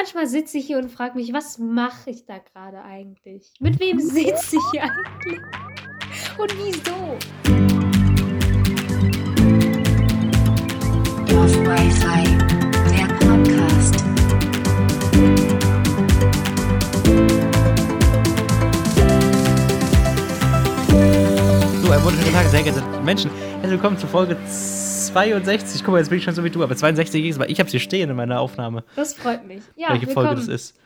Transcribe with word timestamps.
Manchmal 0.00 0.28
sitze 0.28 0.58
ich 0.58 0.66
hier 0.68 0.78
und 0.78 0.92
frage 0.92 1.16
mich, 1.16 1.32
was 1.32 1.58
mache 1.58 2.10
ich 2.10 2.24
da 2.24 2.38
gerade 2.38 2.84
eigentlich? 2.84 3.50
Mit 3.58 3.80
wem 3.80 3.98
sitze 3.98 4.54
ich 4.54 4.62
hier 4.70 4.84
eigentlich? 4.84 5.40
Und 6.38 6.54
wieso? 6.56 7.18
Auf 11.36 11.52
Wi-Fi, 11.66 12.27
wunderschönen 22.08 22.34
Tag, 22.36 22.46
sehr 22.46 22.62
geehrte 22.62 23.02
Menschen. 23.02 23.30
Herzlich 23.30 23.72
willkommen 23.72 23.98
zur 23.98 24.08
Folge 24.08 24.34
62. 24.46 25.84
Guck 25.84 25.92
mal, 25.92 25.98
jetzt 25.98 26.08
bin 26.08 26.16
ich 26.16 26.24
schon 26.24 26.32
so 26.32 26.42
wie 26.42 26.48
du, 26.48 26.62
aber 26.62 26.74
62 26.74 27.22
ist, 27.26 27.38
weil 27.38 27.50
ich 27.50 27.60
habe 27.60 27.68
sie 27.68 27.78
stehen 27.78 28.08
in 28.08 28.16
meiner 28.16 28.40
Aufnahme, 28.40 28.82
Das 28.96 29.12
freut 29.12 29.46
mich. 29.46 29.62
Ja, 29.76 29.90
welche 29.90 30.06
Folge 30.06 30.30
willkommen. 30.30 30.46
das 30.46 30.68
ist. 30.70 30.80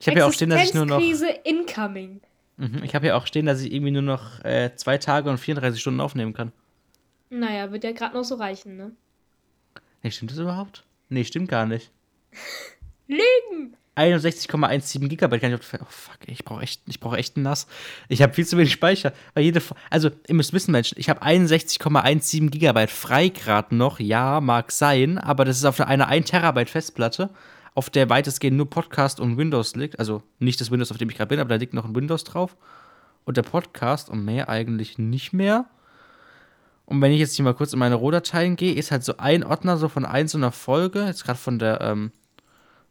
Ich 0.00 0.08
habe 0.08 0.18
ja 0.18 0.26
auch 0.26 0.32
stehen, 0.32 0.50
dass 0.50 0.64
ich 0.64 0.74
nur 0.74 0.84
noch. 0.84 0.98
Existenzkrise 0.98 1.40
incoming. 1.44 2.20
Mhm, 2.56 2.82
ich 2.82 2.96
habe 2.96 3.06
ja 3.06 3.14
auch 3.16 3.28
stehen, 3.28 3.46
dass 3.46 3.60
ich 3.60 3.72
irgendwie 3.72 3.92
nur 3.92 4.02
noch 4.02 4.44
äh, 4.44 4.74
zwei 4.74 4.98
Tage 4.98 5.30
und 5.30 5.38
34 5.38 5.80
Stunden 5.80 6.00
aufnehmen 6.00 6.32
kann. 6.32 6.50
Naja, 7.30 7.70
wird 7.70 7.84
ja 7.84 7.92
gerade 7.92 8.16
noch 8.16 8.24
so 8.24 8.34
reichen, 8.34 8.76
ne? 8.76 8.90
Nee, 10.02 10.10
stimmt 10.10 10.32
das 10.32 10.38
überhaupt? 10.38 10.82
Nee, 11.10 11.22
stimmt 11.22 11.48
gar 11.48 11.66
nicht. 11.66 11.92
Lügen! 13.06 13.76
61,17 13.96 15.08
Gigabyte 15.08 15.40
kann 15.40 15.52
ich. 15.52 15.60
Oh 15.80 15.86
fuck, 15.88 16.18
ich 16.26 16.44
brauche 16.44 16.62
echt, 16.62 16.82
ich 16.86 17.00
brauche 17.00 17.16
echt 17.16 17.36
einen 17.36 17.44
NAS. 17.44 17.66
Ich 18.08 18.20
habe 18.20 18.34
viel 18.34 18.46
zu 18.46 18.58
wenig 18.58 18.72
Speicher. 18.72 19.12
Weil 19.32 19.44
jede, 19.44 19.62
also 19.88 20.10
ihr 20.28 20.34
müsst 20.34 20.52
wissen, 20.52 20.72
Menschen, 20.72 20.98
ich 20.98 21.08
habe 21.08 21.22
61,17 21.22 22.50
Gigabyte 22.50 22.90
frei 22.90 23.28
gerade 23.28 23.74
noch. 23.74 23.98
Ja, 23.98 24.40
mag 24.40 24.70
sein, 24.70 25.16
aber 25.16 25.46
das 25.46 25.56
ist 25.56 25.64
auf 25.64 25.80
einer 25.80 26.08
1 26.08 26.30
Terabyte 26.30 26.68
Festplatte, 26.68 27.30
auf 27.74 27.88
der 27.88 28.10
weitestgehend 28.10 28.58
nur 28.58 28.68
Podcast 28.68 29.18
und 29.18 29.38
Windows 29.38 29.74
liegt. 29.76 29.98
Also 29.98 30.22
nicht 30.38 30.60
das 30.60 30.70
Windows, 30.70 30.90
auf 30.90 30.98
dem 30.98 31.08
ich 31.08 31.16
gerade 31.16 31.28
bin, 31.28 31.40
aber 31.40 31.48
da 31.48 31.56
liegt 31.56 31.72
noch 31.72 31.86
ein 31.86 31.96
Windows 31.96 32.24
drauf. 32.24 32.56
Und 33.24 33.38
der 33.38 33.42
Podcast 33.42 34.10
und 34.10 34.24
mehr 34.24 34.50
eigentlich 34.50 34.98
nicht 34.98 35.32
mehr. 35.32 35.64
Und 36.84 37.00
wenn 37.00 37.12
ich 37.12 37.18
jetzt 37.18 37.34
hier 37.34 37.44
mal 37.44 37.54
kurz 37.54 37.72
in 37.72 37.78
meine 37.78 37.96
Rohdateien 37.96 38.56
gehe, 38.56 38.74
ist 38.74 38.92
halt 38.92 39.04
so 39.04 39.16
ein 39.16 39.42
Ordner 39.42 39.78
so 39.78 39.88
von 39.88 40.04
einzelner 40.04 40.52
Folge, 40.52 41.04
jetzt 41.04 41.24
gerade 41.24 41.38
von 41.38 41.58
der 41.58 41.80
ähm, 41.80 42.12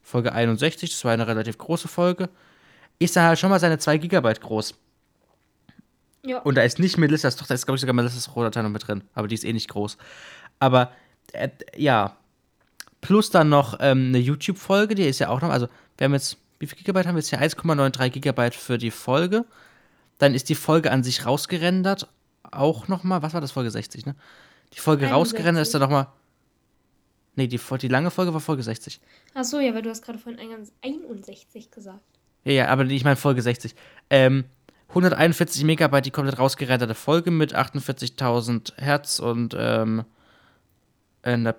Folge 0.05 0.33
61, 0.33 0.91
das 0.91 1.03
war 1.03 1.11
eine 1.11 1.25
relativ 1.25 1.57
große 1.57 1.87
Folge, 1.87 2.29
ist 2.99 3.15
dann 3.15 3.25
halt 3.25 3.39
schon 3.39 3.49
mal 3.49 3.59
seine 3.59 3.79
2 3.79 3.97
Gigabyte 3.97 4.39
groß. 4.39 4.75
Ja. 6.23 6.39
Und 6.39 6.55
da 6.55 6.61
ist 6.61 6.77
nicht 6.77 6.97
Melissas, 6.97 7.35
doch, 7.35 7.47
da 7.47 7.55
ist, 7.55 7.65
glaube 7.65 7.75
ich, 7.75 7.81
sogar 7.81 7.95
Melissas 7.95 8.35
Rohdatei 8.35 8.61
noch 8.61 8.69
mit 8.69 8.87
drin, 8.87 9.03
aber 9.15 9.27
die 9.27 9.33
ist 9.33 9.43
eh 9.43 9.51
nicht 9.51 9.67
groß. 9.67 9.97
Aber, 10.59 10.91
äh, 11.33 11.49
ja. 11.75 12.17
Plus 13.01 13.31
dann 13.31 13.49
noch 13.49 13.77
ähm, 13.79 14.09
eine 14.09 14.19
YouTube-Folge, 14.19 14.93
die 14.93 15.07
ist 15.07 15.19
ja 15.19 15.29
auch 15.29 15.41
noch, 15.41 15.49
also 15.49 15.67
wir 15.97 16.05
haben 16.05 16.13
jetzt, 16.13 16.37
wie 16.59 16.67
viel 16.67 16.77
Gigabyte 16.77 17.07
haben 17.07 17.15
wir 17.15 17.19
jetzt 17.21 17.29
hier? 17.29 17.41
1,93 17.41 18.09
Gigabyte 18.09 18.55
für 18.55 18.77
die 18.77 18.91
Folge. 18.91 19.45
Dann 20.19 20.35
ist 20.35 20.49
die 20.49 20.55
Folge 20.55 20.91
an 20.91 21.03
sich 21.03 21.25
rausgerendert, 21.25 22.07
auch 22.51 22.87
nochmal, 22.87 23.23
was 23.23 23.33
war 23.33 23.41
das, 23.41 23.51
Folge 23.51 23.71
60, 23.71 24.05
ne? 24.05 24.15
Die 24.73 24.79
Folge 24.79 25.05
61. 25.05 25.15
rausgerendert 25.15 25.61
ist 25.63 25.73
dann 25.73 25.81
nochmal, 25.81 26.07
nee, 27.35 27.47
die, 27.47 27.59
die 27.81 27.87
lange 27.87 28.11
Folge 28.11 28.33
war 28.33 28.39
Folge 28.39 28.63
60. 28.63 28.99
Ach 29.33 29.43
so, 29.43 29.59
ja, 29.59 29.73
weil 29.73 29.81
du 29.81 29.89
hast 29.89 30.03
gerade 30.03 30.19
vorhin 30.19 30.39
eingangs 30.39 30.71
61 30.81 31.71
gesagt. 31.71 31.99
Ja, 32.43 32.51
ja, 32.51 32.67
aber 32.67 32.85
ich 32.85 33.03
meine 33.03 33.15
Folge 33.15 33.41
60. 33.41 33.75
Ähm, 34.09 34.45
141 34.89 35.63
Megabyte 35.63 36.05
die 36.05 36.11
komplett 36.11 36.39
rausgerenderte 36.39 36.95
Folge 36.95 37.31
mit 37.31 37.55
48.000 37.55 38.73
Hertz 38.77 39.19
und 39.19 39.55
ähm, 39.57 40.05
einer 41.23 41.55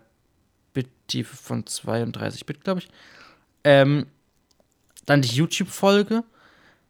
Bittiefe 0.72 1.36
von 1.36 1.66
32 1.66 2.46
Bit, 2.46 2.64
glaube 2.64 2.80
ich. 2.80 2.88
Ähm, 3.64 4.06
dann 5.06 5.22
die 5.22 5.34
YouTube-Folge. 5.34 6.24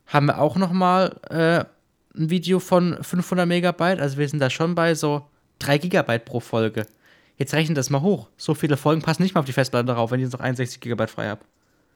Haben 0.06 0.26
wir 0.26 0.40
auch 0.40 0.56
noch 0.56 0.72
mal 0.72 1.18
äh, 1.30 1.64
ein 2.16 2.30
Video 2.30 2.60
von 2.60 3.02
500 3.02 3.46
Megabyte. 3.46 4.00
Also 4.00 4.18
wir 4.18 4.28
sind 4.28 4.40
da 4.40 4.50
schon 4.50 4.74
bei 4.74 4.94
so 4.94 5.26
3 5.58 5.78
Gigabyte 5.78 6.24
pro 6.24 6.40
Folge. 6.40 6.86
Jetzt 7.36 7.52
rechnen 7.54 7.74
das 7.74 7.90
mal 7.90 8.00
hoch. 8.00 8.28
So 8.36 8.54
viele 8.54 8.76
Folgen 8.76 9.02
passen 9.02 9.22
nicht 9.22 9.34
mal 9.34 9.40
auf 9.40 9.46
die 9.46 9.52
Festplatte 9.52 9.92
drauf, 9.92 10.10
wenn 10.10 10.20
ich 10.20 10.24
jetzt 10.24 10.32
noch 10.32 10.40
61 10.40 10.80
Gigabyte 10.80 11.10
frei 11.10 11.28
habe. 11.28 11.44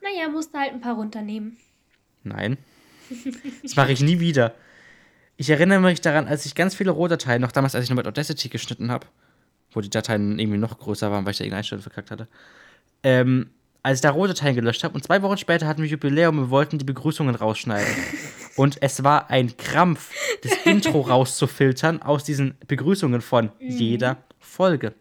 Naja, 0.03 0.29
musst 0.29 0.55
du 0.55 0.59
halt 0.59 0.73
ein 0.73 0.81
paar 0.81 0.95
runternehmen. 0.95 1.57
Nein. 2.23 2.59
Das 3.63 3.77
mache 3.77 3.93
ich 3.93 4.01
nie 4.01 4.21
wieder. 4.21 4.55
Ich 5.37 5.49
erinnere 5.49 5.81
mich 5.81 6.01
daran, 6.01 6.29
als 6.29 6.45
ich 6.45 6.55
ganz 6.55 6.75
viele 6.75 6.91
Rohdateien, 6.91 7.41
noch 7.41 7.53
damals, 7.53 7.75
als 7.75 7.85
ich 7.85 7.91
noch 7.91 7.97
mit 7.97 8.07
Audacity 8.07 8.49
geschnitten 8.49 8.91
habe, 8.91 9.07
wo 9.73 9.81
die 9.81 9.91
Dateien 9.91 10.39
irgendwie 10.39 10.59
noch 10.59 10.79
größer 10.79 11.11
waren, 11.11 11.25
weil 11.25 11.33
ich 11.33 11.39
da 11.39 11.45
irgendeine 11.45 11.61
Einstellung 11.61 11.83
verkackt 11.83 12.11
hatte, 12.11 12.29
ähm, 13.03 13.51
als 13.83 13.99
ich 13.99 14.03
da 14.03 14.11
Rohdateien 14.11 14.55
gelöscht 14.55 14.85
habe 14.85 14.95
und 14.95 15.03
zwei 15.03 15.23
Wochen 15.23 15.39
später 15.39 15.67
hatten 15.67 15.83
wir 15.83 15.89
Jubiläum 15.89 16.39
und 16.39 16.45
wir 16.45 16.51
wollten 16.51 16.79
die 16.79 16.85
Begrüßungen 16.85 17.35
rausschneiden. 17.35 17.93
und 18.57 18.83
es 18.83 19.03
war 19.03 19.31
ein 19.31 19.57
Krampf, 19.57 20.13
das 20.43 20.53
Intro 20.65 21.01
rauszufiltern 21.01 22.03
aus 22.03 22.25
diesen 22.25 22.59
Begrüßungen 22.69 23.23
von 23.23 23.51
jeder 23.59 24.19
Folge. 24.39 24.95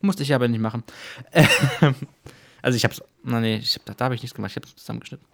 Musste 0.00 0.22
ich 0.22 0.34
aber 0.34 0.48
nicht 0.48 0.60
machen. 0.60 0.84
Ähm, 1.32 1.94
also 2.62 2.76
ich 2.76 2.84
hab's, 2.84 3.02
na 3.22 3.40
nee, 3.40 3.56
ich 3.56 3.76
hab, 3.76 3.96
da, 3.96 4.04
habe 4.04 4.14
ich 4.14 4.22
nichts 4.22 4.34
gemacht, 4.34 4.50
ich 4.52 4.56
habe 4.56 4.66
es 4.66 4.76
zusammengeschnitten. 4.76 5.26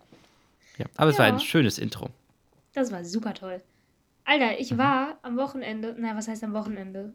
Ja, 0.79 0.87
aber 0.97 1.11
es 1.11 1.19
war 1.19 1.27
Ja. 1.27 1.33
ein 1.35 1.41
schönes 1.41 1.79
Intro. 1.79 2.11
Das 2.75 2.91
war 2.93 3.05
super 3.05 3.35
toll. 3.35 3.63
Alter, 4.25 4.59
ich 4.61 4.77
war 4.79 5.19
am 5.23 5.37
Wochenende, 5.37 5.95
na, 5.99 6.17
was 6.17 6.29
heißt 6.29 6.45
am 6.45 6.53
Wochenende? 6.55 7.13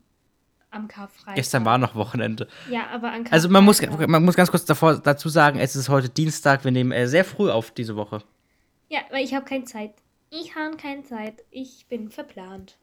Am 0.69 0.87
Karfreitag. 0.89 1.35
Gestern 1.35 1.63
war 1.65 1.77
noch 1.77 1.95
Wochenende. 1.95 2.47
Ja, 2.69 2.87
aber 2.91 3.11
an 3.11 3.25
Also 3.31 3.47
man 3.47 3.63
muss, 3.63 3.79
Karfreitag. 3.79 4.09
man 4.09 4.25
muss 4.25 4.35
ganz 4.35 4.51
kurz 4.51 4.65
davor, 4.65 4.97
dazu 4.99 5.29
sagen, 5.29 5.59
es 5.59 5.75
ist 5.75 5.87
heute 5.87 6.09
Dienstag, 6.09 6.63
wir 6.65 6.71
nehmen 6.71 6.91
äh, 6.91 7.07
sehr 7.07 7.23
früh 7.23 7.49
auf 7.49 7.71
diese 7.71 7.95
Woche. 7.95 8.21
Ja, 8.89 8.99
weil 9.11 9.23
ich 9.23 9.33
habe 9.33 9.45
keine 9.45 9.63
Zeit. 9.63 9.93
Ich 10.29 10.55
habe 10.55 10.75
keine 10.75 11.03
Zeit. 11.03 11.43
Ich 11.51 11.85
bin 11.87 12.09
verplant. 12.09 12.77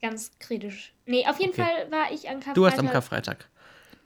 Ganz 0.00 0.30
kritisch. 0.38 0.92
Nee, 1.06 1.26
auf 1.26 1.38
jeden 1.40 1.52
Okay. 1.52 1.62
Fall 1.62 1.90
war 1.90 2.12
ich 2.12 2.28
an 2.28 2.34
Karfreitag. 2.40 2.54
Du 2.54 2.66
hast 2.66 2.78
am 2.78 2.88
Karfreitag. 2.90 3.48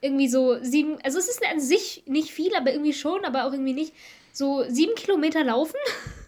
irgendwie 0.01 0.29
so 0.29 0.59
sieben, 0.63 0.99
also 1.05 1.19
es 1.19 1.29
ist 1.29 1.43
an 1.47 1.61
sich 1.61 2.03
nicht 2.07 2.31
viel, 2.31 2.55
aber 2.57 2.73
irgendwie 2.73 2.93
schon, 2.95 3.25
aber 3.25 3.45
auch 3.47 3.53
irgendwie 3.53 3.75
nicht. 3.75 3.93
So 4.33 4.65
sieben 4.69 4.95
Kilometer 4.95 5.45
laufen 5.45 5.77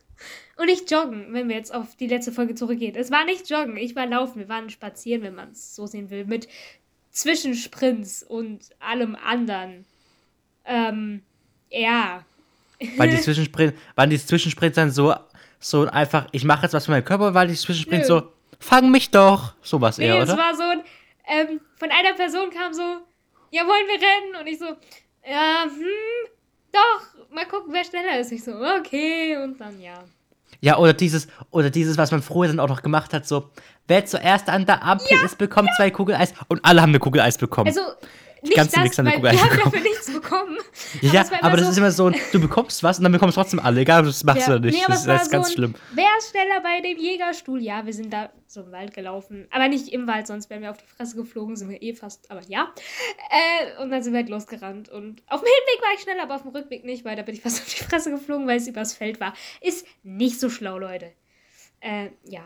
und 0.58 0.66
nicht 0.66 0.90
joggen, 0.90 1.32
wenn 1.32 1.48
wir 1.48 1.56
jetzt 1.56 1.74
auf 1.74 1.96
die 1.96 2.06
letzte 2.06 2.30
Folge 2.32 2.54
zurückgehen. 2.54 2.94
Es 2.94 3.10
war 3.10 3.24
nicht 3.24 3.48
joggen, 3.48 3.76
ich 3.78 3.96
war 3.96 4.06
laufen, 4.06 4.38
wir 4.38 4.48
waren 4.48 4.68
spazieren, 4.70 5.22
wenn 5.22 5.34
man 5.34 5.52
es 5.52 5.74
so 5.74 5.86
sehen 5.86 6.10
will, 6.10 6.24
mit 6.26 6.46
Zwischensprints 7.10 8.22
und 8.22 8.68
allem 8.80 9.16
anderen. 9.16 9.86
Ähm, 10.66 11.22
ja. 11.70 12.24
Waren 12.98 13.10
die 13.10 13.20
Zwischensprints, 13.20 13.78
waren 13.94 14.10
die 14.10 14.18
Zwischensprints 14.18 14.74
dann 14.76 14.90
so, 14.90 15.14
so 15.60 15.86
einfach, 15.86 16.26
ich 16.32 16.44
mache 16.44 16.64
jetzt 16.64 16.74
was 16.74 16.84
für 16.84 16.90
meinen 16.90 17.04
Körper, 17.04 17.32
weil 17.32 17.48
die 17.48 17.54
Zwischensprints 17.54 18.08
Nö. 18.08 18.18
so, 18.20 18.32
fang 18.64 18.90
mich 18.90 19.10
doch. 19.10 19.54
Sowas 19.62 19.98
Nee, 19.98 20.06
eher, 20.06 20.18
es 20.22 20.30
oder? 20.30 20.38
war 20.38 20.54
so 20.54 20.62
ein, 20.62 20.82
ähm, 21.28 21.60
von 21.76 21.90
einer 21.90 22.14
Person 22.14 22.50
kam 22.50 22.72
so, 22.72 22.82
ja, 23.50 23.62
wollen 23.62 23.86
wir 23.86 24.00
rennen? 24.00 24.40
Und 24.40 24.46
ich 24.46 24.58
so, 24.58 24.66
ja, 25.28 25.64
hm, 25.64 26.30
doch, 26.72 27.32
mal 27.32 27.46
gucken, 27.46 27.72
wer 27.72 27.84
schneller 27.84 28.18
ist. 28.18 28.32
Ich 28.32 28.42
so, 28.42 28.52
okay, 28.52 29.36
und 29.36 29.60
dann 29.60 29.80
ja. 29.80 30.02
Ja, 30.60 30.78
oder 30.78 30.92
dieses, 30.92 31.28
oder 31.50 31.70
dieses, 31.70 31.98
was 31.98 32.10
man 32.10 32.22
früher 32.22 32.48
dann 32.48 32.60
auch 32.60 32.68
noch 32.68 32.82
gemacht 32.82 33.12
hat, 33.12 33.26
so, 33.26 33.50
wer 33.86 34.06
zuerst 34.06 34.48
an 34.48 34.66
der 34.66 34.82
Ampel 34.82 35.18
ist, 35.24 35.36
bekommt 35.36 35.68
zwei 35.76 35.90
Kugel 35.90 36.14
Eis 36.14 36.32
und 36.48 36.64
alle 36.64 36.80
haben 36.80 36.90
eine 36.90 37.00
Kugel 37.00 37.20
Eis 37.20 37.36
bekommen. 37.38 37.68
Also, 37.68 37.80
nicht 38.44 38.56
ganze 38.56 38.76
das, 38.76 38.84
Wichser 38.84 39.04
weil 39.04 39.22
wir 39.22 39.42
haben 39.42 39.58
dafür 39.64 39.80
nichts 39.80 40.12
bekommen. 40.12 40.58
ja, 41.00 41.12
war 41.14 41.24
immer 41.26 41.44
aber 41.44 41.56
das 41.56 41.66
so- 41.66 41.72
ist 41.72 41.78
immer 41.78 41.90
so, 41.90 42.10
du 42.32 42.40
bekommst 42.40 42.82
was 42.82 42.98
und 42.98 43.04
dann 43.04 43.12
bekommst 43.12 43.34
trotzdem 43.36 43.60
alle, 43.60 43.80
egal 43.80 44.00
ob 44.00 44.04
du 44.04 44.10
es 44.10 44.24
machst 44.24 44.46
Ja, 44.46 44.54
oder 44.54 44.60
nicht. 44.66 44.76
nee, 44.78 44.84
aber 44.84 44.92
das 44.92 45.00
ist, 45.00 45.08
das 45.08 45.22
ist 45.22 45.30
ganz 45.30 45.46
so 45.48 45.52
ein, 45.52 45.56
schlimm. 45.56 45.74
Wer 45.94 46.08
ist 46.18 46.30
schneller 46.30 46.60
bei 46.62 46.80
dem 46.80 46.98
Jägerstuhl? 46.98 47.60
Ja, 47.62 47.84
wir 47.86 47.92
sind 47.92 48.12
da 48.12 48.30
so 48.46 48.62
im 48.62 48.72
Wald 48.72 48.94
gelaufen. 48.94 49.48
Aber 49.50 49.68
nicht 49.68 49.88
im 49.88 50.06
Wald, 50.06 50.26
sonst 50.26 50.48
wären 50.50 50.62
wir 50.62 50.70
auf 50.70 50.78
die 50.78 50.86
Fresse 50.86 51.16
geflogen, 51.16 51.56
sind 51.56 51.68
wir 51.70 51.82
eh 51.82 51.94
fast, 51.94 52.30
aber 52.30 52.42
ja. 52.46 52.72
Äh, 53.30 53.82
und 53.82 53.90
dann 53.90 54.02
sind 54.02 54.12
wir 54.12 54.20
halt 54.20 54.28
losgerannt. 54.28 54.88
Und 54.88 55.22
auf 55.28 55.40
dem 55.40 55.46
Hinweg 55.46 55.82
war 55.82 55.94
ich 55.94 56.00
schneller, 56.02 56.22
aber 56.22 56.36
auf 56.36 56.42
dem 56.42 56.52
Rückweg 56.52 56.84
nicht, 56.84 57.04
weil 57.04 57.16
da 57.16 57.22
bin 57.22 57.34
ich 57.34 57.40
fast 57.42 57.60
auf 57.62 57.74
die 57.74 57.82
Fresse 57.84 58.10
geflogen, 58.10 58.46
weil 58.46 58.58
es 58.58 58.68
übers 58.68 58.94
Feld 58.94 59.20
war. 59.20 59.34
Ist 59.60 59.86
nicht 60.02 60.38
so 60.38 60.48
schlau, 60.50 60.78
Leute. 60.78 61.12
Äh, 61.80 62.10
ja. 62.24 62.42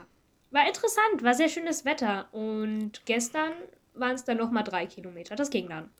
War 0.51 0.67
interessant, 0.67 1.23
war 1.23 1.35
sehr 1.35 1.51
schönes 1.51 1.85
Wetter. 1.85 2.29
Und 2.33 3.03
gestern 3.05 3.53
waren 3.99 4.15
es 4.15 4.25
dann 4.25 4.39
nochmal 4.39 4.65
drei 4.65 4.87
Kilometer. 4.87 5.37
Das 5.37 5.51
ging 5.51 5.69
dann. 5.69 5.91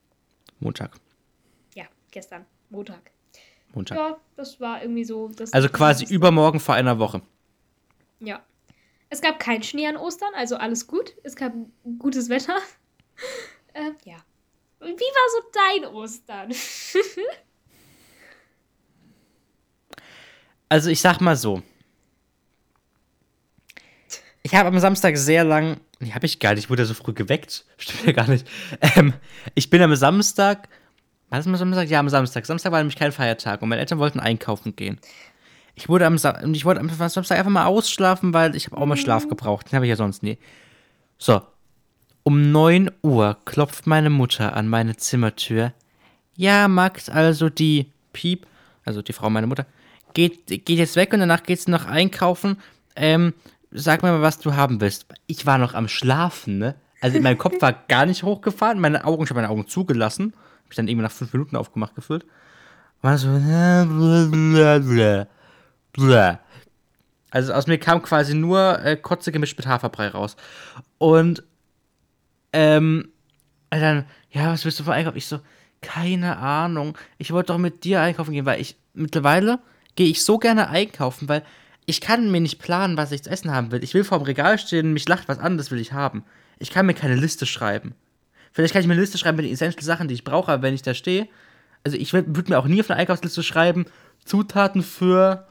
Montag. 0.61 0.93
Ja, 1.75 1.85
gestern. 2.11 2.47
Montag. 2.71 3.11
Montag. 3.75 3.97
Ja, 3.97 4.17
das 4.37 4.61
war 4.61 4.83
irgendwie 4.83 5.05
so. 5.05 5.29
Das 5.29 5.53
Also 5.53 5.69
quasi 5.69 6.05
übermorgen 6.05 6.61
vor 6.61 6.75
einer 6.75 6.99
Woche. 6.99 7.23
Ja. 8.21 8.43
Es 9.11 9.21
gab 9.23 9.39
keinen 9.39 9.63
Schnee 9.63 9.87
an 9.87 9.97
Ostern, 9.97 10.35
also 10.35 10.57
alles 10.57 10.87
gut. 10.87 11.15
Es 11.23 11.35
gab 11.35 11.53
gutes 11.99 12.29
Wetter. 12.29 12.57
äh, 13.73 13.91
ja. 14.05 14.17
Wie 14.81 14.87
war 14.87 15.31
so 15.33 15.83
dein 15.83 15.95
Ostern? 15.95 16.53
Also 20.69 20.91
ich 20.91 21.01
sag 21.01 21.21
mal 21.21 21.37
so. 21.37 21.63
Ich 24.43 24.55
habe 24.55 24.69
am 24.69 24.79
Samstag 24.79 25.17
sehr 25.17 25.45
lang. 25.45 25.81
Nee, 26.01 26.13
habe 26.13 26.27
ich 26.27 26.39
gar 26.39 26.55
nicht. 26.55 26.65
Ich 26.65 26.71
wurde 26.71 26.87
so 26.87 26.95
früh 26.95 27.13
geweckt. 27.13 27.65
Stimmt 27.77 28.07
ja 28.07 28.13
gar 28.13 28.29
nicht. 28.29 28.47
Ähm, 28.81 29.15
ich 29.55 29.71
bin 29.71 29.83
am 29.83 29.95
Samstag 29.97 30.69
Was 31.31 31.41
ist 31.41 31.47
am 31.47 31.57
Samstag? 31.57 31.89
Ja, 31.89 32.01
am 32.01 32.09
Samstag. 32.09 32.47
Samstag 32.47 32.73
war 32.73 32.79
nämlich 32.79 32.97
kein 32.97 33.13
Feiertag 33.13 33.63
und 33.63 33.69
meine 33.69 33.81
Eltern 33.81 33.99
wollten 33.99 34.21
einkaufen 34.21 34.77
gehen. 34.77 34.99
Ich 35.75 35.89
wurde 35.89 36.07
am, 36.07 36.19
Sa 36.19 36.41
ich 36.53 36.65
wollte 36.65 36.81
am 36.81 36.89
Samstag 36.89 37.39
einfach 37.39 37.51
mal 37.51 37.67
ausschlafen, 37.67 38.33
weil 38.35 38.57
ich 38.57 38.67
habe 38.67 38.77
auch 38.77 38.87
mal 38.87 38.97
Schlaf 38.97 39.29
gebraucht. 39.29 39.71
Den 39.71 39.77
habe 39.77 39.87
ich 39.87 39.91
ja 39.91 39.97
sonst 39.97 40.23
nie. 40.23 40.39
So. 41.19 41.43
Um 42.23 42.51
9 42.53 42.91
Uhr 43.03 43.39
klopft 43.45 43.87
meine 43.87 44.11
Mutter 44.11 44.55
an 44.55 44.69
meine 44.69 44.97
Zimmertür. 44.97 45.73
Ja, 46.37 46.69
Max, 46.69 47.09
also 47.09 47.49
die 47.49 47.93
Piep, 48.13 48.47
also 48.85 49.03
die 49.03 49.13
Frau 49.13 49.31
meiner 49.31 49.47
Mutter, 49.47 49.67
geht, 50.15 50.47
geht 50.47 50.69
jetzt 50.69 50.97
weg 50.97 51.13
und 51.13 51.21
danach 51.21 51.43
geht 51.43 51.61
sie 51.61 51.71
noch 51.71 51.87
einkaufen. 51.87 52.59
Ähm, 52.97 53.35
sag 53.71 54.03
mir 54.03 54.13
mal, 54.13 54.23
was 54.23 54.39
du 54.39 54.55
haben 54.55 54.81
willst. 54.81 55.07
Ich 55.27 55.47
war 55.47 55.59
noch 55.59 55.75
am 55.75 55.89
Schlafen, 55.89 56.59
ne? 56.59 56.75
Also 57.01 57.21
mein 57.21 57.39
Kopf 57.39 57.61
war 57.61 57.73
gar 57.89 58.07
nicht 58.07 58.23
hochgefahren, 58.23 58.81
meine 58.81 59.05
Augen, 59.05 59.25
ich 59.25 59.31
habe 59.31 59.41
meine 59.41 59.51
Augen 59.51 59.67
zugelassen. 59.69 60.33
Hab 60.65 60.71
ich 60.71 60.77
dann 60.77 60.89
irgendwie 60.89 61.05
nach 61.05 61.13
fünf 61.13 61.33
Minuten 61.33 61.57
aufgemacht 61.57 61.95
gefühlt. 61.95 62.27
War 63.03 63.17
so. 63.17 63.29
Also 67.31 67.53
aus 67.53 67.67
mir 67.67 67.79
kam 67.79 68.03
quasi 68.03 68.35
nur 68.35 68.83
äh, 68.83 68.97
Kotze 68.97 69.33
gemischt 69.33 69.57
mit 69.59 69.67
Haferbrei 69.67 70.09
raus. 70.09 70.37
Und 70.97 71.43
ähm, 72.53 73.11
dann, 73.71 74.07
ja, 74.31 74.53
was 74.53 74.65
willst 74.65 74.81
du 74.81 74.85
für 74.85 74.93
einkaufen? 74.93 75.19
Ich 75.19 75.27
so, 75.27 75.41
keine 75.81 76.39
Ahnung. 76.39 76.97
Ich 77.19 77.33
wollte 77.33 77.53
doch 77.53 77.59
mit 77.59 77.85
dir 77.85 78.01
einkaufen 78.01 78.33
gehen, 78.33 78.47
weil 78.47 78.61
ich 78.61 78.77
mittlerweile 78.95 79.61
gehe 79.95 80.09
ich 80.09 80.25
so 80.25 80.39
gerne 80.39 80.69
einkaufen, 80.69 81.29
weil 81.29 81.43
ich 81.89 82.03
kann 82.03 82.31
mir 82.31 82.41
nicht 82.43 82.59
planen, 82.59 82.99
was 82.99 83.13
ich 83.13 83.23
zu 83.23 83.31
essen 83.31 83.51
haben 83.51 83.73
will. 83.73 83.83
Ich 83.83 83.95
will 83.95 84.05
vorm 84.05 84.21
Regal 84.21 84.59
stehen, 84.59 84.93
mich 84.93 85.09
lacht 85.09 85.27
was 85.27 85.39
anderes 85.39 85.71
will 85.71 85.81
ich 85.81 85.95
haben. 85.95 86.23
Ich 86.59 86.71
kann 86.71 86.85
mir 86.85 86.93
keine 86.93 87.15
Liste 87.15 87.47
schreiben. 87.47 87.95
Vielleicht 88.53 88.75
kann 88.75 88.83
ich 88.83 88.87
mir 88.87 88.93
eine 88.93 89.01
Liste 89.01 89.17
schreiben 89.17 89.37
mit 89.39 89.47
den 89.47 89.55
essential 89.55 89.83
Sachen, 89.83 90.07
die 90.07 90.13
ich 90.13 90.23
brauche, 90.23 90.53
aber 90.53 90.63
wenn 90.63 90.75
ich 90.75 90.83
da 90.83 90.93
stehe, 90.93 91.29
also 91.85 91.97
ich 91.97 92.13
würde 92.13 92.51
mir 92.51 92.59
auch 92.59 92.67
nie 92.67 92.79
auf 92.81 92.91
eine 92.91 93.01
Einkaufsliste 93.01 93.43
schreiben, 93.43 93.87
Zutaten 94.23 94.83
für 94.83 95.47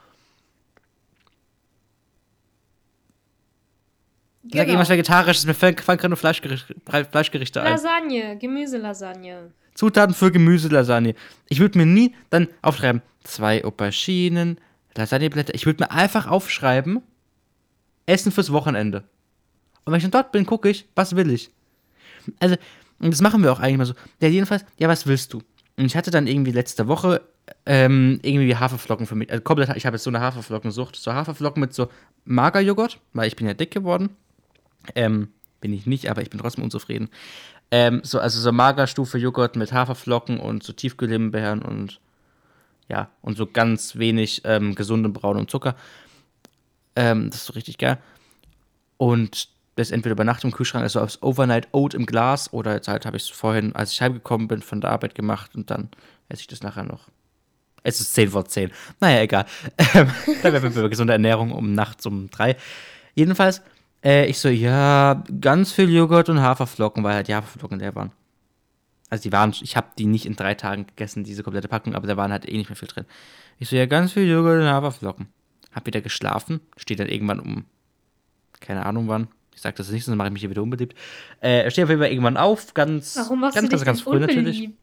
Ich 4.44 4.54
sag 4.54 4.60
Genau. 4.62 4.70
irgendwas 4.74 4.90
Vegetarisches, 4.90 5.46
mir 5.48 5.56
fallen 5.56 5.76
gerade 5.76 6.10
nur 6.10 6.18
Fleischgerichte, 6.18 6.76
Fleischgerichte 7.12 7.64
ein. 7.64 7.72
Lasagne, 7.72 8.38
Gemüselasagne. 8.38 9.52
Zutaten 9.74 10.14
für 10.14 10.32
Gemüselasagne. 10.32 11.16
Ich 11.50 11.60
würde 11.60 11.80
mir 11.80 11.88
nie 11.88 12.16
dann 12.30 12.48
aufschreiben, 12.62 13.02
zwei 13.24 13.66
Auberginen, 13.66 14.60
Lasagneblätter. 14.98 15.56
Ich 15.56 15.66
würde 15.66 15.84
mir 15.84 15.92
einfach 15.92 16.28
aufschreiben, 16.28 17.02
Essen 18.06 18.32
fürs 18.32 18.52
Wochenende. 18.52 19.04
Und 19.86 19.92
wenn 19.92 19.98
ich 19.98 20.04
dann 20.04 20.12
dort 20.12 20.32
bin, 20.32 20.46
gucke 20.46 20.70
ich, 20.70 20.88
was 20.96 21.16
will 21.16 21.32
ich. 21.32 21.50
Also, 22.40 22.56
das 23.00 23.22
machen 23.22 23.44
wir 23.44 23.52
auch 23.52 23.60
eigentlich 23.60 23.78
mal 23.78 23.86
so. 23.86 23.94
Ja, 24.22 24.28
jedenfalls, 24.28 24.66
ja, 24.78 24.88
was 24.88 25.08
willst 25.08 25.34
du? 25.34 25.42
Und 25.78 25.86
ich 25.86 25.96
hatte 25.96 26.12
dann 26.12 26.28
irgendwie 26.28 26.52
letzte 26.52 26.88
Woche 26.88 27.22
ähm, 27.66 28.20
irgendwie 28.24 28.56
Haferflocken 28.56 29.06
für 29.06 29.16
mich. 29.16 29.30
Also 29.30 29.42
komplett, 29.42 29.76
ich 29.76 29.86
habe 29.86 29.96
jetzt 29.96 30.04
so 30.04 30.10
eine 30.10 30.20
Haferflockensucht. 30.20 30.96
So 30.96 31.14
Haferflocken 31.14 31.62
mit 31.62 31.74
so 31.74 31.90
Magerjoghurt, 32.26 33.00
weil 33.14 33.28
ich 33.28 33.36
bin 33.36 33.48
ja 33.48 33.54
dick 33.54 33.72
geworden. 33.72 34.10
Ähm, 34.96 35.30
bin 35.62 35.74
ich 35.74 35.86
nicht, 35.86 36.10
aber 36.10 36.22
ich 36.22 36.30
bin 36.30 36.40
trotzdem 36.40 36.64
unzufrieden. 36.64 37.10
Ähm, 37.72 38.02
so, 38.04 38.20
also 38.20 38.40
so 38.40 38.52
Magerstufe 38.52 39.18
Joghurt 39.18 39.56
mit 39.56 39.72
Haferflocken 39.72 40.40
und 40.40 40.64
so 40.64 40.74
Tiefkühlhimbeeren 40.74 41.62
und 41.62 42.00
ja, 42.90 43.10
und 43.22 43.38
so 43.38 43.46
ganz 43.46 43.98
wenig 43.98 44.42
ähm, 44.46 44.76
gesundem 44.76 45.14
braunem 45.14 45.48
Zucker. 45.48 45.76
Ähm, 46.96 47.30
das 47.30 47.42
ist 47.42 47.46
so 47.46 47.54
richtig 47.54 47.78
geil. 47.78 47.98
Und 48.98 49.50
das 49.76 49.92
entweder 49.92 50.14
über 50.14 50.24
Nacht 50.24 50.44
im 50.44 50.52
Kühlschrank, 50.52 50.84
also 50.84 51.00
aufs 51.00 51.22
Overnight 51.22 51.68
Oat 51.72 51.94
im 51.94 52.06
Glas, 52.06 52.52
oder 52.52 52.74
jetzt 52.74 52.88
halt 52.88 53.06
habe 53.06 53.18
ich 53.18 53.24
es 53.24 53.30
vorhin, 53.30 53.76
als 53.76 53.92
ich 53.92 54.02
heimgekommen 54.02 54.48
bin, 54.48 54.62
von 54.62 54.82
der 54.82 54.92
Arbeit 54.92 55.14
gemacht 55.14 55.56
und 55.56 55.70
dann 55.70 55.90
esse 56.30 56.42
ich 56.42 56.48
das 56.48 56.64
nachher 56.64 56.84
noch. 56.84 57.08
Es 57.84 58.02
ist 58.02 58.14
10 58.16 58.32
vor 58.32 58.46
10. 58.46 58.72
Naja, 59.00 59.22
egal. 59.22 59.46
Ähm, 59.96 60.10
wären 60.42 60.76
wir 60.76 60.82
bei 60.84 60.90
gesunder 60.90 61.14
Ernährung 61.14 61.52
um 61.52 61.74
nachts 61.74 62.06
um 62.06 62.30
3. 62.30 62.58
Jedenfalls, 63.16 63.62
äh, 64.04 64.26
ich 64.26 64.40
so, 64.40 64.50
ja, 64.50 65.24
ganz 65.40 65.72
viel 65.72 65.90
Joghurt 65.90 66.30
und 66.30 66.42
Haferflocken, 66.42 67.04
weil 67.04 67.16
halt 67.16 67.28
die 67.28 67.36
Haferflocken 67.36 67.80
leer 67.80 67.96
waren. 67.96 68.12
Also 69.10 69.24
die 69.24 69.32
waren, 69.32 69.54
ich 69.62 69.78
habe 69.78 69.88
die 69.98 70.06
nicht 70.06 70.26
in 70.26 70.36
drei 70.36 70.54
Tagen 70.54 70.88
gegessen, 70.88 71.24
diese 71.24 71.44
komplette 71.44 71.68
Packung, 71.68 71.96
aber 71.96 72.08
da 72.08 72.18
waren 72.18 72.32
halt 72.32 72.48
eh 72.48 72.58
nicht 72.58 72.70
mehr 72.70 72.76
viel 72.76 72.88
drin. 72.88 73.06
Ich 73.58 73.70
so, 73.70 73.76
ja, 73.76 73.86
ganz 73.86 74.12
viel 74.14 74.28
Joghurt 74.28 74.62
und 74.62 74.68
Haferflocken. 74.68 75.28
Hab 75.72 75.86
wieder 75.86 76.02
geschlafen, 76.02 76.60
steht 76.76 77.00
dann 77.00 77.08
irgendwann 77.08 77.40
um, 77.40 77.66
keine 78.60 78.86
Ahnung 78.86 79.08
wann. 79.08 79.30
Ich 79.56 79.62
sag 79.62 79.76
das 79.76 79.90
nicht, 79.90 80.06
sonst 80.06 80.18
mache 80.18 80.28
ich 80.28 80.34
mich 80.34 80.42
hier 80.42 80.50
wieder 80.50 80.62
unbeliebt. 80.62 80.96
Äh, 81.42 81.72
steht 81.72 81.86
auf 81.86 81.90
jeden 81.90 82.02
Fall 82.02 82.12
irgendwann 82.12 82.38
auf, 82.38 82.74
ganz, 82.74 83.16
Warum 83.16 83.42
ganz, 83.42 83.56
ganz, 83.56 83.70
ganz 83.86 84.00
denn 84.00 84.04
früh 84.04 84.20
natürlich. 84.20 84.58
unbeliebt? 84.58 84.80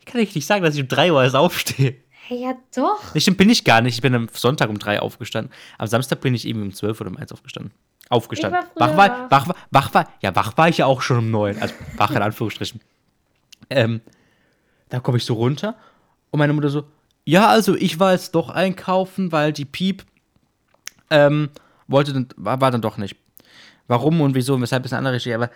Ich 0.00 0.06
kann 0.06 0.20
nicht 0.20 0.46
sagen, 0.46 0.62
dass 0.62 0.74
ich 0.74 0.82
um 0.82 0.88
3 0.88 1.12
Uhr 1.12 1.22
erst 1.22 1.36
aufstehe. 1.36 1.96
Ja 2.28 2.54
doch. 2.74 3.14
Nee, 3.14 3.20
stimmt, 3.20 3.38
bin 3.38 3.48
ich 3.50 3.64
gar 3.64 3.80
nicht. 3.80 3.94
Ich 3.94 4.02
bin 4.02 4.14
am 4.14 4.28
Sonntag 4.32 4.68
um 4.70 4.78
3 4.78 5.00
aufgestanden. 5.00 5.52
Am 5.78 5.86
Samstag 5.86 6.20
bin 6.20 6.34
ich 6.34 6.46
eben 6.46 6.62
um 6.62 6.72
12 6.72 7.00
oder 7.00 7.10
um 7.10 7.16
1 7.16 7.32
aufgestanden. 7.32 7.72
Aufgestanden. 8.10 8.60
Ich 8.74 8.80
war 8.80 8.90
wach 8.90 8.96
war, 8.96 9.30
wach, 9.30 9.48
war, 9.48 9.56
wach 9.70 9.94
war, 9.94 10.12
ja, 10.22 10.34
wach 10.36 10.56
war 10.56 10.68
ich 10.68 10.78
ja 10.78 10.86
auch 10.86 11.00
schon 11.02 11.18
um 11.18 11.30
9. 11.30 11.60
Also 11.60 11.74
wach 11.96 12.10
in 12.10 12.22
Anführungsstrichen. 12.22 12.80
Ähm, 13.70 14.00
da 14.88 14.98
komme 15.00 15.18
ich 15.18 15.24
so 15.26 15.34
runter 15.34 15.74
und 16.30 16.38
meine 16.38 16.54
Mutter 16.54 16.70
so, 16.70 16.84
ja, 17.26 17.48
also 17.48 17.74
ich 17.74 18.00
war 18.00 18.12
jetzt 18.12 18.34
doch 18.34 18.48
einkaufen, 18.48 19.30
weil 19.30 19.52
die 19.52 19.66
Piep 19.66 20.04
ähm, 21.10 21.50
wollte, 21.86 22.12
dann- 22.14 22.28
war, 22.36 22.60
war 22.62 22.70
dann 22.70 22.80
doch 22.80 22.96
nicht. 22.96 23.16
Warum 23.86 24.20
und 24.22 24.34
wieso 24.34 24.54
und 24.54 24.62
weshalb 24.62 24.84
ist 24.86 24.92
eine 24.92 24.98
andere 24.98 25.14
Regie, 25.14 25.34
aber 25.34 25.50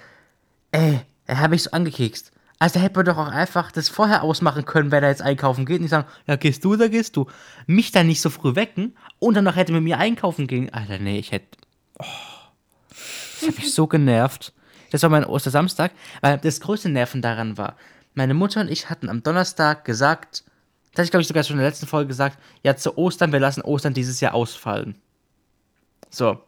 ey, 0.72 1.00
da 1.26 1.38
habe 1.38 1.54
ich 1.54 1.62
so 1.62 1.70
angekekst. 1.70 2.32
Also 2.62 2.78
hätte 2.78 2.94
man 2.94 3.06
doch 3.06 3.16
auch 3.16 3.26
einfach 3.26 3.72
das 3.72 3.88
vorher 3.88 4.22
ausmachen 4.22 4.64
können, 4.64 4.92
wer 4.92 5.00
da 5.00 5.08
jetzt 5.08 5.20
einkaufen 5.20 5.66
geht. 5.66 5.80
Nicht 5.80 5.90
sagen, 5.90 6.06
ja, 6.28 6.36
gehst 6.36 6.64
du 6.64 6.74
oder 6.74 6.88
gehst 6.88 7.16
du? 7.16 7.26
Mich 7.66 7.90
dann 7.90 8.06
nicht 8.06 8.20
so 8.20 8.30
früh 8.30 8.54
wecken 8.54 8.96
und 9.18 9.34
dann 9.34 9.42
noch 9.42 9.56
hätte 9.56 9.72
mit 9.72 9.82
mir 9.82 9.98
einkaufen 9.98 10.46
gehen. 10.46 10.72
Alter, 10.72 11.00
nee, 11.00 11.18
ich 11.18 11.32
hätte. 11.32 11.58
Oh, 11.98 12.04
das 13.40 13.48
hat 13.48 13.56
mich 13.56 13.74
so 13.74 13.88
genervt. 13.88 14.52
Das 14.92 15.02
war 15.02 15.10
mein 15.10 15.26
Ostersamstag, 15.26 15.90
weil 16.20 16.38
das 16.38 16.60
größte 16.60 16.88
Nerven 16.88 17.20
daran 17.20 17.58
war. 17.58 17.74
Meine 18.14 18.32
Mutter 18.32 18.60
und 18.60 18.70
ich 18.70 18.88
hatten 18.88 19.08
am 19.08 19.24
Donnerstag 19.24 19.84
gesagt, 19.84 20.44
das 20.92 20.98
hatte 20.98 21.02
ich 21.02 21.10
glaube 21.10 21.22
ich 21.22 21.26
sogar 21.26 21.42
schon 21.42 21.56
in 21.56 21.62
der 21.62 21.68
letzten 21.70 21.88
Folge 21.88 22.06
gesagt, 22.06 22.38
ja, 22.62 22.76
zu 22.76 22.96
Ostern, 22.96 23.32
wir 23.32 23.40
lassen 23.40 23.62
Ostern 23.62 23.92
dieses 23.92 24.20
Jahr 24.20 24.34
ausfallen. 24.34 24.94
So. 26.10 26.40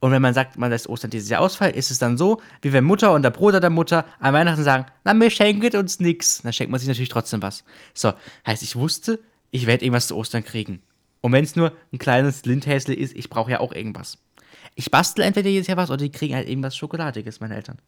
Und 0.00 0.10
wenn 0.10 0.20
man 0.20 0.34
sagt, 0.34 0.58
man 0.58 0.70
lässt 0.70 0.88
Ostern 0.88 1.10
dieses 1.10 1.30
Jahr 1.30 1.40
ausfallen, 1.40 1.74
ist 1.74 1.90
es 1.90 1.98
dann 1.98 2.18
so, 2.18 2.40
wie 2.60 2.72
wenn 2.72 2.84
Mutter 2.84 3.12
und 3.12 3.22
der 3.22 3.30
Bruder 3.30 3.60
der 3.60 3.70
Mutter 3.70 4.04
an 4.20 4.34
Weihnachten 4.34 4.62
sagen, 4.62 4.86
na, 5.04 5.14
wir 5.14 5.30
schenken 5.30 5.76
uns 5.76 5.98
nichts. 5.98 6.42
Dann 6.42 6.52
schenkt 6.52 6.70
man 6.70 6.78
sich 6.78 6.88
natürlich 6.88 7.08
trotzdem 7.08 7.40
was. 7.40 7.64
So, 7.94 8.12
heißt, 8.46 8.62
ich 8.62 8.76
wusste, 8.76 9.20
ich 9.50 9.66
werde 9.66 9.84
irgendwas 9.84 10.08
zu 10.08 10.16
Ostern 10.16 10.44
kriegen. 10.44 10.82
Und 11.20 11.32
wenn 11.32 11.44
es 11.44 11.56
nur 11.56 11.72
ein 11.92 11.98
kleines 11.98 12.44
Lindhäsle 12.44 12.94
ist, 12.94 13.16
ich 13.16 13.30
brauche 13.30 13.52
ja 13.52 13.60
auch 13.60 13.72
irgendwas. 13.72 14.18
Ich 14.74 14.90
bastel 14.90 15.24
entweder 15.24 15.48
jedes 15.48 15.68
Jahr 15.68 15.78
was 15.78 15.88
oder 15.90 15.98
die 15.98 16.12
kriegen 16.12 16.34
halt 16.34 16.48
irgendwas 16.48 16.76
Schokoladiges, 16.76 17.40
meine 17.40 17.54
Eltern. 17.54 17.78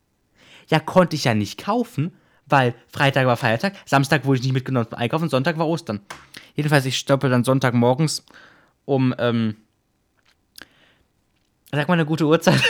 Ja, 0.69 0.81
konnte 0.81 1.17
ich 1.17 1.25
ja 1.25 1.35
nicht 1.35 1.59
kaufen, 1.59 2.13
weil 2.47 2.75
Freitag 2.89 3.27
war 3.27 3.37
Feiertag, 3.37 3.75
Samstag 3.85 4.25
wurde 4.25 4.39
ich 4.39 4.45
nicht 4.45 4.55
mitgenommen 4.55 4.89
zum 4.89 4.99
Einkaufen, 4.99 5.29
Sonntag 5.29 5.59
war 5.59 5.69
Ostern. 5.69 6.01
Jedenfalls, 6.55 6.87
ich 6.87 6.97
stoppe 6.97 7.29
dann 7.29 7.45
Sonntagmorgens 7.45 8.25
um, 8.85 9.15
ähm, 9.19 9.57
sag 11.77 11.89
mal 11.89 11.95
eine 11.95 12.07
gute 12.07 12.27
Uhrzeit. 12.27 12.63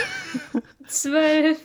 Zwölf. 0.87 1.57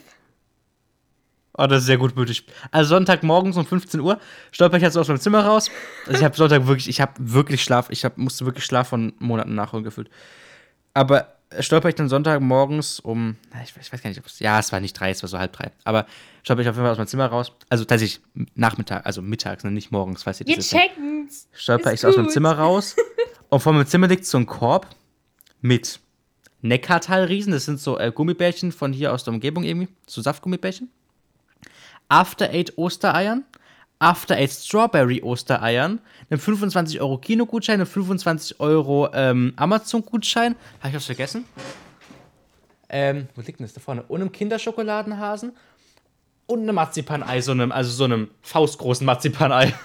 Oh, 1.55 1.67
das 1.67 1.81
ist 1.81 1.85
sehr 1.85 1.97
gut 1.99 2.15
möglich. 2.15 2.45
Also 2.71 2.95
Sonntagmorgens 2.95 3.57
um 3.57 3.65
15 3.65 3.99
Uhr 3.99 4.19
stolper 4.51 4.77
ich 4.77 4.83
jetzt 4.83 4.97
aus 4.97 5.07
meinem 5.07 5.19
Zimmer 5.19 5.45
raus. 5.45 5.69
Also 6.07 6.17
ich 6.17 6.23
habe 6.23 6.35
Sonntag 6.35 6.65
wirklich, 6.65 6.89
ich 6.89 6.99
habe 6.99 7.13
wirklich 7.19 7.63
Schlaf, 7.63 7.89
ich 7.91 8.03
hab, 8.05 8.17
musste 8.17 8.45
wirklich 8.45 8.65
Schlaf 8.65 8.87
von 8.87 9.13
Monaten 9.19 9.53
nachholen 9.53 9.83
gefühlt. 9.83 10.09
Aber 10.95 11.35
stolper 11.59 11.89
ich 11.89 11.95
dann 11.95 12.09
Sonntagmorgens 12.09 12.99
um, 12.99 13.35
ich, 13.63 13.73
ich 13.79 13.93
weiß 13.93 14.01
gar 14.01 14.09
nicht, 14.09 14.19
ob 14.19 14.25
es, 14.25 14.39
ja, 14.39 14.57
es 14.57 14.71
war 14.71 14.79
nicht 14.79 14.99
drei, 14.99 15.11
es 15.11 15.21
war 15.21 15.29
so 15.29 15.37
halb 15.37 15.53
drei. 15.53 15.71
Aber 15.83 16.07
stolper 16.41 16.63
ich 16.63 16.69
auf 16.69 16.75
jeden 16.75 16.85
Fall 16.85 16.91
aus 16.93 16.97
meinem 16.97 17.07
Zimmer 17.07 17.27
raus. 17.27 17.51
Also 17.69 17.85
tatsächlich 17.85 18.23
Nachmittag, 18.55 19.05
also 19.05 19.21
mittags, 19.21 19.63
ne, 19.63 19.69
nicht 19.69 19.91
morgens, 19.91 20.23
falls 20.23 20.39
ihr 20.39 20.47
Wir 20.47 20.55
das 20.55 20.71
jetzt 20.71 20.73
nicht- 20.81 20.95
checken's. 20.95 21.47
stolper 21.53 21.93
Ist 21.93 22.01
ich 22.03 22.07
aus 22.07 22.15
meinem 22.15 22.25
gut. 22.25 22.33
Zimmer 22.33 22.53
raus. 22.53 22.95
Und 23.49 23.59
vor 23.59 23.73
meinem 23.73 23.85
Zimmer 23.85 24.07
liegt 24.07 24.25
so 24.25 24.39
ein 24.39 24.47
Korb 24.47 24.87
mit 25.61 25.99
Neckartalriesen. 26.63 27.51
Das 27.53 27.65
sind 27.65 27.79
so 27.79 27.99
äh, 27.99 28.11
Gummibärchen 28.11 28.71
von 28.71 28.93
hier 28.93 29.13
aus 29.13 29.23
der 29.23 29.33
Umgebung 29.33 29.63
irgendwie. 29.63 29.89
So 30.07 30.21
Saftgummibärchen. 30.21 30.89
After 32.09 32.49
Eight 32.49 32.77
Ostereiern. 32.77 33.43
After 33.99 34.35
Eight 34.35 34.51
Strawberry 34.51 35.21
Ostereiern. 35.21 35.99
Einem 36.29 36.39
25 36.39 36.99
Euro 37.01 37.17
Kinogutschein. 37.19 37.75
Einem 37.75 37.85
25 37.85 38.59
Euro 38.59 39.09
ähm, 39.13 39.53
Amazon-Gutschein. 39.57 40.55
Habe 40.79 40.89
ich 40.89 40.95
was 40.95 41.05
vergessen? 41.05 41.45
Ähm, 42.89 43.27
wo 43.35 43.41
liegt 43.41 43.59
denn 43.59 43.65
das 43.65 43.73
da 43.73 43.81
vorne? 43.81 44.03
Und 44.03 44.21
einem 44.21 44.31
Kinderschokoladenhasen. 44.31 45.53
Und 46.45 46.61
einem 46.61 46.75
Marzipanei, 46.75 47.41
so 47.41 47.51
einem, 47.51 47.71
also 47.71 47.91
so 47.91 48.03
einem 48.05 48.29
faustgroßen 48.41 49.05
Marzipanei. 49.05 49.73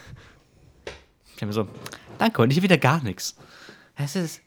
Ich 1.41 1.47
mir 1.47 1.53
so, 1.53 1.69
danke, 2.19 2.43
und 2.43 2.51
ich 2.51 2.61
wieder 2.63 2.79
gar 2.79 3.01
nichts. 3.01 3.37
Es 3.95 4.17
ist, 4.17 4.41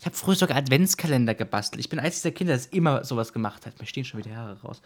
Ich 0.00 0.06
habe 0.06 0.14
früher 0.14 0.36
sogar 0.36 0.56
Adventskalender 0.56 1.34
gebastelt. 1.34 1.80
Ich 1.80 1.88
bin 1.88 1.98
eines 1.98 2.16
dieser 2.16 2.30
Kinder, 2.30 2.52
das 2.52 2.66
immer 2.66 3.02
sowas 3.02 3.32
gemacht 3.32 3.66
hat. 3.66 3.80
Mir 3.80 3.86
stehen 3.86 4.04
schon 4.04 4.24
wieder 4.24 4.36
Haare 4.36 4.60
raus. 4.62 4.80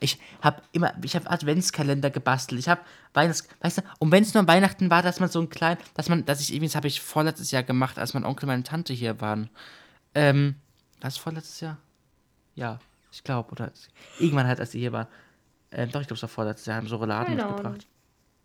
Ich 0.00 0.18
habe 0.42 0.60
immer, 0.72 0.92
ich 1.04 1.14
habe 1.14 1.30
Adventskalender 1.30 2.10
gebastelt. 2.10 2.58
Ich 2.58 2.68
habe 2.68 2.80
Weihnachts, 3.14 3.48
weißt 3.60 3.78
du, 3.78 3.82
und 4.00 4.10
wenn 4.10 4.24
es 4.24 4.34
nur 4.34 4.40
an 4.40 4.48
Weihnachten 4.48 4.90
war, 4.90 5.02
dass 5.02 5.20
man 5.20 5.28
so 5.28 5.40
ein 5.40 5.48
klein, 5.48 5.78
dass 5.94 6.08
man, 6.08 6.24
dass 6.24 6.40
ich 6.40 6.52
irgendwie, 6.52 6.66
das 6.66 6.74
habe 6.74 6.88
ich 6.88 7.00
vorletztes 7.00 7.52
Jahr 7.52 7.62
gemacht, 7.62 7.96
als 7.96 8.12
mein 8.12 8.24
Onkel 8.24 8.46
und 8.46 8.48
meine 8.48 8.64
Tante 8.64 8.92
hier 8.92 9.20
waren. 9.20 9.50
Ähm, 10.14 10.56
war 11.00 11.08
es 11.08 11.16
vorletztes 11.16 11.60
Jahr? 11.60 11.76
Ja, 12.56 12.80
ich 13.12 13.22
glaube, 13.22 13.52
oder 13.52 13.70
irgendwann 14.18 14.48
halt, 14.48 14.58
als 14.58 14.72
sie 14.72 14.80
hier 14.80 14.92
waren. 14.92 15.06
Ähm, 15.70 15.92
doch, 15.92 16.00
ich 16.00 16.08
glaube, 16.08 16.16
es 16.16 16.22
war 16.22 16.28
vorletztes 16.28 16.66
Jahr, 16.66 16.76
haben 16.76 16.88
so 16.88 16.96
Rouladen 16.96 17.36
mitgebracht. 17.36 17.86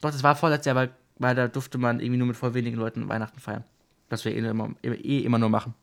Doch, 0.01 0.11
das 0.11 0.21
war 0.21 0.35
vorletztes 0.35 0.67
Jahr, 0.67 0.75
weil, 0.75 0.91
weil 1.17 1.33
da 1.33 1.47
durfte 1.47 1.79
man 1.79 1.99
irgendwie 1.99 2.17
nur 2.17 2.27
mit 2.27 2.37
voll 2.37 2.53
wenigen 2.53 2.77
Leuten 2.77 3.09
Weihnachten 3.09 3.39
feiern. 3.39 3.63
Das 4.09 4.23
wir 4.23 4.35
eh 4.35 4.39
immer, 4.39 4.69
eh 4.83 5.19
immer 5.19 5.39
nur 5.39 5.49
machen. 5.49 5.73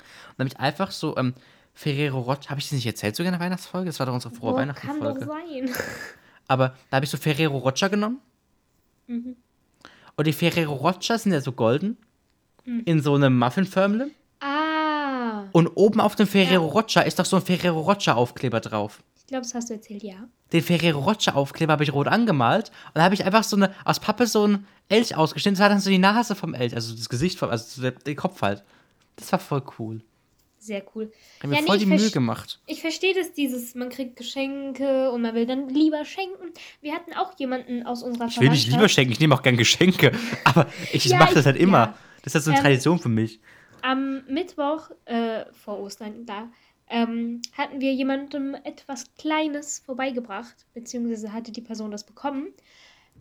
Und 0.00 0.38
dann 0.38 0.46
habe 0.48 0.54
ich 0.54 0.60
einfach 0.60 0.90
so, 0.90 1.16
ähm, 1.16 1.34
Ferrero 1.74 2.18
Rocher, 2.20 2.50
habe 2.50 2.60
ich 2.60 2.66
das 2.66 2.72
nicht 2.72 2.86
erzählt 2.86 3.16
sogar 3.16 3.32
in 3.32 3.38
der 3.38 3.44
Weihnachtsfolge? 3.46 3.86
Das 3.86 3.98
war 3.98 4.06
doch 4.06 4.14
unsere 4.14 4.34
frohe 4.34 4.52
Boah, 4.52 4.66
kann 4.74 4.98
doch 5.00 5.04
Weihnachtsfolge. 5.06 5.26
sein. 5.26 5.70
Aber 6.48 6.74
da 6.90 6.96
habe 6.96 7.04
ich 7.04 7.10
so 7.10 7.16
Ferrero 7.16 7.56
Rocher 7.58 7.88
genommen. 7.88 8.18
Mhm. 9.06 9.36
Und 10.16 10.26
die 10.26 10.32
Ferrero 10.32 10.74
Rocher 10.74 11.16
sind 11.18 11.32
ja 11.32 11.40
so 11.40 11.52
golden. 11.52 11.96
In 12.84 13.00
so 13.02 13.14
einem 13.14 13.38
Muffinförmle. 13.38 14.10
Ah, 14.40 15.44
Und 15.52 15.68
oben 15.76 16.00
auf 16.00 16.14
dem 16.16 16.26
Ferrero 16.26 16.66
Rocher 16.66 17.04
ist 17.06 17.18
doch 17.18 17.24
so 17.24 17.36
ein 17.36 17.42
Ferrero 17.42 17.80
Rocher 17.80 18.16
Aufkleber 18.16 18.60
drauf. 18.60 19.02
ich 19.18 19.26
glaube, 19.26 19.42
das 19.44 19.54
hast 19.54 19.70
du 19.70 19.74
erzählt, 19.74 20.02
ja. 20.02 20.16
Den 20.52 20.62
Ferrero 20.62 21.00
Rocher 21.00 21.36
Aufkleber 21.36 21.72
habe 21.74 21.84
ich 21.84 21.92
rot 21.92 22.08
angemalt. 22.08 22.68
Und 22.88 22.96
da 22.96 23.02
habe 23.02 23.14
ich 23.14 23.24
einfach 23.24 23.44
so 23.44 23.56
eine, 23.56 23.72
aus 23.84 23.98
Pappe 24.00 24.26
so 24.26 24.46
ein 24.46 24.66
Elch 24.88 25.16
ausgeschnitten. 25.16 25.54
Das 25.56 25.62
war 25.62 25.68
dann 25.70 25.80
so 25.80 25.88
die 25.90 25.98
Nase 25.98 26.34
vom 26.34 26.52
Elch, 26.54 26.74
also 26.74 26.94
das 26.94 27.08
Gesicht 27.08 27.38
vom, 27.38 27.48
also 27.50 27.90
der 27.90 28.14
Kopf 28.16 28.42
halt. 28.42 28.62
Das 29.20 29.32
war 29.32 29.38
voll 29.38 29.62
cool. 29.78 30.02
Sehr 30.58 30.82
cool. 30.94 31.10
Ich 31.36 31.42
habe 31.42 31.48
mir 31.48 31.60
Ja, 31.60 31.62
voll 31.66 31.78
nee, 31.78 31.84
die 31.84 31.90
Mühe 31.90 32.10
gemacht. 32.10 32.60
Ich 32.66 32.82
verstehe 32.82 33.14
das, 33.14 33.32
dieses, 33.32 33.74
man 33.74 33.88
kriegt 33.88 34.16
Geschenke 34.16 35.10
und 35.10 35.22
man 35.22 35.34
will 35.34 35.46
dann 35.46 35.68
lieber 35.70 36.04
schenken. 36.04 36.52
Wir 36.82 36.92
hatten 36.94 37.14
auch 37.14 37.38
jemanden 37.38 37.86
aus 37.86 38.02
unserer 38.02 38.26
Ich 38.26 38.38
will 38.40 38.50
nicht 38.50 38.68
lieber 38.70 38.88
schenken, 38.88 39.12
ich 39.12 39.20
nehme 39.20 39.34
auch 39.34 39.42
gern 39.42 39.56
Geschenke. 39.56 40.12
Aber 40.44 40.66
ich 40.92 41.06
Ja, 41.06 41.16
mache 41.18 41.32
das 41.34 41.40
ich- 41.40 41.46
halt 41.46 41.56
immer. 41.56 41.78
ja. 41.78 41.98
Das 42.22 42.34
ist 42.34 42.34
halt 42.34 42.44
so 42.44 42.50
eine 42.50 42.58
Ähm, 42.58 42.62
Tradition 42.64 42.98
für 42.98 43.08
mich. 43.08 43.40
Am 43.80 44.22
Mittwoch 44.26 44.90
äh, 45.06 45.46
vor 45.52 45.78
Ostern, 45.80 46.26
da 46.26 46.50
ähm, 46.90 47.40
hatten 47.56 47.80
wir 47.80 47.94
jemandem 47.94 48.54
etwas 48.64 49.06
Kleines 49.16 49.78
vorbeigebracht, 49.78 50.66
beziehungsweise 50.74 51.32
hatte 51.32 51.52
die 51.52 51.62
Person 51.62 51.90
das 51.90 52.04
bekommen. 52.04 52.48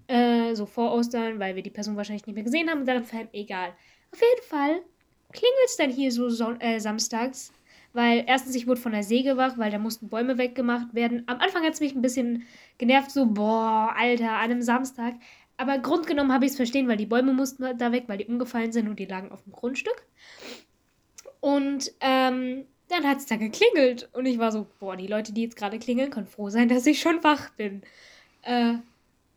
Äh, 0.08 0.56
so 0.56 0.66
vor 0.66 0.92
Ostern, 0.92 1.40
weil 1.40 1.56
wir 1.56 1.64
die 1.64 1.70
Person 1.70 1.96
wahrscheinlich 1.96 2.26
nicht 2.26 2.36
mehr 2.36 2.44
gesehen 2.44 2.70
haben. 2.70 2.82
Und 2.82 2.86
dann 2.88 3.06
egal. 3.32 3.70
Auf 4.12 4.20
jeden 4.20 4.48
Fall 4.50 4.82
klingelt 5.32 5.66
es 5.66 5.78
dann 5.78 5.90
hier 5.90 6.12
so 6.12 6.30
son 6.30 6.60
äh, 6.62 6.80
samstags. 6.80 7.52
Weil 7.94 8.24
erstens, 8.28 8.56
ich 8.56 8.68
wurde 8.68 8.80
von 8.80 8.92
der 8.92 9.04
Säge 9.04 9.36
wach, 9.36 9.58
weil 9.58 9.72
da 9.72 9.80
mussten 9.80 10.10
Bäume 10.10 10.38
weggemacht 10.38 10.94
werden. 10.94 11.24
Am 11.26 11.40
Anfang 11.40 11.64
hat 11.64 11.74
es 11.74 11.80
mich 11.80 11.96
ein 11.96 12.04
bisschen 12.04 12.44
genervt, 12.78 13.10
so, 13.10 13.26
boah, 13.26 13.96
Alter, 13.98 14.32
an 14.32 14.52
einem 14.52 14.62
Samstag. 14.62 15.16
Aber 15.58 15.80
grundgenommen 15.80 16.32
habe 16.32 16.46
ich 16.46 16.52
es 16.52 16.58
verstehen, 16.58 16.88
weil 16.88 16.98
die 16.98 17.08
Bäume 17.08 17.34
mussten 17.34 17.78
da 17.78 17.92
weg, 17.92 18.04
weil 18.08 18.20
die 18.20 18.28
umgefallen 18.28 18.72
sind 18.72 18.88
und 18.88 19.00
die 19.00 19.06
lagen 19.06 19.32
auf 19.32 19.42
dem 19.44 19.54
Grundstück. 19.54 20.06
Und 21.42 21.92
ähm, 22.00 22.66
dann 22.90 23.04
hat 23.08 23.18
es 23.18 23.26
da 23.26 23.38
geklingelt. 23.38 24.08
Und 24.14 24.26
ich 24.26 24.38
war 24.38 24.52
so, 24.52 24.68
boah, 24.80 24.96
die 24.96 25.08
Leute, 25.08 25.34
die 25.34 25.44
jetzt 25.44 25.56
gerade 25.56 25.80
klingeln, 25.80 26.12
können 26.12 26.28
froh 26.28 26.50
sein, 26.50 26.70
dass 26.70 26.86
ich 26.86 27.02
schon 27.02 27.24
wach 27.24 27.50
bin. 27.52 27.82
Äh, 28.44 28.76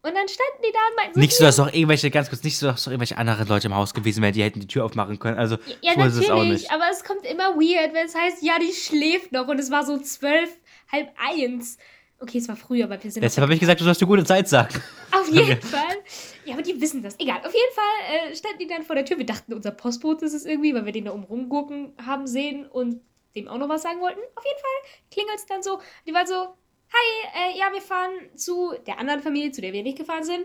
und 0.03 0.15
dann 0.15 0.29
standen 0.29 0.63
die 0.67 0.73
da 0.73 0.79
und 0.91 0.97
meinten 0.97 1.15
so, 1.15 1.21
Nicht 1.21 1.37
so, 1.37 1.45
dass 1.45 1.59
noch 1.59 1.73
irgendwelche, 1.73 2.11
ganz 2.11 2.29
kurz, 2.29 2.43
nicht 2.43 2.59
so, 2.59 2.67
dass 2.67 2.85
noch 2.87 2.93
irgendwelche 2.93 3.17
anderen 3.19 3.47
Leute 3.49 3.69
im 3.69 3.75
Haus 3.75 3.95
gewesen 3.95 4.23
wären, 4.23 4.33
die 4.33 4.43
hätten 4.43 4.61
die 4.61 4.67
Tür 4.67 4.85
aufmachen 4.85 5.19
können. 5.19 5.39
Also, 5.39 5.57
Ja, 5.81 5.95
so 5.95 6.01
ist 6.03 6.17
es 6.17 6.31
auch 6.31 6.37
natürlich, 6.39 6.63
nicht. 6.63 6.71
aber 6.73 6.85
es 6.91 7.05
kommt 7.05 7.25
immer 7.27 7.55
weird, 7.57 7.95
wenn 7.95 8.07
es 8.07 8.15
heißt, 8.15 8.43
ja, 8.43 8.59
die 8.59 8.73
schläft 8.73 9.33
noch 9.33 9.49
und 9.49 9.59
es 9.59 9.71
war 9.71 9.85
so 9.87 9.99
zwölf, 9.99 10.51
halb 10.91 11.09
eins. 11.17 11.79
Okay, 12.19 12.39
es 12.39 12.47
war 12.47 12.55
früher, 12.55 12.85
aber 12.85 13.03
wir 13.03 13.11
sind 13.11 13.21
Deshalb 13.23 13.43
habe 13.43 13.55
ich 13.55 13.59
gesagt, 13.59 13.81
du 13.81 13.85
sollst 13.85 14.01
eine 14.01 14.09
gute 14.09 14.25
Zeit 14.25 14.49
sagen. 14.49 14.73
auf 15.11 15.29
jeden 15.29 15.61
Fall. 15.67 15.97
Ja, 16.45 16.55
aber 16.55 16.63
die 16.63 16.81
wissen 16.81 17.03
das. 17.03 17.19
Egal, 17.19 17.39
auf 17.39 17.53
jeden 17.53 17.75
Fall 17.75 18.31
äh, 18.31 18.37
standen 18.37 18.59
die 18.61 18.69
dann 18.69 18.83
vor 18.85 18.95
der 18.95 19.05
Tür. 19.05 19.19
Wir 19.19 19.27
dachten, 19.27 19.53
unser 19.53 19.73
Postbote 19.73 20.25
ist 20.25 20.33
es 20.33 20.45
irgendwie, 20.45 20.73
weil 20.73 20.85
wir 20.87 20.93
den 20.93 21.07
da 21.07 21.13
oben 21.13 21.25
rumgucken 21.25 21.95
haben 22.07 22.29
sehen 22.29 22.67
und 22.69 23.01
dem 23.35 23.49
auch 23.49 23.59
noch 23.59 23.69
was 23.69 23.83
sagen 23.83 24.01
wollten. 24.01 24.21
Auf 24.37 24.45
jeden 24.45 24.59
Fall 24.61 24.91
klingelt 25.11 25.37
es 25.37 25.47
dann 25.47 25.65
so. 25.65 25.81
Die 26.07 26.15
waren 26.15 26.27
so, 26.29 26.55
hi, 26.93 27.53
äh, 27.55 27.59
ja, 27.59 27.73
wir 27.73 27.81
fahren 27.81 28.11
zu 28.37 28.75
der 28.87 28.99
anderen 28.99 29.21
Familie, 29.23 29.51
zu 29.53 29.61
der 29.61 29.73
wir 29.73 29.83
nicht 29.83 29.99
gefahren 29.99 30.25
sind. 30.25 30.45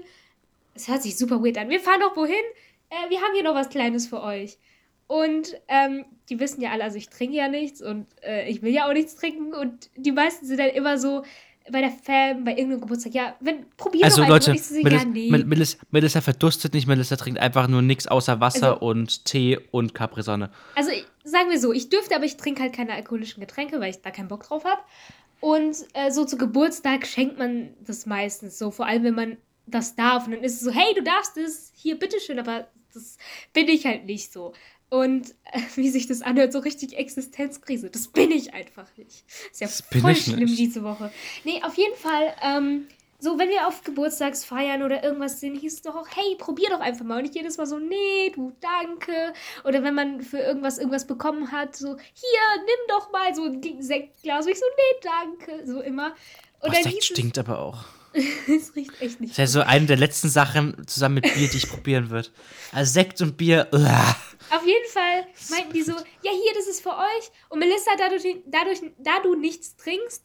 Es 0.75 0.87
hört 0.87 1.01
sich 1.03 1.17
super 1.17 1.43
weird 1.43 1.57
an. 1.57 1.69
Wir 1.69 1.79
fahren 1.79 1.99
doch 2.01 2.15
wohin? 2.15 2.35
Äh, 2.89 3.09
wir 3.09 3.19
haben 3.21 3.33
hier 3.33 3.43
noch 3.43 3.55
was 3.55 3.69
Kleines 3.69 4.07
für 4.07 4.21
euch. 4.21 4.57
Und 5.07 5.55
ähm, 5.69 6.05
die 6.29 6.39
wissen 6.39 6.61
ja 6.61 6.71
alle, 6.71 6.83
also 6.83 6.97
ich 6.97 7.09
trinke 7.09 7.35
ja 7.37 7.47
nichts 7.47 7.81
und 7.81 8.07
äh, 8.23 8.49
ich 8.49 8.61
will 8.61 8.73
ja 8.73 8.87
auch 8.89 8.93
nichts 8.93 9.15
trinken. 9.15 9.53
Und 9.53 9.89
die 9.95 10.11
meisten 10.11 10.45
sind 10.45 10.59
dann 10.59 10.69
immer 10.69 10.97
so 10.97 11.23
bei 11.71 11.81
der 11.81 11.91
Fam, 11.91 12.43
bei 12.45 12.51
irgendeinem 12.51 12.81
Geburtstag, 12.81 13.13
ja, 13.13 13.35
wenn, 13.39 13.69
probier 13.77 14.03
Also, 14.05 14.21
doch 14.21 14.29
Leute, 14.29 14.51
einfach. 14.51 14.63
So, 14.63 14.75
ja, 14.75 14.83
Melissa, 14.83 15.05
nee. 15.05 15.29
Mel- 15.31 15.45
Melissa, 15.45 15.77
Melissa 15.91 16.21
verdurstet 16.21 16.73
nicht, 16.73 16.87
Melissa 16.87 17.15
trinkt 17.17 17.39
einfach 17.39 17.67
nur 17.67 17.81
nichts 17.81 18.07
außer 18.07 18.39
Wasser 18.39 18.73
Also- 18.75 18.85
und 18.85 19.25
Tee 19.25 19.59
und 19.71 19.93
Capri-Sonne. 19.93 20.49
Also 20.75 20.91
ich, 20.91 21.05
sagen 21.25 21.49
wir 21.49 21.59
so, 21.59 21.73
ich 21.73 21.89
dürfte, 21.89 22.15
aber 22.15 22.23
ich 22.25 22.37
trinke 22.37 22.61
halt 22.61 22.73
keine 22.73 22.93
alkoholischen 22.93 23.41
Getränke, 23.41 23.79
weil 23.81 23.89
ich 23.89 24.01
da 24.01 24.11
keinen 24.11 24.27
Bock 24.29 24.43
drauf 24.43 24.63
habe. 24.65 24.81
Und 25.39 25.77
äh, 25.93 26.11
so 26.11 26.25
zu 26.25 26.37
Geburtstag 26.37 27.05
schenkt 27.05 27.37
man 27.37 27.73
das 27.81 28.05
meistens 28.05 28.57
so, 28.57 28.71
vor 28.71 28.85
allem 28.87 29.03
wenn 29.03 29.15
man 29.15 29.37
das 29.65 29.95
darf. 29.95 30.25
Und 30.25 30.31
dann 30.33 30.43
ist 30.43 30.53
es 30.55 30.61
so, 30.61 30.71
hey, 30.71 30.93
du 30.95 31.03
darfst 31.03 31.37
es, 31.37 31.71
hier, 31.75 31.97
bitteschön, 31.99 32.39
aber 32.39 32.67
das 32.93 33.17
bin 33.53 33.67
ich 33.67 33.85
halt 33.85 34.05
nicht 34.05 34.31
so. 34.31 34.53
Und 34.89 35.31
äh, 35.51 35.59
wie 35.75 35.89
sich 35.89 36.07
das 36.07 36.21
anhört, 36.21 36.53
so 36.53 36.59
richtig 36.59 36.97
Existenzkrise. 36.97 37.89
Das 37.89 38.07
bin 38.07 38.31
ich 38.31 38.53
einfach 38.53 38.87
nicht. 38.97 39.25
Ist 39.51 39.61
ja 39.61 39.67
Das 39.67 39.83
voll 40.01 40.15
schlimm 40.15 40.39
nicht. 40.39 40.57
diese 40.57 40.83
Woche. 40.83 41.11
Nee, 41.43 41.61
auf 41.63 41.75
jeden 41.75 41.95
Fall, 41.95 42.33
ähm, 42.41 42.87
so, 43.19 43.39
wenn 43.39 43.49
wir 43.49 43.67
auf 43.67 43.83
Geburtstagsfeiern 43.83 44.83
oder 44.83 45.03
irgendwas 45.03 45.39
sind, 45.39 45.55
hieß 45.55 45.73
es 45.73 45.81
doch 45.81 45.95
auch, 45.95 46.07
hey, 46.15 46.35
probier 46.37 46.69
doch 46.69 46.79
einfach 46.79 47.03
mal. 47.03 47.17
Und 47.17 47.23
nicht 47.23 47.35
jedes 47.35 47.57
Mal 47.57 47.65
so, 47.65 47.79
nee, 47.79 48.31
du, 48.35 48.53
danke. 48.59 49.33
Oder 49.63 49.81
wenn 49.81 49.95
man 49.95 50.21
für 50.21 50.37
irgendwas 50.37 50.77
irgendwas 50.77 51.07
bekommen 51.07 51.51
hat, 51.51 51.75
so, 51.75 51.97
hier, 51.97 52.39
nimm 52.59 52.87
doch 52.87 53.11
mal 53.11 53.33
so 53.33 53.45
ein 53.45 53.81
Sektglas. 53.81 54.45
Und 54.45 54.51
ich 54.51 54.59
so, 54.59 54.65
nee, 54.65 55.09
danke. 55.25 55.65
So 55.65 55.81
immer. 55.81 56.13
Und 56.59 56.75
dann 56.75 56.83
Sekt 56.83 57.05
stinkt 57.05 57.39
aber 57.39 57.59
auch. 57.59 57.85
es, 58.13 58.47
es 58.47 58.75
riecht 58.75 59.01
echt 59.01 59.19
nicht. 59.19 59.31
Das 59.31 59.49
ist 59.49 59.55
ja 59.55 59.61
so 59.61 59.67
eine 59.67 59.87
der 59.87 59.97
letzten 59.97 60.29
Sachen 60.29 60.87
zusammen 60.87 61.15
mit 61.15 61.33
Bier, 61.33 61.49
die 61.49 61.57
ich 61.57 61.69
probieren 61.69 62.11
würde. 62.11 62.29
Also 62.71 62.93
Sekt 62.93 63.19
und 63.21 63.35
Bier, 63.35 63.67
uah. 63.73 64.15
Auf 64.51 64.65
jeden 64.65 64.89
Fall 64.89 65.25
meinten 65.49 65.73
die 65.73 65.81
so, 65.81 65.93
ja, 65.93 66.31
hier, 66.31 66.53
das 66.55 66.67
ist 66.67 66.81
für 66.81 66.95
euch. 66.95 67.31
Und 67.49 67.59
Melissa, 67.59 67.91
dadurch, 67.97 68.23
dadurch, 68.45 68.79
da 68.99 69.19
du 69.23 69.35
nichts 69.35 69.75
trinkst, 69.75 70.23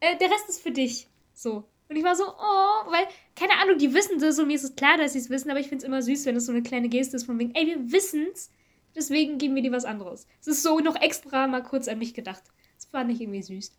äh, 0.00 0.16
der 0.18 0.30
Rest 0.30 0.48
ist 0.48 0.62
für 0.62 0.72
dich. 0.72 1.08
So. 1.32 1.64
Und 1.88 1.96
ich 1.96 2.04
war 2.04 2.16
so, 2.16 2.24
oh, 2.24 2.90
weil, 2.90 3.06
keine 3.36 3.58
Ahnung, 3.60 3.78
die 3.78 3.92
wissen 3.92 4.18
das 4.18 4.38
und 4.38 4.46
mir 4.46 4.56
ist 4.56 4.64
es 4.64 4.74
klar, 4.74 4.96
dass 4.96 5.12
sie 5.12 5.18
es 5.18 5.30
wissen, 5.30 5.50
aber 5.50 5.60
ich 5.60 5.68
finde 5.68 5.82
es 5.82 5.88
immer 5.88 6.02
süß, 6.02 6.24
wenn 6.24 6.36
es 6.36 6.46
so 6.46 6.52
eine 6.52 6.62
kleine 6.62 6.88
Geste 6.88 7.16
ist 7.16 7.26
von 7.26 7.38
wegen, 7.38 7.54
ey, 7.54 7.66
wir 7.66 7.92
wissen's, 7.92 8.50
deswegen 8.94 9.38
geben 9.38 9.54
wir 9.54 9.62
dir 9.62 9.72
was 9.72 9.84
anderes. 9.84 10.26
Es 10.40 10.46
ist 10.46 10.62
so 10.62 10.78
noch 10.78 11.00
extra 11.00 11.46
mal 11.46 11.62
kurz 11.62 11.88
an 11.88 11.98
mich 11.98 12.14
gedacht. 12.14 12.42
Das 12.76 12.86
fand 12.86 13.10
ich 13.12 13.20
irgendwie 13.20 13.42
süß. 13.42 13.76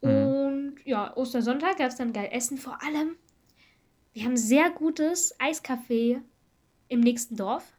Und 0.00 0.76
ja, 0.84 1.14
Ostersonntag 1.16 1.78
gab 1.78 1.88
es 1.88 1.96
dann 1.96 2.12
geil 2.12 2.30
Essen, 2.32 2.58
vor 2.58 2.82
allem, 2.82 3.16
wir 4.12 4.24
haben 4.24 4.36
sehr 4.36 4.70
gutes 4.70 5.38
Eiskaffee 5.38 6.22
im 6.88 7.00
nächsten 7.00 7.36
Dorf. 7.36 7.76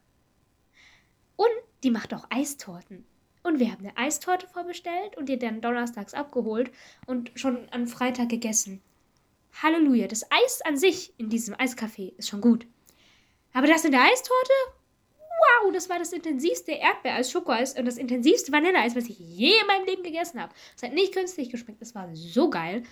Und 1.36 1.48
die 1.84 1.92
macht 1.92 2.14
auch 2.14 2.28
Eistorten. 2.30 3.06
Und 3.44 3.60
wir 3.60 3.72
haben 3.72 3.86
eine 3.86 3.98
Eistorte 3.98 4.48
vorbestellt 4.48 5.18
und 5.18 5.30
die 5.30 5.40
dann 5.40 5.62
donnerstags 5.62 6.14
abgeholt 6.14 6.72
und 7.06 7.32
schon 7.36 7.68
am 7.72 7.88
Freitag 7.88 8.30
gegessen. 8.30 8.82
Halleluja, 9.62 10.08
das 10.08 10.24
Eis 10.32 10.62
an 10.66 10.78
sich 10.78 11.14
in 11.18 11.30
diesem 11.30 11.56
Eiscafé 11.56 12.14
ist 12.18 12.30
schon 12.30 12.42
gut. 12.42 12.68
Aber 13.54 13.68
das 13.68 13.86
in 13.86 13.92
der 13.92 14.04
Eistorte? 14.04 14.54
Wow, 15.18 15.72
das 15.74 15.90
war 15.90 16.00
das 16.00 16.14
intensivste 16.14 16.72
Erdbeereis, 16.72 17.32
Schokoeis 17.32 17.78
und 17.78 17.86
das 17.86 17.98
intensivste 17.98 18.52
Vanilleeis, 18.52 18.96
was 18.96 19.06
ich 19.06 19.20
je 19.20 19.54
in 19.60 19.68
meinem 19.68 19.86
Leben 19.86 20.04
gegessen 20.04 20.42
habe. 20.42 20.54
Es 20.76 20.84
hat 20.84 20.94
nicht 20.94 21.14
künstlich 21.14 21.50
geschmeckt, 21.50 21.82
es 21.82 21.96
war 21.96 22.10
so 22.14 22.50
geil. 22.50 22.84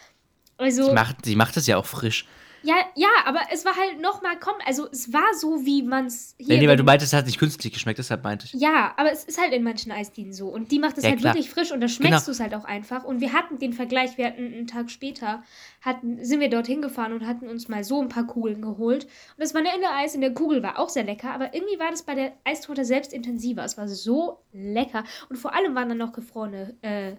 Also, 0.58 0.86
Sie 0.86 0.94
macht, 0.94 1.26
sie 1.26 1.36
macht 1.36 1.58
es 1.58 1.68
ja 1.68 1.78
auch 1.78 1.86
frisch. 1.86 2.26
Ja, 2.66 2.76
ja, 2.96 3.08
aber 3.26 3.40
es 3.52 3.64
war 3.64 3.76
halt 3.76 4.02
nochmal, 4.02 4.38
komm, 4.40 4.56
also 4.66 4.88
es 4.92 5.14
war 5.14 5.34
so, 5.40 5.66
wie 5.66 5.84
man 5.84 6.08
es 6.08 6.36
hier. 6.38 6.56
Nee, 6.56 6.62
nee, 6.62 6.68
weil 6.68 6.78
du 6.78 6.84
meintest, 6.84 7.14
es 7.14 7.18
hat 7.18 7.26
nicht 7.26 7.38
künstlich 7.40 7.72
geschmeckt, 7.72 8.00
deshalb 8.00 8.24
meinte 8.24 8.46
ich. 8.46 8.54
ja, 8.60 8.94
aber 8.98 9.12
es 9.12 9.24
ist 9.24 9.40
halt 9.40 9.54
in 9.54 9.64
manchen 9.64 9.92
Eisdielen 9.92 10.34
so. 10.34 10.48
Und 10.50 10.72
die 10.72 10.80
macht 10.80 10.98
es 10.98 11.04
Ja, 11.04 11.12
halt 11.12 11.20
klar. 11.20 11.34
wirklich 11.36 11.50
frisch 11.50 11.72
und 11.72 11.80
da 11.82 11.88
schmeckst 11.88 12.12
Genau. 12.14 12.26
du 12.26 12.32
es 12.32 12.40
halt 12.40 12.56
auch 12.56 12.66
einfach. 12.66 13.04
Und 13.04 13.22
wir 13.22 13.34
hatten 13.34 13.60
den 13.60 13.74
Vergleich, 13.74 14.18
wir 14.18 14.26
hatten 14.28 14.46
einen 14.54 14.68
Tag 14.68 14.90
später, 14.90 15.44
hatten, 15.82 16.24
sind 16.26 16.40
wir 16.40 16.50
dorthin 16.50 16.82
gefahren 16.82 17.14
und 17.14 17.26
hatten 17.28 17.48
uns 17.48 17.68
mal 17.68 17.84
so 17.84 18.02
ein 18.02 18.10
paar 18.10 18.26
Kugeln 18.26 18.62
geholt. 18.62 19.04
Und 19.06 19.12
das 19.38 19.54
Vanilleeis 19.54 20.16
in 20.16 20.22
der 20.22 20.34
Kugel 20.34 20.64
war 20.64 20.80
auch 20.80 20.90
sehr 20.90 21.04
lecker, 21.04 21.32
aber 21.32 21.54
irgendwie 21.54 21.78
war 21.80 21.92
das 21.92 22.04
bei 22.04 22.16
der 22.16 22.34
Eistorte 22.44 22.84
selbst 22.86 23.14
intensiver. 23.14 23.64
Es 23.64 23.78
war 23.78 23.88
so 23.88 24.40
lecker. 24.52 25.04
Und 25.30 25.36
vor 25.38 25.54
allem 25.54 25.76
waren 25.76 25.90
dann 25.90 25.98
noch 26.00 26.14
gefrorene 26.14 26.76
äh, 26.82 27.14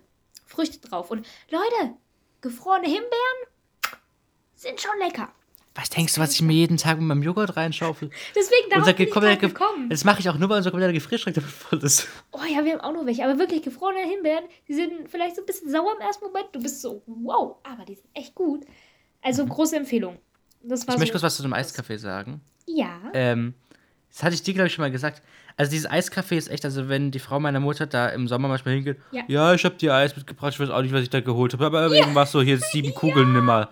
Früchte 0.46 0.80
drauf. 0.86 1.10
Und 1.10 1.26
Leute, 1.50 1.94
gefrorene 2.40 2.86
Himbeeren 2.86 3.45
sind 4.56 4.80
schon 4.80 4.98
lecker. 4.98 5.28
Was 5.74 5.90
denkst 5.90 6.14
du, 6.14 6.22
was 6.22 6.32
ich 6.32 6.40
mir 6.40 6.54
jeden 6.54 6.78
Tag 6.78 6.96
mit 6.98 7.06
meinem 7.06 7.22
Joghurt 7.22 7.54
reinschaufel? 7.56 8.08
Deswegen 8.34 8.70
darauf 8.70 8.86
Unser 8.86 8.96
bin 8.96 9.06
ich 9.08 9.12
gerade 9.12 9.36
Ge- 9.36 9.48
gekommen. 9.50 9.90
Das 9.90 10.04
mache 10.04 10.20
ich 10.20 10.28
auch 10.30 10.38
nur, 10.38 10.48
weil 10.48 10.56
unser 10.58 10.70
kompletter 10.70 10.94
Gefrierschrank 10.94 11.34
damit 11.34 11.50
voll 11.50 11.78
ist. 11.84 12.08
Oh 12.32 12.40
ja, 12.48 12.64
wir 12.64 12.72
haben 12.72 12.80
auch 12.80 12.92
noch 12.94 13.04
welche. 13.04 13.24
Aber 13.24 13.38
wirklich 13.38 13.60
gefrorene 13.62 14.00
Himbeeren, 14.08 14.44
die 14.68 14.72
sind 14.74 15.10
vielleicht 15.10 15.36
so 15.36 15.42
ein 15.42 15.46
bisschen 15.46 15.70
sauer 15.70 15.92
im 15.94 16.00
ersten 16.00 16.24
Moment. 16.24 16.46
Du 16.52 16.62
bist 16.62 16.80
so, 16.80 17.02
wow, 17.06 17.56
aber 17.62 17.84
die 17.84 17.96
sind 17.96 18.08
echt 18.14 18.34
gut. 18.34 18.64
Also 19.20 19.44
große 19.44 19.76
Empfehlung. 19.76 20.18
Mhm. 20.62 20.72
Ich 20.72 20.86
möchte 20.86 21.04
so, 21.06 21.12
kurz 21.12 21.22
was 21.22 21.36
zu 21.36 21.42
dem 21.42 21.52
Eiskaffee 21.52 21.98
sagen. 21.98 22.40
Ja. 22.66 22.98
Ähm, 23.12 23.52
das 24.10 24.22
hatte 24.22 24.34
ich 24.34 24.42
dir, 24.42 24.54
glaube 24.54 24.68
ich, 24.68 24.72
schon 24.74 24.82
mal 24.82 24.90
gesagt. 24.90 25.22
Also 25.58 25.70
dieses 25.70 25.90
Eiskaffee 25.90 26.36
ist 26.36 26.50
echt, 26.50 26.64
also 26.66 26.88
wenn 26.90 27.10
die 27.10 27.18
Frau 27.18 27.40
meiner 27.40 27.60
Mutter 27.60 27.86
da 27.86 28.08
im 28.08 28.28
Sommer 28.28 28.48
manchmal 28.48 28.74
hingeht, 28.74 28.98
Ja. 29.10 29.22
ja, 29.26 29.54
ich 29.54 29.64
habe 29.64 29.74
dir 29.76 29.94
Eis 29.94 30.14
mitgebracht, 30.14 30.52
ich 30.52 30.60
weiß 30.60 30.68
auch 30.70 30.82
nicht, 30.82 30.92
was 30.92 31.02
ich 31.02 31.10
da 31.10 31.20
geholt 31.20 31.54
habe, 31.54 31.66
aber 31.66 31.86
irgendwas 31.90 32.30
so, 32.32 32.42
hier 32.42 32.58
sieben 32.58 32.94
Kugeln 32.94 33.32
nimm 33.32 33.46
mal. 33.46 33.68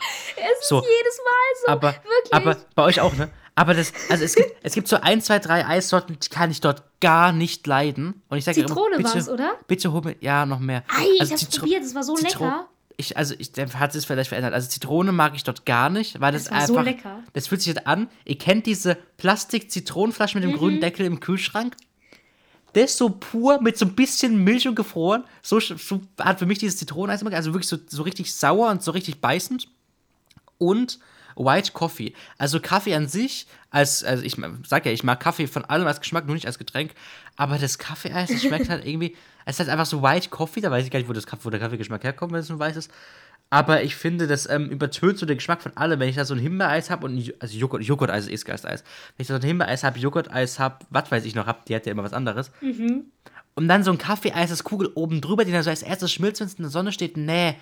es 0.61 0.69
so. 0.69 0.79
ist 0.81 0.87
jedes 0.87 1.19
Mal 1.19 1.67
so. 1.67 1.73
Aber, 1.73 1.89
wirklich. 1.89 2.33
aber 2.33 2.57
bei 2.75 2.83
euch 2.85 3.01
auch, 3.01 3.13
ne? 3.15 3.29
Aber 3.57 3.75
das, 3.75 3.93
also 4.09 4.25
es 4.25 4.35
gibt, 4.35 4.53
es 4.63 4.73
gibt 4.75 4.89
so 4.89 4.97
ein, 5.01 5.21
zwei, 5.21 5.39
drei 5.39 5.65
Eissorten, 5.67 6.19
die 6.19 6.29
kann 6.29 6.51
ich 6.51 6.61
dort 6.61 6.83
gar 7.01 7.33
nicht 7.33 7.67
leiden. 7.67 8.23
Und 8.29 8.39
ich 8.39 8.45
sage 8.45 8.61
Zitrone 8.67 8.97
bitte, 8.97 9.15
war's, 9.15 9.29
oder? 9.29 9.53
Bitte 9.69 9.93
hol 9.93 10.01
mir, 10.03 10.17
ja, 10.21 10.45
noch 10.47 10.59
mehr. 10.59 10.83
Ei, 10.89 11.05
ich 11.23 11.31
hab's 11.31 11.43
Zitro- 11.49 11.61
probiert, 11.61 11.85
es 11.85 11.95
war 11.95 12.03
so 12.03 12.15
Zitro- 12.15 12.45
lecker. 12.47 12.69
Ich, 12.97 13.17
also, 13.17 13.35
ich, 13.39 13.51
der 13.53 13.73
hat 13.79 13.95
es 13.95 14.05
vielleicht 14.05 14.29
verändert. 14.29 14.55
Also, 14.55 14.69
Zitrone 14.69 15.11
mag 15.13 15.35
ich 15.35 15.43
dort 15.45 15.67
gar 15.67 15.91
nicht, 15.91 16.21
weil 16.21 16.33
das, 16.33 16.45
Das 16.45 16.53
war 16.53 16.67
so 16.67 16.77
einfach. 16.79 16.85
lecker. 16.93 17.23
Das 17.33 17.49
fühlt 17.49 17.61
sich 17.63 17.75
halt 17.75 17.87
an. 17.87 18.09
Ihr 18.25 18.39
kennt 18.39 18.67
diese 18.67 18.97
Plastik-Zitronenflasche 19.17 20.37
mit 20.39 20.45
dem 20.45 20.53
Mhm. 20.53 20.57
grünen 20.59 20.81
Deckel 20.81 21.07
im 21.07 21.21
Kühlschrank? 21.21 21.77
Das 22.73 22.91
ist 22.93 22.99
so 22.99 23.11
pur 23.11 23.61
mit 23.61 23.79
so 23.79 23.85
ein 23.87 23.95
bisschen 23.95 24.43
Milch 24.43 24.67
und 24.67 24.75
gefroren. 24.75 25.25
So, 25.43 25.61
so 25.61 26.01
hat 26.21 26.41
für 26.41 26.47
mich 26.47 26.59
dieses 26.59 26.77
Zitroneneis 26.77 27.23
also 27.25 27.53
wirklich 27.53 27.69
so, 27.69 27.79
so 27.87 28.03
richtig 28.03 28.35
sauer 28.35 28.71
und 28.71 28.83
so 28.83 28.91
richtig 28.91 29.21
beißend. 29.21 29.69
Und 30.59 30.99
White 31.37 31.73
Coffee. 31.73 32.15
Also 32.39 32.61
Kaffee 32.61 32.95
an 32.95 33.09
sich, 33.09 33.47
als, 33.71 34.05
also 34.05 34.23
ich 34.23 34.37
sag 34.67 34.87
ja, 34.87 34.93
ich 34.93 35.03
mag 35.05 35.21
Kaffee 35.21 35.47
von 35.47 35.65
allem 35.65 35.87
als 35.87 36.01
Geschmack, 36.01 36.27
nur 36.27 36.35
nicht 36.35 36.47
als 36.47 36.59
Getränk. 36.59 36.93
Aber 37.37 37.59
das 37.59 37.79
Kaffeeeis, 37.79 38.29
das 38.31 38.43
schmeckt 38.43 38.69
halt 38.69 38.87
irgendwie, 38.87 39.17
es 39.45 39.55
ist 39.57 39.61
halt 39.61 39.69
einfach 39.71 39.87
so 39.87 40.03
White 40.03 40.29
Coffee, 40.31 40.61
da 40.61 40.71
weiß 40.71 40.85
ich 40.85 40.91
gar 40.91 40.99
nicht, 40.99 41.09
wo, 41.09 41.13
das, 41.13 41.27
Kaffee- 41.27 41.45
wo 41.45 41.51
der 41.51 41.61
Kaffeegeschmack 41.61 42.05
herkommt, 42.05 42.33
wenn 42.33 42.41
es 42.41 42.47
so 42.47 42.59
weiß 42.59 42.77
ist. 42.77 42.91
Aber 43.51 43.83
ich 43.83 43.95
finde, 43.95 44.27
das 44.27 44.49
ähm, 44.49 44.69
übertönt 44.71 45.19
so 45.19 45.27
den 45.27 45.37
Geschmack 45.37 45.63
von 45.63 45.77
allem. 45.77 46.01
Wenn 46.01 46.09
ich 46.09 46.17
da 46.17 46.25
so 46.25 46.35
ein 46.35 46.41
Himbeereis 46.41 46.91
habe 46.91 47.07
und 47.07 47.33
also 47.41 47.57
Joghurt, 47.57 47.83
Joghurt-Eis 47.85 48.27
ist 48.27 48.49
Eis. 48.49 48.63
Wenn 48.65 48.79
ich 49.19 49.27
da 49.29 49.35
so 49.35 49.41
ein 49.41 49.47
Himbeereis 49.47 49.85
habe, 49.85 49.99
Joghurt-Eis 49.99 50.59
habe, 50.59 50.85
was 50.91 51.11
weiß 51.13 51.25
ich 51.25 51.35
noch 51.37 51.47
habe, 51.47 51.61
die 51.69 51.75
hat 51.77 51.87
ja 51.87 51.93
immer 51.93 52.03
was 52.03 52.15
anderes. 52.15 52.51
Und 53.57 53.69
dann 53.69 53.85
so 53.85 53.93
ein 53.93 53.99
Kaffeeeis, 53.99 54.51
das 54.51 54.65
Kugel 54.65 54.91
oben 54.95 55.21
drüber, 55.21 55.45
die 55.45 55.53
dann 55.53 55.63
so 55.63 55.71
als 55.71 55.83
erstes 55.83 56.11
schmilzt, 56.11 56.41
wenn 56.41 56.49
es 56.49 56.55
in 56.55 56.63
der 56.65 56.71
Sonne 56.71 56.91
steht. 56.91 57.17
Nee, 57.17 57.55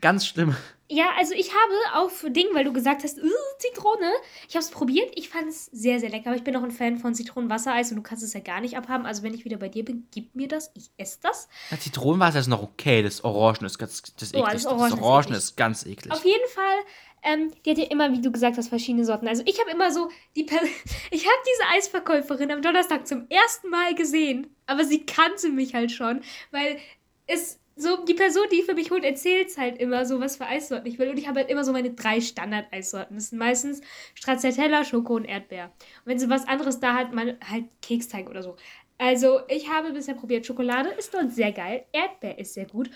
ganz 0.00 0.26
schlimm. 0.26 0.54
Ja, 0.90 1.10
also 1.18 1.34
ich 1.34 1.50
habe 1.50 2.00
auf 2.02 2.24
Ding, 2.30 2.46
weil 2.54 2.64
du 2.64 2.72
gesagt 2.72 3.04
hast, 3.04 3.18
"Uh, 3.18 3.28
Zitrone, 3.58 4.10
ich 4.48 4.54
habe 4.54 4.64
es 4.64 4.70
probiert. 4.70 5.10
Ich 5.16 5.28
fand 5.28 5.48
es 5.48 5.66
sehr, 5.66 6.00
sehr 6.00 6.08
lecker. 6.08 6.28
Aber 6.30 6.36
ich 6.36 6.44
bin 6.44 6.56
auch 6.56 6.62
ein 6.62 6.70
Fan 6.70 6.96
von 6.96 7.14
Zitronenwassereis 7.14 7.90
und 7.90 7.96
du 7.98 8.02
kannst 8.02 8.24
es 8.24 8.32
ja 8.32 8.40
gar 8.40 8.62
nicht 8.62 8.76
abhaben. 8.78 9.04
Also 9.04 9.22
wenn 9.22 9.34
ich 9.34 9.44
wieder 9.44 9.58
bei 9.58 9.68
dir 9.68 9.84
bin, 9.84 10.06
gib 10.10 10.34
mir 10.34 10.48
das. 10.48 10.70
Ich 10.74 10.90
esse 10.96 11.18
das. 11.20 11.48
Das 11.68 11.80
Zitronenwasser 11.80 12.38
ist 12.38 12.46
noch 12.46 12.62
okay, 12.62 13.02
das 13.02 13.22
Orangen 13.22 13.66
ist 13.66 13.76
ganz 13.78 14.02
das 14.14 14.22
ist 14.22 14.34
Oh, 14.34 14.38
eklig. 14.38 14.52
das 14.54 14.62
das 14.64 14.72
Orangen 14.72 14.94
ist 14.94 15.02
Orangen 15.02 15.24
eklig. 15.26 15.38
ist 15.38 15.56
ganz 15.58 15.84
eklig. 15.86 16.12
Auf 16.12 16.24
jeden 16.24 16.48
Fall, 16.54 16.76
ähm, 17.22 17.52
die 17.66 17.70
hat 17.72 17.78
ja 17.78 17.84
immer, 17.90 18.10
wie 18.12 18.22
du 18.22 18.32
gesagt 18.32 18.56
hast, 18.56 18.68
verschiedene 18.68 19.04
Sorten. 19.04 19.28
Also 19.28 19.42
ich 19.44 19.60
habe 19.60 19.70
immer 19.70 19.92
so, 19.92 20.08
die 20.36 20.44
per 20.44 20.60
ich 21.10 21.26
habe 21.26 21.36
diese 21.46 21.68
Eisverkäuferin 21.76 22.50
am 22.50 22.62
Donnerstag 22.62 23.06
zum 23.06 23.26
ersten 23.28 23.68
Mal 23.68 23.94
gesehen, 23.94 24.56
aber 24.64 24.84
sie 24.84 25.04
kannte 25.04 25.50
mich 25.50 25.74
halt 25.74 25.92
schon, 25.92 26.22
weil 26.50 26.78
es 27.26 27.58
so, 27.78 28.04
die 28.04 28.14
Person, 28.14 28.46
die 28.52 28.62
für 28.62 28.74
mich 28.74 28.90
holt, 28.90 29.04
erzählt 29.04 29.56
halt 29.56 29.78
immer 29.78 30.04
so, 30.04 30.20
was 30.20 30.36
für 30.36 30.46
Eissorten 30.46 30.86
ich 30.86 30.98
will. 30.98 31.08
Und 31.10 31.18
ich 31.18 31.28
habe 31.28 31.40
halt 31.40 31.50
immer 31.50 31.64
so 31.64 31.72
meine 31.72 31.92
drei 31.92 32.20
Standard-Eissorten. 32.20 33.16
Das 33.16 33.30
sind 33.30 33.38
meistens 33.38 33.80
Stracciatella, 34.14 34.84
Schoko 34.84 35.14
und 35.14 35.24
Erdbeer. 35.24 35.66
Und 36.04 36.06
wenn 36.06 36.18
sie 36.18 36.28
was 36.28 36.46
anderes 36.46 36.80
da 36.80 36.94
hat, 36.94 37.14
mal 37.14 37.38
halt 37.48 37.64
Keksteig 37.80 38.28
oder 38.28 38.42
so. 38.42 38.56
Also, 38.98 39.40
ich 39.48 39.70
habe 39.70 39.92
bisher 39.92 40.14
probiert, 40.14 40.44
Schokolade 40.44 40.90
ist 40.90 41.14
dort 41.14 41.32
sehr 41.32 41.52
geil. 41.52 41.84
Erdbeer 41.92 42.38
ist 42.38 42.54
sehr 42.54 42.66
gut. 42.66 42.90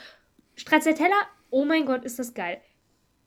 Stracciatella, 0.57 1.17
oh 1.51 1.65
mein 1.65 1.87
Gott, 1.87 2.05
ist 2.05 2.19
das 2.19 2.35
geil. 2.35 2.61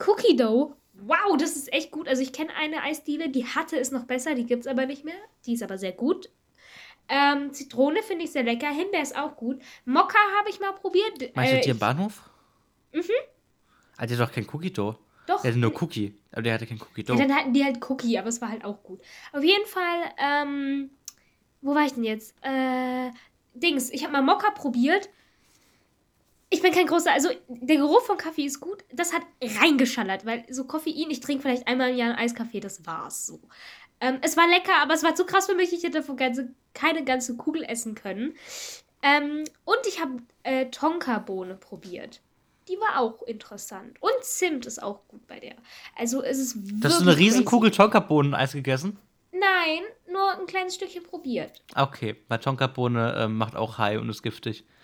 Cookie 0.06 0.36
Dough, 0.36 0.76
wow, 0.94 1.38
das 1.38 1.56
ist 1.56 1.72
echt 1.74 1.92
gut. 1.92 2.08
Also 2.08 2.22
ich 2.22 2.34
kenne 2.34 2.54
eine 2.56 2.82
Eisdiele, 2.84 3.30
die 3.30 3.46
hatte 3.46 3.80
es 3.80 3.92
noch 3.92 4.06
besser, 4.06 4.36
die 4.36 4.46
gibt 4.46 4.66
es 4.66 4.68
aber 4.68 4.86
nicht 4.86 5.06
mehr. 5.06 5.16
Die 5.46 5.54
ist 5.54 5.64
aber 5.64 5.78
sehr 5.78 5.94
gut. 5.94 6.30
Ähm, 7.08 7.54
Zitrone 7.54 8.02
finde 8.04 8.26
ich 8.26 8.32
sehr 8.32 8.44
lecker. 8.44 8.68
Himbeer 8.70 9.02
ist 9.02 9.16
auch 9.16 9.36
gut. 9.36 9.62
Mokka 9.86 10.18
habe 10.40 10.50
ich 10.50 10.60
mal 10.60 10.72
probiert. 10.74 11.36
Meinst 11.36 11.54
du 11.54 11.58
Äh, 11.58 11.62
die 11.62 11.70
im 11.70 11.76
ich- 11.76 11.80
Bahnhof? 11.80 12.22
Mhm. 12.94 13.02
Hat 13.98 14.10
der 14.10 14.18
doch 14.18 14.32
kein 14.32 14.48
Cookie 14.52 14.72
Dough. 14.74 14.96
Doch. 15.28 15.42
Der 15.42 15.52
hatte 15.52 15.60
nur 15.60 15.82
Cookie, 15.82 16.14
aber 16.32 16.42
der 16.44 16.54
hatte 16.54 16.68
kein 16.68 16.80
Cookie 16.82 17.02
Ja, 17.02 17.08
Dough. 17.08 17.18
dann 17.18 17.36
hatten 17.36 17.54
die 17.54 17.64
halt 17.64 17.78
Cookie, 17.90 18.18
aber 18.18 18.28
es 18.30 18.42
war 18.42 18.50
halt 18.50 18.64
auch 18.64 18.84
gut. 18.84 19.02
Auf 19.34 19.44
jeden 19.44 19.66
Fall, 19.66 20.12
ähm, 20.18 20.92
wo 21.62 21.74
war 21.74 21.86
ich 21.86 21.94
denn 21.94 22.04
jetzt? 22.04 22.36
Äh, 22.42 23.12
Dings, 23.54 23.90
ich 23.90 24.04
habe 24.04 24.14
mal 24.14 24.22
Mokka 24.22 24.52
probiert. 24.52 25.10
Ich 26.52 26.62
bin 26.62 26.72
kein 26.72 26.86
großer, 26.86 27.12
also 27.12 27.30
der 27.50 27.78
Geruch 27.78 28.02
von 28.02 28.18
Kaffee 28.18 28.46
ist 28.46 28.60
gut. 28.60 28.84
Das 28.94 29.14
hat 29.14 29.24
reingeschallert, 29.42 30.26
weil 30.26 30.46
so 30.54 30.66
Koffein, 30.66 31.10
ich 31.10 31.20
trinke 31.20 31.42
vielleicht 31.42 31.68
einmal 31.68 31.90
im 31.92 31.98
Jahr 31.98 32.10
einen 32.10 32.20
Eiskaffee, 32.20 32.60
das 32.60 32.86
war's 32.86 33.26
so. 33.26 33.40
Ähm, 34.06 34.20
es 34.22 34.38
war 34.38 34.48
lecker, 34.48 34.76
aber 34.82 34.94
es 34.94 35.04
war 35.04 35.16
zu 35.16 35.26
krass 35.26 35.48
für 35.48 35.56
mich. 35.56 35.74
Ich 35.74 35.84
hätte 35.84 36.00
davon 36.00 36.16
ganze, 36.16 36.50
keine 36.74 37.04
ganze 37.04 37.36
Kugel 37.38 37.64
essen 37.64 37.96
können. 37.96 38.36
Ähm, 39.02 39.44
und 39.64 39.78
ich 39.88 40.00
habe 40.00 40.18
äh, 40.44 40.68
Tonka-Bohne 40.68 41.56
probiert. 41.56 42.22
Die 42.68 42.78
war 42.80 43.00
auch 43.00 43.24
interessant. 43.24 43.98
Und 44.02 44.12
Zimt 44.22 44.66
ist 44.66 44.82
auch 44.82 45.08
gut 45.08 45.26
bei 45.28 45.40
der. 45.40 45.56
Also 45.96 46.24
es 46.24 46.38
ist 46.40 46.56
wirklich 46.56 46.84
Hast 46.84 47.02
du 47.02 47.10
eine. 47.10 47.44
Tonka 47.44 47.70
Tonkabohnen-Eis 47.70 48.54
gegessen? 48.54 48.98
Nein, 49.32 49.82
nur 50.12 50.40
ein 50.40 50.46
kleines 50.46 50.76
Stückchen 50.76 51.04
probiert. 51.04 51.62
Okay, 51.76 52.16
weil 52.28 52.40
Tonkabohne 52.40 53.16
ähm, 53.18 53.38
macht 53.38 53.56
auch 53.56 53.78
High 53.78 54.00
und 54.00 54.10
ist 54.10 54.24
giftig. 54.24 54.66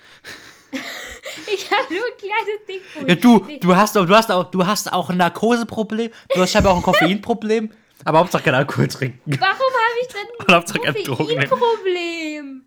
Ich 1.53 1.71
habe 1.71 1.93
nur 1.93 2.03
ein 2.03 2.17
kleines 2.17 2.65
Ding 2.67 2.81
Ja, 3.07 3.15
probiert. 3.15 3.23
du, 3.23 3.45
Nee, 3.47 3.59
du 3.59 3.75
hast 3.75 3.97
auch, 3.97 4.05
du 4.05 4.15
hast 4.15 4.31
auch, 4.31 4.51
du 4.51 4.65
hast 4.65 4.91
auch 4.91 5.09
ein 5.09 5.17
Narkoseproblem, 5.17 6.11
du 6.35 6.41
hast 6.41 6.51
scheinbar 6.51 6.73
auch 6.73 6.77
ein 6.77 6.83
Koffeinproblem, 6.83 7.71
aber 8.05 8.19
Hauptsache 8.19 8.43
kein 8.43 8.55
Alkohol 8.55 8.87
trinken. 8.87 9.37
Warum 9.39 9.51
habe 9.51 9.99
ich 10.01 10.07
denn 10.07 11.37
ein. 11.37 11.49
Problem? 11.49 12.65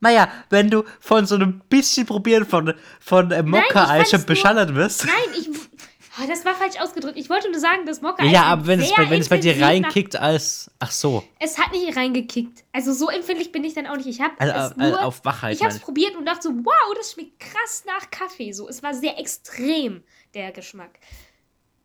Naja, 0.00 0.28
wenn 0.50 0.68
du 0.68 0.82
von 1.00 1.26
so 1.26 1.36
einem 1.36 1.60
bisschen 1.68 2.06
probieren 2.06 2.44
von, 2.44 2.74
von 3.00 3.30
äh, 3.30 3.42
Mokka-Eis 3.42 4.24
beschallert 4.26 4.74
wirst. 4.74 5.04
Nein, 5.06 5.14
ich. 5.38 5.48
Oh, 6.20 6.26
das 6.28 6.44
war 6.44 6.54
falsch 6.54 6.78
ausgedrückt. 6.78 7.16
Ich 7.16 7.30
wollte 7.30 7.50
nur 7.50 7.58
sagen, 7.60 7.86
dass 7.86 8.02
Mokka. 8.02 8.24
Ja, 8.24 8.42
aber 8.42 8.66
wenn 8.66 8.80
es, 8.80 8.90
wenn 8.98 9.20
es 9.20 9.28
bei 9.30 9.38
dir 9.38 9.58
reinkickt 9.62 10.14
als. 10.16 10.70
Ach 10.78 10.90
so. 10.90 11.24
Es 11.38 11.58
hat 11.58 11.72
nicht 11.72 11.96
reingekickt. 11.96 12.64
Also 12.72 12.92
so 12.92 13.08
empfindlich 13.08 13.50
bin 13.52 13.64
ich 13.64 13.72
dann 13.74 13.86
auch 13.86 13.96
nicht. 13.96 14.06
Ich 14.08 14.20
habe 14.20 14.34
Also, 14.38 14.52
es 14.52 14.72
äh, 14.72 14.90
nur. 14.90 15.02
auf 15.02 15.24
Wachheit, 15.24 15.54
Ich 15.54 15.62
habe 15.62 15.72
es 15.72 15.78
probiert 15.78 16.14
und 16.16 16.26
dachte 16.26 16.42
so, 16.42 16.50
wow, 16.50 16.94
das 16.96 17.12
schmeckt 17.12 17.38
krass 17.40 17.84
nach 17.86 18.10
Kaffee. 18.10 18.52
So, 18.52 18.68
es 18.68 18.82
war 18.82 18.92
sehr 18.92 19.18
extrem 19.18 20.02
der 20.34 20.52
Geschmack. 20.52 20.90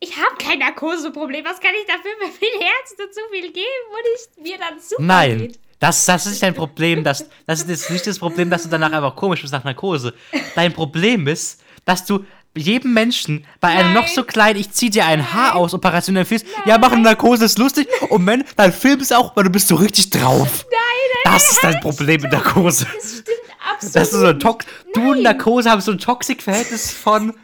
Ich 0.00 0.16
habe 0.16 0.36
kein 0.38 0.60
Narkoseproblem. 0.60 1.44
Was 1.44 1.60
kann 1.60 1.72
ich 1.80 1.86
dafür, 1.86 2.10
wenn 2.20 2.28
mein 2.28 2.60
Herz 2.60 2.94
dazu 2.96 3.20
viel 3.32 3.52
geben 3.52 3.84
und 3.90 4.04
ich 4.14 4.50
mir 4.50 4.58
dann 4.58 4.78
super 4.80 5.02
Nein. 5.02 5.38
geht? 5.38 5.58
Das, 5.80 6.06
das 6.06 6.26
ist 6.26 6.32
nicht 6.32 6.42
dein 6.42 6.54
Problem. 6.54 7.04
Das, 7.04 7.28
das 7.46 7.62
ist 7.62 7.90
nicht 7.90 8.06
das 8.06 8.18
Problem, 8.18 8.50
dass 8.50 8.64
du 8.64 8.68
danach 8.68 8.92
einfach 8.92 9.14
komisch 9.14 9.42
bist 9.42 9.52
nach 9.52 9.64
Narkose. 9.64 10.12
Dein 10.54 10.72
Problem 10.72 11.26
ist, 11.28 11.60
dass 11.84 12.04
du 12.04 12.24
jedem 12.56 12.92
Menschen 12.92 13.46
bei 13.60 13.68
einem 13.68 13.92
noch 13.94 14.02
Nein. 14.06 14.14
so 14.14 14.24
kleinen, 14.24 14.58
ich 14.58 14.72
zieh 14.72 14.90
dir 14.90 15.04
ein 15.06 15.32
Haar 15.32 15.54
aus, 15.54 15.74
Operation 15.74 16.16
empfiehlst, 16.16 16.46
ja, 16.64 16.78
machen 16.78 17.02
Narkose 17.02 17.44
ist 17.44 17.58
lustig 17.58 17.86
und 18.08 18.26
wenn, 18.26 18.44
dann 18.56 18.72
film 18.72 18.98
es 19.00 19.12
auch, 19.12 19.36
weil 19.36 19.44
du 19.44 19.50
bist 19.50 19.68
so 19.68 19.76
richtig 19.76 20.10
drauf. 20.10 20.66
Nein, 20.68 21.32
Das 21.32 21.52
ist 21.52 21.62
dein 21.62 21.80
Problem 21.80 22.22
mit 22.22 22.32
Narkose. 22.32 22.86
Das 22.96 23.10
stimmt 23.12 23.28
absolut. 23.72 23.96
Das 23.96 24.08
ist 24.12 24.20
so 24.20 24.26
ein 24.26 24.40
Tox 24.40 24.66
du 24.94 25.00
und 25.00 25.22
Nein. 25.22 25.22
Narkose 25.22 25.70
haben 25.70 25.80
so 25.80 25.92
ein 25.92 25.98
Toxic-Verhältnis 25.98 26.90
von. 26.90 27.34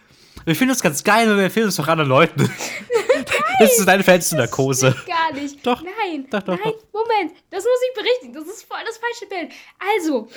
Wir 0.44 0.54
finden 0.54 0.72
uns 0.72 0.83
ganz 0.83 1.02
geil, 1.04 1.26
aber 1.28 1.37
wir 1.38 1.44
empfehlen 1.44 1.68
es 1.68 1.76
doch 1.76 1.88
anderen 1.88 2.09
Leuten. 2.11 2.50
Das 3.61 3.70
ist 3.70 3.78
so 3.78 3.85
dein 3.85 4.02
Verhältnis 4.02 4.30
zu 4.30 4.37
Narkose. 4.37 4.90
Stimmt 4.90 5.07
gar 5.07 5.33
nicht. 5.33 5.64
Doch. 5.64 5.80
Nein. 5.80 6.26
Doch, 6.28 6.42
doch, 6.42 6.59
Nein. 6.59 6.72
doch. 6.92 6.92
Moment. 6.92 7.33
Das 7.50 7.62
muss 7.62 7.78
ich 7.88 7.94
berichtigen. 7.94 8.33
Das 8.35 8.46
ist 8.52 8.64
voll 8.64 8.78
das 8.85 8.98
falsche 8.98 9.26
Bild. 9.26 9.52
Also, 9.94 10.28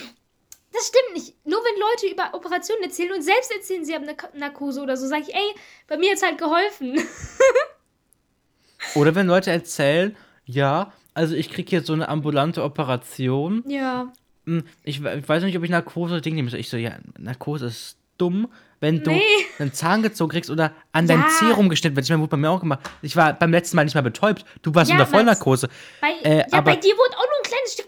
das 0.72 0.88
stimmt 0.88 1.16
nicht. 1.16 1.34
Nur 1.44 1.58
wenn 1.64 1.80
Leute 1.80 2.14
über 2.14 2.36
Operationen 2.38 2.84
erzählen 2.84 3.12
und 3.14 3.24
selbst 3.24 3.52
erzählen, 3.52 3.84
sie 3.84 3.96
haben 3.96 4.04
eine 4.08 4.16
Narkose 4.40 4.82
oder 4.82 4.96
so, 4.98 5.08
sage 5.08 5.24
ich, 5.28 5.34
ey, 5.34 5.56
bei 5.88 5.98
mir 5.98 6.12
hat's 6.12 6.22
halt 6.22 6.38
geholfen. 6.38 7.00
Oder 8.96 9.16
wenn 9.16 9.26
Leute 9.26 9.50
erzählen, 9.52 10.16
ja, 10.46 10.94
also 11.16 11.34
ich 11.34 11.50
krieg 11.50 11.72
jetzt 11.72 11.88
so 11.88 11.94
eine 11.94 12.10
ambulante 12.10 12.64
Operation. 12.64 13.64
ja. 13.68 14.14
Hm, 14.46 14.64
Ich, 14.84 15.04
ich 15.04 15.28
weiß 15.30 15.44
nicht, 15.44 15.58
ob 15.58 15.64
ich 15.64 15.72
Narkose 15.72 16.22
Ding 16.22 16.36
nehme. 16.36 16.56
Ich 16.56 16.70
so, 16.70 16.78
ja, 16.78 16.98
Narkose 17.18 17.66
ist 17.66 17.98
dumm, 18.20 18.48
wenn 18.80 19.04
du 19.04 19.12
Nee. 19.12 19.22
einen 19.60 19.74
Zahn 19.74 20.04
gezogen 20.04 20.32
kriegst 20.32 20.50
oder 20.50 20.72
an 20.92 21.08
dein 21.08 21.20
Ja. 21.22 21.30
Serum 21.30 21.70
geschnitten 21.70 21.96
wird. 21.96 22.06
Ich 22.06 22.10
meine, 22.10 22.22
wurde 22.22 22.32
bei 22.32 22.38
mir 22.38 22.50
auch 22.52 22.60
gemacht. 22.60 22.80
Ich 23.02 23.16
war 23.16 23.34
beim 23.34 23.52
letzten 23.52 23.76
Mal 23.76 23.84
nicht 23.86 23.96
mal 23.96 24.02
betäubt. 24.02 24.46
Du 24.62 24.74
warst 24.76 24.90
Ja, 24.92 24.96
unter. 24.98 25.08
Vollnarkose. 25.08 25.70
Bei, 26.02 26.12
Äh, 26.24 26.38
ja, 26.40 26.46
aber- 26.52 26.72
bei 26.72 26.76
dir 26.78 26.94
wurde 26.96 27.16
auch 27.18 27.26
nur 27.26 27.38
ein 27.40 27.44
kleines 27.44 27.74
Stück. 27.74 27.88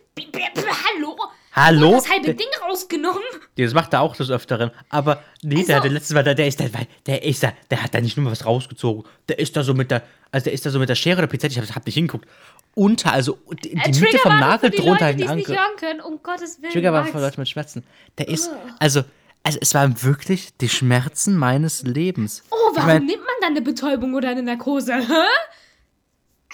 Hallo? 0.96 1.16
Hallo? 1.54 1.92
Das 1.94 2.10
halbe 2.10 2.26
Der- 2.26 2.34
Ding 2.36 2.48
rausgenommen? 2.68 3.22
Das 3.58 3.74
macht 3.74 3.94
er 3.94 4.02
auch 4.02 4.16
des 4.16 4.30
Öfteren. 4.30 4.72
Aber 4.90 5.22
nee, 5.42 5.56
der 5.56 5.60
Also- 5.62 5.74
hat 5.76 5.84
der 5.86 5.92
letzte 5.92 6.14
Mal, 6.14 6.24
der, 6.24 6.36
der 6.36 6.48
ist 6.48 6.60
da, 6.60 6.66
der 7.06 7.24
ist 7.24 7.44
da, 7.44 7.54
der 7.70 7.84
hat 7.84 7.94
da 7.94 8.02
nicht 8.02 8.18
nur 8.18 8.30
was 8.32 8.46
rausgezogen. 8.46 9.04
Der 9.28 9.40
ist 9.40 9.56
da 9.58 9.64
so 9.64 9.74
mit 9.74 9.92
der, 9.92 10.04
Also 10.32 10.44
der 10.46 10.54
ist 10.54 10.64
da 10.66 10.70
so 10.70 10.78
mit 10.78 10.88
der 10.90 10.94
Schere 10.96 11.18
oder 11.18 11.28
Pinzette, 11.28 11.54
ich 11.54 11.60
hab, 11.70 11.76
hab 11.76 11.86
nicht 11.88 11.96
hingeguckt. 11.96 12.28
Unter, 12.76 13.12
also 13.14 13.40
die, 13.64 13.70
die 13.70 13.70
Äh, 13.72 13.88
Mitte 13.88 13.92
Triggerwarnung 14.00 14.22
vom 14.22 14.40
Nagel 14.40 14.70
die 14.70 14.78
drunter 14.78 15.06
Leute, 15.08 15.18
die 15.18 15.24
es 15.24 15.32
nicht 15.34 15.48
hören 15.50 15.76
können, 15.80 16.02
um 16.02 16.22
Gottes 16.22 16.62
Willen. 16.62 16.72
Trigger 16.72 16.94
war 16.94 17.06
für 17.06 17.20
Leute 17.20 17.40
mit 17.40 17.50
Schmerzen. 17.50 17.84
Der 18.20 18.28
ist, 18.28 18.48
Ugh. 18.52 18.56
also, 18.80 19.02
also 19.44 19.58
es 19.62 19.74
waren 19.74 20.02
wirklich 20.04 20.56
die 20.58 20.70
Schmerzen 20.70 21.38
meines 21.38 21.84
Lebens. 21.84 22.44
Oh, 22.52 22.56
Ich 22.72 22.76
warum 22.78 22.88
mein- 22.88 23.06
nimmt 23.06 23.20
man 23.22 23.36
dann 23.42 23.52
eine 23.52 23.62
Betäubung 23.62 24.14
oder 24.14 24.30
eine 24.30 24.44
Narkose? 24.44 24.94
Hä? 24.96 25.14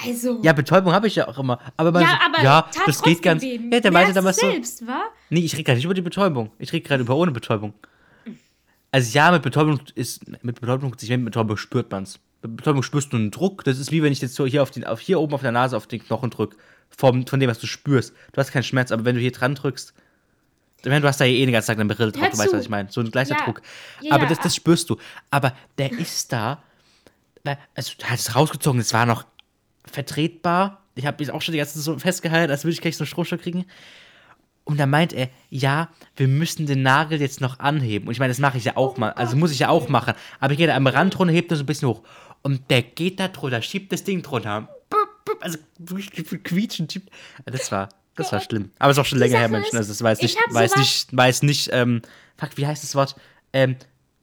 Also. 0.07 0.41
Ja, 0.43 0.51
Betäubung 0.53 0.91
habe 0.93 1.07
ich 1.07 1.15
ja 1.15 1.27
auch 1.27 1.37
immer. 1.39 1.59
Aber, 1.77 1.91
man 1.91 2.01
Ja, 2.03 2.19
aber 2.25 2.43
ja 2.43 2.69
das 2.85 3.01
geht 3.01 3.21
ganz. 3.21 3.43
Ja, 3.43 3.79
der 3.79 3.91
meinte 3.91 4.13
damals 4.13 4.37
so. 4.37 4.51
selbst, 4.51 4.85
wa? 4.85 5.05
Nee, 5.29 5.39
ich 5.39 5.53
rede 5.53 5.63
gerade 5.63 5.77
nicht 5.77 5.85
über 5.85 5.93
die 5.93 6.01
Betäubung. 6.01 6.51
Ich 6.59 6.73
rede 6.73 6.85
gerade 6.85 7.01
über 7.03 7.15
ohne 7.15 7.31
Betäubung. 7.31 7.73
Also 8.91 9.13
ja, 9.17 9.31
mit 9.31 9.41
Betäubung 9.41 9.79
ist 9.95 10.27
mit 10.43 10.59
Betäubung, 10.59 10.91
mit 11.01 11.25
Betäubung 11.25 11.57
spürt 11.57 11.91
man's. 11.91 12.19
Mit 12.41 12.57
Betäubung 12.57 12.83
spürst 12.83 13.11
du 13.13 13.17
einen 13.17 13.31
Druck. 13.31 13.63
Das 13.63 13.79
ist 13.79 13.91
wie 13.91 14.03
wenn 14.03 14.11
ich 14.11 14.21
jetzt 14.21 14.35
so 14.35 14.45
hier 14.45 14.61
auf 14.63 14.71
den, 14.71 14.83
auf 14.85 14.99
hier 14.99 15.19
oben 15.19 15.33
auf 15.33 15.41
der 15.41 15.51
Nase 15.51 15.75
auf 15.77 15.87
den 15.87 16.01
Knochen 16.03 16.29
drück. 16.29 16.55
Vom, 16.89 17.25
von 17.25 17.39
dem, 17.39 17.49
was 17.49 17.59
du 17.59 17.67
spürst. 17.67 18.13
Du 18.33 18.37
hast 18.39 18.51
keinen 18.51 18.63
Schmerz, 18.63 18.91
aber 18.91 19.05
wenn 19.05 19.15
du 19.15 19.21
hier 19.21 19.31
dran 19.31 19.55
drückst, 19.55 19.93
ich 20.81 20.89
meine, 20.89 21.01
du 21.01 21.07
hast 21.07 21.19
da 21.19 21.25
ja 21.25 21.33
eh 21.33 21.45
den 21.45 21.53
ganzen 21.53 21.67
Tag 21.67 21.79
eine 21.79 21.93
Brille 21.93 22.11
drauf, 22.11 22.29
du 22.29 22.37
weißt, 22.37 22.53
was 22.53 22.61
ich 22.61 22.69
meine. 22.69 22.91
So 22.91 23.01
ein 23.01 23.09
gleicher 23.09 23.35
Ja. 23.37 23.43
Druck. 23.43 23.61
Aber 24.09 24.23
ja. 24.23 24.29
das, 24.29 24.39
das 24.39 24.55
spürst 24.55 24.89
du. 24.89 24.97
Aber 25.31 25.53
der 25.77 25.91
ist 25.91 26.31
da. 26.31 26.61
Also, 27.75 27.93
er 28.01 28.09
hat 28.11 28.19
es 28.19 28.35
rausgezogen, 28.35 28.79
es 28.81 28.93
war 28.93 29.05
noch 29.05 29.25
vertretbar. 29.85 30.81
Ich 30.95 31.05
habe 31.05 31.17
mich 31.19 31.31
auch 31.31 31.41
schon 31.41 31.53
die 31.53 31.57
ganze 31.57 31.75
Zeit 31.75 31.83
so 31.83 31.97
festgehalten, 31.99 32.51
als 32.51 32.63
würde 32.63 32.73
ich 32.73 32.81
gleich 32.81 32.97
so 32.97 33.03
einen 33.03 33.07
Strohstock 33.07 33.41
kriegen. 33.41 33.65
Und 34.63 34.79
da 34.79 34.87
meint 34.87 35.13
er, 35.13 35.29
ja, 35.49 35.89
wir 36.15 36.27
müssen 36.27 36.65
den 36.65 36.81
Nagel 36.81 37.21
jetzt 37.21 37.39
noch 37.39 37.59
anheben. 37.59 38.07
Und 38.07 38.13
ich 38.13 38.19
meine, 38.19 38.31
das 38.31 38.39
mache 38.39 38.57
ich 38.57 38.65
ja 38.65 38.77
auch 38.77 38.97
mal. 38.97 39.11
Also 39.11 39.35
muss 39.35 39.51
ich 39.51 39.59
ja 39.59 39.69
auch 39.69 39.89
machen. 39.89 40.15
Aber 40.39 40.53
ich 40.53 40.57
gehe 40.57 40.65
da 40.67 40.75
am 40.75 40.87
Rand 40.87 41.17
runter, 41.19 41.33
hebt 41.33 41.51
das 41.51 41.59
so 41.59 41.63
ein 41.63 41.67
bisschen 41.67 41.87
hoch. 41.87 42.01
Und 42.41 42.69
der 42.71 42.81
geht 42.81 43.19
da 43.19 43.27
drunter, 43.27 43.61
schiebt 43.61 43.91
das 43.91 44.03
Ding 44.03 44.23
drunter. 44.23 44.69
Also 45.41 45.59
wirklich 45.77 46.43
quietschen, 46.43 46.89
schiebt. 46.89 47.09
Das 47.45 47.71
war, 47.71 47.89
das 48.15 48.31
war 48.31 48.39
schlimm. 48.41 48.71
Aber 48.79 48.91
es 48.91 48.97
ist 48.97 49.01
auch 49.01 49.05
schon 49.05 49.19
länger 49.19 49.37
her, 49.39 49.49
Menschen. 49.49 49.75
ist, 49.77 49.89
Also 49.89 50.05
es 50.05 50.19
ich 50.19 50.23
nicht, 50.35 50.39
sowas- 50.49 50.75
nicht, 50.77 51.11
jetzt 51.11 51.43
nicht, 51.43 51.69
ähm, 51.71 52.01
fuck, 52.37 52.51
wie 52.55 52.65
heißt 52.67 52.83
das 52.83 52.95
Wort? 52.95 53.15
Ähm, 53.53 53.75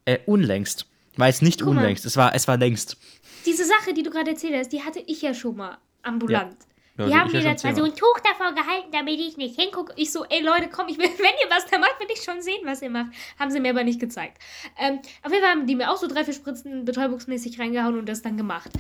äh, 0.05 0.19
unlängst. 0.27 0.87
Jetzt 1.19 1.43
nicht 1.43 1.61
Guck 1.61 1.75
mal. 1.75 1.81
unlängst. 1.83 2.05
Es 2.07 2.17
war, 2.17 2.35
es 2.35 2.49
war 2.49 2.57
längst. 2.57 2.97
Diese 3.45 3.65
Sache, 3.65 3.93
die 3.93 4.03
du 4.03 4.11
gerade 4.11 4.31
erzählt 4.31 4.55
hast, 4.57 4.71
die 4.73 4.83
hatte 4.83 5.03
ich 5.07 5.21
ja 5.23 5.35
schon 5.35 5.57
mal 5.57 5.79
ambulant. 6.03 6.57
Ja, 6.99 7.07
die 7.07 7.13
also 7.13 7.17
haben 7.17 7.33
mir 7.33 7.41
ja 7.41 7.51
da 7.53 7.57
zwar 7.57 7.75
so 7.75 7.85
ein 7.85 7.95
Tuch 7.95 8.21
davor 8.23 8.55
gehalten, 8.55 8.89
damit 8.93 9.19
ich 9.19 9.37
nicht 9.37 9.59
hingucke. 9.59 9.93
Ich 9.97 10.13
so, 10.13 10.25
ey 10.25 10.43
Leute, 10.43 10.69
komm, 10.71 10.89
ich 10.89 10.99
will, 10.99 11.05
wenn 11.19 11.35
ihr 11.43 11.51
was 11.51 11.67
da 11.67 11.79
macht, 11.79 11.99
will 12.01 12.09
ich 12.13 12.23
schon 12.23 12.41
sehen, 12.43 12.61
was 12.65 12.83
ihr 12.83 12.91
macht. 12.91 13.09
Haben 13.39 13.51
sie 13.51 13.61
mir 13.61 13.71
aber 13.71 13.83
nicht 13.85 13.99
gezeigt. 14.01 14.39
Ähm, 14.79 15.01
auf 15.23 15.33
jeden 15.33 15.43
Fall 15.43 15.53
haben 15.53 15.67
die 15.67 15.75
mir 15.75 15.91
auch 15.91 15.97
so 15.97 16.07
drei, 16.07 16.25
vier 16.25 16.35
Spritzen 16.35 16.85
betäubungsmäßig 16.85 17.59
reingehauen 17.59 17.99
und 17.99 18.09
das 18.09 18.23
dann 18.23 18.37
gemacht. 18.37 18.71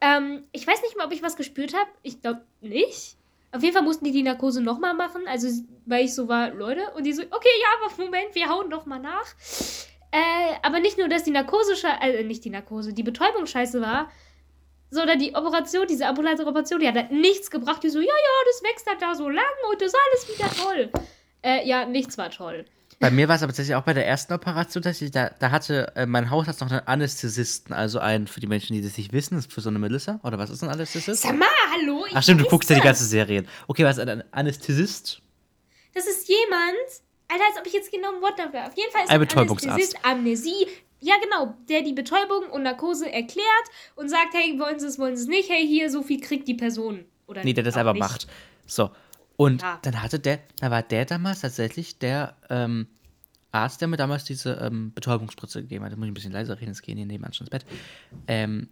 Ähm, 0.00 0.44
ich 0.52 0.66
weiß 0.66 0.80
nicht 0.82 0.96
mal, 0.96 1.06
ob 1.06 1.12
ich 1.12 1.22
was 1.22 1.36
gespürt 1.36 1.74
habe. 1.74 1.90
Ich 2.02 2.20
glaube 2.22 2.42
nicht. 2.60 3.16
Auf 3.52 3.62
jeden 3.62 3.74
Fall 3.74 3.82
mussten 3.82 4.04
die 4.04 4.12
die 4.12 4.22
Narkose 4.22 4.60
nochmal 4.60 4.94
machen, 4.94 5.22
also 5.26 5.48
weil 5.86 6.04
ich 6.04 6.14
so 6.14 6.28
war, 6.28 6.50
Leute, 6.50 6.90
und 6.96 7.04
die 7.04 7.12
so, 7.12 7.22
okay, 7.22 7.48
ja, 7.62 7.68
aber 7.86 8.04
Moment, 8.04 8.34
wir 8.34 8.48
hauen 8.48 8.68
doch 8.68 8.84
mal 8.84 8.98
nach. 8.98 9.26
Äh, 10.10 10.54
aber 10.62 10.80
nicht 10.80 10.98
nur, 10.98 11.08
dass 11.08 11.24
die 11.24 11.30
Narkose, 11.30 11.74
äh, 12.00 12.24
nicht 12.24 12.44
die 12.44 12.50
Narkose, 12.50 12.92
die 12.92 13.02
Betäubung 13.02 13.46
scheiße 13.46 13.80
war, 13.80 14.10
sondern 14.90 15.18
die 15.18 15.34
Operation, 15.34 15.86
diese 15.86 16.06
ambulante 16.06 16.46
Operation, 16.46 16.80
die 16.80 16.88
hat 16.88 16.94
halt 16.94 17.10
nichts 17.10 17.50
gebracht. 17.50 17.82
Die 17.82 17.90
so, 17.90 18.00
ja, 18.00 18.06
ja, 18.06 18.44
das 18.46 18.62
wächst 18.62 18.86
halt 18.86 19.02
da 19.02 19.14
so 19.14 19.28
lang 19.28 19.44
und 19.70 19.80
das 19.80 19.92
ist 19.92 19.98
alles 20.06 20.38
wieder 20.38 20.64
toll. 20.64 20.90
Äh, 21.42 21.66
ja, 21.66 21.84
nichts 21.84 22.16
war 22.18 22.30
toll. 22.30 22.64
Bei 23.00 23.10
mir 23.12 23.28
war 23.28 23.36
es 23.36 23.42
aber 23.42 23.50
tatsächlich 23.52 23.76
auch 23.76 23.84
bei 23.84 23.94
der 23.94 24.06
ersten 24.06 24.32
Operation, 24.32 24.82
tatsächlich, 24.82 25.12
da, 25.12 25.30
da 25.38 25.52
hatte 25.52 25.92
äh, 25.94 26.04
mein 26.04 26.30
Hausarzt 26.30 26.60
noch 26.60 26.70
einen 26.70 26.86
Anästhesisten, 26.86 27.72
also 27.72 28.00
einen, 28.00 28.26
für 28.26 28.40
die 28.40 28.48
Menschen, 28.48 28.74
die 28.74 28.82
das 28.82 28.96
nicht 28.98 29.12
wissen, 29.12 29.38
ist 29.38 29.52
für 29.52 29.60
so 29.60 29.68
eine 29.68 29.78
Melissa, 29.78 30.18
oder 30.24 30.36
was 30.38 30.50
ist 30.50 30.64
ein 30.64 30.68
Anästhesist? 30.68 31.22
Sag 31.22 31.38
mal, 31.38 31.46
hallo? 31.72 32.06
Ich 32.08 32.16
Ach 32.16 32.22
stimmt, 32.24 32.40
du 32.40 32.46
guckst 32.46 32.68
ja 32.70 32.76
die 32.76 32.82
ganze 32.82 33.04
Serien. 33.04 33.46
Okay, 33.68 33.84
was 33.84 33.98
ist 33.98 34.08
ein 34.08 34.24
Anästhesist? 34.32 35.22
Das 35.94 36.06
ist 36.08 36.28
jemand, 36.28 36.76
Alter, 37.28 37.44
als 37.48 37.58
ob 37.60 37.66
ich 37.66 37.72
jetzt 37.72 37.92
genau 37.92 38.14
ein 38.16 38.20
Wort 38.22 38.38
dafür 38.38 38.66
Auf 38.66 38.76
jeden 38.76 38.90
Fall 38.90 39.04
ist 39.04 39.10
Ein 39.10 39.14
ein 39.14 39.20
Betäubungsarzt. 39.20 39.74
Anästhesist, 39.74 40.04
Amnesie. 40.04 40.66
Ja, 41.00 41.14
genau, 41.22 41.54
der 41.68 41.82
die 41.82 41.92
Betäubung 41.92 42.50
und 42.50 42.64
Narkose 42.64 43.10
erklärt 43.12 43.46
und 43.94 44.08
sagt, 44.08 44.34
hey, 44.34 44.58
wollen 44.58 44.80
sie 44.80 44.88
es, 44.88 44.98
wollen 44.98 45.16
sie 45.16 45.22
es 45.22 45.28
nicht, 45.28 45.48
hey, 45.48 45.64
hier, 45.64 45.88
so 45.90 46.02
viel 46.02 46.20
kriegt 46.20 46.48
die 46.48 46.54
Person. 46.54 47.04
Oder 47.28 47.44
Nee, 47.44 47.52
der 47.52 47.62
das 47.62 47.76
einfach 47.76 47.92
nicht. 47.92 48.00
macht. 48.00 48.26
So. 48.66 48.90
Und 49.38 49.62
Ja. 49.62 49.78
dann 49.82 50.02
hatte 50.02 50.18
der, 50.18 50.40
da 50.58 50.70
war 50.72 50.82
der 50.82 51.04
damals 51.04 51.40
tatsächlich 51.42 51.98
der 52.00 52.36
ähm, 52.50 52.88
Arzt, 53.52 53.80
der 53.80 53.86
mir 53.86 53.96
damals 53.96 54.24
diese 54.24 54.54
ähm, 54.54 54.92
Betäubungsspritze 54.92 55.62
gegeben 55.62 55.84
hat. 55.84 55.92
Da 55.92 55.96
muss 55.96 56.06
ich 56.06 56.10
ein 56.10 56.14
bisschen 56.14 56.32
leiser 56.32 56.56
reden, 56.56 56.70
jetzt 56.70 56.82
gehen 56.82 56.96
hier 56.96 57.06
nebenan 57.06 57.32
schon 57.32 57.46
ins 57.46 57.50
Bett. 57.52 57.64
Ähm, 58.26 58.68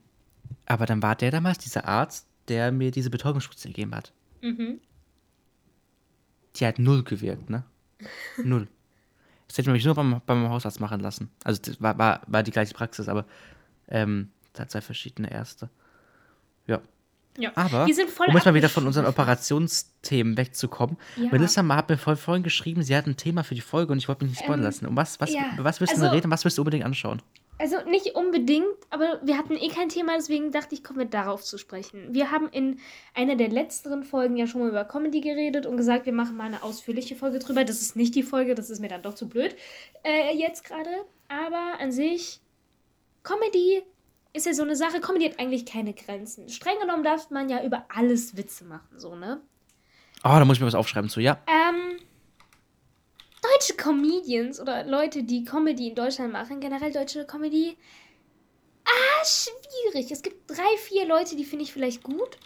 aber 0.67 0.85
dann 0.87 1.01
war 1.03 1.15
der 1.15 1.31
damals 1.31 1.59
dieser 1.59 1.87
Arzt, 1.87 2.27
der 2.49 2.73
mir 2.73 2.91
diese 2.91 3.11
Betäubungsspritze 3.11 3.69
gegeben 3.69 3.95
hat. 3.95 4.13
Mhm. 4.43 4.81
Die 6.57 6.67
hat 6.67 6.81
null 6.81 7.05
gewirkt, 7.05 7.49
ne? 7.49 7.63
Null. 8.45 8.67
Das 9.47 9.57
hätte 9.59 9.69
man 9.69 9.75
mich 9.75 9.85
nur 9.85 9.95
beim, 9.95 10.21
beim 10.27 10.49
Hausarzt 10.49 10.81
machen 10.81 10.99
lassen. 11.01 11.31
Also 11.45 11.63
das 11.63 11.81
war, 11.81 11.97
war, 11.97 12.23
war 12.27 12.43
die 12.43 12.51
gleiche 12.51 12.75
Praxis, 12.75 13.09
aber 13.09 13.25
ähm, 13.87 14.31
da 14.53 14.63
hat 14.63 14.73
zwei 14.73 14.81
verschiedene 14.81 15.31
Ärzte. 15.31 15.71
Ja. 16.67 16.81
Ja. 17.39 17.51
Aber, 17.55 17.83
um 17.85 17.89
jetzt 17.89 18.45
mal 18.47 18.55
wieder 18.55 18.69
von 18.69 18.87
unseren 18.87 19.07
Operationsthemen 19.07 20.37
wegzukommen, 20.37 20.97
Ja. 21.17 21.31
Melissa 21.31 21.67
hat 21.69 21.89
mir 21.89 21.99
voll 21.99 22.17
vorhin 22.17 22.43
geschrieben, 22.43 22.83
sie 22.83 22.97
hat 22.97 23.07
ein 23.07 23.17
Thema 23.17 23.45
für 23.45 23.55
die 23.55 23.61
Folge 23.61 23.93
und 23.93 23.99
ich 23.99 24.09
wollte 24.09 24.25
mich 24.25 24.33
nicht 24.33 24.41
spoilern 24.43 24.61
Ähm, 24.61 24.65
lassen. 24.67 24.87
Um 24.87 24.97
was, 24.97 25.21
was, 25.21 25.33
ja. 25.33 25.43
was 25.59 25.81
willst 25.81 25.97
du 25.97 26.03
Also- 26.03 26.15
reden? 26.15 26.31
Was 26.31 26.45
willst 26.45 26.59
du 26.59 26.63
unbedingt 26.63 26.85
anschauen? 26.85 27.21
Also 27.59 27.77
nicht 27.89 28.15
unbedingt, 28.15 28.67
aber 28.91 29.19
wir 29.25 29.39
hatten 29.39 29.57
eh 29.57 29.69
kein 29.69 29.89
Thema, 29.89 30.13
deswegen 30.15 30.53
dachte 30.53 30.75
ich, 30.75 30.85
kommen 30.85 30.99
wir 30.99 31.07
darauf 31.07 31.43
zu 31.43 31.57
sprechen. 31.57 32.09
Wir 32.13 32.31
haben 32.31 32.51
in 32.51 32.81
einer 33.15 33.35
der 33.35 33.49
letzteren 33.49 34.05
Folgen 34.05 34.37
ja 34.37 34.47
schon 34.47 34.61
mal 34.61 34.69
über 34.69 34.85
Comedy 34.85 35.23
geredet 35.23 35.65
und 35.65 35.79
gesagt, 35.79 36.05
wir 36.05 36.13
machen 36.13 36.37
mal 36.37 36.45
eine 36.45 36.63
ausführliche 36.63 37.17
Folge 37.17 37.39
drüber. 37.39 37.65
Das 37.65 37.81
ist 37.81 37.97
nicht 37.97 38.15
die 38.15 38.23
Folge, 38.23 38.55
das 38.55 38.69
ist 38.69 38.81
mir 38.81 38.89
dann 38.89 39.01
doch 39.01 39.15
zu 39.15 39.27
blöd 39.27 39.57
äh, 40.05 40.37
jetzt 40.37 40.65
gerade. 40.65 40.91
Aber 41.29 41.81
an 41.81 41.93
sich, 41.93 42.41
Comedy 43.23 43.83
ist 44.37 44.47
ja 44.47 44.55
so 44.55 44.63
eine 44.63 44.77
Sache. 44.77 45.01
Comedy 45.01 45.29
hat 45.29 45.39
eigentlich 45.39 45.67
keine 45.67 45.95
Grenzen. 45.95 46.49
Streng 46.49 46.79
genommen 46.81 47.03
darf 47.03 47.31
man 47.31 47.49
ja 47.49 47.65
über 47.65 47.87
alles 47.89 48.37
Witze 48.37 48.65
machen, 48.65 48.99
so, 48.99 49.17
ne? 49.17 49.41
Oh, 50.25 50.29
da 50.29 50.45
muss 50.45 50.57
ich 50.57 50.61
mir 50.61 50.67
was 50.67 50.75
aufschreiben 50.75 51.11
zu, 51.11 51.21
ja. 51.21 51.39
Ähm, 51.47 51.99
deutsche 53.43 53.75
Comedians 53.75 54.61
oder 54.61 54.85
Leute, 54.85 55.23
die 55.23 55.45
Comedy 55.45 55.89
in 55.89 55.95
Deutschland 55.95 56.33
machen, 56.33 56.61
generell 56.61 56.93
deutsche 56.93 57.25
Comedy, 57.27 57.77
ah, 58.85 59.25
schwierig. 59.25 60.11
Es 60.11 60.23
gibt 60.23 60.51
drei, 60.51 60.77
vier 60.79 61.07
Leute, 61.07 61.37
die 61.37 61.45
finde 61.45 61.65
ich 61.65 61.73
vielleicht 61.73 62.03
gut, 62.03 62.39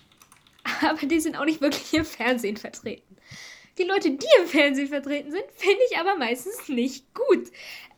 aber 0.83 1.07
die 1.07 1.20
sind 1.20 1.37
auch 1.37 1.44
nicht 1.44 1.61
wirklich 1.61 1.92
im 1.94 2.05
Fernsehen 2.05 2.57
vertreten. 2.57 3.16
Die 3.79 3.85
Leute, 3.85 4.11
die 4.11 4.26
im 4.40 4.46
Fernsehen 4.46 4.88
vertreten 4.88 5.31
sind, 5.31 5.44
finde 5.57 5.81
ich 5.90 5.98
aber 5.98 6.16
meistens 6.16 6.68
nicht 6.68 7.14
gut. 7.14 7.50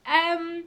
Ähm, 0.07 0.64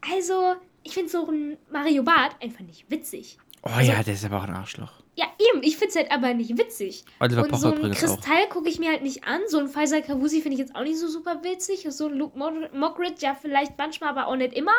also, 0.00 0.56
ich 0.84 0.94
finde 0.94 1.10
so 1.10 1.26
ein 1.26 1.56
Mario 1.72 2.02
Barth 2.04 2.36
einfach 2.40 2.60
nicht 2.60 2.88
witzig. 2.90 3.38
Oh 3.62 3.70
Also- 3.70 3.90
ja, 3.90 4.02
der 4.02 4.14
ist 4.14 4.24
aber 4.24 4.38
auch 4.38 4.44
ein 4.44 4.54
Arschloch. 4.54 4.92
Ja, 5.16 5.26
eben, 5.38 5.62
ich 5.62 5.76
finde 5.76 5.90
es 5.90 5.96
halt 5.96 6.10
aber 6.10 6.34
nicht 6.34 6.58
witzig. 6.58 7.04
Oliver 7.20 7.42
und 7.42 7.48
Pocher 7.50 7.60
so 7.60 7.74
ein. 7.74 7.92
Kristall 7.92 8.48
gucke 8.50 8.68
ich 8.68 8.78
mir 8.80 8.90
halt 8.90 9.02
nicht 9.02 9.24
an. 9.24 9.40
So 9.46 9.58
ein 9.60 9.68
Faisal 9.68 10.02
Kavusi 10.02 10.40
finde 10.42 10.54
ich 10.54 10.58
jetzt 10.58 10.74
auch 10.74 10.82
nicht 10.82 10.98
so 10.98 11.06
super 11.06 11.42
witzig. 11.44 11.86
So 11.88 12.08
ein 12.08 12.14
Luke 12.14 12.36
Mockridge, 12.36 13.20
ja, 13.20 13.34
vielleicht 13.40 13.78
manchmal, 13.78 14.10
aber 14.10 14.26
auch 14.26 14.34
nicht 14.36 14.54
immer. 14.54 14.72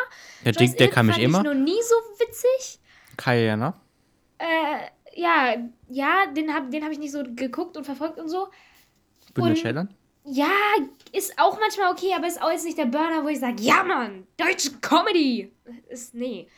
Der, 0.44 0.52
Joyce 0.52 0.70
Dick, 0.72 0.76
der 0.78 0.86
Ilk 0.88 0.94
kann 0.94 1.06
mich 1.06 1.18
immer. 1.18 1.38
Ich 1.38 1.44
noch 1.44 1.54
nie 1.54 1.80
so 1.82 1.94
witzig. 2.20 2.78
Kai, 3.16 3.56
ne? 3.56 3.72
Äh, 4.38 5.20
ja, 5.20 5.56
ja, 5.88 6.26
den 6.36 6.52
habe 6.52 6.68
den 6.70 6.84
hab 6.84 6.92
ich 6.92 6.98
nicht 6.98 7.12
so 7.12 7.22
geguckt 7.24 7.76
und 7.78 7.84
verfolgt 7.84 8.18
und 8.18 8.28
so. 8.28 8.48
Bündner 9.32 9.50
Und- 9.52 9.58
Schellern? 9.58 9.94
Ja, 10.28 10.50
ist 11.12 11.32
auch 11.38 11.58
manchmal 11.58 11.92
okay, 11.92 12.12
aber 12.14 12.26
ist 12.26 12.42
auch 12.42 12.50
jetzt 12.50 12.64
nicht 12.64 12.76
der 12.76 12.86
Burner, 12.86 13.22
wo 13.24 13.28
ich 13.28 13.38
sage, 13.38 13.62
ja 13.62 13.82
Mann, 13.84 14.26
deutsche 14.36 14.72
Comedy. 14.82 15.52
Ist, 15.88 16.14
nee. 16.14 16.48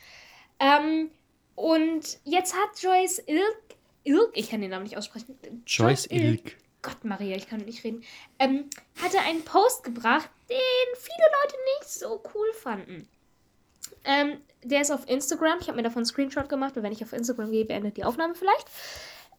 Ähm, 0.59 1.11
und 1.55 2.19
jetzt 2.23 2.55
hat 2.55 2.81
Joyce 2.81 3.19
Ilk, 3.27 3.75
Ilk, 4.03 4.31
ich 4.33 4.49
kann 4.49 4.61
den 4.61 4.71
Namen 4.71 4.83
nicht 4.83 4.97
aussprechen. 4.97 5.37
Joyce 5.65 6.07
Ilk. 6.09 6.57
Gott, 6.81 7.03
Maria, 7.03 7.35
ich 7.35 7.47
kann 7.47 7.59
nicht 7.59 7.83
reden. 7.83 8.03
Ähm, 8.39 8.69
hatte 9.01 9.19
einen 9.19 9.43
Post 9.43 9.83
gebracht, 9.83 10.29
den 10.49 10.57
viele 10.95 11.27
Leute 11.43 11.55
nicht 11.77 11.89
so 11.89 12.23
cool 12.33 12.53
fanden. 12.53 13.07
Ähm, 14.05 14.37
der 14.63 14.81
ist 14.81 14.91
auf 14.91 15.09
Instagram. 15.09 15.59
Ich 15.59 15.67
habe 15.67 15.75
mir 15.75 15.83
davon 15.83 15.99
einen 15.99 16.05
Screenshot 16.05 16.47
gemacht 16.47 16.77
und 16.77 16.83
wenn 16.83 16.91
ich 16.91 17.03
auf 17.03 17.13
Instagram 17.13 17.51
gehe, 17.51 17.65
beendet 17.65 17.97
die 17.97 18.05
Aufnahme 18.05 18.35
vielleicht. 18.35 18.67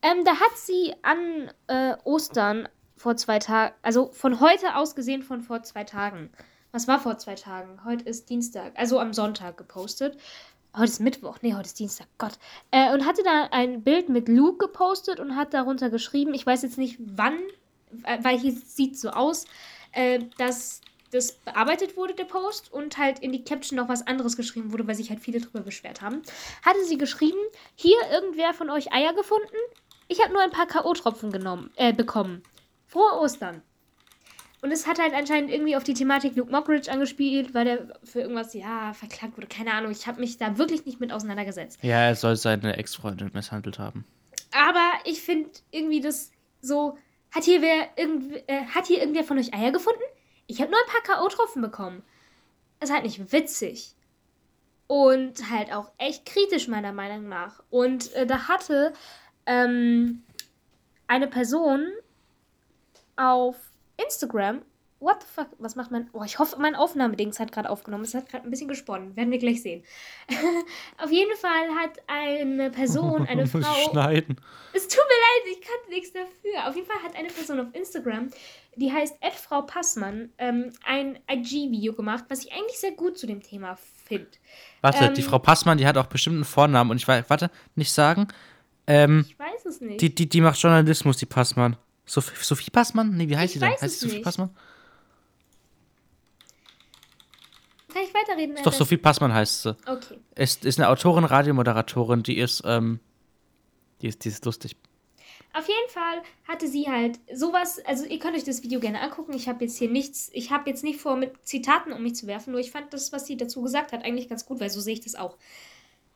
Ähm, 0.02 0.24
da 0.24 0.38
hat 0.38 0.56
sie 0.56 0.94
an 1.02 1.50
äh, 1.66 1.96
Ostern 2.04 2.68
vor 2.96 3.16
zwei 3.16 3.38
Tagen, 3.38 3.74
also 3.82 4.10
von 4.12 4.40
heute 4.40 4.76
aus 4.76 4.94
gesehen 4.94 5.22
von 5.22 5.40
vor 5.42 5.62
zwei 5.62 5.84
Tagen. 5.84 6.30
Was 6.72 6.86
war 6.86 7.00
vor 7.00 7.18
zwei 7.18 7.34
Tagen? 7.34 7.84
Heute 7.84 8.04
ist 8.04 8.30
Dienstag, 8.30 8.72
also 8.76 9.00
am 9.00 9.12
Sonntag 9.12 9.56
gepostet. 9.56 10.16
Heute 10.72 10.84
ist 10.84 11.00
Mittwoch, 11.00 11.38
nee, 11.42 11.54
heute 11.54 11.66
ist 11.66 11.80
Dienstag, 11.80 12.06
Gott. 12.16 12.34
Äh, 12.70 12.92
und 12.92 13.04
hatte 13.04 13.24
da 13.24 13.48
ein 13.50 13.82
Bild 13.82 14.08
mit 14.08 14.28
Luke 14.28 14.58
gepostet 14.66 15.18
und 15.18 15.34
hat 15.34 15.52
darunter 15.52 15.90
geschrieben, 15.90 16.32
ich 16.32 16.46
weiß 16.46 16.62
jetzt 16.62 16.78
nicht 16.78 16.96
wann, 17.00 17.38
äh, 18.04 18.18
weil 18.22 18.38
hier 18.38 18.52
sieht 18.52 18.96
so 18.96 19.10
aus, 19.10 19.46
äh, 19.90 20.20
dass 20.38 20.80
das 21.10 21.32
bearbeitet 21.32 21.96
wurde, 21.96 22.14
der 22.14 22.24
Post, 22.24 22.72
und 22.72 22.98
halt 22.98 23.18
in 23.18 23.32
die 23.32 23.42
Caption 23.42 23.76
noch 23.76 23.88
was 23.88 24.06
anderes 24.06 24.36
geschrieben 24.36 24.70
wurde, 24.70 24.86
weil 24.86 24.94
sich 24.94 25.10
halt 25.10 25.18
viele 25.18 25.40
drüber 25.40 25.62
beschwert 25.62 26.02
haben, 26.02 26.22
hatte 26.64 26.84
sie 26.84 26.98
geschrieben, 26.98 27.40
hier 27.74 27.98
irgendwer 28.12 28.54
von 28.54 28.70
euch 28.70 28.92
Eier 28.92 29.12
gefunden? 29.12 29.56
Ich 30.06 30.22
habe 30.22 30.32
nur 30.32 30.42
ein 30.42 30.52
paar 30.52 30.68
K.O.-Tropfen 30.68 31.32
genommen, 31.32 31.72
äh, 31.74 31.92
bekommen. 31.92 32.44
Frohe 32.86 33.18
Ostern. 33.18 33.62
Und 34.62 34.72
es 34.72 34.86
hat 34.86 34.98
halt 34.98 35.14
anscheinend 35.14 35.50
irgendwie 35.50 35.74
auf 35.74 35.84
die 35.84 35.94
Thematik 35.94 36.36
Luke 36.36 36.50
Mockridge 36.50 36.92
angespielt, 36.92 37.54
weil 37.54 37.64
der 37.64 37.98
für 38.04 38.20
irgendwas, 38.20 38.52
ja, 38.52 38.92
verklagt 38.92 39.36
wurde. 39.36 39.46
Keine 39.46 39.72
Ahnung, 39.72 39.90
ich 39.90 40.06
habe 40.06 40.20
mich 40.20 40.36
da 40.36 40.58
wirklich 40.58 40.84
nicht 40.84 41.00
mit 41.00 41.12
auseinandergesetzt. 41.12 41.78
Ja, 41.82 42.00
er 42.00 42.14
soll 42.14 42.36
seine 42.36 42.76
Ex-Freundin 42.76 43.30
misshandelt 43.32 43.78
haben. 43.78 44.04
Aber 44.52 44.90
ich 45.04 45.22
finde 45.22 45.50
irgendwie 45.70 46.00
das 46.00 46.30
so, 46.60 46.98
hat 47.30 47.44
hier, 47.44 47.62
wer 47.62 47.88
irgend, 47.96 48.36
äh, 48.48 48.64
hat 48.74 48.86
hier 48.86 48.98
irgendwer 48.98 49.24
von 49.24 49.38
euch 49.38 49.54
Eier 49.54 49.72
gefunden? 49.72 50.02
Ich 50.46 50.60
habe 50.60 50.70
nur 50.70 50.80
ein 50.80 50.92
paar 50.92 51.16
K.O.-Tropfen 51.16 51.62
bekommen. 51.62 52.02
ist 52.82 52.92
halt 52.92 53.04
nicht 53.04 53.32
witzig. 53.32 53.94
Und 54.88 55.48
halt 55.50 55.72
auch 55.72 55.92
echt 55.98 56.26
kritisch, 56.26 56.66
meiner 56.66 56.92
Meinung 56.92 57.28
nach. 57.28 57.62
Und 57.70 58.12
äh, 58.14 58.26
da 58.26 58.48
hatte 58.48 58.92
ähm, 59.46 60.24
eine 61.06 61.28
Person 61.28 61.86
auf 63.16 63.56
Instagram. 64.04 64.62
What 65.02 65.22
the 65.22 65.26
fuck? 65.34 65.46
Was 65.58 65.76
macht 65.76 65.90
mein. 65.90 66.10
Oh, 66.12 66.22
ich 66.24 66.38
hoffe, 66.38 66.56
mein 66.60 66.74
Aufnahmedings 66.74 67.40
hat 67.40 67.52
gerade 67.52 67.70
aufgenommen. 67.70 68.04
Es 68.04 68.12
hat 68.12 68.28
gerade 68.28 68.44
ein 68.44 68.50
bisschen 68.50 68.68
gesponnen. 68.68 69.16
Werden 69.16 69.30
wir 69.30 69.38
gleich 69.38 69.62
sehen. 69.62 69.82
Auf 71.02 71.10
jeden 71.10 71.34
Fall 71.38 71.68
hat 71.74 71.92
eine 72.06 72.70
Person, 72.70 73.26
eine 73.26 73.42
Muss 73.52 73.64
Frau. 73.64 73.90
schneiden. 73.90 74.36
Es 74.74 74.88
tut 74.88 74.98
mir 74.98 75.48
leid, 75.48 75.56
ich 75.56 75.60
kann 75.62 75.88
nichts 75.88 76.12
dafür. 76.12 76.68
Auf 76.68 76.74
jeden 76.76 76.86
Fall 76.86 77.02
hat 77.02 77.16
eine 77.16 77.28
Person 77.28 77.60
auf 77.60 77.68
Instagram, 77.72 78.28
die 78.76 78.92
heißt 78.92 79.14
Frau 79.42 79.62
Passmann, 79.62 80.34
ähm, 80.36 80.70
ein 80.84 81.18
IG-Video 81.30 81.94
gemacht, 81.94 82.24
was 82.28 82.44
ich 82.44 82.52
eigentlich 82.52 82.78
sehr 82.78 82.92
gut 82.92 83.16
zu 83.16 83.26
dem 83.26 83.42
Thema 83.42 83.78
finde. 84.04 84.28
Warte, 84.82 85.04
Ähm, 85.06 85.14
die 85.14 85.22
Frau 85.22 85.38
Passmann, 85.38 85.78
die 85.78 85.86
hat 85.86 85.96
auch 85.96 86.06
bestimmt 86.06 86.34
einen 86.36 86.44
Vornamen 86.44 86.90
und 86.90 86.98
ich 86.98 87.08
weiß, 87.08 87.24
warte, 87.28 87.50
nicht 87.74 87.90
sagen. 87.90 88.28
Ähm, 88.86 89.24
Ich 89.26 89.38
weiß 89.38 89.64
es 89.64 89.80
nicht. 89.80 90.00
die, 90.02 90.14
die, 90.14 90.28
die 90.28 90.40
macht 90.42 90.58
Journalismus, 90.60 91.16
die 91.16 91.26
Passmann. 91.26 91.76
Sophie, 92.10 92.34
Sophie 92.42 92.70
Passmann? 92.70 93.16
Nee, 93.16 93.28
wie 93.28 93.36
heißt 93.36 93.54
Ich 93.54 93.60
sie 93.60 93.60
denn? 93.60 93.70
Heißt 93.70 94.00
sie 94.00 94.06
Sophie 94.06 94.14
nicht. 94.14 94.24
Passmann? 94.24 94.50
Kann 97.92 98.02
ich 98.02 98.12
weiterreden? 98.12 98.56
Doch, 98.64 98.72
Sophie 98.72 98.96
Passmann 98.96 99.32
heißt 99.32 99.62
sie. 99.62 99.76
Okay. 99.86 100.18
Ist, 100.34 100.64
ist 100.64 100.80
eine 100.80 100.88
Autorin, 100.88 101.24
Radiomoderatorin, 101.24 102.24
die 102.24 102.38
ist, 102.38 102.62
ähm, 102.64 102.98
die 104.02 104.08
ist, 104.08 104.24
die 104.24 104.28
ist 104.28 104.44
lustig. 104.44 104.76
Auf 105.52 105.68
jeden 105.68 105.88
Fall 105.88 106.22
hatte 106.48 106.66
sie 106.66 106.88
halt 106.88 107.20
sowas, 107.32 107.78
also 107.84 108.04
ihr 108.04 108.18
könnt 108.18 108.36
euch 108.36 108.44
das 108.44 108.64
Video 108.64 108.80
gerne 108.80 109.00
angucken. 109.00 109.32
Ich 109.34 109.48
habe 109.48 109.64
jetzt 109.64 109.78
hier 109.78 109.88
nichts, 109.88 110.30
ich 110.32 110.50
habe 110.50 110.68
jetzt 110.68 110.82
nicht 110.82 111.00
vor, 111.00 111.14
mit 111.14 111.46
Zitaten 111.46 111.92
um 111.92 112.02
mich 112.02 112.16
zu 112.16 112.26
werfen, 112.26 112.50
nur 112.50 112.60
ich 112.60 112.72
fand 112.72 112.92
das, 112.92 113.12
was 113.12 113.26
sie 113.26 113.36
dazu 113.36 113.62
gesagt 113.62 113.92
hat, 113.92 114.04
eigentlich 114.04 114.28
ganz 114.28 114.46
gut, 114.46 114.58
weil 114.58 114.70
so 114.70 114.80
sehe 114.80 114.94
ich 114.94 115.00
das 115.00 115.14
auch. 115.14 115.36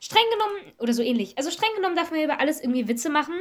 Streng 0.00 0.24
genommen, 0.33 0.72
oder 0.78 0.92
so 0.92 1.02
ähnlich, 1.02 1.38
also 1.38 1.50
streng 1.52 1.70
genommen 1.76 1.94
darf 1.94 2.11
man 2.11 2.20
über 2.20 2.40
alles 2.40 2.61
irgendwie 2.61 2.88
Witze 2.88 3.11
machen. 3.11 3.35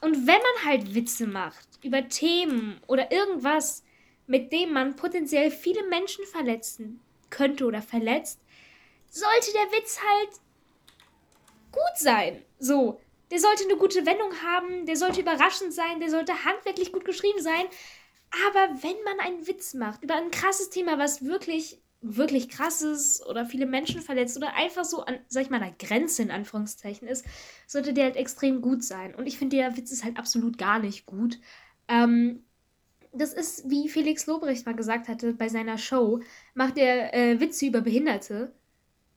Und 0.00 0.26
wenn 0.26 0.40
man 0.40 0.64
halt 0.64 0.94
Witze 0.94 1.26
macht 1.26 1.66
über 1.82 2.08
Themen 2.08 2.80
oder 2.86 3.10
irgendwas, 3.10 3.82
mit 4.26 4.52
dem 4.52 4.72
man 4.72 4.96
potenziell 4.96 5.50
viele 5.50 5.84
Menschen 5.88 6.24
verletzen 6.26 7.00
könnte 7.30 7.64
oder 7.64 7.82
verletzt, 7.82 8.40
sollte 9.10 9.52
der 9.52 9.78
Witz 9.78 9.98
halt 10.00 10.30
gut 11.72 11.96
sein. 11.96 12.42
So. 12.58 13.00
Der 13.30 13.38
sollte 13.38 13.64
eine 13.64 13.76
gute 13.76 14.06
Wendung 14.06 14.32
haben, 14.42 14.86
der 14.86 14.96
sollte 14.96 15.20
überraschend 15.20 15.74
sein, 15.74 16.00
der 16.00 16.08
sollte 16.08 16.46
handwerklich 16.46 16.92
gut 16.92 17.04
geschrieben 17.04 17.42
sein. 17.42 17.66
Aber 18.46 18.82
wenn 18.82 19.02
man 19.04 19.20
einen 19.20 19.46
Witz 19.46 19.74
macht 19.74 20.02
über 20.02 20.14
ein 20.14 20.30
krasses 20.30 20.70
Thema, 20.70 20.98
was 20.98 21.24
wirklich, 21.24 21.78
wirklich 22.00 22.48
krass 22.48 22.82
ist 22.82 23.26
oder 23.26 23.44
viele 23.44 23.66
Menschen 23.66 24.00
verletzt 24.00 24.36
oder 24.36 24.54
einfach 24.54 24.84
so 24.84 25.04
an, 25.04 25.18
sag 25.28 25.42
ich 25.42 25.50
mal, 25.50 25.60
einer 25.60 25.74
Grenze 25.78 26.22
in 26.22 26.30
Anführungszeichen 26.30 27.08
ist, 27.08 27.24
sollte 27.66 27.92
der 27.92 28.04
halt 28.04 28.16
extrem 28.16 28.60
gut 28.60 28.84
sein. 28.84 29.14
Und 29.14 29.26
ich 29.26 29.38
finde, 29.38 29.56
der 29.56 29.76
Witz 29.76 29.90
ist 29.90 30.04
halt 30.04 30.18
absolut 30.18 30.58
gar 30.58 30.78
nicht 30.78 31.06
gut. 31.06 31.40
Ähm, 31.88 32.44
das 33.12 33.32
ist, 33.32 33.68
wie 33.68 33.88
Felix 33.88 34.26
Lobrecht 34.26 34.66
mal 34.66 34.76
gesagt 34.76 35.08
hatte 35.08 35.32
bei 35.32 35.48
seiner 35.48 35.78
Show, 35.78 36.20
macht 36.54 36.78
er 36.78 37.14
äh, 37.14 37.40
Witze 37.40 37.66
über 37.66 37.80
Behinderte. 37.80 38.52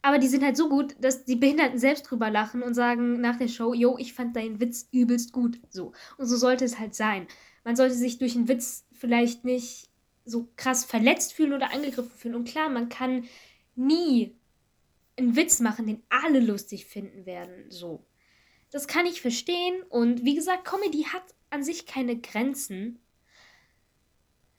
Aber 0.02 0.18
die 0.18 0.28
sind 0.28 0.44
halt 0.44 0.58
so 0.58 0.68
gut, 0.68 0.96
dass 1.00 1.26
die 1.26 1.36
Behinderten 1.36 1.78
selbst 1.78 2.04
drüber 2.04 2.32
lachen 2.32 2.64
und 2.64 2.74
sagen 2.74 3.22
nach 3.22 3.38
der 3.38 3.48
Show, 3.48 3.76
yo, 3.76 3.98
ich 4.00 4.14
fand 4.14 4.36
deinen 4.36 4.60
Witz 4.60 4.88
übelst 4.92 5.32
gut. 5.32 5.60
So. 5.70 5.94
Und 6.18 6.26
so 6.26 6.38
sollte 6.38 6.66
es 6.66 6.80
halt 6.80 6.96
sein. 6.96 7.28
Man 7.64 7.76
sollte 7.76 7.94
sich 7.94 8.18
durch 8.18 8.36
einen 8.36 8.48
Witz 8.48 8.88
vielleicht 8.94 9.46
nicht 9.46 9.91
so 10.26 10.48
krass 10.56 10.86
verletzt 10.86 11.34
fühlen 11.34 11.54
oder 11.54 11.72
angegriffen 11.72 12.12
fühlen. 12.12 12.36
Und 12.36 12.48
klar, 12.48 12.70
man 12.70 12.90
kann 12.90 13.28
nie 13.76 14.36
einen 15.18 15.36
Witz 15.36 15.60
machen, 15.60 15.88
den 15.88 16.04
alle 16.10 16.40
lustig 16.40 16.86
finden 16.86 17.26
werden. 17.26 17.70
So. 17.70 18.06
Das 18.72 18.88
kann 18.88 19.06
ich 19.06 19.22
verstehen. 19.22 19.84
Und 19.90 20.24
wie 20.24 20.36
gesagt, 20.36 20.66
Comedy 20.66 21.04
hat 21.04 21.24
an 21.50 21.64
sich 21.64 21.86
keine 21.86 22.20
Grenzen. 22.20 23.00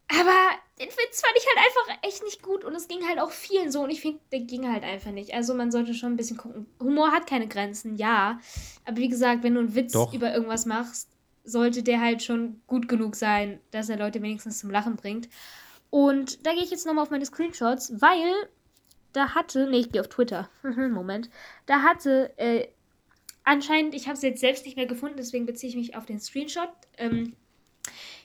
Aber 0.09 0.35
den 0.79 0.88
Witz 0.88 1.22
fand 1.22 1.35
ich 1.37 1.46
halt 1.46 1.66
einfach 1.66 2.09
echt 2.09 2.22
nicht 2.22 2.42
gut 2.42 2.64
und 2.64 2.75
es 2.75 2.87
ging 2.87 3.07
halt 3.09 3.18
auch 3.18 3.31
vielen 3.31 3.72
so 3.72 3.83
und 3.83 3.90
ich 3.90 4.03
finde, 4.03 4.20
der 4.31 4.40
ging 4.40 4.70
halt 4.70 4.85
einfach 4.85 5.11
nicht. 5.11 5.33
Also 5.33 5.55
man 5.55 5.70
sollte 5.70 5.94
schon 5.94 6.12
ein 6.12 6.16
bisschen 6.16 6.37
gucken. 6.37 6.66
Humor 6.81 7.12
hat 7.12 7.27
keine 7.27 7.48
Grenzen, 7.48 7.96
ja. 7.96 8.38
Aber 8.85 8.98
wie 8.98 9.09
gesagt, 9.09 9.42
wenn 9.42 9.55
du 9.55 9.61
einen 9.61 9.75
Witz 9.75 9.92
Doch. 9.92 10.12
über 10.12 10.35
irgendwas 10.35 10.66
machst, 10.66 11.09
sollte 11.44 11.83
der 11.83 12.00
halt 12.00 12.22
schon 12.22 12.61
gut 12.66 12.88
genug 12.88 13.16
sein, 13.16 13.61
dass 13.70 13.88
er 13.88 13.98
Leute 13.98 14.22
wenigstens 14.22 14.59
zum 14.59 14.70
Lachen 14.70 14.96
bringt. 14.96 15.28
Und 15.90 16.46
da 16.46 16.52
gehe 16.52 16.62
ich 16.62 16.70
jetzt 16.70 16.87
nochmal 16.87 17.02
auf 17.02 17.11
meine 17.11 17.26
Screenshots, 17.26 18.00
weil 18.00 18.33
da 19.12 19.35
hatte, 19.35 19.68
nee, 19.68 19.81
ich 19.81 19.92
gehe 19.92 20.00
auf 20.00 20.09
Twitter. 20.09 20.48
Moment. 20.62 21.28
Da 21.66 21.83
hatte 21.83 22.33
äh, 22.38 22.68
anscheinend, 23.44 23.94
ich 23.94 24.07
habe 24.07 24.16
es 24.16 24.22
jetzt 24.22 24.40
selbst 24.40 24.64
nicht 24.64 24.76
mehr 24.76 24.87
gefunden, 24.87 25.16
deswegen 25.18 25.46
beziehe 25.46 25.70
ich 25.70 25.76
mich 25.76 25.96
auf 25.96 26.07
den 26.07 26.20
Screenshot. 26.20 26.70
Ähm, 26.96 27.35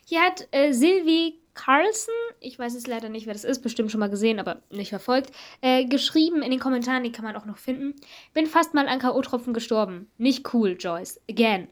hier 0.06 0.22
hat 0.22 0.48
äh, 0.52 0.72
Sylvie 0.72 1.40
Carlson, 1.54 2.14
ich 2.40 2.58
weiß 2.58 2.76
es 2.76 2.88
leider 2.88 3.10
nicht, 3.10 3.26
wer 3.26 3.34
das 3.34 3.44
ist, 3.44 3.62
bestimmt 3.62 3.92
schon 3.92 4.00
mal 4.00 4.10
gesehen, 4.10 4.40
aber 4.40 4.62
nicht 4.70 4.90
verfolgt, 4.90 5.32
äh, 5.62 5.86
geschrieben 5.86 6.44
in 6.44 6.52
den 6.52 6.60
Kommentaren, 6.60 7.04
die 7.04 7.12
kann 7.12 7.26
man 7.26 7.36
auch 7.36 7.46
noch 7.46 7.58
finden. 7.58 7.96
Bin 8.34 8.46
fast 8.46 8.74
mal 8.74 8.88
an 8.88 9.00
K.O.-Tropfen 9.00 9.54
gestorben. 9.54 10.10
Nicht 10.18 10.54
cool, 10.54 10.78
Joyce. 10.80 11.20
Again. 11.30 11.68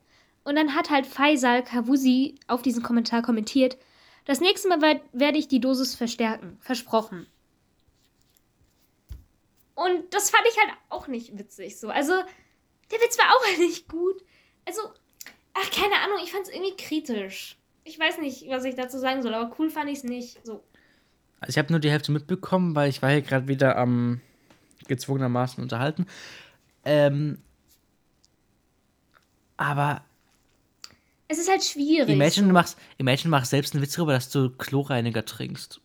Und 0.46 0.56
dann 0.56 0.76
hat 0.76 0.90
halt 0.90 1.06
Faisal 1.08 1.64
Kawusi 1.64 2.36
auf 2.48 2.62
diesen 2.62 2.84
Kommentar 2.84 3.22
kommentiert, 3.24 3.78
das 4.26 4.40
nächste 4.40 4.70
Mal 4.70 4.82
werd- 4.82 5.02
werde 5.12 5.38
ich 5.38 5.48
die 5.48 5.60
Dosis 5.60 5.96
verstärken. 5.96 6.58
Versprochen. 6.62 7.28
Und 9.74 10.14
das 10.14 10.30
fand 10.30 10.44
ich 10.50 10.58
halt 10.58 10.72
auch 10.90 11.08
nicht 11.08 11.38
witzig. 11.38 11.78
So. 11.80 11.90
Also, 11.90 12.14
der 12.14 13.00
Witz 13.00 13.18
war 13.18 13.26
auch 13.36 13.58
nicht 13.60 13.90
gut. 13.90 14.24
Also, 14.66 14.82
ach, 15.54 15.72
keine 15.72 15.96
Ahnung, 16.04 16.20
ich 16.24 16.32
fand 16.32 16.48
es 16.48 16.54
irgendwie 16.54 16.76
kritisch. 16.78 17.58
Ich 17.84 18.00
weiß 18.00 18.20
nicht, 18.20 18.48
was 18.50 18.64
ich 18.66 18.76
dazu 18.76 18.98
sagen 19.00 19.22
soll, 19.22 19.34
aber 19.34 19.54
cool 19.60 19.70
fand 19.70 19.90
ich 19.90 19.98
es 20.00 20.04
nicht. 20.04 20.40
So. 20.46 20.64
Also 21.40 21.50
ich 21.50 21.58
habe 21.58 21.72
nur 21.74 21.80
die 21.80 21.92
Hälfte 21.92 22.12
mitbekommen, 22.12 22.76
weil 22.76 22.90
ich 22.90 23.02
war 23.02 23.12
hier 23.12 23.22
gerade 23.22 23.48
wieder 23.48 23.78
am 23.78 24.22
gezwungenermaßen 24.88 25.62
unterhalten. 25.62 26.06
Ähm, 26.84 27.42
aber 29.58 30.05
Es 31.28 31.40
ist 31.40 31.50
halt 31.50 31.64
schwierig. 31.64 32.10
imagine, 32.10 32.48
du 32.48 32.54
machst, 32.54 32.78
imagine, 32.98 33.30
machst 33.30 33.52
selbst 33.52 33.74
einen 33.74 33.84
Witz 33.84 33.94
darüber, 33.94 34.14
dass 34.14 34.30
du 34.30 34.50
Chlorreiniger 34.50 35.26
trinkst. 35.26 35.82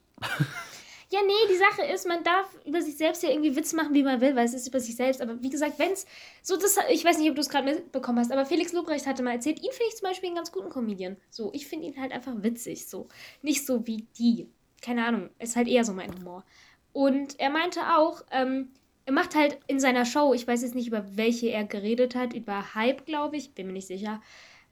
Ja, 1.12 1.18
nee, 1.26 1.32
die 1.50 1.56
Sache 1.56 1.92
ist, 1.92 2.06
man 2.06 2.22
darf 2.22 2.46
über 2.64 2.80
sich 2.80 2.96
selbst 2.96 3.24
ja 3.24 3.30
irgendwie 3.30 3.56
Witz 3.56 3.72
machen, 3.72 3.94
wie 3.94 4.04
man 4.04 4.20
will, 4.20 4.36
weil 4.36 4.44
es 4.44 4.54
ist 4.54 4.68
über 4.68 4.78
sich 4.78 4.94
selbst. 4.94 5.20
Aber 5.20 5.42
wie 5.42 5.50
gesagt, 5.50 5.76
wenn 5.80 5.90
es 5.90 6.06
so 6.40 6.56
das, 6.56 6.78
ich 6.88 7.04
weiß 7.04 7.18
nicht, 7.18 7.28
ob 7.28 7.34
du 7.34 7.40
es 7.40 7.48
gerade 7.48 7.68
mitbekommen 7.68 8.20
hast, 8.20 8.30
aber 8.30 8.46
Felix 8.46 8.72
Lobrecht 8.72 9.06
hatte 9.06 9.24
mal 9.24 9.32
erzählt, 9.32 9.58
ihn 9.58 9.72
finde 9.72 9.88
ich 9.88 9.96
zum 9.96 10.08
Beispiel 10.08 10.28
einen 10.28 10.36
ganz 10.36 10.52
guten 10.52 10.70
Comedian. 10.70 11.16
So, 11.28 11.50
ich 11.52 11.66
finde 11.66 11.88
ihn 11.88 12.00
halt 12.00 12.12
einfach 12.12 12.34
witzig, 12.44 12.86
so. 12.86 13.08
Nicht 13.42 13.66
so 13.66 13.84
wie 13.88 14.06
die. 14.18 14.46
Keine 14.82 15.04
Ahnung, 15.04 15.30
ist 15.40 15.56
halt 15.56 15.66
eher 15.66 15.84
so 15.84 15.92
mein 15.92 16.14
Humor. 16.14 16.44
Und 16.92 17.40
er 17.40 17.50
meinte 17.50 17.80
auch, 17.96 18.22
ähm, 18.30 18.68
er 19.04 19.12
macht 19.12 19.34
halt 19.34 19.58
in 19.66 19.80
seiner 19.80 20.04
Show, 20.04 20.32
ich 20.32 20.46
weiß 20.46 20.62
jetzt 20.62 20.76
nicht, 20.76 20.86
über 20.86 21.16
welche 21.16 21.50
er 21.50 21.64
geredet 21.64 22.14
hat, 22.14 22.34
über 22.34 22.76
Hype, 22.76 23.04
glaube 23.04 23.36
ich, 23.36 23.52
bin 23.52 23.66
mir 23.66 23.72
nicht 23.72 23.88
sicher, 23.88 24.22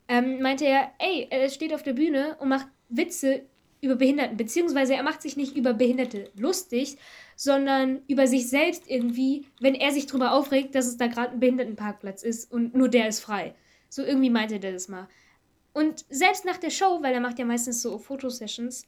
ähm, 0.09 0.41
meinte 0.41 0.65
er, 0.65 0.91
ey, 0.97 1.27
er 1.29 1.47
steht 1.49 1.73
auf 1.73 1.83
der 1.83 1.93
Bühne 1.93 2.35
und 2.39 2.49
macht 2.49 2.67
Witze 2.89 3.43
über 3.81 3.95
Behinderten, 3.95 4.35
beziehungsweise 4.35 4.95
er 4.95 5.03
macht 5.03 5.21
sich 5.21 5.37
nicht 5.37 5.55
über 5.55 5.73
Behinderte 5.73 6.31
lustig, 6.35 6.97
sondern 7.37 8.01
über 8.07 8.27
sich 8.27 8.49
selbst 8.49 8.89
irgendwie, 8.89 9.45
wenn 9.61 9.75
er 9.75 9.91
sich 9.91 10.07
drüber 10.07 10.33
aufregt, 10.33 10.75
dass 10.75 10.87
es 10.87 10.97
da 10.97 11.07
gerade 11.07 11.31
ein 11.31 11.39
Behindertenparkplatz 11.39 12.23
ist 12.23 12.51
und 12.51 12.75
nur 12.75 12.89
der 12.89 13.07
ist 13.07 13.21
frei. 13.21 13.55
So 13.87 14.03
irgendwie 14.03 14.29
meinte 14.29 14.59
der 14.59 14.73
das 14.73 14.89
mal. 14.89 15.07
Und 15.71 16.03
selbst 16.09 16.43
nach 16.43 16.57
der 16.57 16.71
Show, 16.71 16.99
weil 17.01 17.13
er 17.13 17.21
macht 17.21 17.39
ja 17.39 17.45
meistens 17.45 17.81
so 17.81 17.97
Fotosessions, 17.99 18.85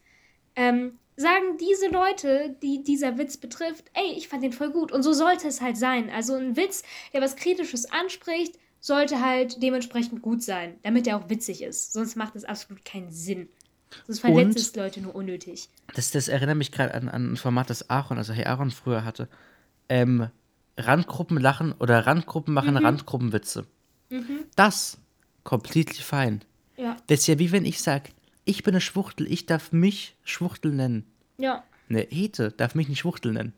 ähm, 0.55 0.99
sagen 1.15 1.57
diese 1.59 1.87
Leute, 1.87 2.55
die 2.61 2.83
dieser 2.83 3.17
Witz 3.17 3.37
betrifft, 3.37 3.85
ey, 3.93 4.13
ich 4.17 4.27
fand 4.27 4.43
den 4.43 4.51
voll 4.53 4.71
gut. 4.71 4.91
Und 4.91 5.03
so 5.03 5.13
sollte 5.13 5.47
es 5.47 5.61
halt 5.61 5.77
sein. 5.77 6.09
Also 6.09 6.33
ein 6.33 6.57
Witz, 6.57 6.83
der 7.13 7.21
was 7.21 7.35
Kritisches 7.35 7.89
anspricht, 7.91 8.57
sollte 8.81 9.21
halt 9.21 9.63
dementsprechend 9.63 10.21
gut 10.21 10.43
sein, 10.43 10.75
damit 10.83 11.07
er 11.07 11.17
auch 11.17 11.29
witzig 11.29 11.61
ist. 11.61 11.93
Sonst 11.93 12.17
macht 12.17 12.35
es 12.35 12.43
absolut 12.43 12.83
keinen 12.83 13.11
Sinn. 13.11 13.47
Sonst 14.07 14.19
verletzt 14.19 14.57
es 14.57 14.75
Leute 14.75 15.01
nur 15.01 15.15
unnötig. 15.15 15.69
Das, 15.93 16.11
das 16.11 16.27
erinnert 16.27 16.57
mich 16.57 16.71
gerade 16.71 16.93
an, 16.93 17.07
an 17.07 17.33
ein 17.33 17.37
Format, 17.37 17.69
das 17.69 17.89
Aaron, 17.89 18.17
also 18.17 18.33
Herr 18.33 18.47
Aaron 18.47 18.71
früher 18.71 19.05
hatte. 19.05 19.29
Ähm, 19.87 20.27
Randgruppen 20.77 21.37
lachen 21.37 21.73
oder 21.73 22.05
Randgruppen 22.05 22.53
machen 22.53 22.75
Randgruppenwitze. 22.75 23.65
Das 24.55 24.97
completely 25.43 26.01
fine. 26.01 26.39
Ja. 26.77 26.97
Das 27.07 27.21
ist 27.21 27.27
ja 27.27 27.39
wie 27.39 27.51
wenn 27.51 27.65
ich 27.65 27.81
sage, 27.81 28.09
ich 28.45 28.63
bin 28.63 28.73
eine 28.73 28.81
Schwuchtel, 28.81 29.31
ich 29.31 29.45
darf 29.45 29.71
mich 29.71 30.15
Schwuchtel 30.23 30.71
nennen. 30.71 31.05
Ja. 31.37 31.63
Eine 31.89 32.07
Hete 32.09 32.51
darf 32.51 32.75
mich 32.75 32.89
nicht 32.89 32.99
Schwuchtel 32.99 33.33
nennen. 33.33 33.53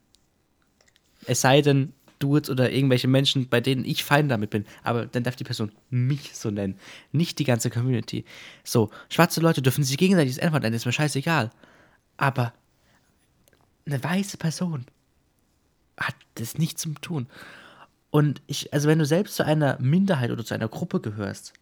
Es 1.25 1.41
sei 1.41 1.62
denn, 1.62 1.93
du 2.23 2.36
jetzt 2.36 2.49
oder 2.49 2.71
irgendwelche 2.71 3.07
Menschen, 3.07 3.49
bei 3.49 3.62
denen 3.62 3.86
ich 3.86 4.03
fein 4.03 4.29
damit 4.29 4.49
bin. 4.49 4.65
Aber 4.83 5.05
dann 5.05 5.23
darf 5.23 5.36
die 5.36 5.43
Person 5.43 5.71
mich 5.89 6.36
so 6.36 6.49
nennen. 6.51 6.75
Nicht 7.12 7.39
die 7.39 7.43
ganze 7.43 7.69
Community. 7.69 8.25
So, 8.63 8.89
schwarze 9.09 9.41
Leute 9.41 9.62
dürfen 9.62 9.83
sich 9.83 9.97
gegenseitig 9.97 10.36
das 10.36 10.43
N-Wort 10.43 10.63
nennen, 10.63 10.75
ist 10.75 10.86
mir 10.86 10.93
scheißegal. 10.93 11.51
Aber 12.17 12.53
eine 13.86 14.03
weiße 14.03 14.38
Person 14.38 14.86
hat 15.97 16.15
das 16.36 16.57
nichts 16.57 16.81
zum 16.81 16.99
tun. 17.01 17.27
Und 18.09 18.41
ich, 18.47 18.71
also 18.73 18.88
wenn 18.88 18.99
du 18.99 19.05
selbst 19.05 19.36
zu 19.36 19.45
einer 19.45 19.77
Minderheit 19.79 20.31
oder 20.31 20.45
zu 20.45 20.53
einer 20.53 20.67
Gruppe 20.67 21.01
gehörst, 21.01 21.53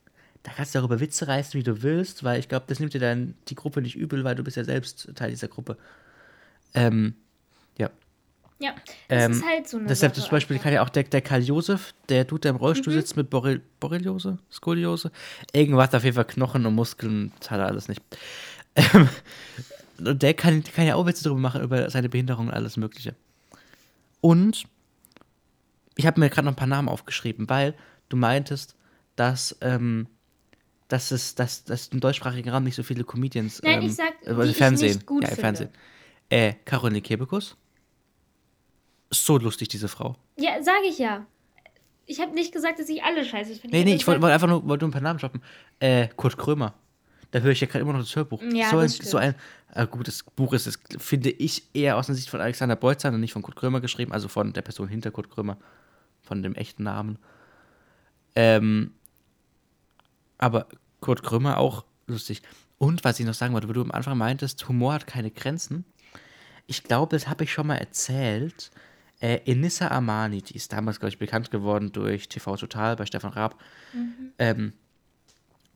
da 0.43 0.51
kannst 0.51 0.73
du 0.73 0.79
darüber 0.79 0.99
Witze 0.99 1.27
reißen, 1.27 1.57
wie 1.57 1.63
du 1.63 1.81
willst, 1.83 2.23
weil 2.23 2.39
ich 2.39 2.49
glaube, 2.49 2.65
das 2.67 2.79
nimmt 2.79 2.93
dir 2.93 2.99
dann 2.99 3.35
die 3.47 3.55
Gruppe 3.55 3.81
nicht 3.81 3.95
übel, 3.95 4.23
weil 4.23 4.35
du 4.35 4.43
bist 4.43 4.57
ja 4.57 4.63
selbst 4.63 5.11
Teil 5.15 5.29
dieser 5.29 5.47
Gruppe. 5.47 5.77
Ähm, 6.73 7.15
ja. 7.77 7.89
Ja. 8.61 8.73
Das 9.07 9.25
Ähm, 9.25 9.31
ist 9.31 9.45
halt 9.45 9.67
so 9.67 9.77
eine 9.77 9.87
Deshalb 9.87 10.15
Sache 10.15 10.25
zum 10.25 10.31
Beispiel 10.31 10.55
einfach. 10.55 10.63
kann 10.65 10.73
ja 10.73 10.83
auch 10.83 10.89
der, 10.89 11.03
der 11.03 11.21
Karl 11.21 11.41
Josef, 11.41 11.93
der 12.09 12.25
Dude, 12.25 12.41
der 12.41 12.51
im 12.51 12.57
Rollstuhl 12.57 12.93
sitzt 12.93 13.17
mit 13.17 13.29
Borrel 13.29 13.61
Borreliose, 13.79 14.37
Skoliose, 14.51 15.11
irgendwas 15.51 15.93
auf 15.93 16.03
jeden 16.03 16.15
Fall 16.15 16.25
Knochen 16.25 16.65
und 16.65 16.75
Muskeln, 16.75 17.31
das 17.39 17.49
hat 17.51 17.59
er 17.59 17.65
alles 17.67 17.87
nicht. 17.87 18.01
Ähm, 18.75 19.09
und 19.99 20.21
der 20.23 20.33
kann, 20.33 20.63
kann 20.63 20.85
ja 20.85 20.95
auch 20.95 21.05
Witze 21.05 21.23
darüber 21.23 21.41
machen, 21.41 21.61
über 21.61 21.89
seine 21.89 22.07
Behinderung 22.09 22.47
und 22.47 22.53
alles 22.53 22.77
Mögliche. 22.77 23.15
Und 24.21 24.63
ich 25.95 26.05
habe 26.05 26.19
mir 26.19 26.29
gerade 26.29 26.45
noch 26.45 26.53
ein 26.53 26.55
paar 26.57 26.67
Namen 26.67 26.87
aufgeschrieben, 26.87 27.49
weil 27.49 27.73
du 28.09 28.17
meintest, 28.17 28.75
dass, 29.15 29.57
ähm, 29.61 30.07
dass 30.87 31.11
es 31.11 31.35
dass, 31.35 31.63
dass 31.63 31.87
im 31.87 31.99
deutschsprachigen 31.99 32.49
Raum 32.49 32.63
nicht 32.63 32.75
so 32.75 32.83
viele 32.83 33.03
Comedians 33.03 33.61
Nein, 33.63 33.81
ähm, 33.81 33.87
ich 33.87 33.95
sag, 33.95 34.13
also 34.25 34.43
die 34.43 34.49
ich 34.49 34.57
Fernsehen. 34.57 34.93
nicht 34.93 35.05
gut 35.05 35.23
ja. 35.23 35.29
Fernsehen. 35.35 35.69
Äh, 36.29 36.53
Caroline 36.65 37.01
Kebekus. 37.01 37.57
So 39.13 39.37
lustig, 39.37 39.67
diese 39.67 39.87
Frau. 39.87 40.15
Ja, 40.37 40.61
sage 40.63 40.85
ich 40.87 40.97
ja. 40.97 41.25
Ich 42.05 42.19
habe 42.19 42.33
nicht 42.33 42.51
gesagt, 42.53 42.79
dass 42.79 42.89
ich 42.89 43.03
alle 43.03 43.23
scheiße 43.25 43.55
finde. 43.55 43.75
Nee, 43.77 43.83
nee, 43.83 43.95
ich 43.95 44.07
wollte 44.07 44.19
gesagt- 44.19 44.21
wollt 44.21 44.33
einfach 44.33 44.47
nur, 44.47 44.67
wollte 44.67 44.85
nur 44.85 44.89
ein 44.89 44.93
paar 44.93 45.01
Namen 45.01 45.19
droppen. 45.19 45.41
Äh, 45.79 46.07
Kurt 46.15 46.37
Krömer. 46.37 46.73
Da 47.31 47.39
höre 47.39 47.51
ich 47.51 47.61
ja 47.61 47.67
gerade 47.67 47.79
immer 47.79 47.93
noch 47.93 47.99
das 48.01 48.13
Hörbuch. 48.15 48.41
Ja, 48.41 48.69
so, 48.69 48.77
ein, 48.77 48.83
das 48.83 48.95
stimmt. 48.95 49.09
so 49.09 49.17
ein 49.17 49.35
äh, 49.73 49.87
gutes 49.87 50.23
Buch 50.23 50.51
ist 50.53 50.67
es, 50.67 50.77
finde 50.97 51.29
ich, 51.29 51.63
eher 51.73 51.95
aus 51.97 52.07
der 52.07 52.15
Sicht 52.15 52.29
von 52.29 52.41
Alexander 52.41 52.75
Beutzer 52.75 53.09
und 53.09 53.21
nicht 53.21 53.31
von 53.33 53.41
Kurt 53.41 53.55
Krömer 53.55 53.79
geschrieben, 53.79 54.11
also 54.11 54.27
von 54.27 54.51
der 54.51 54.61
Person 54.61 54.89
hinter 54.89 55.11
Kurt 55.11 55.29
Krömer, 55.29 55.57
von 56.21 56.43
dem 56.43 56.55
echten 56.55 56.83
Namen. 56.83 57.17
Ähm, 58.35 58.93
aber 60.37 60.67
Kurt 60.99 61.23
Krömer 61.23 61.57
auch 61.57 61.85
lustig. 62.07 62.41
Und 62.77 63.03
was 63.03 63.19
ich 63.19 63.25
noch 63.25 63.33
sagen 63.33 63.53
wollte, 63.53 63.69
wo 63.69 63.73
du 63.73 63.81
am 63.81 63.91
Anfang 63.91 64.17
meintest, 64.17 64.67
Humor 64.67 64.93
hat 64.93 65.07
keine 65.07 65.31
Grenzen. 65.31 65.85
Ich 66.67 66.83
glaube, 66.83 67.15
das 67.15 67.27
habe 67.27 67.43
ich 67.43 67.53
schon 67.53 67.67
mal 67.67 67.75
erzählt. 67.77 68.71
Äh, 69.21 69.39
Enissa 69.45 69.87
Armani, 69.89 70.41
die 70.41 70.55
ist 70.55 70.73
damals, 70.73 70.99
glaube 70.99 71.11
ich, 71.11 71.19
bekannt 71.19 71.51
geworden 71.51 71.91
durch 71.91 72.27
TV 72.27 72.57
Total 72.57 72.95
bei 72.95 73.05
Stefan 73.05 73.31
Raab. 73.31 73.59
Ähm, 74.39 74.73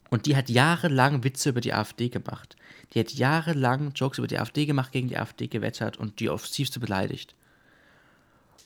und 0.10 0.26
die 0.26 0.36
hat 0.36 0.50
jahrelang 0.50 1.24
Witze 1.24 1.50
über 1.50 1.62
die 1.62 1.74
AfD 1.74 2.10
gemacht. 2.10 2.56
Die 2.94 3.00
hat 3.00 3.12
jahrelang 3.12 3.92
Jokes 3.94 4.18
über 4.18 4.28
die 4.28 4.40
AfD 4.40 4.66
gemacht, 4.66 4.92
gegen 4.92 5.10
die 5.10 5.18
AfD 5.18 5.48
gewettert 5.48 5.98
und 5.98 6.20
die 6.20 6.30
aufs 6.30 6.52
Tiefste 6.52 6.80
beleidigt. 6.80 7.36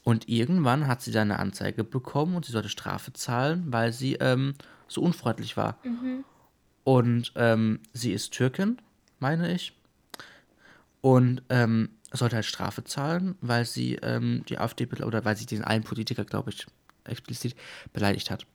Und 0.04 0.30
irgendwann 0.30 0.88
hat 0.88 1.02
sie 1.02 1.12
dann 1.12 1.32
eine 1.32 1.40
Anzeige 1.40 1.84
bekommen 1.84 2.36
und 2.36 2.46
sie 2.46 2.52
sollte 2.54 2.70
Strafe 2.70 3.12
zahlen, 3.14 3.66
weil 3.68 3.92
sie 3.92 4.16
ähm, 4.16 4.56
so 4.88 5.02
unfreundlich 5.02 5.58
war. 5.58 5.78
Und 6.86 7.34
ähm, 7.36 7.80
sie 7.94 8.14
ist 8.14 8.32
Türkin, 8.32 8.78
meine 9.20 9.54
ich. 9.54 9.74
Und 11.02 11.44
ähm, 11.50 11.90
sollte 12.12 12.36
halt 12.36 12.46
Strafe 12.46 12.84
zahlen, 12.84 13.36
weil 13.42 13.66
sie 13.66 13.96
ähm, 13.96 14.44
die 14.50 14.58
AfD 14.58 14.88
oder 15.04 15.26
weil 15.26 15.38
sie 15.38 15.46
den 15.46 15.64
einen 15.64 15.84
Politiker, 15.84 16.26
glaube 16.26 16.52
ich, 16.52 16.66
explizit 17.04 17.56
beleidigt 17.94 18.32
hat. 18.32 18.46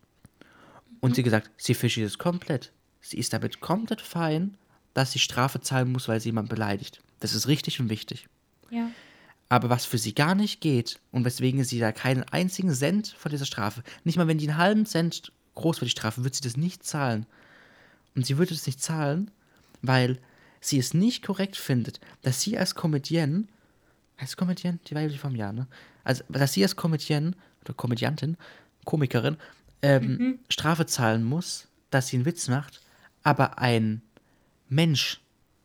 Und 1.00 1.14
sie 1.14 1.22
gesagt, 1.22 1.50
sie 1.56 1.74
versteht 1.74 2.06
es 2.06 2.18
komplett. 2.18 2.72
Sie 3.00 3.18
ist 3.18 3.32
damit 3.32 3.60
komplett 3.60 4.00
fein, 4.00 4.56
dass 4.94 5.12
sie 5.12 5.18
Strafe 5.18 5.60
zahlen 5.60 5.92
muss, 5.92 6.08
weil 6.08 6.20
sie 6.20 6.30
jemanden 6.30 6.48
beleidigt. 6.48 7.02
Das 7.20 7.34
ist 7.34 7.48
richtig 7.48 7.80
und 7.80 7.90
wichtig. 7.90 8.28
Ja. 8.70 8.90
Aber 9.48 9.68
was 9.68 9.84
für 9.84 9.98
sie 9.98 10.14
gar 10.14 10.34
nicht 10.34 10.60
geht 10.60 10.98
und 11.10 11.24
weswegen 11.24 11.64
sie 11.64 11.78
da 11.78 11.92
keinen 11.92 12.22
einzigen 12.24 12.72
Cent 12.72 13.14
von 13.18 13.30
dieser 13.30 13.44
Strafe, 13.44 13.82
nicht 14.04 14.16
mal 14.16 14.26
wenn 14.26 14.38
die 14.38 14.48
einen 14.48 14.58
halben 14.58 14.86
Cent 14.86 15.32
groß 15.54 15.78
für 15.78 15.84
die 15.84 15.90
Strafe, 15.90 16.24
wird 16.24 16.34
sie 16.34 16.42
das 16.42 16.56
nicht 16.56 16.84
zahlen. 16.84 17.26
Und 18.16 18.26
sie 18.26 18.38
würde 18.38 18.54
es 18.54 18.66
nicht 18.66 18.82
zahlen, 18.82 19.30
weil 19.82 20.18
sie 20.68 20.78
es 20.78 20.94
nicht 20.94 21.24
korrekt 21.24 21.56
findet, 21.56 22.00
dass 22.22 22.40
sie 22.40 22.56
als 22.58 22.74
Comedienne, 22.74 23.44
heißt 24.20 24.36
Comedienne? 24.36 24.78
Die 24.86 24.94
weibliche 24.94 25.20
Form, 25.20 25.34
ja, 25.34 25.52
ne? 25.52 25.66
Also, 26.04 26.24
dass 26.28 26.52
sie 26.52 26.62
als 26.62 26.76
Comedienne 26.76 27.32
oder 27.62 27.74
Komödiantin, 27.74 28.36
Komikerin, 28.84 29.36
ähm, 29.82 30.38
Strafe 30.48 30.86
zahlen 30.86 31.24
muss, 31.24 31.68
dass 31.90 32.08
sie 32.08 32.16
einen 32.16 32.26
Witz 32.26 32.48
macht, 32.48 32.80
aber 33.22 33.58
ein 33.58 34.02
Mensch, 34.68 35.20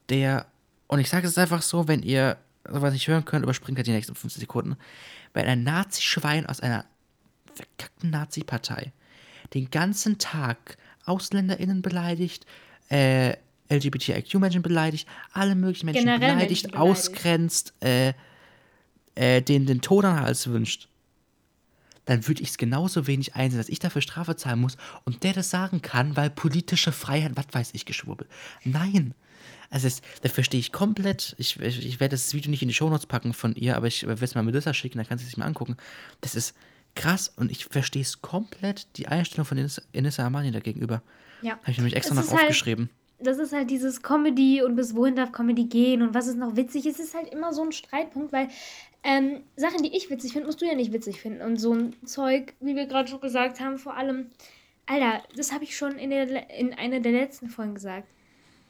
der, 0.10 0.46
und 0.88 1.00
ich 1.00 1.10
sage 1.10 1.28
es 1.28 1.38
einfach 1.38 1.62
so, 1.62 1.88
wenn 1.88 2.04
ihr 2.04 2.38
sowas 2.68 2.94
nicht 2.94 3.08
hören 3.08 3.26
könnt, 3.26 3.44
überspringt 3.44 3.78
halt 3.78 3.88
die 3.88 3.92
nächsten 3.92 4.16
15 4.16 4.42
Sekunden, 4.42 4.78
wenn 5.34 5.46
ein 5.46 5.64
Nazi-Schwein 5.64 6.46
aus 6.46 6.60
einer 6.60 6.86
verkackten 7.54 8.10
Nazi-Partei 8.10 8.92
den 9.54 9.70
ganzen 9.72 10.18
Tag 10.18 10.78
AusländerInnen 11.06 11.82
beleidigt, 11.82 12.46
äh, 12.90 13.36
LGBTIQ-Menschen 13.70 14.62
beleidigt, 14.62 15.08
alle 15.34 15.56
möglichen 15.56 15.86
Menschen 15.86 16.06
Generell 16.06 16.20
beleidigt, 16.36 16.64
Menschen 16.64 16.72
beleidigt. 16.72 16.92
ausgrenzt, 17.00 17.74
äh, 17.82 18.14
äh, 19.16 19.42
den 19.42 19.66
den 19.66 19.82
Tod 19.82 20.06
an 20.06 20.16
den 20.18 20.24
Hals 20.26 20.48
wünscht, 20.48 20.88
dann 22.06 22.28
würde 22.28 22.42
ich 22.42 22.50
es 22.50 22.58
genauso 22.58 23.06
wenig 23.08 23.36
einsehen, 23.36 23.60
dass 23.60 23.70
ich 23.70 23.80
dafür 23.80 24.02
Strafe 24.02 24.36
zahlen 24.36 24.60
muss 24.60 24.78
und 25.06 25.24
der 25.24 25.34
das 25.34 25.50
sagen 25.52 25.82
kann, 25.82 26.16
weil 26.18 26.30
politische 26.32 26.92
Freiheit, 26.92 27.34
was 27.36 27.46
weiß 27.52 27.70
ich, 27.74 27.86
geschwurbel. 27.86 28.28
Nein. 28.64 29.14
Also 29.70 29.86
es, 29.86 30.02
da 30.22 30.30
verstehe 30.30 30.60
ich 30.60 30.72
komplett. 30.72 31.36
Ich, 31.38 31.60
ich, 31.60 31.86
ich 31.86 32.00
werde 32.00 32.14
das 32.16 32.34
Video 32.34 32.50
nicht 32.50 32.64
in 32.64 32.68
die 32.70 32.74
Shownotes 32.74 33.06
packen 33.06 33.34
von 33.34 33.54
ihr, 33.56 33.78
aber 33.78 33.86
ich 33.86 34.08
werde 34.08 34.26
es 34.26 34.34
mal 34.34 34.42
Melissa 34.44 34.74
schicken, 34.74 34.98
dann 34.98 35.08
kann 35.08 35.20
sie 35.20 35.26
sich 35.26 35.38
mal 35.38 35.46
angucken. 35.46 35.78
Das 36.22 36.34
ist 36.34 36.56
krass 36.96 37.32
und 37.36 37.52
ich 37.52 37.66
verstehe 37.66 38.02
es 38.02 38.24
komplett, 38.24 38.88
die 38.98 39.08
Einstellung 39.08 39.46
von 39.46 39.60
Ines- 39.60 39.84
Inessa 39.92 40.24
Armani 40.24 40.50
dagegenüber. 40.52 41.04
Ja. 41.44 41.52
Habe 41.62 41.70
ich 41.72 41.78
nämlich 41.78 41.96
extra 41.96 42.16
Es 42.20 42.26
noch 42.26 42.32
halt- 42.34 42.42
aufgeschrieben. 42.42 42.90
Das 43.20 43.38
ist 43.38 43.54
halt 43.54 43.70
dieses 43.70 44.02
Comedy 44.02 44.62
und 44.62 44.76
bis 44.76 44.96
wohin 44.96 45.16
darf 45.16 45.32
Comedy 45.32 45.66
gehen 45.66 46.02
und 46.02 46.14
was 46.14 46.28
ist 46.28 46.38
noch 46.38 46.56
witzig. 46.56 46.86
Es 46.86 47.00
ist 47.00 47.16
halt 47.16 47.32
immer 47.32 47.54
so 47.54 47.64
ein 47.64 47.72
Streitpunkt, 47.72 48.32
weil 48.32 48.50
ähm, 49.04 49.44
Sachen, 49.56 49.84
die 49.84 49.96
ich 49.96 50.10
witzig 50.10 50.34
finde, 50.34 50.48
musst 50.48 50.62
du 50.62 50.66
ja 50.66 50.76
nicht 50.76 50.94
witzig 50.94 51.22
finden. 51.22 51.42
Und 51.42 51.58
so 51.58 51.74
ein 51.74 51.96
Zeug, 52.06 52.54
wie 52.60 52.76
wir 52.76 52.86
gerade 52.86 53.10
schon 53.10 53.22
gesagt 53.22 53.60
haben, 53.60 53.78
vor 53.78 53.96
allem, 53.96 54.30
Alter, 54.86 55.24
das 55.36 55.52
habe 55.52 55.64
ich 55.64 55.78
schon 55.78 55.98
in, 55.98 56.10
der, 56.10 56.50
in 56.50 56.74
einer 56.74 57.00
der 57.00 57.12
letzten 57.12 57.50
Folgen 57.50 57.76
gesagt. 57.76 58.08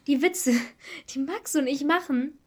Die 0.07 0.21
Witze, 0.21 0.53
die 1.13 1.19
Max 1.19 1.55
und 1.55 1.67
ich 1.67 1.83
machen, 1.83 2.37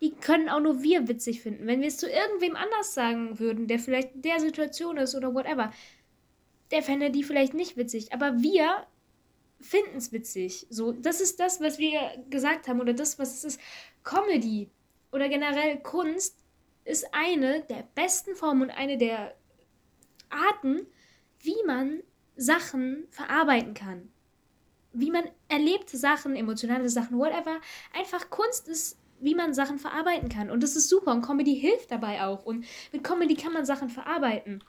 die 0.00 0.12
können 0.12 0.48
auch 0.48 0.60
nur 0.60 0.82
wir 0.82 1.08
witzig 1.08 1.42
finden. 1.42 1.66
Wenn 1.66 1.80
wir 1.80 1.88
es 1.88 1.98
zu 1.98 2.08
irgendwem 2.08 2.56
anders 2.56 2.94
sagen 2.94 3.38
würden, 3.38 3.66
der 3.66 3.78
vielleicht 3.78 4.14
in 4.14 4.22
der 4.22 4.40
Situation 4.40 4.96
ist 4.96 5.14
oder 5.14 5.34
whatever, 5.34 5.72
der 6.70 6.82
fände 6.82 7.10
die 7.10 7.22
vielleicht 7.22 7.54
nicht 7.54 7.76
witzig. 7.76 8.12
Aber 8.12 8.40
wir 8.40 8.86
finden 9.60 9.96
es 9.96 10.12
witzig. 10.12 10.66
So, 10.70 10.92
das 10.92 11.20
ist 11.20 11.40
das, 11.40 11.60
was 11.60 11.78
wir 11.78 12.00
gesagt 12.28 12.68
haben, 12.68 12.80
oder 12.80 12.94
das, 12.94 13.18
was 13.18 13.34
es 13.34 13.44
ist. 13.44 13.60
Comedy 14.02 14.70
oder 15.12 15.28
generell 15.28 15.78
Kunst 15.80 16.36
ist 16.84 17.06
eine 17.12 17.62
der 17.62 17.84
besten 17.94 18.34
Formen 18.34 18.62
und 18.62 18.70
eine 18.70 18.96
der 18.96 19.34
Arten, 20.30 20.86
wie 21.40 21.62
man 21.66 22.02
Sachen 22.36 23.06
verarbeiten 23.10 23.74
kann. 23.74 24.10
Wie 24.92 25.10
man 25.10 25.24
erlebte 25.48 25.96
Sachen, 25.96 26.34
emotionale 26.36 26.88
Sachen, 26.88 27.18
whatever. 27.18 27.60
Einfach 27.92 28.30
Kunst 28.30 28.68
ist, 28.68 28.98
wie 29.20 29.34
man 29.34 29.54
Sachen 29.54 29.78
verarbeiten 29.78 30.28
kann. 30.28 30.50
Und 30.50 30.62
das 30.62 30.74
ist 30.74 30.88
super. 30.88 31.12
Und 31.12 31.22
Comedy 31.22 31.54
hilft 31.54 31.90
dabei 31.90 32.22
auch. 32.24 32.44
Und 32.44 32.64
mit 32.92 33.04
Comedy 33.04 33.36
kann 33.36 33.52
man 33.52 33.66
Sachen 33.66 33.90
verarbeiten. 33.90 34.64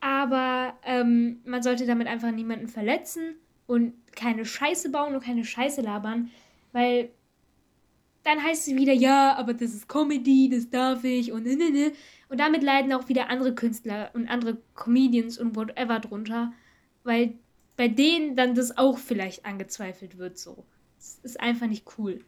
Aber 0.00 0.78
ähm, 0.82 1.40
man 1.44 1.62
sollte 1.62 1.86
damit 1.86 2.08
einfach 2.08 2.30
niemanden 2.30 2.68
verletzen 2.68 3.36
und 3.66 3.94
keine 4.12 4.44
Scheiße 4.44 4.90
bauen 4.90 5.14
und 5.14 5.24
keine 5.24 5.44
Scheiße 5.44 5.80
labern, 5.80 6.30
weil 6.72 7.10
dann 8.22 8.42
heißt 8.42 8.68
es 8.68 8.74
wieder, 8.74 8.92
ja, 8.92 9.34
aber 9.36 9.54
das 9.54 9.72
ist 9.72 9.88
Comedy, 9.88 10.50
das 10.50 10.68
darf 10.68 11.04
ich 11.04 11.32
und 11.32 11.44
ne, 11.44 11.56
ne, 11.56 11.70
ne. 11.70 11.92
Und 12.28 12.38
damit 12.38 12.62
leiden 12.62 12.92
auch 12.92 13.08
wieder 13.08 13.28
andere 13.28 13.54
Künstler 13.54 14.10
und 14.14 14.28
andere 14.28 14.58
Comedians 14.74 15.38
und 15.38 15.56
whatever 15.56 16.00
drunter, 16.00 16.52
weil 17.02 17.34
bei 17.76 17.88
denen 17.88 18.36
dann 18.36 18.54
das 18.54 18.76
auch 18.76 18.98
vielleicht 18.98 19.46
angezweifelt 19.46 20.18
wird 20.18 20.38
so. 20.38 20.64
Das 20.98 21.18
ist 21.22 21.40
einfach 21.40 21.66
nicht 21.66 21.86
cool. 21.96 22.20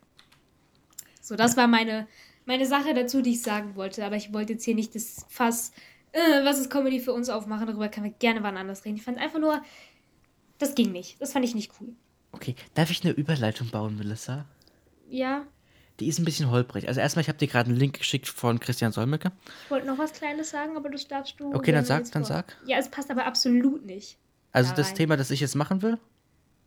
So, 1.21 1.37
das 1.37 1.59
war 1.59 1.67
meine, 1.67 2.09
meine 2.47 2.65
Sache 2.65 2.95
dazu, 2.95 3.21
die 3.21 3.33
ich 3.33 3.43
sagen 3.43 3.77
wollte. 3.77 4.05
Aber 4.05 4.17
ich 4.17 4.33
wollte 4.33 4.55
jetzt 4.55 4.65
hier 4.65 4.75
nicht 4.75 4.95
das 4.95 5.27
Fass, 5.29 5.73
äh, 6.13 6.45
was 6.45 6.59
ist 6.59 6.71
Comedy 6.71 7.01
für 7.01 7.13
uns 7.13 7.29
aufmachen. 7.29 7.67
Darüber 7.67 7.89
können 7.89 8.07
wir 8.07 8.13
gerne 8.13 8.43
wann 8.43 8.57
anders 8.57 8.85
reden. 8.87 8.97
Ich 8.97 9.03
fand 9.03 9.19
einfach 9.19 9.39
nur, 9.39 9.63
das 10.59 10.75
ging 10.75 10.93
nicht. 10.93 11.21
Das 11.21 11.33
fand 11.33 11.45
ich 11.45 11.55
nicht 11.55 11.73
cool. 11.81 11.89
Okay, 12.33 12.55
darf 12.75 12.91
ich 12.91 13.03
eine 13.05 13.13
Überleitung 13.13 13.69
bauen, 13.71 13.97
Melissa? 13.97 14.47
Ja, 15.09 15.45
Die 16.01 16.09
ist 16.09 16.19
ein 16.19 16.25
bisschen 16.25 16.51
holprig. 16.51 16.89
Also 16.89 17.01
erstmal, 17.01 17.21
ich 17.21 17.29
habe 17.29 17.39
dir 17.39 17.47
gerade 17.49 17.69
einen 17.69 17.79
Link 17.79 17.99
geschickt 17.99 18.27
von 18.27 18.59
Christian 18.59 18.93
Solmecke. 18.93 19.31
ich 19.65 19.71
wollte 19.71 19.87
noch 19.87 19.99
was 19.99 20.13
Kleines 20.15 20.49
sagen, 20.51 20.77
aber 20.77 20.89
das 20.89 21.07
darfst 21.07 21.39
du. 21.39 21.53
Okay, 21.55 21.71
dann 21.73 21.85
sag, 21.85 22.11
dann 22.13 22.25
vor- 22.25 22.35
sag. 22.37 22.57
Ja, 22.67 22.79
es 22.79 22.91
passt 22.91 23.11
aber 23.11 23.27
absolut 23.27 23.85
nicht. 23.85 24.17
Also 24.53 24.71
Da 24.71 24.77
das 24.77 24.89
rein. 24.89 24.95
Thema, 24.97 25.17
das 25.19 25.31
ich 25.31 25.41
jetzt 25.41 25.55
machen 25.55 25.83
will? 25.83 25.99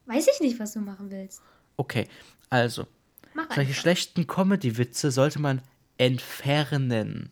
Weiß 0.05 0.27
ich 0.27 0.39
nicht, 0.41 0.59
was 0.59 0.73
du 0.73 0.79
machen 0.79 1.09
willst. 1.09 1.41
Okay, 1.77 2.07
also, 2.51 2.85
Mach 3.33 3.47
solche 3.47 3.61
einfach. 3.69 3.81
schlechten 3.81 4.27
Comedy-Witze 4.27 5.09
sollte 5.11 5.39
man 5.39 5.61
entfernen. 5.97 7.29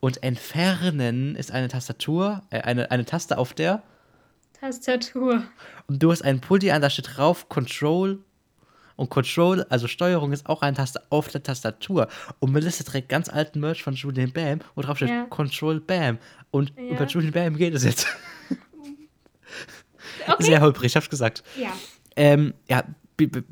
Und 0.00 0.22
entfernen 0.22 1.36
ist 1.36 1.52
eine 1.52 1.68
Tastatur, 1.68 2.42
äh, 2.50 2.60
eine, 2.62 2.90
eine 2.90 3.04
Taste 3.04 3.38
auf 3.38 3.52
der, 3.54 3.82
Tastatur. 4.60 5.42
und 5.86 6.02
du 6.02 6.10
hast 6.12 6.22
einen 6.22 6.40
Pulli 6.40 6.70
an, 6.70 6.82
da 6.82 6.90
steht 6.90 7.16
drauf 7.16 7.48
Control. 7.48 8.18
Und 8.96 9.08
Control, 9.08 9.64
also 9.70 9.88
Steuerung, 9.88 10.30
ist 10.32 10.46
auch 10.46 10.60
eine 10.60 10.76
Taste 10.76 11.00
auf 11.08 11.28
der 11.28 11.42
Tastatur. 11.42 12.08
Und 12.38 12.52
Melissa 12.52 12.84
trägt 12.84 13.08
ganz 13.08 13.30
alten 13.30 13.58
Merch 13.60 13.82
von 13.82 13.94
Julian 13.94 14.30
Bam, 14.30 14.60
wo 14.74 14.82
drauf 14.82 14.98
steht 14.98 15.08
Ja. 15.08 15.24
Control 15.30 15.80
Bam. 15.80 16.18
Und 16.50 16.74
Ja. 16.76 16.82
über 16.96 17.06
Julian 17.06 17.32
Bam 17.32 17.56
geht 17.56 17.74
es 17.74 17.84
jetzt. 17.84 18.06
Okay. 20.26 20.44
Sehr 20.44 20.60
holprig, 20.60 20.86
ich 20.86 20.96
hab's 20.96 21.08
gesagt. 21.10 21.42
Ja. 21.58 21.70
Ähm, 22.14 22.54
ja, 22.68 22.84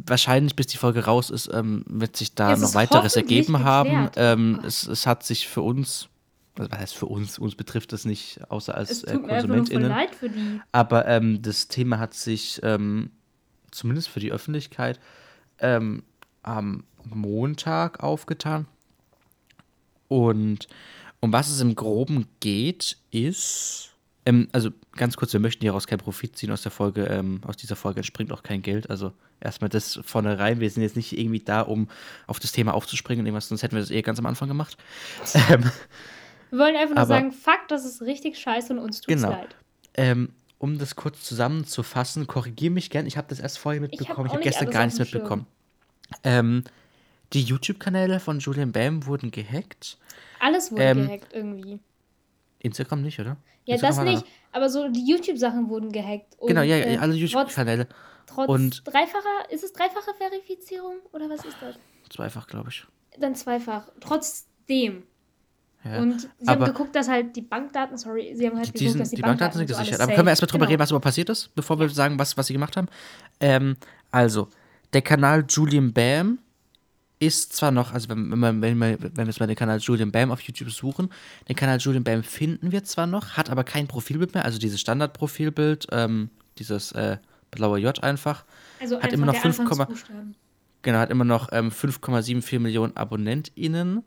wahrscheinlich 0.07 0.55
bis 0.55 0.67
die 0.67 0.77
Folge 0.77 1.05
raus 1.05 1.31
ist, 1.31 1.51
ähm, 1.53 1.83
wird 1.89 2.17
sich 2.17 2.35
da 2.35 2.53
Es 2.53 2.61
noch 2.61 2.75
weiteres 2.75 3.17
ergeben 3.17 3.65
haben. 3.65 4.11
Ähm, 4.17 4.61
es, 4.65 4.87
es 4.87 5.07
hat 5.07 5.25
sich 5.25 5.49
für 5.49 5.63
uns, 5.63 6.09
also 6.59 6.71
was 6.71 6.79
heißt 6.79 6.97
für 6.97 7.07
uns, 7.07 7.39
uns 7.39 7.55
betrifft 7.55 7.93
es 7.93 8.05
nicht, 8.05 8.41
außer 8.51 8.75
als 8.75 9.05
äh, 9.05 9.17
KonsumentInnen. 9.17 9.89
leid 9.89 10.15
für 10.15 10.29
die. 10.29 10.61
Aber 10.73 11.07
ähm, 11.07 11.43
das 11.43 11.69
Thema 11.69 11.99
hat 11.99 12.15
sich 12.15 12.61
ähm, 12.63 13.11
zumindest 13.71 14.09
für 14.09 14.21
die 14.21 14.33
Öffentlichkeit 14.33 14.99
ähm, 15.59 16.03
am 16.43 16.85
Montag 17.05 18.03
aufgetan. 18.03 18.67
Und 20.09 20.69
um 21.21 21.33
was 21.33 21.49
es 21.51 21.61
im 21.61 21.75
Groben 21.75 22.27
geht, 22.41 22.97
ist. 23.11 23.93
Ähm, 24.25 24.49
also 24.53 24.71
ganz 24.93 25.17
kurz, 25.17 25.33
wir 25.33 25.41
möchten 25.41 25.63
hieraus 25.63 25.87
keinen 25.87 25.99
Profit 25.99 26.37
ziehen 26.37 26.51
aus 26.51 26.63
der 26.63 26.73
Folge. 26.73 27.05
Ähm, 27.05 27.41
aus 27.47 27.57
dieser 27.57 27.77
Folge 27.77 28.01
entspringt 28.01 28.33
auch 28.33 28.43
kein 28.43 28.63
Geld. 28.63 28.91
Also 28.91 29.13
erstmal 29.41 29.69
das 29.69 30.01
vorne 30.05 30.39
rein. 30.39 30.61
Wir 30.61 30.71
sind 30.71 30.83
jetzt 30.83 30.97
nicht 30.97 31.17
irgendwie 31.19 31.41
da, 31.41 31.63
um 31.63 31.89
auf 32.27 32.39
das 32.39 32.53
Thema 32.53 32.75
aufzuspringen 32.75 33.21
und 33.23 33.27
irgendwas, 33.27 33.49
sonst 33.49 33.63
hätten 33.63 33.75
wir 33.75 33.81
das 33.81 33.91
eher 33.91 34.03
ganz 34.03 34.19
am 34.19 34.27
Anfang 34.27 34.49
gemacht. 34.49 34.77
ähm, 35.51 35.65
Wir 36.51 36.59
wollen 36.59 36.77
einfach 36.77 36.95
nur 36.95 37.03
Aber- 37.03 37.09
sagen, 37.09 37.33
fuck, 37.33 37.69
das 37.69 37.85
ist 37.85 38.03
richtig 38.03 38.39
scheiße 38.39 38.73
und 38.73 38.79
uns 38.79 39.01
tut's 39.01 39.07
Genau. 39.23 39.31
leid. 39.31 39.57
Ähm, 39.95 40.33
um 40.59 40.79
das 40.79 40.97
kurz 40.97 41.23
zusammenzufassen, 41.25 42.27
korrigiere 42.27 42.73
mich 42.73 42.91
gern. 42.91 43.07
Ich 43.07 43.17
habe 43.17 43.29
das 43.29 43.41
erst 43.41 43.59
vorher 43.59 43.81
hab 43.83 43.91
mitbekommen. 43.91 44.27
Ich 44.27 44.33
habe 44.33 44.43
nicht 44.43 44.53
gestern 44.53 44.71
gar 44.71 44.85
nichts 44.85 44.99
mitbekommen. 44.99 45.47
Ähm, 46.25 46.65
die 47.33 47.43
YouTube-Kanäle 47.43 48.19
von 48.21 48.39
Julian 48.41 48.73
Bam 48.73 49.07
wurden 49.07 49.31
gehackt. 49.31 49.99
Alles 50.41 50.73
wurde 50.73 50.83
Ähm, 50.83 51.07
gehackt 51.07 51.33
irgendwie. 51.33 51.79
Instagram 52.61 53.03
nicht, 53.03 53.21
oder? 53.21 53.37
Ja, 53.67 53.75
Instagram 53.75 54.07
das 54.07 54.15
nicht, 54.23 54.27
aber 54.53 54.71
so 54.71 54.89
die 54.89 55.07
YouTube-Sachen 55.09 55.69
wurden 55.69 55.93
gehackt. 55.93 56.35
Und, 56.39 56.49
Genau, 56.49 56.63
ja, 56.63 56.77
äh, 56.77 56.97
alle 56.97 57.15
YouTube-Kanäle. 57.15 57.87
trotz 58.27 58.49
und- 58.49 58.83
dreifacher, 58.87 59.51
ist 59.51 59.63
es 59.63 59.73
dreifache 59.73 60.13
Verifizierung 60.17 60.97
oder 61.13 61.29
was 61.29 61.45
ist 61.45 61.57
das? 61.61 61.77
Zweifach, 62.09 62.47
glaube 62.47 62.71
ich. 62.71 62.85
Dann 63.19 63.35
zweifach. 63.35 63.89
Trotzdem. 64.01 65.03
Ja. 65.91 66.01
Und 66.01 66.21
sie 66.23 66.29
aber- 66.47 66.67
haben 66.67 66.73
geguckt, 66.73 66.95
dass 66.95 67.09
halt 67.09 67.35
die 67.37 67.43
Bankdaten, 67.43 67.97
sorry, 67.97 68.35
sie 68.37 68.47
haben 68.47 68.57
halt 68.57 68.69
Die, 68.69 68.73
geguckt, 68.73 68.91
sind, 68.93 69.01
dass 69.01 69.11
die, 69.11 69.17
die 69.17 69.23
Bankdaten 69.23 69.59
sind 69.59 69.63
und 69.63 69.69
so 69.69 69.79
gesichert. 69.81 70.01
alles 70.01 70.09
Aber 70.09 70.15
können 70.15 70.27
wir 70.27 70.31
erstmal 70.31 70.47
drüber 70.49 70.59
Genau. 70.67 70.71
reden, 70.71 70.81
was 70.81 70.93
aber 70.93 71.01
passiert 71.01 71.29
ist, 71.31 71.55
bevor 71.55 71.79
wir 71.81 71.89
sagen, 71.89 72.19
was, 72.19 72.37
was 72.37 72.47
sie 72.49 72.53
gemacht 72.53 72.77
haben? 72.77 72.89
Ähm, 73.41 73.77
also, 74.11 74.49
der 74.93 75.03
Kanal 75.03 75.45
Julian 75.49 75.93
Bam 75.93 76.39
ist 77.21 77.53
zwar 77.53 77.71
noch, 77.73 77.93
also 77.93 78.09
wenn, 78.11 78.31
wenn, 78.41 78.63
wenn, 78.63 78.79
wir, 78.79 78.97
wenn 79.03 79.17
wir 79.17 79.25
jetzt 79.27 79.41
mal 79.41 79.47
den 79.47 79.57
Kanal 79.57 79.79
Julian 79.79 80.13
Bam 80.13 80.31
auf 80.31 80.41
YouTube 80.41 80.71
suchen, 80.71 81.11
den 81.49 81.57
Kanal 81.57 81.79
Julian 81.79 82.05
Bam 82.05 82.23
finden 82.23 82.71
wir 82.71 82.85
zwar 82.85 83.07
noch, 83.07 83.37
hat 83.37 83.51
aber 83.51 83.65
kein 83.65 83.89
Profilbild 83.89 84.35
mehr, 84.35 84.45
also 84.45 84.59
dieses 84.59 84.81
Standardprofilbild, 84.81 85.89
ähm, 85.91 86.31
dieses 86.59 86.93
äh, 86.93 87.17
blaue 87.51 87.79
J 87.81 88.03
einfach. 88.05 88.45
Also 88.81 88.97
hat 88.97 89.05
einfach 89.05 89.15
immer 89.15 89.27
noch 89.27 89.33
der 89.33 89.43
5, 89.43 89.61
Anfangsbuchstaben. 89.61 90.35
Genau, 90.83 90.99
hat 90.99 91.11
immer 91.11 91.25
noch 91.25 91.49
ähm, 91.51 91.71
5,74 91.71 92.61
Millionen 92.61 92.97
AbonnentInnen. 92.97 94.05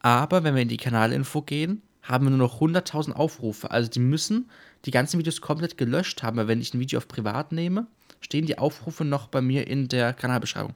Aber 0.00 0.44
wenn 0.44 0.54
wir 0.54 0.62
in 0.62 0.68
die 0.68 0.76
Kanalinfo 0.76 1.42
gehen, 1.42 1.82
haben 2.02 2.24
wir 2.24 2.30
nur 2.30 2.38
noch 2.38 2.60
100.000 2.60 3.12
Aufrufe. 3.12 3.70
Also 3.70 3.90
die 3.90 4.00
müssen 4.00 4.50
die 4.84 4.90
ganzen 4.90 5.18
Videos 5.18 5.40
komplett 5.40 5.76
gelöscht 5.76 6.22
haben. 6.22 6.36
Weil 6.36 6.48
wenn 6.48 6.60
ich 6.60 6.72
ein 6.72 6.80
Video 6.80 6.98
auf 6.98 7.08
privat 7.08 7.52
nehme, 7.52 7.86
stehen 8.20 8.46
die 8.46 8.58
Aufrufe 8.58 9.04
noch 9.04 9.28
bei 9.28 9.40
mir 9.40 9.66
in 9.66 9.88
der 9.88 10.12
Kanalbeschreibung. 10.14 10.74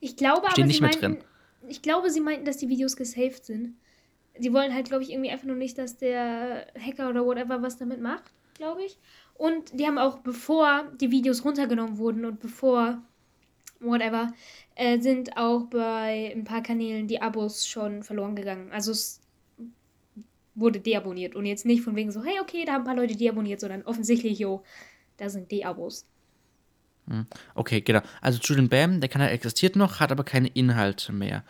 Ich 0.00 0.16
glaube 0.16 0.50
Stehen 0.50 0.64
aber, 0.64 0.66
nicht 0.66 0.76
sie 0.76 0.82
meinten, 0.82 1.00
drin. 1.00 1.24
ich 1.68 1.82
glaube, 1.82 2.10
sie 2.10 2.20
meinten, 2.20 2.44
dass 2.44 2.58
die 2.58 2.68
Videos 2.68 2.96
gesaved 2.96 3.44
sind. 3.44 3.74
Die 4.38 4.52
wollen 4.52 4.74
halt, 4.74 4.88
glaube 4.88 5.04
ich, 5.04 5.12
irgendwie 5.12 5.30
einfach 5.30 5.46
nur 5.46 5.56
nicht, 5.56 5.78
dass 5.78 5.96
der 5.96 6.66
Hacker 6.78 7.08
oder 7.08 7.24
whatever 7.24 7.62
was 7.62 7.78
damit 7.78 8.00
macht, 8.00 8.24
glaube 8.54 8.82
ich. 8.84 8.98
Und 9.34 9.78
die 9.78 9.86
haben 9.86 9.98
auch, 9.98 10.18
bevor 10.18 10.84
die 11.00 11.10
Videos 11.10 11.44
runtergenommen 11.44 11.98
wurden 11.98 12.24
und 12.24 12.40
bevor 12.40 13.00
whatever, 13.80 14.32
äh, 14.74 14.98
sind 15.00 15.36
auch 15.36 15.64
bei 15.70 16.32
ein 16.34 16.44
paar 16.44 16.62
Kanälen 16.62 17.06
die 17.06 17.22
Abos 17.22 17.66
schon 17.66 18.02
verloren 18.02 18.36
gegangen. 18.36 18.70
Also 18.72 18.92
es 18.92 19.20
wurde 20.54 20.80
deabonniert 20.80 21.34
und 21.34 21.46
jetzt 21.46 21.66
nicht 21.66 21.82
von 21.82 21.96
wegen 21.96 22.12
so, 22.12 22.22
hey, 22.24 22.38
okay, 22.40 22.64
da 22.64 22.74
haben 22.74 22.82
ein 22.82 22.86
paar 22.86 22.96
Leute 22.96 23.16
deabonniert, 23.16 23.60
sondern 23.60 23.82
offensichtlich, 23.82 24.38
jo, 24.38 24.62
da 25.16 25.28
sind 25.28 25.50
Deabos. 25.50 26.06
Okay, 27.54 27.82
genau. 27.82 28.00
Also 28.20 28.38
Julian 28.42 28.68
Bam, 28.68 29.00
der 29.00 29.10
Kanal 29.10 29.28
existiert 29.30 29.76
noch, 29.76 30.00
hat 30.00 30.10
aber 30.10 30.24
keine 30.24 30.48
Inhalte 30.48 31.12
mehr. 31.12 31.44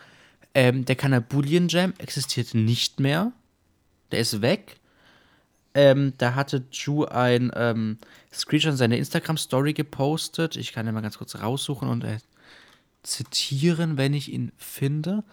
Ähm, 0.53 0.85
der 0.85 0.95
Kanal 0.95 1.21
Boolean 1.21 1.67
Jam 1.67 1.93
existiert 1.97 2.53
nicht 2.53 2.99
mehr. 2.99 3.31
Der 4.11 4.19
ist 4.19 4.41
weg. 4.41 4.77
Ähm, 5.73 6.13
da 6.17 6.35
hatte 6.35 6.65
Ju 6.71 7.05
ein 7.05 7.51
ähm, 7.55 7.97
Screenshot 8.33 8.71
in 8.71 8.77
seine 8.77 8.97
Instagram-Story 8.97 9.73
gepostet. 9.73 10.55
Ich 10.55 10.73
kann 10.73 10.85
den 10.85 10.95
mal 10.95 11.01
ganz 11.01 11.17
kurz 11.17 11.35
raussuchen 11.35 11.89
und 11.89 12.03
äh, 12.03 12.17
zitieren, 13.05 13.97
wenn 13.97 14.13
ich 14.13 14.31
ihn 14.31 14.51
finde. 14.57 15.23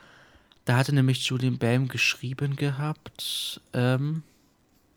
Da 0.64 0.76
hatte 0.76 0.94
nämlich 0.94 1.24
Julian 1.26 1.58
Bam 1.58 1.88
geschrieben 1.88 2.56
gehabt. 2.56 3.60
Ähm, 3.72 4.22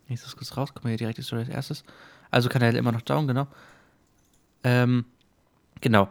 ich 0.08 0.20
das 0.20 0.36
kurz 0.36 0.56
raus, 0.56 0.72
kommen 0.72 0.84
wir 0.84 0.90
hier 0.90 0.98
direkt 0.98 1.18
die 1.18 1.22
Story 1.22 1.42
als 1.42 1.50
erstes. 1.50 1.84
Also 2.30 2.48
Kanal 2.48 2.76
immer 2.76 2.92
noch 2.92 3.02
down, 3.02 3.26
genau. 3.26 3.48
Ähm, 4.62 5.04
Genau. 5.80 6.08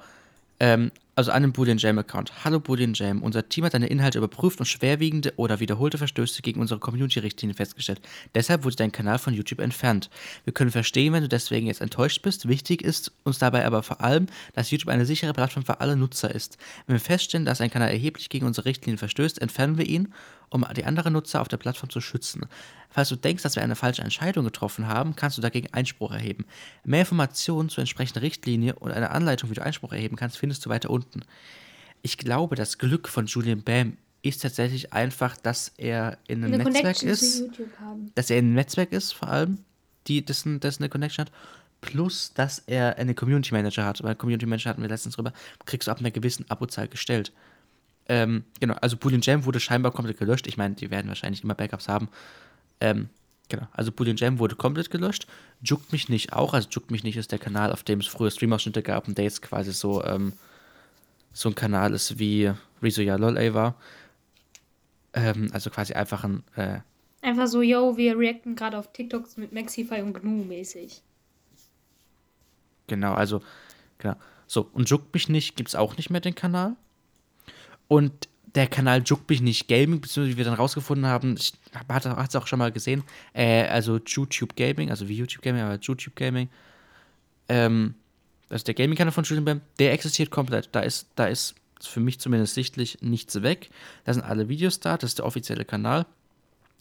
Ähm, 0.59 0.91
also 1.15 1.31
den 1.31 1.53
Boolean 1.53 1.77
Jam 1.77 1.97
Account. 1.97 2.43
Hallo 2.43 2.59
Boolean 2.59 2.93
Jam, 2.93 3.23
unser 3.23 3.47
Team 3.47 3.63
hat 3.63 3.73
deine 3.73 3.87
Inhalte 3.87 4.17
überprüft 4.17 4.59
und 4.59 4.65
schwerwiegende 4.65 5.33
oder 5.37 5.61
wiederholte 5.61 5.97
Verstöße 5.97 6.41
gegen 6.41 6.59
unsere 6.59 6.81
Community-Richtlinien 6.81 7.55
festgestellt. 7.55 8.01
Deshalb 8.35 8.65
wurde 8.65 8.75
dein 8.75 8.91
Kanal 8.91 9.17
von 9.17 9.33
YouTube 9.33 9.61
entfernt. 9.61 10.09
Wir 10.43 10.53
können 10.53 10.71
verstehen, 10.71 11.13
wenn 11.13 11.23
du 11.23 11.29
deswegen 11.29 11.67
jetzt 11.67 11.79
enttäuscht 11.79 12.21
bist. 12.21 12.49
Wichtig 12.49 12.81
ist 12.81 13.13
uns 13.23 13.39
dabei 13.39 13.65
aber 13.65 13.81
vor 13.81 14.01
allem, 14.01 14.27
dass 14.53 14.71
YouTube 14.71 14.89
eine 14.89 15.05
sichere 15.05 15.33
Plattform 15.33 15.63
für 15.63 15.79
alle 15.79 15.95
Nutzer 15.95 16.33
ist. 16.35 16.57
Wenn 16.85 16.95
wir 16.95 16.99
feststellen, 16.99 17.45
dass 17.45 17.61
ein 17.61 17.71
Kanal 17.71 17.89
erheblich 17.89 18.27
gegen 18.27 18.45
unsere 18.45 18.65
Richtlinien 18.65 18.97
verstößt, 18.97 19.41
entfernen 19.41 19.77
wir 19.77 19.87
ihn, 19.87 20.13
um 20.49 20.65
die 20.75 20.83
anderen 20.83 21.13
Nutzer 21.13 21.41
auf 21.41 21.47
der 21.47 21.57
Plattform 21.57 21.89
zu 21.89 22.01
schützen. 22.01 22.45
Falls 22.95 23.09
du 23.09 23.17
denkst, 23.17 23.43
dass 23.43 23.57
wir 23.57 23.61
eine 23.61 23.75
falsche 23.75 24.03
Entscheidung 24.03 24.45
getroffen 24.45 24.87
haben, 24.87 25.17
kannst 25.17 25.37
du 25.37 25.41
dagegen 25.41 25.67
Einspruch 25.73 26.13
erheben. 26.13 26.45
Mehr 26.85 27.01
Informationen 27.01 27.67
zur 27.67 27.81
entsprechenden 27.81 28.19
Richtlinie 28.19 28.73
und 28.75 28.91
eine 28.91 29.11
Anleitung, 29.11 29.49
wie 29.49 29.53
du 29.53 29.61
Einspruch 29.61 29.91
erheben 29.91 30.15
kannst, 30.15 30.37
findest 30.37 30.65
du 30.65 30.69
weiter 30.69 30.89
unten. 30.89 31.23
Ich 32.03 32.17
glaube, 32.17 32.55
das 32.55 32.77
Glück 32.77 33.09
von 33.09 33.25
Julian 33.25 33.63
Bam 33.63 33.97
ist 34.21 34.43
tatsächlich 34.43 34.93
einfach, 34.93 35.35
dass 35.35 35.73
er 35.75 36.19
in 36.29 36.41
einem 36.41 36.53
Eine 36.53 36.63
Netzwerk 36.63 36.83
Connection 36.83 37.09
ist, 37.09 37.43
dass 38.15 38.29
er 38.29 38.39
in 38.39 38.45
einem 38.45 38.53
Netzwerk 38.53 38.93
ist, 38.93 39.11
vor 39.11 39.27
allem, 39.27 39.57
die, 40.07 40.23
dessen, 40.23 40.61
dessen 40.61 40.83
eine 40.83 40.89
Connection 40.89 41.25
hat, 41.25 41.33
plus, 41.81 42.33
dass 42.33 42.59
er 42.59 42.97
eine 42.97 43.13
Community 43.13 43.53
Manager 43.53 43.85
hat. 43.85 44.03
Weil 44.03 44.15
Community 44.15 44.45
Manager 44.45 44.69
hatten 44.69 44.81
wir 44.81 44.87
letztens 44.87 45.15
drüber, 45.15 45.33
kriegst 45.65 45.89
du 45.89 45.91
ab 45.91 45.99
einer 45.99 46.11
gewissen 46.11 46.49
Abozahl 46.49 46.87
gestellt. 46.87 47.33
Ähm, 48.07 48.45
genau, 48.61 48.75
also 48.75 48.95
Boolean 48.95 49.19
Jam 49.21 49.43
wurde 49.43 49.59
scheinbar 49.59 49.91
komplett 49.91 50.17
gelöscht. 50.17 50.47
Ich 50.47 50.55
meine, 50.55 50.75
die 50.75 50.91
werden 50.91 51.09
wahrscheinlich 51.09 51.43
immer 51.43 51.55
Backups 51.55 51.89
haben. 51.89 52.07
Ähm, 52.79 53.09
genau, 53.49 53.67
also 53.71 53.91
Boolean 53.91 54.17
Jam 54.17 54.39
wurde 54.39 54.55
komplett 54.55 54.91
gelöscht. 54.91 55.27
Juckt 55.61 55.91
mich 55.91 56.09
nicht 56.09 56.33
auch, 56.33 56.53
also 56.53 56.67
Juckt 56.69 56.91
mich 56.91 57.03
nicht 57.03 57.17
ist 57.17 57.31
der 57.31 57.39
Kanal, 57.39 57.71
auf 57.71 57.83
dem 57.83 57.99
es 57.99 58.07
früher 58.07 58.31
Streamausschnitte 58.31 58.83
gab 58.83 59.07
und 59.07 59.17
der 59.17 59.25
jetzt 59.25 59.41
quasi 59.41 59.71
so, 59.71 60.03
ähm, 60.03 60.33
so 61.33 61.49
ein 61.49 61.55
Kanal 61.55 61.93
ist 61.93 62.19
wie 62.19 62.51
Rezo 62.81 63.01
Ja 63.01 63.15
Lol 63.15 63.37
ey, 63.37 63.53
war. 63.53 63.75
Ähm, 65.13 65.49
also 65.53 65.69
quasi 65.69 65.93
einfach 65.93 66.23
ein, 66.23 66.43
äh, 66.55 66.79
Einfach 67.21 67.47
so, 67.47 67.63
yo, 67.63 67.97
wir 67.97 68.19
reacten 68.19 68.55
gerade 68.55 68.77
auf 68.77 68.93
TikToks 68.93 69.37
mit 69.37 69.51
Maxify 69.51 70.01
und 70.01 70.13
GNU 70.13 70.43
mäßig. 70.43 71.01
Genau, 72.85 73.15
also, 73.15 73.41
genau. 73.97 74.15
So, 74.45 74.69
und 74.73 74.91
Juckt 74.91 75.11
mich 75.11 75.27
nicht 75.27 75.55
gibt 75.55 75.69
es 75.69 75.75
auch 75.75 75.97
nicht 75.97 76.11
mehr 76.11 76.21
den 76.21 76.35
Kanal. 76.35 76.75
Und 77.87 78.27
der 78.55 78.67
Kanal 78.67 79.03
Juck 79.05 79.29
mich 79.29 79.41
nicht 79.41 79.67
Gaming, 79.67 80.01
beziehungsweise 80.01 80.33
wie 80.33 80.37
wir 80.37 80.45
dann 80.45 80.53
rausgefunden 80.53 81.05
haben, 81.05 81.35
ich 81.37 81.53
hatte 81.89 82.09
es 82.09 82.35
auch 82.35 82.47
schon 82.47 82.59
mal 82.59 82.71
gesehen, 82.71 83.03
äh, 83.33 83.67
also 83.67 83.99
YouTube 84.05 84.55
Gaming, 84.55 84.89
also 84.89 85.07
wie 85.07 85.15
YouTube 85.15 85.41
Gaming, 85.41 85.61
aber 85.61 85.77
YouTube 85.79 86.15
Gaming, 86.15 86.49
ähm, 87.49 87.95
das 88.49 88.61
ist 88.61 88.67
der 88.67 88.75
Gaming-Kanal 88.75 89.11
von 89.11 89.23
Julian 89.23 89.45
Bam, 89.45 89.61
der 89.79 89.93
existiert 89.93 90.31
komplett. 90.31 90.69
Da 90.71 90.81
ist, 90.81 91.07
da 91.15 91.25
ist 91.25 91.55
für 91.81 91.99
mich 91.99 92.19
zumindest 92.19 92.53
sichtlich 92.53 92.99
nichts 93.01 93.41
weg. 93.41 93.69
Da 94.05 94.13
sind 94.13 94.23
alle 94.23 94.49
Videos 94.49 94.79
da, 94.79 94.97
das 94.97 95.11
ist 95.11 95.19
der 95.19 95.25
offizielle 95.25 95.65
Kanal, 95.65 96.05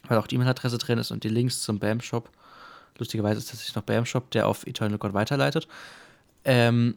weil 0.07 0.18
auch 0.18 0.27
die 0.27 0.37
E-Mail-Adresse 0.37 0.79
drin 0.79 0.99
ist 0.99 1.11
und 1.11 1.25
die 1.25 1.29
Links 1.29 1.62
zum 1.62 1.79
BAM-Shop. 1.79 2.31
Lustigerweise 2.99 3.39
ist 3.39 3.53
das 3.53 3.75
noch 3.75 3.83
BAM-Shop, 3.83 4.31
der 4.31 4.47
auf 4.47 4.66
Eternal 4.66 4.99
God 4.99 5.14
weiterleitet. 5.14 5.66
Ähm, 6.45 6.95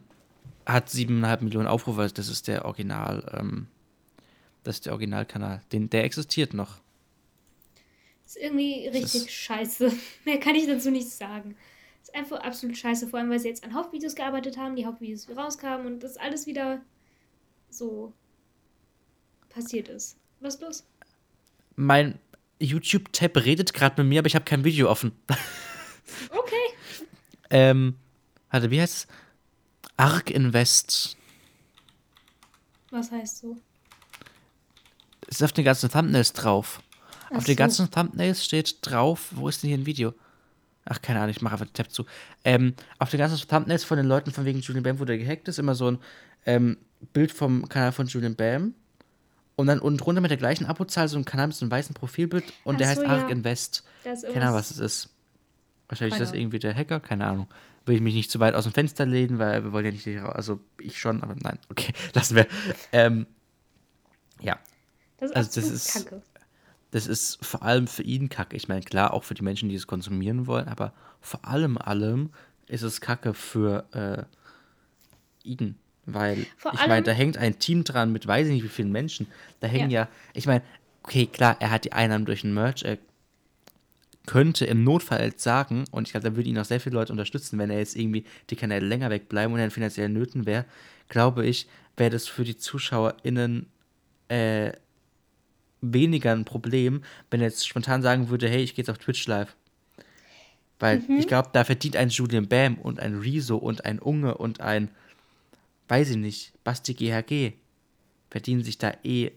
hat 0.66 0.88
7,5 0.88 1.42
Millionen 1.42 1.66
Aufrufe, 1.66 2.02
also 2.02 2.14
das 2.14 2.28
ist 2.28 2.46
der 2.46 2.66
Original, 2.66 3.24
ähm, 3.36 3.66
das 4.64 4.76
ist 4.76 4.86
der 4.86 4.92
Originalkanal. 4.92 5.62
Den, 5.72 5.88
der 5.90 6.04
existiert 6.04 6.54
noch. 6.54 6.78
Ist 8.26 8.36
irgendwie 8.36 8.86
richtig 8.88 9.22
ist- 9.22 9.30
scheiße. 9.30 9.92
Mehr 10.24 10.38
kann 10.40 10.54
ich 10.54 10.66
dazu 10.66 10.90
nicht 10.90 11.08
sagen. 11.08 11.56
Ist 12.02 12.14
einfach 12.14 12.40
absolut 12.40 12.76
scheiße, 12.76 13.08
vor 13.08 13.18
allem 13.18 13.30
weil 13.30 13.38
sie 13.40 13.48
jetzt 13.48 13.64
an 13.64 13.74
Hauptvideos 13.74 14.14
gearbeitet 14.14 14.56
haben, 14.56 14.76
die 14.76 14.86
Hauptvideos 14.86 15.28
rauskamen 15.36 15.86
und 15.86 16.02
das 16.02 16.16
alles 16.16 16.46
wieder 16.46 16.80
so 17.70 18.12
passiert 19.50 19.88
ist. 19.88 20.16
Was 20.40 20.54
ist 20.56 20.60
los? 20.62 20.86
Mein 21.76 22.18
YouTube-Tab 22.60 23.36
redet 23.36 23.72
gerade 23.72 24.02
mit 24.02 24.08
mir, 24.08 24.18
aber 24.20 24.26
ich 24.26 24.34
habe 24.34 24.44
kein 24.44 24.64
Video 24.64 24.90
offen. 24.90 25.12
Okay. 26.30 26.54
ähm, 27.50 27.94
warte, 28.50 28.70
wie 28.70 28.80
heißt 28.80 28.94
es? 28.94 29.06
Arc 29.98 30.30
Invest. 30.30 31.18
Was 32.90 33.10
heißt 33.10 33.38
so? 33.38 33.58
Ist 35.28 35.42
auf 35.42 35.52
den 35.52 35.64
ganzen 35.64 35.90
Thumbnails 35.90 36.32
drauf. 36.32 36.82
Ach 37.26 37.36
auf 37.36 37.44
den 37.44 37.54
so. 37.54 37.58
ganzen 37.58 37.90
Thumbnails 37.90 38.44
steht 38.44 38.78
drauf, 38.82 39.28
wo 39.32 39.48
ist 39.48 39.62
denn 39.62 39.68
hier 39.68 39.78
ein 39.78 39.86
Video? 39.86 40.14
Ach, 40.86 41.02
keine 41.02 41.20
Ahnung, 41.20 41.30
ich 41.30 41.42
mache 41.42 41.54
einfach 41.54 41.66
den 41.66 41.74
Tab 41.74 41.92
zu. 41.92 42.06
Ähm, 42.44 42.74
auf 42.98 43.10
den 43.10 43.18
ganzen 43.18 43.46
Thumbnails 43.46 43.84
von 43.84 43.98
den 43.98 44.06
Leuten 44.06 44.30
von 44.30 44.46
wegen 44.46 44.60
Julian 44.60 44.82
Bam, 44.82 44.98
wo 44.98 45.04
der 45.04 45.18
gehackt 45.18 45.46
ist, 45.48 45.58
immer 45.58 45.74
so 45.74 45.90
ein 45.90 45.98
ähm, 46.46 46.78
Bild 47.12 47.30
vom 47.30 47.68
Kanal 47.68 47.92
von 47.92 48.06
Julian 48.06 48.36
Bam. 48.36 48.74
Und 49.56 49.66
dann 49.66 49.80
unten 49.80 49.98
drunter 49.98 50.20
mit 50.20 50.30
der 50.30 50.38
gleichen 50.38 50.66
Abozahl 50.66 51.08
so 51.08 51.18
ein 51.18 51.24
Kanal 51.24 51.48
mit 51.48 51.56
so 51.56 51.64
einem 51.64 51.72
weißen 51.72 51.94
Profilbild 51.94 52.44
und 52.64 52.76
Ach 52.76 52.78
der 52.78 52.88
heißt 52.88 53.00
so, 53.00 53.06
Arc 53.06 53.22
ja. 53.22 53.28
Invest. 53.28 53.84
Keine 54.04 54.42
Ahnung, 54.42 54.54
was 54.54 54.70
es 54.70 54.78
ist. 54.78 55.10
Wahrscheinlich 55.88 56.14
ist 56.14 56.28
das 56.28 56.32
irgendwie 56.32 56.58
der 56.58 56.74
Hacker, 56.74 57.00
keine 57.00 57.26
Ahnung. 57.26 57.48
Will 57.84 57.96
ich 57.96 58.00
mich 58.00 58.14
nicht 58.14 58.30
zu 58.30 58.40
weit 58.40 58.54
aus 58.54 58.64
dem 58.64 58.72
Fenster 58.72 59.04
lehnen, 59.04 59.38
weil 59.38 59.64
wir 59.64 59.72
wollen 59.72 59.84
ja 59.84 59.90
nicht, 59.90 60.06
also 60.06 60.60
ich 60.80 60.98
schon, 60.98 61.22
aber 61.22 61.34
nein, 61.34 61.58
okay, 61.70 61.92
lassen 62.14 62.36
wir. 62.36 62.46
Ähm, 62.92 63.26
ja, 64.40 64.58
Das 65.18 65.30
ist 65.30 65.36
also 65.36 65.60
das 65.60 65.70
ist- 65.70 65.92
kacke. 65.94 66.22
das 66.90 67.06
ist 67.06 67.44
vor 67.44 67.62
allem 67.62 67.86
für 67.86 68.02
ihn 68.02 68.28
kacke. 68.28 68.56
Ich 68.56 68.68
meine, 68.68 68.82
klar, 68.82 69.12
auch 69.12 69.24
für 69.24 69.34
die 69.34 69.42
Menschen, 69.42 69.68
die 69.68 69.74
es 69.74 69.86
konsumieren 69.86 70.46
wollen, 70.46 70.68
aber 70.68 70.92
vor 71.20 71.44
allem 71.44 71.76
allem 71.78 72.30
ist 72.66 72.82
es 72.82 73.00
kacke 73.00 73.34
für 73.34 73.84
äh, 73.92 74.24
ihn. 75.48 75.76
Weil, 76.06 76.46
Vor 76.56 76.72
ich 76.72 76.86
meine, 76.86 77.02
da 77.02 77.12
hängt 77.12 77.36
ein 77.36 77.58
Team 77.58 77.84
dran 77.84 78.12
mit 78.12 78.26
weiß 78.26 78.46
ich 78.46 78.54
nicht 78.54 78.64
wie 78.64 78.68
vielen 78.68 78.92
Menschen. 78.92 79.26
Da 79.60 79.66
hängen 79.66 79.90
ja, 79.90 80.08
ich 80.32 80.46
meine, 80.46 80.62
okay, 81.02 81.26
klar, 81.26 81.56
er 81.60 81.70
hat 81.70 81.84
die 81.84 81.92
Einnahmen 81.92 82.24
durch 82.24 82.40
den 82.42 82.54
Merch, 82.54 82.82
er 82.82 82.96
könnte 84.24 84.64
im 84.64 84.84
Notfall 84.84 85.22
jetzt 85.22 85.42
sagen, 85.42 85.84
und 85.90 86.06
ich 86.06 86.12
glaube, 86.12 86.30
da 86.30 86.36
würden 86.36 86.48
ihn 86.48 86.58
auch 86.58 86.64
sehr 86.64 86.80
viele 86.80 86.94
Leute 86.94 87.12
unterstützen, 87.12 87.58
wenn 87.58 87.70
er 87.70 87.78
jetzt 87.78 87.96
irgendwie 87.96 88.24
die 88.50 88.56
Kanäle 88.56 88.86
länger 88.86 89.10
wegbleiben 89.10 89.52
und 89.52 89.58
er 89.58 89.66
in 89.66 89.70
finanziellen 89.70 90.12
Nöten 90.12 90.46
wäre, 90.46 90.64
glaube 91.08 91.44
ich, 91.46 91.66
wäre 91.96 92.10
das 92.10 92.26
für 92.26 92.44
die 92.44 92.56
ZuschauerInnen 92.56 93.66
äh, 94.28 94.72
weniger 95.80 96.32
ein 96.32 96.44
Problem, 96.44 97.02
wenn 97.30 97.40
er 97.40 97.46
jetzt 97.48 97.66
spontan 97.66 98.02
sagen 98.02 98.28
würde, 98.28 98.48
hey, 98.48 98.62
ich 98.62 98.74
gehe 98.74 98.82
jetzt 98.82 98.90
auf 98.90 98.98
Twitch 98.98 99.26
live. 99.26 99.54
Weil 100.80 100.98
Mhm. 101.00 101.18
ich 101.18 101.26
glaube, 101.26 101.50
da 101.52 101.64
verdient 101.64 101.96
ein 101.96 102.08
Julian 102.08 102.48
Bam 102.48 102.76
und 102.78 103.00
ein 103.00 103.16
Rezo 103.18 103.56
und 103.56 103.84
ein 103.84 103.98
Unge 103.98 104.36
und 104.36 104.60
ein, 104.60 104.90
weiß 105.88 106.10
ich 106.10 106.16
nicht, 106.16 106.52
Basti 106.64 106.94
GHG, 106.94 107.52
verdienen 108.30 108.62
sich 108.62 108.78
da 108.78 108.92
eh 109.02 109.32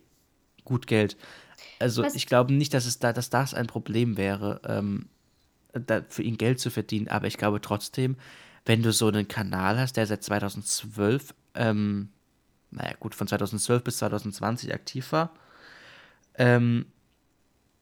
gut 0.65 0.85
Geld. 0.87 1.17
Also 1.79 2.03
Was- 2.03 2.13
ich 2.15 2.27
glaube 2.27 2.53
nicht, 2.53 2.73
dass 2.73 2.85
es 2.85 2.99
da, 2.99 3.11
dass 3.13 3.29
das 3.31 3.53
ein 3.53 3.67
Problem 3.67 4.17
wäre, 4.17 4.61
ähm, 4.65 5.07
da 5.73 6.03
für 6.09 6.21
ihn 6.21 6.37
Geld 6.37 6.59
zu 6.59 6.69
verdienen, 6.69 7.07
aber 7.07 7.27
ich 7.27 7.37
glaube 7.37 7.61
trotzdem, 7.61 8.17
wenn 8.65 8.83
du 8.83 8.91
so 8.91 9.07
einen 9.07 9.27
Kanal 9.27 9.79
hast, 9.79 9.93
der 9.97 10.05
seit 10.05 10.21
2012, 10.23 11.33
ähm, 11.55 12.09
naja 12.69 12.93
gut, 12.99 13.15
von 13.15 13.27
2012 13.27 13.83
bis 13.83 13.97
2020 13.97 14.73
aktiv 14.73 15.11
war, 15.11 15.33
ähm, 16.35 16.85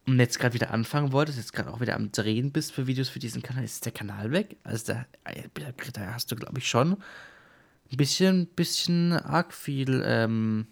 und 0.08 0.20
jetzt 0.20 0.40
gerade 0.40 0.56
wieder 0.56 0.72
anfangen 0.72 1.12
wolltest, 1.12 1.38
jetzt 1.38 1.54
gerade 1.54 1.72
auch 1.72 1.82
wieder 1.82 1.96
am 1.96 2.12
Drehen 2.12 2.52
bist 2.52 2.72
für 2.72 2.88
Videos 2.88 3.10
für 3.10 3.20
diesen 3.20 3.44
Kanal, 3.44 3.64
ist 3.64 3.86
der 3.86 3.92
Kanal 3.92 4.32
weg? 4.32 4.58
Also 4.64 4.94
da, 4.94 5.06
da 5.94 6.14
hast 6.14 6.32
du, 6.32 6.36
glaube 6.36 6.58
ich, 6.58 6.68
schon 6.68 6.94
ein 7.92 7.98
bisschen, 7.98 8.48
bisschen 8.48 9.14
arg 9.14 9.54
viel, 9.54 10.02
ähm, 10.06 10.68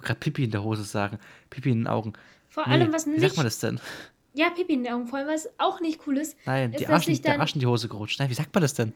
gerade 0.00 0.18
Pipi 0.20 0.44
in 0.44 0.50
der 0.50 0.62
Hose 0.62 0.84
sagen, 0.84 1.18
Pipi 1.50 1.70
in 1.70 1.80
den 1.80 1.86
Augen. 1.86 2.14
Vor 2.48 2.66
Nee, 2.66 2.74
allem, 2.74 2.92
was 2.92 3.06
wie 3.06 3.10
nicht. 3.10 3.20
sagt 3.22 3.36
man 3.36 3.44
das 3.44 3.58
denn? 3.58 3.80
Ja, 4.34 4.48
Pipi 4.50 4.72
in 4.74 4.84
den 4.84 4.92
Augen, 4.92 5.06
vor 5.06 5.18
allem, 5.18 5.28
was 5.28 5.48
auch 5.58 5.80
nicht 5.80 6.00
cool 6.06 6.16
ist. 6.18 6.36
Nein, 6.46 6.72
ist, 6.72 6.80
die 6.80 6.84
der 7.20 7.38
Arsch 7.40 7.54
in 7.54 7.60
die 7.60 7.66
Hose 7.66 7.88
gerutscht. 7.88 8.18
Nein, 8.20 8.30
wie 8.30 8.34
sagt 8.34 8.54
man 8.54 8.62
das 8.62 8.74
denn? 8.74 8.94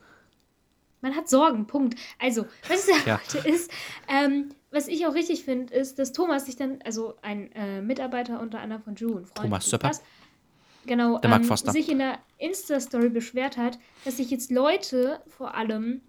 Man 1.02 1.14
hat 1.14 1.28
Sorgen, 1.28 1.66
Punkt. 1.66 1.98
Also, 2.18 2.46
was 2.68 2.80
ich 2.80 2.94
sagen 2.94 3.02
Ja. 3.06 3.20
wollte 3.32 3.46
ist, 3.48 3.70
ähm, 4.08 4.54
was 4.76 4.88
ich 4.88 5.06
auch 5.06 5.14
richtig 5.14 5.44
finde, 5.44 5.74
ist, 5.74 5.98
dass 5.98 6.12
Thomas 6.12 6.44
sich 6.44 6.56
dann, 6.56 6.78
also 6.84 7.14
ein 7.22 7.50
äh, 7.52 7.80
Mitarbeiter 7.80 8.40
unter 8.40 8.60
anderem 8.60 8.82
von 8.82 8.94
Ju, 8.94 9.16
ein 9.16 9.24
Freund 9.24 9.36
Thomas 9.36 9.68
Söpper. 9.68 9.90
Genau, 10.84 11.18
Der 11.18 11.30
ähm, 11.32 11.44
sich 11.44 11.88
in 11.88 11.98
der 11.98 12.18
Insta-Story 12.38 13.08
beschwert 13.08 13.56
hat, 13.56 13.78
dass 14.04 14.18
sich 14.18 14.30
jetzt 14.30 14.52
Leute 14.52 15.20
vor 15.26 15.54
allem, 15.54 16.02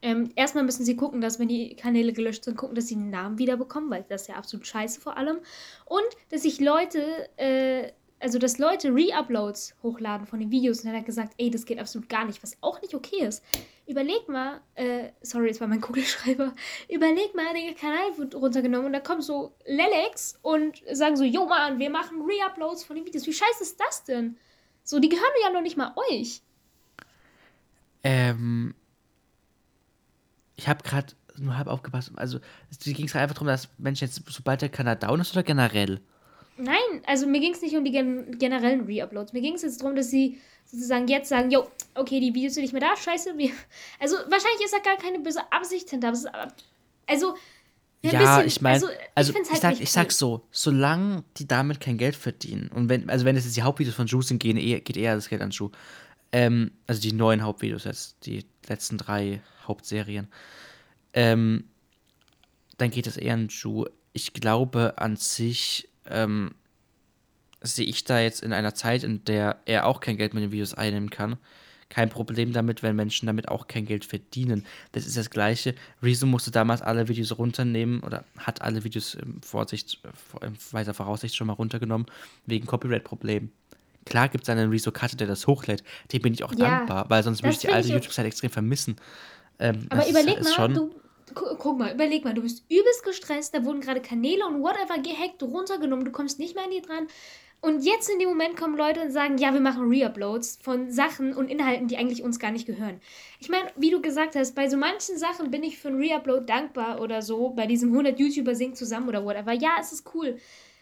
ähm, 0.00 0.30
erstmal 0.34 0.64
müssen 0.64 0.84
sie 0.84 0.96
gucken, 0.96 1.20
dass 1.20 1.38
wenn 1.38 1.48
die 1.48 1.76
Kanäle 1.76 2.12
gelöscht 2.12 2.44
sind, 2.44 2.56
gucken, 2.56 2.74
dass 2.74 2.86
sie 2.86 2.94
einen 2.94 3.10
Namen 3.10 3.38
wiederbekommen, 3.38 3.90
weil 3.90 4.06
das 4.08 4.22
ist 4.22 4.28
ja 4.28 4.36
absolut 4.36 4.66
scheiße 4.66 5.00
vor 5.00 5.18
allem. 5.18 5.38
Und 5.84 6.06
dass 6.30 6.42
sich 6.42 6.58
Leute, 6.60 7.28
äh, 7.36 7.90
also 8.18 8.38
dass 8.38 8.58
Leute 8.58 8.94
Re-Uploads 8.94 9.74
hochladen 9.82 10.26
von 10.26 10.38
den 10.38 10.50
Videos 10.50 10.80
und 10.80 10.90
er 10.90 10.98
hat 10.98 11.04
gesagt, 11.04 11.34
ey, 11.36 11.50
das 11.50 11.66
geht 11.66 11.78
absolut 11.78 12.08
gar 12.08 12.24
nicht, 12.24 12.42
was 12.42 12.56
auch 12.62 12.80
nicht 12.80 12.94
okay 12.94 13.26
ist. 13.26 13.42
Überleg 13.86 14.28
mal, 14.28 14.60
äh, 14.74 15.08
sorry, 15.22 15.50
es 15.50 15.60
war 15.60 15.66
mein 15.66 15.80
Kugelschreiber, 15.80 16.54
überleg 16.88 17.34
mal, 17.34 17.52
der 17.52 17.74
Kanal 17.74 18.16
wird 18.16 18.34
runtergenommen 18.34 18.86
und 18.86 18.92
da 18.92 19.00
kommen 19.00 19.22
so 19.22 19.54
Lelex 19.66 20.38
und 20.42 20.82
sagen 20.92 21.16
so, 21.16 21.24
jo 21.24 21.46
Mann, 21.46 21.78
wir 21.78 21.90
machen 21.90 22.22
Re-Uploads 22.22 22.84
von 22.84 22.96
den 22.96 23.04
Videos. 23.04 23.26
Wie 23.26 23.32
scheiße 23.32 23.62
ist 23.62 23.80
das 23.80 24.04
denn? 24.04 24.36
So, 24.84 25.00
die 25.00 25.08
gehören 25.08 25.26
ja 25.42 25.50
noch 25.50 25.62
nicht 25.62 25.76
mal 25.76 25.94
euch. 26.10 26.42
Ähm, 28.04 28.74
ich 30.56 30.68
habe 30.68 30.82
gerade 30.82 31.14
nur 31.38 31.56
halb 31.56 31.66
aufgepasst. 31.66 32.12
Also, 32.16 32.38
ging 32.84 33.06
es 33.06 33.16
einfach 33.16 33.34
darum, 33.34 33.48
dass 33.48 33.68
Menschen 33.78 34.06
jetzt, 34.06 34.22
sobald 34.28 34.62
der 34.62 34.68
Kanal 34.68 34.96
down 34.96 35.20
ist 35.20 35.32
oder 35.32 35.42
generell? 35.42 36.00
Nein, 36.56 37.02
also 37.06 37.26
mir 37.26 37.40
ging 37.40 37.54
es 37.54 37.62
nicht 37.62 37.76
um 37.76 37.84
die 37.84 37.90
gen 37.90 38.38
generellen 38.38 38.84
Re-Uploads. 38.84 39.32
Mir 39.32 39.40
ging 39.40 39.54
es 39.54 39.62
jetzt 39.62 39.80
darum, 39.80 39.96
dass 39.96 40.10
sie 40.10 40.40
sozusagen 40.66 41.08
jetzt 41.08 41.28
sagen, 41.28 41.50
jo, 41.50 41.66
okay, 41.94 42.20
die 42.20 42.34
Videos 42.34 42.54
sind 42.54 42.62
nicht 42.62 42.72
mehr 42.72 42.80
da, 42.80 42.96
scheiße. 42.96 43.36
Wir 43.36 43.50
also 44.00 44.16
wahrscheinlich 44.28 44.64
ist 44.64 44.72
da 44.74 44.78
gar 44.78 44.96
keine 44.96 45.20
böse 45.20 45.40
Absicht 45.52 45.90
hinter. 45.90 46.08
aber 46.08 46.16
es 46.16 46.24
ist, 46.24 46.32
also, 47.06 47.34
Ja, 48.02 48.10
bisschen- 48.36 48.46
ich 48.48 48.60
meine, 48.60 48.74
also, 48.74 48.88
also, 49.14 49.32
ich, 49.32 49.50
halt 49.50 49.60
sag, 49.60 49.80
ich 49.80 49.90
sag 49.90 50.12
so, 50.12 50.46
solange 50.50 51.24
die 51.36 51.46
damit 51.46 51.80
kein 51.80 51.98
Geld 51.98 52.16
verdienen 52.16 52.68
und 52.68 52.88
wenn, 52.88 53.08
also 53.10 53.24
wenn 53.24 53.36
es 53.36 53.44
jetzt 53.44 53.56
die 53.56 53.62
Hauptvideos 53.62 53.94
von 53.94 54.06
Ju 54.06 54.22
sind, 54.22 54.38
gehen 54.38 54.56
eher, 54.56 54.80
geht 54.80 54.96
eher 54.96 55.14
das 55.14 55.28
Geld 55.28 55.42
an 55.42 55.50
Ju. 55.50 55.70
Ähm, 56.32 56.72
also 56.86 57.00
die 57.00 57.12
neuen 57.12 57.42
Hauptvideos 57.42 57.84
jetzt, 57.84 58.24
die 58.26 58.44
letzten 58.66 58.96
drei 58.98 59.42
Hauptserien. 59.68 60.28
Ähm, 61.12 61.64
dann 62.78 62.90
geht 62.90 63.06
es 63.06 63.16
eher 63.18 63.34
an 63.34 63.48
Ju. 63.48 63.84
Ich 64.14 64.32
glaube 64.32 64.94
an 64.96 65.16
sich, 65.16 65.88
ähm, 66.08 66.54
sehe 67.60 67.84
ich 67.86 68.04
da 68.04 68.18
jetzt 68.18 68.42
in 68.42 68.52
einer 68.52 68.74
Zeit, 68.74 69.04
in 69.04 69.24
der 69.24 69.60
er 69.66 69.86
auch 69.86 70.00
kein 70.00 70.16
Geld 70.16 70.34
mit 70.34 70.42
den 70.42 70.52
Videos 70.52 70.74
einnehmen 70.74 71.10
kann, 71.10 71.36
kein 71.92 72.08
Problem 72.08 72.54
damit, 72.54 72.82
wenn 72.82 72.96
Menschen 72.96 73.26
damit 73.26 73.48
auch 73.48 73.66
kein 73.68 73.84
Geld 73.84 74.06
verdienen. 74.06 74.64
Das 74.92 75.06
ist 75.06 75.16
das 75.18 75.28
Gleiche. 75.28 75.74
Rezo 76.02 76.26
musste 76.26 76.50
damals 76.50 76.80
alle 76.80 77.06
Videos 77.06 77.36
runternehmen 77.36 78.00
oder 78.00 78.24
hat 78.38 78.62
alle 78.62 78.82
Videos 78.82 79.14
in 79.14 79.42
Vorsicht, 79.42 80.00
in 80.40 80.56
weiser 80.70 80.94
Voraussicht 80.94 81.36
schon 81.36 81.48
mal 81.48 81.52
runtergenommen, 81.52 82.06
wegen 82.46 82.66
Copyright-Problemen. 82.66 83.52
Klar 84.06 84.30
gibt 84.30 84.44
es 84.44 84.48
einen 84.48 84.70
Rezo 84.70 84.90
Cutter, 84.90 85.16
der 85.16 85.26
das 85.26 85.46
hochlädt. 85.46 85.84
Dem 86.12 86.22
bin 86.22 86.32
ich 86.32 86.42
auch 86.44 86.54
Ja, 86.54 86.78
dankbar, 86.78 87.10
weil 87.10 87.22
sonst 87.22 87.42
würde 87.42 87.52
ich 87.52 87.58
die 87.60 87.68
alte 87.68 87.88
YouTube-Seite 87.92 88.26
extrem 88.26 88.50
vermissen. 88.50 88.96
Ähm, 89.58 89.86
Aber 89.90 90.00
das 90.00 90.06
ist- 90.06 90.10
überleg 90.12 90.38
ist 90.38 90.44
mal, 90.44 90.54
schon, 90.54 90.74
du, 90.74 90.90
gu 91.34 91.56
guck 91.58 91.78
mal, 91.78 91.92
überleg 91.92 92.24
mal, 92.24 92.32
du 92.32 92.40
bist 92.40 92.64
übelst 92.70 93.04
gestresst, 93.04 93.54
da 93.54 93.62
wurden 93.64 93.82
gerade 93.82 94.00
Kanäle 94.00 94.46
und 94.46 94.62
whatever 94.62 94.98
gehackt, 95.02 95.42
runtergenommen, 95.42 96.06
du 96.06 96.10
kommst 96.10 96.38
nicht 96.38 96.54
mehr 96.54 96.64
an 96.64 96.70
die 96.70 96.80
dran. 96.80 97.06
Und 97.64 97.84
jetzt 97.84 98.10
in 98.10 98.18
dem 98.18 98.28
Moment 98.28 98.56
kommen 98.56 98.76
Leute 98.76 99.00
und 99.00 99.12
sagen, 99.12 99.38
ja, 99.38 99.54
wir 99.54 99.60
machen 99.60 99.84
Reuploads 99.88 100.58
von 100.62 100.90
Sachen 100.90 101.32
und 101.32 101.48
Inhalten, 101.48 101.86
die 101.86 101.96
eigentlich 101.96 102.24
uns 102.24 102.40
gar 102.40 102.50
nicht 102.50 102.66
gehören. 102.66 103.00
Ich 103.38 103.48
meine, 103.48 103.68
wie 103.76 103.90
du 103.90 104.02
gesagt 104.02 104.34
hast, 104.34 104.56
bei 104.56 104.68
so 104.68 104.76
manchen 104.76 105.16
Sachen 105.16 105.52
bin 105.52 105.62
ich 105.62 105.78
für 105.78 105.86
ein 105.88 105.94
Reupload 106.02 106.44
dankbar 106.44 107.00
oder 107.00 107.22
so. 107.22 107.50
Bei 107.50 107.66
diesem 107.68 107.90
100 107.92 108.18
YouTuber 108.18 108.56
singen 108.56 108.74
zusammen 108.74 109.08
oder 109.08 109.24
whatever. 109.24 109.52
Ja, 109.52 109.76
es 109.80 109.92
ist 109.92 110.12
cool. 110.12 110.38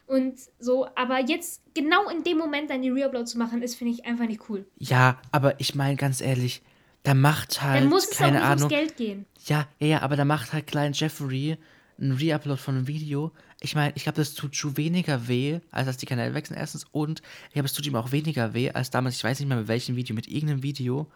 Und 0.06 0.40
so, 0.58 0.88
aber 0.96 1.20
jetzt 1.20 1.62
genau 1.74 2.08
in 2.08 2.24
dem 2.24 2.38
Moment 2.38 2.70
dann 2.70 2.80
die 2.80 2.88
Reupload 2.88 3.26
zu 3.26 3.36
machen, 3.36 3.60
ist, 3.60 3.74
finde 3.74 3.92
ich, 3.92 4.06
einfach 4.06 4.26
nicht 4.26 4.48
cool. 4.48 4.66
Ja, 4.78 5.20
aber 5.32 5.60
ich 5.60 5.74
meine 5.74 5.96
ganz 5.96 6.22
ehrlich, 6.22 6.62
da 7.02 7.12
macht 7.12 7.60
halt, 7.62 7.82
Dann 7.82 7.90
muss 7.90 8.06
es 8.06 8.14
auch 8.14 8.20
keine 8.20 8.38
nicht 8.38 8.42
Ahnung. 8.46 8.58
ums 8.64 8.74
Geld 8.74 8.96
gehen. 8.96 9.26
Ja, 9.44 9.68
ja, 9.78 9.86
ja, 9.86 10.02
aber 10.02 10.16
da 10.16 10.24
macht 10.24 10.54
halt 10.54 10.66
Klein 10.66 10.94
Jeffrey 10.94 11.58
einen 12.00 12.12
Reupload 12.12 12.58
von 12.60 12.76
einem 12.76 12.88
Video. 12.88 13.32
Ich 13.62 13.74
meine, 13.74 13.92
ich 13.94 14.04
glaube, 14.04 14.16
das 14.16 14.34
tut 14.34 14.56
Ju 14.56 14.76
weniger 14.76 15.28
weh, 15.28 15.60
als 15.70 15.86
dass 15.86 15.98
die 15.98 16.06
Kanäle 16.06 16.34
wechseln, 16.34 16.56
erstens. 16.56 16.86
Und 16.92 17.20
ich 17.48 17.54
glaube, 17.54 17.66
es 17.66 17.74
tut 17.74 17.86
ihm 17.86 17.94
auch 17.94 18.10
weniger 18.10 18.54
weh, 18.54 18.70
als 18.70 18.90
damals, 18.90 19.16
ich 19.16 19.24
weiß 19.24 19.38
nicht 19.38 19.48
mehr 19.48 19.58
mit 19.58 19.68
welchem 19.68 19.96
Video, 19.96 20.14
mit 20.14 20.28
irgendeinem 20.28 20.62
Video, 20.62 21.10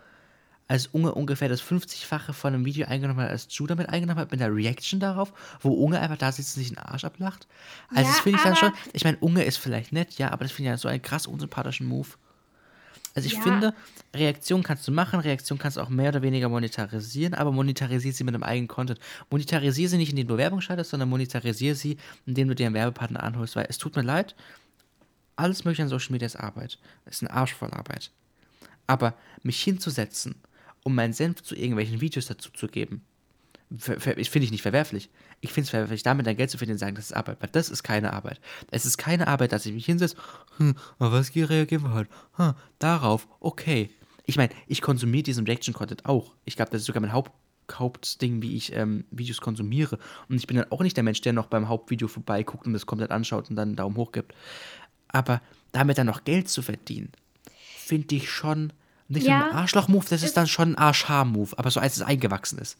als 0.68 0.86
Unge 0.88 1.14
ungefähr 1.14 1.48
das 1.48 1.62
50-fache 1.62 2.32
von 2.32 2.54
einem 2.54 2.64
Video 2.64 2.86
eingenommen 2.86 3.20
hat, 3.20 3.30
als 3.30 3.46
Ju 3.50 3.66
damit 3.66 3.88
eingenommen 3.88 4.20
hat, 4.20 4.30
mit 4.30 4.40
einer 4.40 4.54
Reaction 4.54 5.00
darauf, 5.00 5.32
wo 5.60 5.72
Unge 5.72 6.00
einfach 6.00 6.16
da 6.16 6.32
sitzt 6.32 6.56
und 6.56 6.62
sich 6.62 6.70
den 6.70 6.78
Arsch 6.78 7.04
ablacht. 7.04 7.46
Also, 7.88 8.02
Ja, 8.02 8.08
das 8.08 8.20
finde 8.20 8.38
ich 8.38 8.44
dann 8.44 8.56
schon, 8.56 8.72
ich 8.92 9.04
meine, 9.04 9.18
Unge 9.18 9.44
ist 9.44 9.58
vielleicht 9.58 9.92
nett, 9.92 10.18
ja, 10.18 10.30
aber 10.30 10.44
das 10.44 10.52
finde 10.52 10.70
ich 10.70 10.72
ja 10.72 10.78
so 10.78 10.88
einen 10.88 11.02
krass 11.02 11.26
unsympathischen 11.26 11.86
Move. 11.86 12.08
Also 13.14 13.26
ich 13.28 13.34
Ja. 13.34 13.42
finde, 13.42 13.74
Reaktion 14.14 14.62
kannst 14.62 14.86
du 14.88 14.92
machen, 14.92 15.20
Reaktion 15.20 15.58
kannst 15.58 15.76
du 15.76 15.80
auch 15.80 15.88
mehr 15.88 16.08
oder 16.08 16.22
weniger 16.22 16.48
monetarisieren, 16.48 17.34
aber 17.34 17.52
monetarisier 17.52 18.12
sie 18.12 18.24
mit 18.24 18.34
einem 18.34 18.42
eigenen 18.42 18.68
Content. 18.68 18.98
Monetarisier 19.30 19.88
sie 19.88 19.98
nicht, 19.98 20.10
indem 20.10 20.26
du 20.26 20.36
Werbung 20.36 20.60
schaltest, 20.60 20.90
sondern 20.90 21.08
monetarisier 21.08 21.74
sie, 21.76 21.96
indem 22.26 22.48
du 22.48 22.54
dir 22.54 22.66
einen 22.66 22.74
Werbepartner 22.74 23.22
anholst, 23.22 23.54
weil 23.56 23.66
es 23.68 23.78
tut 23.78 23.94
mir 23.96 24.02
leid, 24.02 24.34
alles 25.36 25.64
mögliche 25.64 25.82
an 25.82 25.88
Social 25.88 26.12
Media 26.12 26.26
ist 26.26 26.36
Arbeit. 26.36 26.78
Ist 27.06 27.22
ein 27.22 27.28
Arsch 27.28 27.54
voll 27.54 27.70
Arbeit. 27.70 28.10
Aber 28.86 29.14
mich 29.42 29.62
hinzusetzen, 29.62 30.36
um 30.82 30.94
meinen 30.94 31.12
Senf 31.12 31.42
zu 31.42 31.54
irgendwelchen 31.54 32.00
Videos 32.00 32.26
dazu 32.26 32.50
zu 32.50 32.66
geben, 32.68 33.02
ich 33.70 34.30
finde 34.30 34.44
ich 34.44 34.50
nicht 34.50 34.62
verwerflich. 34.62 35.10
Ich 35.40 35.52
finde 35.52 35.64
es 35.64 35.70
verwerflich, 35.70 36.02
damit 36.02 36.26
dein 36.26 36.36
Geld 36.36 36.50
zu 36.50 36.58
verdienen 36.58 36.74
und 36.74 36.80
sagen, 36.80 36.94
das 36.94 37.06
ist 37.06 37.12
Arbeit. 37.16 37.38
Weil 37.40 37.50
das 37.50 37.70
ist 37.70 37.82
keine 37.82 38.12
Arbeit. 38.12 38.40
Es 38.70 38.84
ist 38.84 38.98
keine 38.98 39.26
Arbeit, 39.28 39.52
dass 39.52 39.66
ich 39.66 39.72
mich 39.72 39.86
hinsetze, 39.86 40.16
hm, 40.58 40.74
auf 40.98 41.12
was 41.12 41.34
reagieren 41.34 41.82
wir 41.82 41.94
heute? 41.94 42.10
Hm, 42.34 42.54
darauf, 42.78 43.26
okay. 43.40 43.90
Ich 44.26 44.36
meine, 44.36 44.52
ich 44.66 44.80
konsumiere 44.80 45.24
diesen 45.24 45.44
Reaction-Content 45.44 46.06
auch. 46.06 46.34
Ich 46.44 46.56
glaube, 46.56 46.70
das 46.70 46.82
ist 46.82 46.86
sogar 46.86 47.00
mein 47.00 47.12
Haupt 47.12 47.32
Hauptding, 47.72 48.42
wie 48.42 48.56
ich 48.56 48.74
ähm, 48.74 49.04
Videos 49.10 49.40
konsumiere. 49.40 49.98
Und 50.28 50.36
ich 50.36 50.46
bin 50.46 50.56
dann 50.58 50.70
auch 50.70 50.82
nicht 50.82 50.96
der 50.96 51.04
Mensch, 51.04 51.22
der 51.22 51.32
noch 51.32 51.46
beim 51.46 51.68
Hauptvideo 51.68 52.08
vorbeiguckt 52.08 52.66
und 52.66 52.74
das 52.74 52.84
komplett 52.84 53.10
anschaut 53.10 53.48
und 53.48 53.56
dann 53.56 53.68
einen 53.68 53.76
Daumen 53.76 53.96
hoch 53.96 54.12
gibt. 54.12 54.34
Aber 55.08 55.40
damit 55.72 55.96
dann 55.96 56.06
noch 56.06 56.24
Geld 56.24 56.48
zu 56.48 56.60
verdienen, 56.60 57.10
finde 57.78 58.16
ich 58.16 58.30
schon 58.30 58.72
nicht 59.08 59.26
Ja, 59.26 59.48
ein 59.48 59.56
Arschloch-Move, 59.56 60.06
das 60.08 60.22
ist 60.22 60.36
dann 60.36 60.46
schon 60.46 60.72
ein 60.72 60.78
Arsch-Haar-Move, 60.78 61.58
aber 61.58 61.70
so 61.70 61.80
als 61.80 61.96
es 61.96 62.02
eingewachsen 62.02 62.58
ist. 62.58 62.78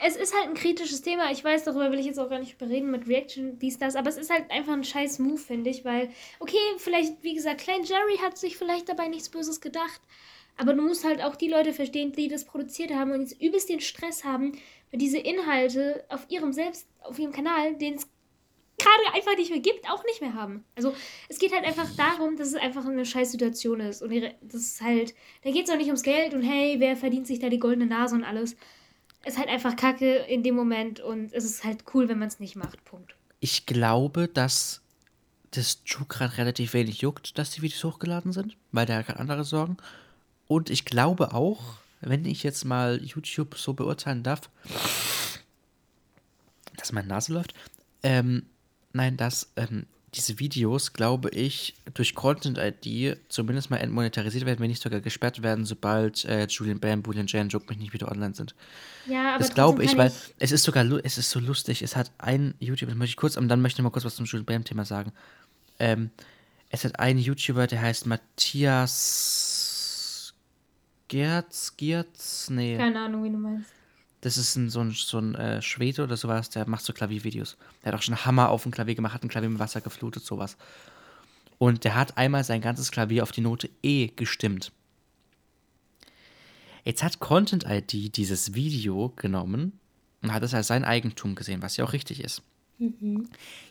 Es 0.00 0.16
ist 0.16 0.34
halt 0.34 0.48
ein 0.48 0.54
kritisches 0.54 1.02
Thema. 1.02 1.30
Ich 1.30 1.42
weiß, 1.42 1.64
darüber 1.64 1.90
will 1.90 1.98
ich 1.98 2.06
jetzt 2.06 2.18
auch 2.18 2.30
gar 2.30 2.38
nicht 2.38 2.58
bereden 2.58 2.90
mit 2.90 3.08
Reaction, 3.08 3.58
dies, 3.58 3.78
das. 3.78 3.96
Aber 3.96 4.08
es 4.08 4.16
ist 4.16 4.30
halt 4.30 4.50
einfach 4.50 4.72
ein 4.72 4.84
scheiß 4.84 5.18
Move, 5.18 5.38
finde 5.38 5.70
ich. 5.70 5.84
Weil, 5.84 6.10
okay, 6.38 6.56
vielleicht, 6.78 7.22
wie 7.22 7.34
gesagt, 7.34 7.62
Klein 7.62 7.84
Jerry 7.84 8.18
hat 8.22 8.38
sich 8.38 8.56
vielleicht 8.56 8.88
dabei 8.88 9.08
nichts 9.08 9.28
Böses 9.28 9.60
gedacht. 9.60 10.00
Aber 10.56 10.74
du 10.74 10.82
musst 10.82 11.04
halt 11.04 11.22
auch 11.22 11.36
die 11.36 11.48
Leute 11.48 11.72
verstehen, 11.72 12.12
die 12.12 12.28
das 12.28 12.44
produziert 12.44 12.92
haben 12.92 13.12
und 13.12 13.20
jetzt 13.20 13.40
übelst 13.40 13.68
den 13.68 13.80
Stress 13.80 14.24
haben, 14.24 14.52
weil 14.90 14.98
diese 14.98 15.18
Inhalte 15.18 16.04
auf 16.08 16.26
ihrem 16.28 16.52
selbst, 16.52 16.88
auf 17.00 17.18
ihrem 17.18 17.32
Kanal, 17.32 17.76
den 17.76 17.94
es 17.94 18.08
gerade 18.78 19.14
einfach 19.14 19.36
nicht 19.36 19.50
mehr 19.50 19.60
gibt, 19.60 19.88
auch 19.90 20.04
nicht 20.04 20.20
mehr 20.20 20.34
haben. 20.34 20.64
Also 20.76 20.94
es 21.28 21.38
geht 21.38 21.52
halt 21.52 21.64
einfach 21.64 21.88
darum, 21.96 22.36
dass 22.36 22.48
es 22.48 22.54
einfach 22.54 22.86
eine 22.86 23.04
scheiß 23.04 23.32
Situation 23.32 23.80
ist. 23.80 24.02
Und 24.02 24.12
das 24.42 24.62
ist 24.62 24.80
halt, 24.80 25.14
da 25.42 25.50
geht 25.50 25.66
es 25.66 25.70
auch 25.70 25.76
nicht 25.76 25.86
ums 25.86 26.02
Geld 26.02 26.34
und 26.34 26.42
hey, 26.42 26.76
wer 26.78 26.96
verdient 26.96 27.26
sich 27.26 27.38
da 27.38 27.48
die 27.48 27.58
goldene 27.58 27.86
Nase 27.86 28.14
und 28.14 28.24
alles. 28.24 28.56
Ist 29.24 29.38
halt 29.38 29.48
einfach 29.48 29.76
Kacke 29.76 30.16
in 30.16 30.42
dem 30.42 30.54
Moment 30.54 31.00
und 31.00 31.32
es 31.32 31.44
ist 31.44 31.64
halt 31.64 31.84
cool, 31.92 32.08
wenn 32.08 32.18
man 32.18 32.28
es 32.28 32.40
nicht 32.40 32.56
macht. 32.56 32.84
Punkt. 32.84 33.14
Ich 33.40 33.66
glaube, 33.66 34.28
dass 34.28 34.80
das 35.50 35.82
Ju 35.86 36.04
gerade 36.06 36.36
relativ 36.38 36.74
wenig 36.74 37.00
juckt, 37.00 37.38
dass 37.38 37.50
die 37.50 37.62
Videos 37.62 37.82
hochgeladen 37.84 38.32
sind, 38.32 38.56
weil 38.72 38.86
der 38.86 38.98
hat 38.98 39.06
gerade 39.06 39.20
andere 39.20 39.44
Sorgen. 39.44 39.76
Und 40.46 40.70
ich 40.70 40.84
glaube 40.84 41.34
auch, 41.34 41.76
wenn 42.00 42.24
ich 42.24 42.42
jetzt 42.42 42.64
mal 42.64 43.02
YouTube 43.02 43.56
so 43.56 43.74
beurteilen 43.74 44.22
darf, 44.22 44.50
dass 46.76 46.92
meine 46.92 47.08
Nase 47.08 47.32
läuft, 47.32 47.54
ähm, 48.02 48.46
nein, 48.92 49.16
dass 49.16 49.52
ähm, 49.56 49.86
diese 50.18 50.38
Videos, 50.38 50.92
glaube 50.92 51.30
ich, 51.30 51.74
durch 51.94 52.14
Content-ID 52.14 53.16
zumindest 53.28 53.70
mal 53.70 53.78
entmonetarisiert 53.78 54.44
werden, 54.44 54.60
wenn 54.60 54.68
nicht 54.68 54.82
sogar 54.82 55.00
gesperrt 55.00 55.42
werden, 55.42 55.64
sobald 55.64 56.24
äh, 56.24 56.46
Julian 56.46 56.80
Bam, 56.80 57.02
Julian 57.04 57.26
Jan, 57.26 57.48
Joke 57.48 57.66
mich 57.68 57.78
nicht 57.78 57.92
wieder 57.94 58.10
online 58.10 58.34
sind. 58.34 58.54
Ja, 59.06 59.30
aber 59.34 59.38
Das 59.38 59.54
glaube 59.54 59.84
ich, 59.84 59.96
weil 59.96 60.10
kann 60.10 60.18
es 60.38 60.52
ist 60.52 60.64
sogar, 60.64 60.84
es 61.04 61.16
ist 61.16 61.30
so 61.30 61.40
lustig. 61.40 61.80
Es 61.82 61.96
hat 61.96 62.10
ein 62.18 62.54
YouTuber, 62.58 62.90
das 62.90 62.98
möchte 62.98 63.12
ich 63.12 63.16
kurz, 63.16 63.36
und 63.36 63.48
dann 63.48 63.62
möchte 63.62 63.80
ich 63.80 63.84
mal 63.84 63.90
kurz 63.90 64.04
was 64.04 64.16
zum 64.16 64.26
Julian 64.26 64.44
Bam-Thema 64.44 64.84
sagen. 64.84 65.12
Ähm, 65.78 66.10
es 66.70 66.84
hat 66.84 66.98
einen 66.98 67.18
YouTuber, 67.18 67.66
der 67.66 67.80
heißt 67.80 68.06
Matthias 68.06 69.38
Gerz, 71.08 71.74
Gerz, 71.76 72.50
nee, 72.50 72.76
Keine 72.76 73.00
Ahnung, 73.00 73.24
wie 73.24 73.30
du 73.30 73.38
meinst. 73.38 73.72
Das 74.20 74.36
ist 74.36 74.56
ein, 74.56 74.70
so 74.70 74.80
ein, 74.80 74.90
so 74.92 75.18
ein 75.18 75.34
äh, 75.34 75.62
Schwede 75.62 76.02
oder 76.02 76.16
sowas, 76.16 76.50
der 76.50 76.68
macht 76.68 76.84
so 76.84 76.92
Klaviervideos. 76.92 77.56
Der 77.82 77.92
hat 77.92 77.98
auch 77.98 78.02
schon 78.02 78.24
Hammer 78.24 78.48
auf 78.50 78.64
dem 78.64 78.72
Klavier 78.72 78.94
gemacht, 78.94 79.14
hat 79.14 79.22
ein 79.22 79.28
Klavier 79.28 79.48
mit 79.48 79.58
Wasser 79.58 79.80
geflutet, 79.80 80.24
sowas. 80.24 80.56
Und 81.58 81.84
der 81.84 81.94
hat 81.94 82.16
einmal 82.16 82.44
sein 82.44 82.60
ganzes 82.60 82.90
Klavier 82.90 83.22
auf 83.22 83.32
die 83.32 83.40
Note 83.40 83.68
E 83.82 84.08
gestimmt. 84.08 84.72
Jetzt 86.84 87.02
hat 87.02 87.20
Content 87.20 87.64
ID 87.68 88.16
dieses 88.16 88.54
Video 88.54 89.12
genommen 89.16 89.78
und 90.22 90.32
hat 90.32 90.42
es 90.42 90.54
als 90.54 90.68
sein 90.68 90.84
Eigentum 90.84 91.34
gesehen, 91.34 91.62
was 91.62 91.76
ja 91.76 91.84
auch 91.84 91.92
richtig 91.92 92.22
ist. 92.22 92.42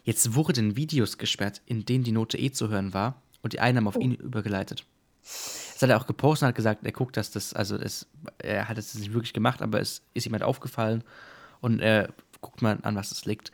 Jetzt 0.03 0.35
wurden 0.35 0.75
Videos 0.75 1.17
gesperrt, 1.17 1.61
in 1.65 1.85
denen 1.85 2.03
die 2.03 2.11
Note 2.11 2.37
E 2.37 2.51
zu 2.51 2.69
hören 2.69 2.93
war 2.93 3.21
und 3.41 3.53
die 3.53 3.59
Einnahmen 3.59 3.87
auf 3.87 3.95
ihn 3.95 4.13
übergeleitet. 4.13 4.85
Das 5.78 5.84
hat 5.84 5.89
er 5.91 5.97
auch 6.01 6.07
gepostet 6.07 6.43
und 6.43 6.47
hat 6.49 6.55
gesagt, 6.55 6.84
er 6.84 6.91
guckt, 6.91 7.17
dass 7.17 7.30
das, 7.30 7.53
also 7.53 7.75
es, 7.75 8.07
er 8.39 8.67
hat 8.67 8.80
es 8.80 8.95
nicht 8.95 9.13
wirklich 9.13 9.34
gemacht, 9.34 9.61
aber 9.61 9.80
es 9.80 10.01
ist 10.15 10.23
jemand 10.23 10.41
aufgefallen 10.43 11.03
und 11.61 11.80
er 11.82 12.13
guckt 12.41 12.63
mal 12.63 12.80
an, 12.82 12.95
was 12.95 13.11
es 13.11 13.25
liegt. 13.25 13.51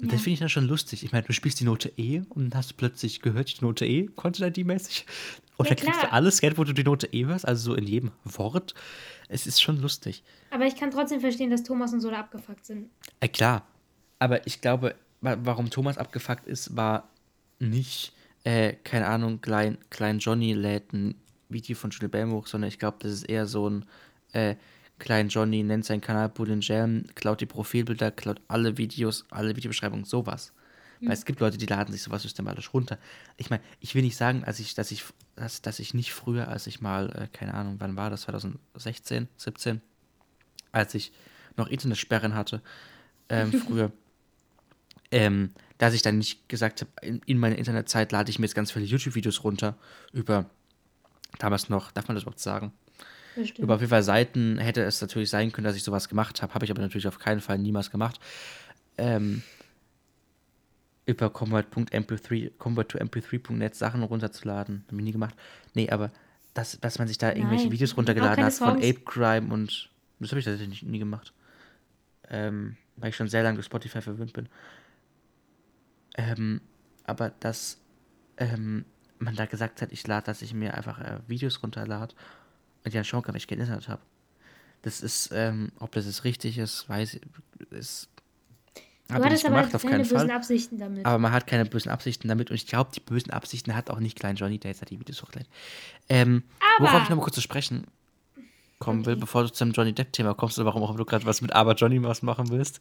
Und 0.00 0.12
das 0.12 0.20
finde 0.22 0.34
ich 0.34 0.38
dann 0.40 0.48
schon 0.48 0.66
lustig. 0.66 1.02
Ich 1.04 1.10
meine, 1.12 1.24
du 1.26 1.32
spielst 1.32 1.58
die 1.60 1.64
Note 1.64 1.92
E 1.96 2.22
und 2.28 2.50
dann 2.50 2.58
hast 2.58 2.70
du 2.70 2.74
plötzlich 2.76 3.22
gehört, 3.22 3.58
die 3.60 3.64
Note 3.64 3.86
E, 3.86 4.06
Content-ID-mäßig. 4.06 5.04
Und 5.56 5.68
Ja, 5.68 5.74
dann 5.74 5.84
kriegst 5.84 6.02
du 6.02 6.12
alles 6.12 6.40
Geld, 6.40 6.58
wo 6.58 6.64
du 6.64 6.72
die 6.72 6.82
Note 6.84 7.08
E 7.12 7.26
hörst, 7.26 7.46
also 7.46 7.72
so 7.72 7.74
in 7.76 7.86
jedem 7.86 8.10
Wort. 8.24 8.74
Es 9.28 9.46
ist 9.46 9.60
schon 9.62 9.80
lustig. 9.80 10.22
Aber 10.50 10.66
ich 10.66 10.76
kann 10.76 10.90
trotzdem 10.90 11.20
verstehen, 11.20 11.50
dass 11.50 11.62
Thomas 11.64 11.92
und 11.92 12.00
so 12.00 12.10
da 12.10 12.20
abgefuckt 12.20 12.66
sind. 12.66 12.88
Äh, 13.20 13.28
klar. 13.28 13.66
Aber 14.20 14.46
ich 14.46 14.60
glaube, 14.60 14.94
wa- 15.20 15.38
warum 15.42 15.70
Thomas 15.70 15.96
abgefuckt 15.98 16.46
ist, 16.46 16.76
war 16.76 17.08
nicht, 17.60 18.12
äh, 18.44 18.74
keine 18.84 19.06
Ahnung, 19.06 19.40
Klein, 19.40 19.78
Klein 19.90 20.18
Johnny 20.18 20.52
lädt 20.54 20.92
ein 20.92 21.14
Video 21.54 21.74
von 21.74 21.88
Julie 21.88 22.10
Bam 22.10 22.32
hoch, 22.32 22.46
sondern 22.46 22.68
ich 22.68 22.78
glaube, 22.78 22.98
das 23.00 23.12
ist 23.12 23.22
eher 23.24 23.46
so 23.46 23.70
ein, 23.70 23.86
äh, 24.32 24.56
Klein 24.98 25.28
Johnny 25.28 25.62
nennt 25.62 25.84
seinen 25.84 26.02
Kanal 26.02 26.28
Bullion 26.28 26.60
Jam, 26.60 27.04
klaut 27.14 27.40
die 27.40 27.46
Profilbilder, 27.46 28.10
klaut 28.10 28.40
alle 28.46 28.76
Videos, 28.76 29.24
alle 29.30 29.56
Videobeschreibungen, 29.56 30.04
sowas. 30.04 30.52
Weil 31.00 31.12
es 31.12 31.24
gibt 31.24 31.40
Leute, 31.40 31.58
die 31.58 31.66
laden 31.66 31.92
sich 31.92 32.02
sowas 32.02 32.22
systematisch 32.22 32.72
runter. 32.72 32.98
Ich 33.36 33.50
meine, 33.50 33.62
ich 33.80 33.94
will 33.94 34.02
nicht 34.02 34.16
sagen, 34.16 34.44
als 34.44 34.58
ich, 34.58 34.74
dass 34.74 34.90
ich, 34.90 35.04
dass, 35.36 35.60
dass 35.60 35.78
ich 35.78 35.92
nicht 35.92 36.12
früher, 36.12 36.48
als 36.48 36.66
ich 36.66 36.80
mal, 36.80 37.10
äh, 37.10 37.28
keine 37.32 37.54
Ahnung, 37.54 37.76
wann 37.78 37.96
war 37.96 38.10
das, 38.10 38.22
2016, 38.22 39.28
17, 39.36 39.80
als 40.72 40.94
ich 40.94 41.12
noch 41.56 41.68
Internetsperren 41.68 42.34
hatte, 42.34 42.62
ähm, 43.28 43.52
früher, 43.66 43.92
ähm, 45.10 45.50
dass 45.78 45.94
ich 45.94 46.02
dann 46.02 46.18
nicht 46.18 46.48
gesagt 46.48 46.80
habe, 46.80 46.90
in, 47.02 47.20
in 47.26 47.38
meiner 47.38 47.56
Internetzeit 47.56 48.12
lade 48.12 48.30
ich 48.30 48.38
mir 48.38 48.46
jetzt 48.46 48.54
ganz 48.54 48.70
viele 48.70 48.86
YouTube-Videos 48.86 49.44
runter 49.44 49.76
über 50.12 50.48
damals 51.38 51.68
noch, 51.68 51.92
darf 51.92 52.08
man 52.08 52.14
das 52.14 52.24
überhaupt 52.24 52.40
sagen? 52.40 52.72
Bestimmt. 53.36 53.58
Über 53.58 53.74
auf 53.74 53.80
jeden 53.80 53.90
Fall 53.90 54.02
Seiten 54.02 54.58
hätte 54.58 54.82
es 54.82 55.00
natürlich 55.00 55.30
sein 55.30 55.50
können, 55.50 55.64
dass 55.64 55.76
ich 55.76 55.82
sowas 55.82 56.08
gemacht 56.08 56.42
habe. 56.42 56.54
Habe 56.54 56.64
ich 56.64 56.70
aber 56.70 56.82
natürlich 56.82 57.08
auf 57.08 57.18
keinen 57.18 57.40
Fall 57.40 57.58
niemals 57.58 57.90
gemacht. 57.90 58.20
Ähm, 58.96 59.42
über 61.06 61.30
convert.mp3, 61.30 62.52
convert 62.58 62.90
to 62.90 62.98
mp3.net 62.98 63.74
Sachen 63.74 64.02
runterzuladen. 64.02 64.84
Habe 64.86 64.96
ich 64.96 65.04
nie 65.04 65.12
gemacht. 65.12 65.34
Nee, 65.74 65.90
aber 65.90 66.10
dass, 66.54 66.78
dass 66.80 66.98
man 66.98 67.08
sich 67.08 67.18
da 67.18 67.30
irgendwelche 67.30 67.64
Nein, 67.64 67.72
Videos 67.72 67.96
runtergeladen 67.96 68.44
hat 68.44 68.54
von. 68.54 68.76
Ape 68.76 69.00
Crime 69.04 69.52
und 69.52 69.90
das 70.20 70.30
habe 70.30 70.38
ich 70.38 70.44
tatsächlich 70.44 70.82
nie 70.82 71.00
gemacht. 71.00 71.32
Ähm, 72.30 72.76
weil 72.96 73.10
ich 73.10 73.16
schon 73.16 73.28
sehr 73.28 73.42
lange 73.42 73.62
Spotify 73.62 74.00
verwöhnt 74.00 74.32
bin. 74.32 74.48
Ähm, 76.16 76.60
aber 77.04 77.30
dass 77.40 77.78
ähm, 78.36 78.84
man 79.24 79.36
da 79.36 79.46
gesagt 79.46 79.82
hat, 79.82 79.92
ich 79.92 80.06
lade, 80.06 80.26
dass 80.26 80.42
ich 80.42 80.54
mir 80.54 80.74
einfach 80.74 80.98
äh, 81.00 81.18
Videos 81.26 81.62
runterlade 81.62 82.14
und 82.84 82.94
dann 82.94 83.04
schauen 83.04 83.22
kann, 83.22 83.34
ich 83.34 83.46
kein 83.46 83.58
Internet 83.60 83.88
habe. 83.88 84.02
Das 84.82 85.00
ist, 85.00 85.30
ähm, 85.32 85.72
ob 85.80 85.92
das 85.92 86.06
jetzt 86.06 86.24
richtig 86.24 86.58
ist, 86.58 86.88
weiß 86.88 87.14
ich, 87.14 87.20
ist, 87.70 88.08
Du 89.08 89.22
hattest 89.22 89.44
aber 89.44 89.60
auf 89.60 89.82
keine 89.82 89.98
bösen 89.98 90.16
Fall. 90.16 90.30
Absichten 90.30 90.78
damit. 90.78 91.04
Aber 91.04 91.18
man 91.18 91.30
hat 91.30 91.46
keine 91.46 91.66
bösen 91.66 91.90
Absichten 91.90 92.26
damit 92.26 92.48
und 92.50 92.56
ich 92.56 92.66
glaube, 92.66 92.90
die 92.94 93.00
bösen 93.00 93.30
Absichten 93.32 93.74
hat 93.76 93.90
auch 93.90 94.00
nicht 94.00 94.18
Klein 94.18 94.36
Johnny, 94.36 94.58
der 94.58 94.70
jetzt 94.70 94.80
hat 94.80 94.88
die 94.90 94.98
Videos 94.98 95.22
hochlädt. 95.22 95.46
Ähm, 96.08 96.42
Aber- 96.78 96.86
worauf 96.86 97.02
ich 97.02 97.10
noch 97.10 97.16
mal 97.18 97.22
kurz 97.22 97.34
zu 97.34 97.42
sprechen 97.42 97.86
kommen 98.78 99.04
will, 99.06 99.12
Okay. 99.14 99.20
bevor 99.20 99.42
du 99.44 99.52
zum 99.52 99.72
Johnny 99.72 99.92
Depp-Thema 99.92 100.34
kommst 100.34 100.58
oder 100.58 100.66
warum 100.66 100.82
auch 100.82 100.96
du 100.96 101.04
gerade 101.04 101.24
was 101.26 101.42
mit 101.42 101.52
Aber 101.52 101.74
Johnny 101.74 102.02
was 102.02 102.22
machen 102.22 102.48
willst. 102.50 102.80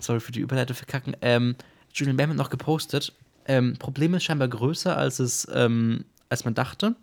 Sorry 0.00 0.18
für 0.20 0.32
die 0.32 0.40
Überleitung 0.40 0.76
verkacken. 0.76 1.16
Ähm, 1.22 1.54
Julian 1.94 2.16
Bam 2.16 2.30
hat 2.30 2.36
noch 2.36 2.50
gepostet. 2.50 3.12
Ähm, 3.46 3.76
Problem 3.78 4.14
ist 4.14 4.24
scheinbar 4.24 4.48
größer, 4.48 4.96
als 4.96 5.18
es, 5.18 5.46
ähm, 5.52 6.04
als 6.28 6.44
man 6.44 6.54
dachte. 6.54 6.94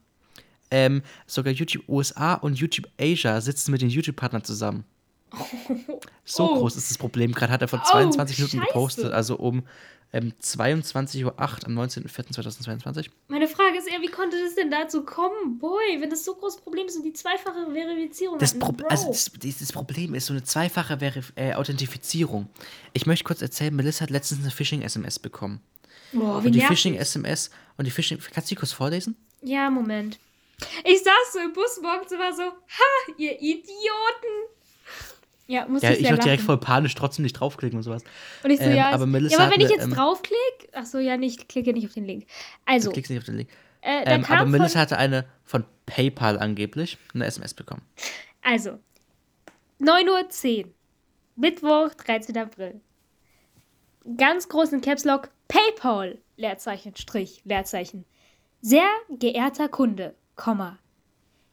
Ähm, 0.70 1.02
sogar 1.26 1.54
YouTube 1.54 1.84
USA 1.88 2.34
und 2.36 2.56
YouTube 2.60 2.90
Asia 3.00 3.40
sitzen 3.42 3.72
mit 3.72 3.82
den 3.82 3.90
YouTube-Partnern 3.90 4.44
zusammen. 4.44 4.84
So 6.30 6.44
Oh. 6.52 6.58
groß 6.60 6.76
ist 6.76 6.90
das 6.92 6.98
Problem. 6.98 7.32
Gerade 7.32 7.54
hat 7.54 7.62
er 7.62 7.70
vor 7.70 7.82
Oh, 7.86 7.90
22 7.90 8.38
Minuten 8.40 8.58
Scheiße. 8.58 8.68
gepostet, 8.68 9.12
also 9.14 9.38
um 9.38 9.64
ähm, 10.12 10.34
22.08 10.42 11.24
Uhr 11.26 11.40
am 11.40 11.78
19.04.2022. 11.80 13.10
Meine 13.30 13.48
Frage 13.48 13.78
ist 13.78 13.88
eher, 13.90 14.02
wie 14.02 14.08
konnte 14.12 14.38
das 14.44 14.56
denn 14.56 14.70
dazu 14.70 15.04
kommen? 15.04 15.58
Boy, 15.60 16.00
wenn 16.02 16.10
das 16.10 16.26
so 16.26 16.36
großes 16.36 16.62
Problem 16.62 16.88
ist 16.88 16.98
und 16.98 17.04
die 17.04 17.14
zweifache 17.14 17.72
Verifizierung 17.72 18.40
Das, 18.40 18.58
Pro 18.60 18.74
also 18.90 19.08
das, 19.08 19.32
dieses 19.42 19.72
Problem 19.72 20.14
ist 20.16 20.26
so 20.26 20.34
eine 20.34 20.44
zweifache 20.44 20.98
Verif 21.00 21.32
äh, 21.36 21.54
Authentifizierung. 21.54 22.48
Ich 22.94 23.06
möchte 23.06 23.24
kurz 23.24 23.42
erzählen, 23.42 23.76
Melissa 23.76 24.04
hat 24.04 24.10
letztens 24.10 24.42
eine 24.42 24.52
Phishing-SMS 24.52 25.20
bekommen. 25.20 25.62
Boah, 26.14 26.38
Und 26.38 26.52
die. 26.54 26.62
Phishing-SMS 26.62 27.50
und 27.78 27.86
die 27.86 27.92
Phishing. 27.92 28.20
Kannst 28.34 28.50
du 28.50 28.56
die 28.56 28.60
kurz 28.60 28.72
vorlesen? 28.72 29.16
Ja, 29.42 29.70
Moment. 29.70 30.20
Ich 30.84 31.04
saß 31.04 31.34
so 31.34 31.40
im 31.40 31.54
Bus 31.54 31.80
morgens 31.82 32.12
und 32.12 32.20
war 32.20 32.34
so, 32.34 32.44
ha, 32.44 33.14
ihr 33.18 33.34
Idioten. 33.40 33.76
Ja, 35.46 35.68
muss 35.68 35.82
Ja, 35.82 35.92
ich 35.92 36.00
ich 36.00 36.08
sehr 36.08 36.16
noch 36.16 36.24
direkt 36.24 36.42
lachen. 36.42 36.46
voll 36.48 36.58
panisch 36.60 36.96
trotzdem 36.96 37.24
nicht 37.24 37.34
draufklicken 37.34 37.78
und 37.78 37.84
sowas. 37.84 38.04
Und 38.44 38.50
ich 38.52 38.60
so, 38.60 38.66
Ähm, 38.66 38.76
ja, 38.76 38.90
aber 38.90 39.06
Melissa 39.06 39.38
ja, 39.38 39.44
aber 39.46 39.54
wenn 39.54 39.62
ich 39.62 39.68
eine, 39.68 39.76
jetzt 39.76 39.84
ähm, 39.86 39.94
draufklicke, 39.94 40.70
ach 40.74 40.86
so, 40.86 40.98
ja, 40.98 41.16
nicht, 41.16 41.48
klicke 41.48 41.72
nicht 41.74 41.88
auf 41.88 41.94
den 41.94 42.06
Link. 42.06 42.26
Also, 42.66 42.90
Du 42.90 42.94
klickst 42.94 43.10
nicht 43.12 43.20
auf 43.20 43.26
den 43.26 43.36
Link. 43.38 43.50
äh, 43.82 44.04
Ähm, 44.06 44.26
aber 44.26 44.46
Melissa 44.46 44.80
hatte 44.80 44.98
eine 44.98 45.26
von 45.46 45.64
PayPal 45.86 46.38
angeblich 46.40 46.98
eine 47.14 47.26
SMS 47.26 47.54
bekommen. 47.54 47.82
also, 48.42 48.80
9.10 49.80 50.66
Uhr, 50.66 50.72
Mittwoch, 51.36 51.94
13. 51.94 52.36
April. 52.38 52.82
Ganz 54.18 54.50
groß 54.50 54.74
in 54.74 54.82
Caps 54.82 55.06
Lock, 55.06 55.30
PayPal, 55.48 56.20
Leerzeichen, 56.36 56.96
Strich, 56.96 57.42
Leerzeichen. 57.46 58.06
Sehr 58.62 58.90
geehrter 59.10 59.70
Kunde, 59.70 60.16
Komma. 60.36 60.80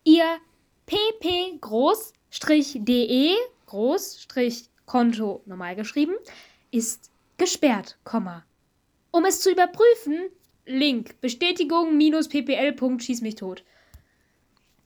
Ihr 0.04 0.38
pp 0.86 1.58
groß, 1.60 2.12
Strich, 2.30 2.78
de, 2.80 3.36
groß, 3.66 4.20
Strich, 4.20 4.68
Konto, 4.86 5.42
normal 5.46 5.76
geschrieben, 5.76 6.14
ist 6.70 7.10
gesperrt, 7.36 7.98
Komma. 8.04 8.44
Um 9.10 9.24
es 9.24 9.40
zu 9.40 9.50
überprüfen, 9.50 10.30
Link, 10.66 11.20
Bestätigung 11.20 11.96
minus 11.96 12.28
ppl. 12.28 12.74
Schieß 13.00 13.20
mich 13.20 13.36
tot. 13.36 13.64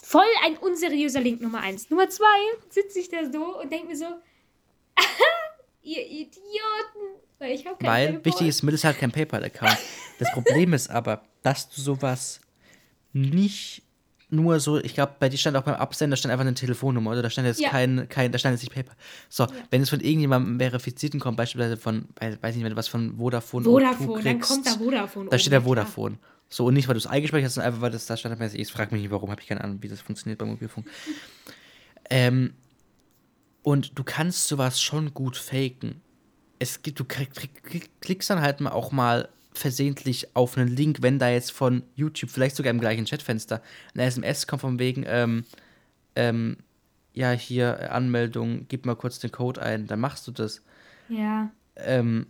Voll 0.02 0.26
ein 0.44 0.56
unseriöser 0.58 1.20
Link 1.20 1.40
Nummer 1.40 1.60
eins. 1.60 1.90
Nummer 1.90 2.08
zwei 2.08 2.38
sitze 2.68 3.00
ich 3.00 3.08
da 3.08 3.30
so 3.30 3.60
und 3.60 3.72
denke 3.72 3.88
mir 3.88 3.96
so, 3.96 4.06
ihr 5.82 6.06
Idioten. 6.06 7.20
Weil 7.38 7.52
ich 7.52 7.66
habe 7.66 7.76
kein 7.78 7.88
Weil 7.88 8.06
PayPal. 8.06 8.24
wichtig 8.24 8.48
ist, 8.48 8.62
Melissa 8.62 8.88
hat 8.88 8.98
keinen 8.98 9.12
PayPal-Account. 9.12 9.78
Das 10.18 10.32
Problem 10.32 10.72
ist 10.72 10.90
aber, 10.90 11.22
dass 11.42 11.68
du 11.68 11.80
sowas 11.80 12.40
nicht 13.12 13.82
nur 14.30 14.60
so, 14.60 14.78
ich 14.78 14.92
glaube, 14.94 15.14
bei 15.18 15.28
dir 15.28 15.38
stand 15.38 15.56
auch 15.56 15.62
beim 15.62 15.76
Absender 15.76 16.16
stand 16.16 16.32
einfach 16.32 16.44
eine 16.44 16.54
Telefonnummer, 16.54 17.12
oder 17.12 17.22
da 17.22 17.30
stand 17.30 17.46
jetzt 17.46 17.60
Ja. 17.60 17.70
kein, 17.70 18.08
kein, 18.08 18.30
da 18.30 18.38
stand 18.38 18.54
jetzt 18.54 18.62
nicht 18.62 18.74
PayPal. 18.74 18.94
So, 19.28 19.46
wenn 19.70 19.80
es 19.82 19.88
von 19.88 20.00
irgendjemandem 20.00 20.58
verifizierten 20.58 21.18
kommt, 21.18 21.36
beispielsweise 21.38 21.76
von, 21.76 22.08
weiß 22.20 22.54
nicht, 22.54 22.64
wenn 22.64 22.72
du 22.72 22.76
was 22.76 22.88
von 22.88 23.16
Vodafone, 23.16 23.64
O2 23.64 23.70
Vodafone, 23.94 24.22
dann 24.22 24.40
kommt 24.40 24.66
da 24.66 24.70
Vodafone. 24.72 25.30
Da 25.30 25.38
steht 25.38 25.52
da 25.52 25.58
klar. 25.58 25.68
Vodafone. 25.68 26.18
So, 26.50 26.66
und 26.66 26.74
nicht, 26.74 26.88
weil 26.88 26.94
du 26.94 26.98
es 26.98 27.06
eingespeichert 27.06 27.46
hast, 27.46 27.54
sondern 27.54 27.72
einfach, 27.72 27.82
weil 27.82 27.90
das 27.90 28.06
da 28.06 28.16
standardmäßig 28.16 28.60
ist. 28.60 28.70
Frag 28.70 28.90
mich 28.92 29.02
nicht, 29.02 29.10
warum, 29.10 29.30
habe 29.30 29.40
ich 29.40 29.46
keine 29.46 29.62
Ahnung, 29.62 29.78
wie 29.82 29.88
das 29.88 30.00
funktioniert 30.00 30.38
beim 30.38 30.48
Mobilfunk. 30.48 30.86
ähm, 32.10 32.54
und 33.62 33.98
du 33.98 34.04
kannst 34.04 34.48
sowas 34.48 34.80
schon 34.80 35.12
gut 35.14 35.36
faken. 35.36 36.00
Es 36.58 36.82
gibt, 36.82 36.98
du 36.98 37.04
klick, 37.04 37.34
klick, 37.34 38.00
klickst 38.00 38.30
dann 38.30 38.40
halt 38.40 38.60
mal 38.60 38.70
auch 38.70 38.92
mal 38.92 39.28
versehentlich 39.52 40.34
auf 40.36 40.56
einen 40.56 40.68
Link, 40.68 40.98
wenn 41.02 41.18
da 41.18 41.28
jetzt 41.28 41.52
von 41.52 41.82
YouTube, 41.94 42.30
vielleicht 42.30 42.56
sogar 42.56 42.70
im 42.70 42.80
gleichen 42.80 43.04
Chatfenster, 43.04 43.60
eine 43.94 44.04
SMS 44.04 44.46
kommt 44.46 44.62
von 44.62 44.78
wegen, 44.78 45.04
ähm, 45.06 45.44
ähm, 46.16 46.58
ja, 47.12 47.32
hier, 47.32 47.92
Anmeldung, 47.92 48.66
gib 48.68 48.86
mal 48.86 48.94
kurz 48.94 49.18
den 49.18 49.32
Code 49.32 49.60
ein, 49.60 49.86
dann 49.86 50.00
machst 50.00 50.26
du 50.26 50.30
das. 50.30 50.62
Ja. 51.08 51.50
Ähm, 51.76 52.26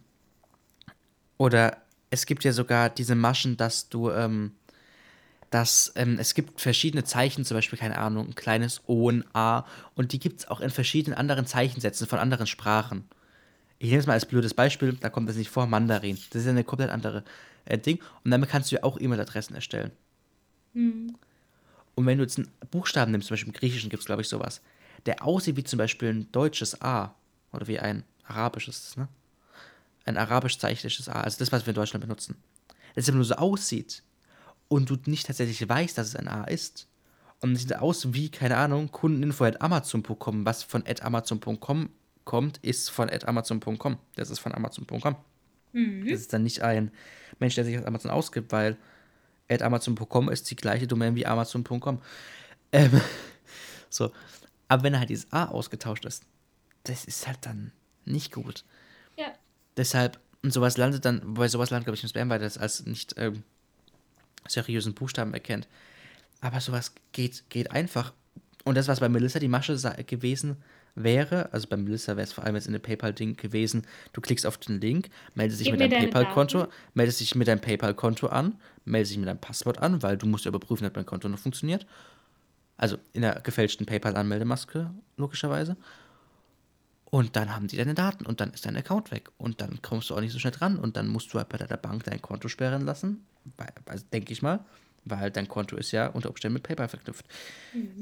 oder 1.36 1.76
es 2.10 2.26
gibt 2.26 2.44
ja 2.44 2.52
sogar 2.52 2.88
diese 2.88 3.14
Maschen, 3.14 3.56
dass 3.56 3.88
du, 3.88 4.10
ähm, 4.10 4.52
dass 5.50 5.92
ähm, 5.96 6.18
es 6.18 6.34
gibt 6.34 6.60
verschiedene 6.60 7.04
Zeichen, 7.04 7.44
zum 7.44 7.56
Beispiel, 7.56 7.78
keine 7.78 7.98
Ahnung, 7.98 8.28
ein 8.28 8.34
kleines 8.34 8.82
O, 8.86 9.10
ein 9.10 9.24
A, 9.34 9.64
und 9.94 10.12
die 10.12 10.18
gibt 10.18 10.40
es 10.40 10.48
auch 10.48 10.60
in 10.60 10.70
verschiedenen 10.70 11.16
anderen 11.16 11.46
Zeichensätzen 11.46 12.06
von 12.06 12.18
anderen 12.18 12.46
Sprachen. 12.46 13.04
Ich 13.78 13.90
nehme 13.90 14.00
es 14.00 14.06
mal 14.06 14.14
als 14.14 14.26
blödes 14.26 14.54
Beispiel, 14.54 14.94
da 14.94 15.08
kommt 15.08 15.28
das 15.28 15.36
nicht 15.36 15.50
vor, 15.50 15.66
Mandarin. 15.66 16.18
Das 16.30 16.40
ist 16.40 16.46
ja 16.46 16.50
eine 16.50 16.64
komplett 16.64 16.90
andere 16.90 17.24
äh, 17.64 17.78
Ding. 17.78 18.00
Und 18.24 18.30
damit 18.30 18.48
kannst 18.48 18.70
du 18.70 18.76
ja 18.76 18.82
auch 18.82 19.00
E-Mail-Adressen 19.00 19.54
erstellen. 19.54 19.92
Hm. 20.74 21.16
Und 21.94 22.06
wenn 22.06 22.18
du 22.18 22.24
jetzt 22.24 22.38
einen 22.38 22.50
Buchstaben 22.70 23.12
nimmst, 23.12 23.28
zum 23.28 23.34
Beispiel 23.34 23.52
im 23.52 23.58
Griechischen 23.58 23.90
gibt 23.90 24.00
es, 24.00 24.06
glaube 24.06 24.22
ich, 24.22 24.28
sowas, 24.28 24.60
der 25.06 25.24
aussieht 25.24 25.56
wie 25.56 25.64
zum 25.64 25.78
Beispiel 25.78 26.10
ein 26.10 26.32
deutsches 26.32 26.80
A 26.82 27.14
oder 27.52 27.66
wie 27.66 27.78
ein 27.78 28.04
arabisches, 28.24 28.96
ne? 28.96 29.08
Ein 30.04 30.16
arabisch 30.16 30.58
zeichnetes 30.58 31.08
A, 31.08 31.20
also 31.20 31.38
das, 31.38 31.52
was 31.52 31.66
wir 31.66 31.70
in 31.70 31.74
Deutschland 31.74 32.02
benutzen. 32.02 32.36
Das 32.94 33.08
immer 33.08 33.16
nur 33.16 33.24
so 33.24 33.34
aussieht 33.34 34.02
und 34.68 34.88
du 34.88 34.96
nicht 35.04 35.26
tatsächlich 35.26 35.68
weißt, 35.68 35.98
dass 35.98 36.08
es 36.08 36.16
ein 36.16 36.28
A 36.28 36.44
ist. 36.44 36.88
Und 37.40 37.52
es 37.52 37.60
sieht 37.60 37.76
aus 37.76 38.12
wie, 38.14 38.30
keine 38.30 38.56
Ahnung, 38.56 38.90
Kundeninfo 38.90 39.44
at 39.44 39.60
amazon.com, 39.60 40.44
was 40.44 40.62
von 40.62 40.84
at 40.86 41.02
amazon.com 41.02 41.90
kommt, 42.28 42.58
ist 42.58 42.90
von 42.90 43.08
amazon.com. 43.10 43.96
Das 44.14 44.28
ist 44.28 44.38
von 44.38 44.54
amazon.com. 44.54 45.16
Das 45.72 46.20
ist 46.20 46.32
dann 46.32 46.42
nicht 46.42 46.60
ein 46.60 46.90
Mensch, 47.38 47.54
der 47.54 47.64
sich 47.64 47.78
aus 47.78 47.86
Amazon 47.86 48.10
ausgibt, 48.10 48.52
weil 48.52 48.76
amazon.com 49.48 50.28
ist 50.28 50.50
die 50.50 50.56
gleiche 50.56 50.86
Domain 50.86 51.14
wie 51.14 51.24
amazon.com. 51.24 52.02
Ähm, 52.72 53.00
so. 53.90 54.12
Aber 54.68 54.82
wenn 54.82 54.98
halt 54.98 55.08
dieses 55.08 55.32
A 55.32 55.46
ausgetauscht 55.46 56.04
ist, 56.04 56.22
das 56.84 57.06
ist 57.06 57.26
halt 57.26 57.38
dann 57.46 57.72
nicht 58.04 58.30
gut. 58.30 58.64
Ja. 59.16 59.32
Deshalb, 59.78 60.20
und 60.42 60.52
sowas 60.52 60.76
landet 60.76 61.06
dann, 61.06 61.22
wobei 61.24 61.48
sowas 61.48 61.70
landet, 61.70 61.86
glaube 61.86 61.96
ich, 61.96 62.02
im 62.02 62.10
Spam, 62.10 62.28
weil 62.28 62.40
das 62.40 62.58
als 62.58 62.84
nicht 62.84 63.14
ähm, 63.16 63.42
seriösen 64.46 64.92
Buchstaben 64.92 65.32
erkennt. 65.32 65.66
Aber 66.42 66.60
sowas 66.60 66.92
geht, 67.12 67.48
geht 67.48 67.70
einfach. 67.70 68.12
Und 68.64 68.74
das, 68.74 68.86
was 68.86 69.00
bei 69.00 69.08
Melissa 69.08 69.38
die 69.38 69.48
Masche 69.48 69.78
gewesen 70.06 70.58
wäre, 71.02 71.52
also 71.52 71.68
bei 71.68 71.76
Melissa 71.76 72.16
wäre 72.16 72.24
es 72.24 72.32
vor 72.32 72.44
allem 72.44 72.54
jetzt 72.54 72.66
in 72.66 72.72
dem 72.72 72.82
PayPal-Ding 72.82 73.36
gewesen, 73.36 73.86
du 74.12 74.20
klickst 74.20 74.46
auf 74.46 74.58
den 74.58 74.80
Link, 74.80 75.08
meldest 75.34 75.60
dich 75.60 75.66
Gib 75.66 75.72
mit 75.72 75.80
deinem 75.80 75.90
deine 75.90 76.08
PayPal-Konto, 76.08 76.68
meldest 76.94 77.20
dich 77.20 77.34
mit 77.34 77.48
deinem 77.48 77.60
PayPal-Konto 77.60 78.26
an, 78.28 78.56
meldest 78.84 79.12
dich 79.12 79.18
mit 79.18 79.28
deinem 79.28 79.40
Passwort 79.40 79.78
an, 79.78 80.02
weil 80.02 80.16
du 80.16 80.26
musst 80.26 80.44
ja 80.44 80.50
überprüfen, 80.50 80.86
ob 80.86 80.94
dein 80.94 81.06
Konto 81.06 81.28
noch 81.28 81.38
funktioniert. 81.38 81.86
Also 82.76 82.96
in 83.12 83.22
der 83.22 83.40
gefälschten 83.40 83.86
PayPal-Anmeldemaske, 83.86 84.90
logischerweise. 85.16 85.76
Und 87.10 87.36
dann 87.36 87.54
haben 87.54 87.68
die 87.68 87.76
deine 87.76 87.94
Daten 87.94 88.26
und 88.26 88.40
dann 88.40 88.52
ist 88.52 88.66
dein 88.66 88.76
Account 88.76 89.10
weg. 89.10 89.30
Und 89.38 89.60
dann 89.60 89.80
kommst 89.82 90.10
du 90.10 90.14
auch 90.14 90.20
nicht 90.20 90.32
so 90.32 90.38
schnell 90.38 90.52
dran 90.52 90.78
und 90.78 90.96
dann 90.96 91.08
musst 91.08 91.32
du 91.32 91.38
halt 91.38 91.48
bei 91.48 91.56
deiner 91.56 91.78
Bank 91.78 92.04
dein 92.04 92.20
Konto 92.20 92.48
sperren 92.48 92.84
lassen. 92.84 93.24
Also, 93.86 94.04
denke 94.12 94.32
ich 94.32 94.42
mal. 94.42 94.60
Weil 95.04 95.30
dein 95.30 95.48
Konto 95.48 95.76
ist 95.76 95.90
ja 95.92 96.08
unter 96.08 96.28
Umständen 96.28 96.54
mit 96.54 96.64
PayPal 96.64 96.88
verknüpft. 96.88 97.24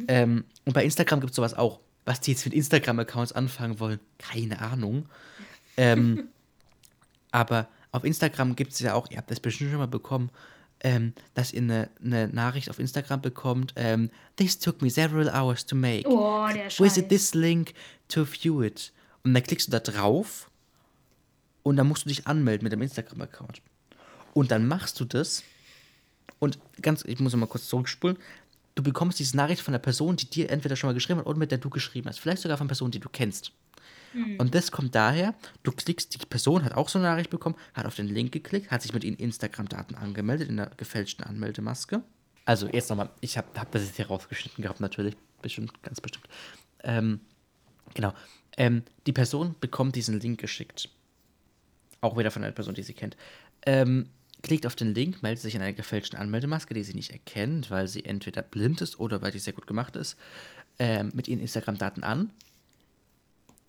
Ähm, 0.09 0.45
und 0.65 0.73
bei 0.73 0.85
Instagram 0.85 1.21
gibt 1.21 1.31
es 1.31 1.37
sowas 1.37 1.55
auch. 1.55 1.81
Was 2.07 2.21
die 2.21 2.33
jetzt 2.33 2.47
mit 2.47 2.55
Instagram-Accounts 2.55 3.33
anfangen 3.33 3.79
wollen, 3.79 4.01
keine 4.19 4.61
Ahnung. 4.61 5.07
Ähm, 5.77 6.29
aber 7.31 7.69
auf 7.93 8.05
Instagram 8.05 8.57
gibt 8.57 8.73
es 8.73 8.79
ja 8.79 8.95
auch, 8.95 9.11
ihr 9.11 9.19
habt 9.19 9.31
das 9.31 9.41
bestimmt 9.41 9.71
schon 9.71 9.79
mal 9.79 9.87
bekommen, 9.87 10.31
ähm, 10.81 11.13
dass 11.35 11.53
ihr 11.53 11.61
eine, 11.61 11.91
eine 12.03 12.29
Nachricht 12.29 12.71
auf 12.71 12.79
Instagram 12.79 13.21
bekommt. 13.21 13.75
Ähm, 13.77 14.11
This 14.37 14.59
took 14.59 14.83
me 14.83 14.91
several 14.91 15.29
hours 15.29 15.67
to 15.67 15.75
make. 15.75 16.09
Oh, 16.09 16.47
der 16.49 16.71
Scheiß. 16.71 16.81
Visit 16.81 17.09
this 17.09 17.35
link 17.35 17.75
to 18.09 18.25
view 18.25 18.63
it. 18.63 18.93
Und 19.25 19.35
dann 19.35 19.43
klickst 19.43 19.69
du 19.69 19.73
da 19.73 19.81
drauf 19.81 20.51
und 21.63 21.77
dann 21.77 21.89
musst 21.89 22.05
du 22.05 22.09
dich 22.09 22.27
anmelden 22.27 22.65
mit 22.65 22.73
dem 22.73 22.83
Instagram-Account. 22.83 23.61
Und 24.35 24.51
dann 24.51 24.69
machst 24.69 25.01
du 25.01 25.05
das 25.05 25.43
und 26.39 26.59
ganz, 26.83 27.05
ich 27.05 27.19
muss 27.19 27.35
mal 27.35 27.47
kurz 27.47 27.69
zurückspulen. 27.69 28.19
Du 28.77 28.83
bekommst 28.83 29.19
diese 29.19 29.37
Nachricht 29.37 29.63
von 29.63 29.73
der 29.73 29.79
Person, 29.81 30.17
die 30.17 30.31
dir 30.31 30.51
entweder 30.51 30.77
schon 30.77 30.89
mal 30.89 30.95
geschrieben 30.95 31.19
hat 31.19 31.27
oder 31.27 31.39
mit 31.39 31.51
der 31.51 31.59
du 31.59 31.71
geschrieben 31.71 32.09
hast. 32.09 32.21
Vielleicht 32.21 32.43
sogar 32.43 32.57
von 32.57 32.69
Personen, 32.69 32.93
die 32.93 33.01
du 33.01 33.09
kennst. 33.09 33.53
Und 34.39 34.55
das 34.55 34.71
kommt 34.71 34.95
daher, 34.95 35.35
du 35.63 35.73
klickst, 35.73 36.15
die 36.15 36.27
Person 36.27 36.65
hat 36.65 36.75
auch 36.75 36.89
so 36.89 36.99
eine 36.99 37.09
Nachricht 37.09 37.29
bekommen, 37.31 37.57
hat 37.75 37.87
auf 37.87 37.97
den 37.97 38.09
Link 38.09 38.33
geklickt, 38.33 38.71
hat 38.71 38.83
sich 38.83 38.95
mit 38.95 39.05
ihren 39.05 39.17
Instagram-Daten 39.17 39.95
angemeldet 39.95 40.49
in 40.49 40.57
der 40.57 40.71
gefälschten 40.77 41.25
Anmeldemaske. 41.25 42.03
Also 42.45 42.69
jetzt 42.69 42.89
nochmal, 42.89 43.11
ich 43.21 43.37
habe 43.37 43.49
hab 43.59 43.71
das 43.73 43.83
jetzt 43.83 43.97
hier 43.97 44.07
rausgeschnitten 44.07 44.63
gehabt, 44.63 44.81
natürlich. 44.81 45.17
Bestimmt, 45.43 45.83
ganz 45.83 46.01
bestimmt. 46.01 46.29
Ähm, 46.83 47.21
genau. 47.95 48.15
Ähm, 48.57 48.83
die 49.07 49.13
Person 49.13 49.55
bekommt 49.61 49.97
diesen 49.97 50.19
Link 50.21 50.41
geschickt. 50.41 50.89
Auch 52.01 52.17
wieder 52.17 52.31
von 52.31 52.43
einer 52.43 52.53
Person, 52.53 52.75
die 52.75 52.83
sie 52.83 52.95
kennt. 52.95 53.17
Ähm, 53.67 54.09
klickt 54.43 54.67
auf 54.67 54.77
den 54.77 54.95
Link, 54.95 55.23
meldet 55.23 55.43
sich 55.43 55.55
in 55.55 55.63
einer 55.63 55.73
gefälschten 55.73 56.19
Anmeldemaske, 56.19 56.75
die 56.75 56.85
sie 56.85 56.95
nicht 56.95 57.11
erkennt, 57.11 57.71
weil 57.71 57.89
sie 57.89 58.05
entweder 58.05 58.43
blind 58.43 58.81
ist 58.81 59.01
oder 59.01 59.23
weil 59.23 59.33
die 59.33 59.39
sehr 59.39 59.53
gut 59.53 59.67
gemacht 59.67 59.97
ist, 59.97 60.17
ähm, 60.79 61.11
mit 61.15 61.29
ihren 61.29 61.41
Instagram-Daten 61.41 62.05
an. 62.05 62.31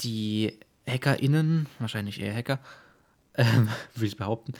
Die 0.02 0.60
HackerInnen, 0.88 1.68
wahrscheinlich 1.80 2.20
eher 2.20 2.36
Hacker, 2.36 2.60
ähm, 3.36 3.70
würde 3.94 4.08
ich 4.08 4.18
behaupten, 4.18 4.54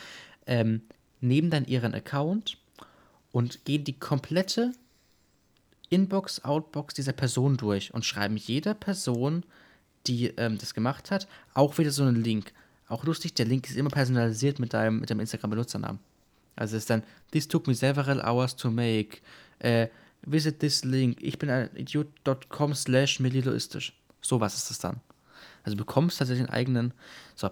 ähm, 0.46 0.82
nehmen 1.20 1.50
dann 1.50 1.66
ihren 1.66 1.94
Account 1.94 2.58
und 3.32 3.66
gehen 3.66 3.84
die 3.84 3.98
komplette 3.98 4.72
Inbox, 5.90 6.44
Outbox 6.44 6.94
dieser 6.94 7.14
Person 7.14 7.58
durch 7.58 7.94
und 7.94 8.06
schreiben 8.06 8.38
jeder 8.38 8.74
Person, 8.74 9.44
die 10.06 10.28
ähm, 10.38 10.58
das 10.58 10.74
gemacht 10.74 11.12
hat, 11.12 11.28
auch 11.54 11.78
wieder 11.78 11.92
so 11.92 12.04
einen 12.04 12.24
Link. 12.24 12.54
Auch 12.88 13.04
lustig, 13.04 13.34
der 13.34 13.46
Link 13.46 13.70
ist 13.70 13.76
immer 13.76 13.90
personalisiert 13.90 14.60
mit 14.60 14.74
deinem, 14.74 15.00
mit 15.00 15.10
deinem 15.10 15.20
Instagram-Benutzernamen. 15.20 16.00
Also 16.56 16.76
es 16.76 16.84
ist 16.84 16.90
dann, 16.90 17.04
this 17.32 17.48
took 17.48 17.68
me 17.68 17.76
several 17.76 18.22
hours 18.22 18.56
to 18.56 18.72
make. 18.72 19.20
Äh, 19.60 19.88
visit 20.24 20.60
this 20.60 20.84
link. 20.84 21.18
Ich 21.22 21.38
bin 21.38 21.50
ein 21.50 21.70
idiot.com 21.76 22.74
slash 22.74 23.20
milliloistisch. 23.20 23.94
Sowas 24.22 24.56
ist 24.56 24.72
es 24.72 24.80
dann. 24.80 25.02
Also 25.64 25.76
du 25.76 25.84
bekommst 25.84 26.18
tatsächlich 26.18 26.48
einen 26.48 26.56
eigenen. 26.56 26.94
So. 27.36 27.50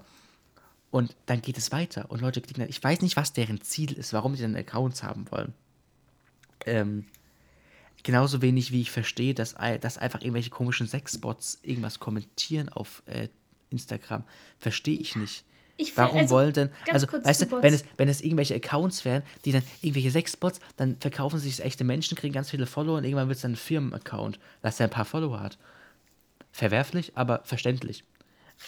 Und 0.90 1.16
dann 1.26 1.42
geht 1.42 1.58
es 1.58 1.72
weiter. 1.72 2.10
Und 2.10 2.22
Leute 2.22 2.42
klicken 2.42 2.62
dann. 2.62 2.70
Ich 2.70 2.84
weiß 2.84 3.02
nicht, 3.02 3.18
was 3.18 3.34
deren 3.34 3.62
Ziel 3.62 3.92
ist, 3.94 4.14
warum 4.14 4.36
die 4.36 4.42
dann 4.42 4.56
Accounts 4.56 5.04
haben 5.04 5.30
wollen. 5.32 5.54
Ähm, 6.66 7.06
genauso 8.04 8.42
wenig 8.42 8.72
wie 8.72 8.82
ich 8.82 8.92
verstehe, 8.92 9.34
dass, 9.34 9.56
dass 9.82 9.98
einfach 9.98 10.22
irgendwelche 10.22 10.50
komischen 10.50 10.88
Sexbots 10.88 11.60
irgendwas 11.64 12.00
kommentieren 12.00 12.70
auf 12.70 13.04
äh, 13.08 13.28
Instagram. 13.70 14.24
Verstehe 14.60 14.98
ich 14.98 15.16
nicht. 15.16 15.46
Ich 15.78 15.98
Warum 15.98 16.20
also, 16.20 16.36
wollen 16.36 16.54
denn, 16.54 16.70
also 16.90 17.06
weißt 17.12 17.42
du, 17.42 17.46
Bots. 17.48 17.64
wenn 17.64 17.74
es, 17.74 17.84
wenn 17.98 18.08
es 18.08 18.22
irgendwelche 18.22 18.56
Accounts 18.56 19.04
wären, 19.04 19.24
die 19.44 19.52
dann 19.52 19.64
irgendwelche 19.82 20.12
Sexbots, 20.12 20.62
dann 20.78 20.96
verkaufen 21.00 21.38
sich 21.38 21.62
echte 21.62 21.84
Menschen, 21.84 22.18
kriegen 22.18 22.34
ganz 22.34 22.50
viele 22.50 22.66
Follower 22.66 22.98
und 22.98 23.04
irgendwann 23.04 23.28
wird 23.28 23.36
es 23.36 23.42
dann 23.42 23.54
ein 23.54 23.58
Firmenaccount, 23.58 24.40
dass 24.62 24.78
der 24.78 24.88
ein 24.88 24.92
paar 24.92 25.04
Follower 25.04 25.42
hat. 25.42 25.58
Verwerflich, 26.52 27.12
aber 27.16 27.42
verständlich. 27.44 28.06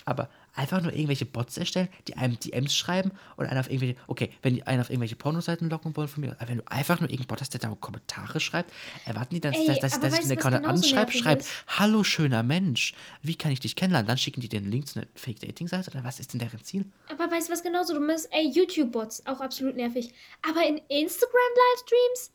Aber 0.04 0.30
einfach 0.58 0.82
nur 0.82 0.92
irgendwelche 0.92 1.26
Bots 1.26 1.58
erstellen, 1.58 1.88
die 2.08 2.18
einem 2.18 2.40
DMs 2.40 2.76
schreiben 2.76 3.12
und 3.36 3.46
einen 3.46 3.60
auf 3.60 3.70
irgendwelche, 3.70 3.96
okay, 4.08 4.32
wenn 4.42 4.56
die 4.56 4.64
einen 4.64 4.82
auf 4.82 4.90
irgendwelche 4.90 5.16
Pornoseiten 5.16 5.70
locken 5.70 5.96
wollen 5.96 6.08
von 6.08 6.22
mir, 6.22 6.36
aber 6.40 6.50
wenn 6.50 6.58
du 6.58 6.64
einfach 6.68 7.00
nur 7.00 7.10
irgendeinen 7.10 7.28
Bot 7.28 7.42
hast, 7.42 7.54
der 7.54 7.62
da 7.62 7.76
Kommentare 7.80 8.40
schreibt, 8.40 8.74
erwarten 9.06 9.36
die 9.36 9.42
dann, 9.42 9.54
Ey, 9.54 9.68
dass, 9.68 9.80
dass, 9.80 10.00
dass 10.00 10.14
ich 10.20 10.28
den 10.28 10.38
Account 10.38 10.66
anschreibe, 10.66 11.12
schreibe, 11.12 11.44
hallo 11.68 12.04
schöner 12.04 12.44
Mensch, 12.44 12.94
wie 13.22 13.36
kann 13.36 13.52
ich 13.52 13.60
dich 13.60 13.76
kennenlernen? 13.76 14.08
Dann 14.08 14.18
schicken 14.18 14.42
die 14.42 14.50
den 14.50 14.70
Link 14.70 14.88
zu 14.88 15.00
einer 15.00 15.08
Fake-Dating-Seite 15.16 15.92
oder 15.92 16.04
was 16.04 16.20
ist 16.20 16.34
denn 16.34 16.40
deren 16.40 16.64
Ziel? 16.64 16.86
Aber 17.10 17.32
weißt 17.32 17.50
du, 17.50 17.54
was 17.54 17.64
genauso 17.64 17.94
dumm 17.94 18.10
ist? 18.10 18.26
Ey, 18.32 18.50
YouTube-Bots, 18.50 19.26
auch 19.28 19.42
absolut 19.42 19.76
nervig. 19.76 20.14
Aber 20.48 20.66
in 20.66 20.78
Instagram-Livestreams? 20.78 22.32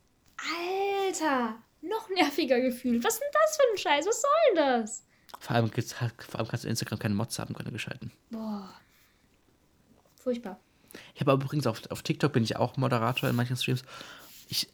Alter, 1.09 1.57
noch 1.81 2.09
nerviger 2.11 2.61
gefühlt. 2.61 3.05
Was 3.05 3.15
ist 3.15 3.21
denn 3.21 3.29
das 3.33 3.57
für 3.57 3.73
ein 3.73 3.79
Scheiß? 3.79 4.07
Was 4.07 4.23
soll 4.23 4.31
denn 4.49 4.57
das? 4.57 5.05
Vor 5.43 5.57
allem, 5.57 5.73
gibt's- 5.73 5.93
vor 5.93 6.39
allem 6.39 6.47
kannst 6.47 6.63
du 6.63 6.69
Instagram 6.69 7.01
keine 7.01 7.17
Mods 7.17 7.37
haben, 7.41 7.53
können 7.53 7.73
geschalten. 7.73 8.13
Boah. 8.31 8.73
Furchtbar. 10.21 10.61
Ich 11.17 11.21
habe 11.21 11.33
übrigens 11.33 11.67
auf, 11.67 11.83
auf 11.91 12.03
TikTok 12.03 12.33
bin 12.33 12.45
ich 12.45 12.55
auch 12.55 12.77
Moderator 12.77 13.29
in 13.29 13.35
manchen 13.35 13.57
Streams. 13.57 13.83
Ich, 14.49 14.69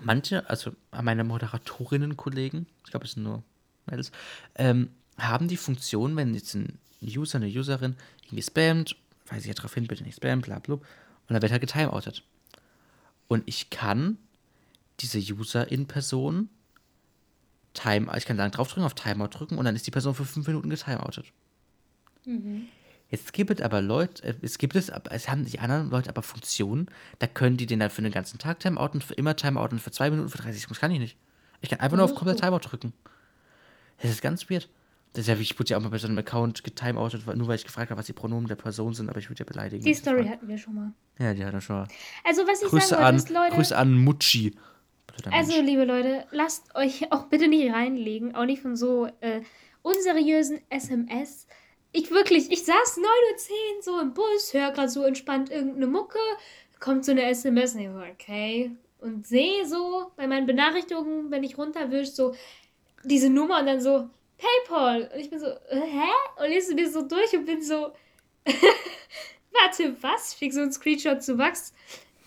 manche, 0.00 0.50
also 0.50 0.72
meine 0.90 1.22
Moderatorinnen-Kollegen, 1.22 2.66
ich 2.84 2.90
glaube, 2.90 3.06
es 3.06 3.12
sind 3.12 3.22
nur 3.22 3.44
Mädels, 3.86 4.10
ähm, 4.56 4.90
haben 5.16 5.46
die 5.46 5.56
Funktion, 5.56 6.16
wenn 6.16 6.34
jetzt 6.34 6.54
ein 6.56 6.80
User, 7.00 7.36
eine 7.36 7.46
Userin 7.46 7.94
irgendwie 8.24 8.42
spammt, 8.42 8.96
weise 9.26 9.42
ich 9.42 9.46
ja 9.46 9.54
darauf 9.54 9.74
hin, 9.74 9.86
bitte 9.86 10.02
nicht 10.02 10.16
spammen, 10.16 10.40
bla 10.40 10.58
bla, 10.58 10.74
und 10.74 10.82
dann 11.28 11.40
wird 11.40 11.52
halt 11.52 11.60
getimeoutet. 11.60 12.24
Und 13.28 13.44
ich 13.46 13.70
kann 13.70 14.18
diese 14.98 15.20
User-in-Person 15.20 16.48
Time, 17.74 18.10
ich 18.16 18.26
kann 18.26 18.36
dann 18.36 18.50
draufdrücken, 18.50 18.84
auf 18.84 18.94
Timeout 18.94 19.28
drücken 19.28 19.58
und 19.58 19.64
dann 19.64 19.74
ist 19.74 19.86
die 19.86 19.90
Person 19.90 20.14
für 20.14 20.24
fünf 20.24 20.46
Minuten 20.46 20.70
getimeoutet. 20.70 21.32
Jetzt 23.12 23.32
gibt 23.32 23.50
es 23.50 23.60
aber 23.60 23.82
Leute, 23.82 24.22
äh, 24.24 24.34
es 24.40 24.58
gibt 24.58 24.74
es, 24.74 24.90
aber 24.90 25.12
es 25.12 25.28
haben 25.28 25.44
die 25.44 25.58
anderen 25.58 25.90
Leute 25.90 26.08
aber 26.08 26.22
Funktionen, 26.22 26.86
da 27.18 27.26
können 27.26 27.56
die 27.56 27.66
den 27.66 27.80
dann 27.80 27.90
für 27.90 28.02
den 28.02 28.12
ganzen 28.12 28.38
Tag 28.38 28.60
timeouten, 28.60 29.00
für 29.00 29.14
immer 29.14 29.36
timeouten, 29.36 29.78
für 29.78 29.90
zwei 29.90 30.10
Minuten, 30.10 30.28
für 30.28 30.38
30 30.38 30.62
Sekunden. 30.62 30.74
Das 30.74 30.80
kann 30.80 30.90
ich 30.92 30.98
nicht. 30.98 31.16
Ich 31.60 31.70
kann 31.70 31.80
einfach 31.80 31.96
nur 31.96 32.06
auf 32.06 32.14
komplett 32.14 32.40
Timeout 32.40 32.60
drücken. 32.60 32.92
Das 34.00 34.10
ist 34.10 34.22
ganz 34.22 34.48
weird. 34.50 34.68
Das 35.12 35.22
ist 35.22 35.28
ja, 35.28 35.38
wie 35.38 35.42
ich 35.42 35.58
wurde 35.58 35.70
ja 35.70 35.76
auch 35.76 35.82
mal 35.82 35.90
bei 35.90 35.98
so 35.98 36.08
einem 36.08 36.16
Account 36.16 36.64
getimeoutet, 36.64 37.26
nur 37.36 37.46
weil 37.46 37.56
ich 37.56 37.64
gefragt 37.64 37.90
habe, 37.90 37.98
was 37.98 38.06
die 38.06 38.14
Pronomen 38.14 38.48
der 38.48 38.56
Person 38.56 38.94
sind, 38.94 39.10
aber 39.10 39.18
ich 39.18 39.28
würde 39.28 39.40
ja 39.40 39.44
beleidigen. 39.44 39.84
Die 39.84 39.94
Story 39.94 40.26
hatten 40.26 40.48
wir 40.48 40.56
schon 40.56 40.74
mal. 40.74 40.92
Ja, 41.18 41.34
die 41.34 41.44
hat 41.44 41.52
er 41.52 41.60
schon 41.60 41.76
mal. 41.76 41.88
Also, 42.24 42.42
was 42.42 42.62
ich 42.62 42.68
Grüße 42.68 42.88
sagen 42.88 43.02
wollte, 43.02 43.06
an, 43.06 43.16
ist, 43.16 43.30
Leute. 43.30 43.56
Grüße 43.56 43.76
an 43.76 43.92
Mucci. 43.92 44.56
Also, 45.30 45.60
liebe 45.60 45.84
Leute, 45.84 46.26
lasst 46.30 46.74
euch 46.74 47.10
auch 47.12 47.26
bitte 47.26 47.48
nicht 47.48 47.72
reinlegen, 47.72 48.34
auch 48.34 48.44
nicht 48.44 48.62
von 48.62 48.76
so 48.76 49.08
äh, 49.20 49.42
unseriösen 49.82 50.60
SMS. 50.70 51.46
Ich 51.92 52.10
wirklich, 52.10 52.50
ich 52.50 52.64
saß 52.64 52.98
9.10 52.98 53.02
Uhr 53.02 53.82
so 53.82 54.00
im 54.00 54.14
Bus, 54.14 54.54
höre 54.54 54.72
gerade 54.72 54.88
so 54.88 55.02
entspannt 55.04 55.50
irgendeine 55.50 55.86
Mucke, 55.86 56.18
kommt 56.80 57.04
so 57.04 57.12
eine 57.12 57.24
SMS 57.24 57.74
und 57.74 57.80
ich 57.80 57.88
so, 57.88 58.02
okay. 58.12 58.70
Und 58.98 59.26
sehe 59.26 59.66
so 59.66 60.12
bei 60.16 60.26
meinen 60.26 60.46
Benachrichtigungen, 60.46 61.30
wenn 61.30 61.42
ich 61.42 61.58
runterwisch, 61.58 62.10
so 62.10 62.34
diese 63.04 63.30
Nummer 63.30 63.60
und 63.60 63.66
dann 63.66 63.80
so 63.80 64.08
PayPal. 64.38 65.10
Und 65.12 65.20
ich 65.20 65.30
bin 65.30 65.38
so, 65.38 65.46
äh, 65.46 65.80
hä? 65.80 66.42
Und 66.42 66.48
lese 66.48 66.74
mir 66.74 66.90
so 66.90 67.02
durch 67.02 67.32
und 67.34 67.46
bin 67.46 67.62
so, 67.62 67.92
warte, 69.52 69.96
was? 70.00 70.36
Schick 70.36 70.52
so 70.52 70.60
einen 70.60 70.72
Screenshot 70.72 71.22
zu 71.22 71.34
Max. 71.34 71.72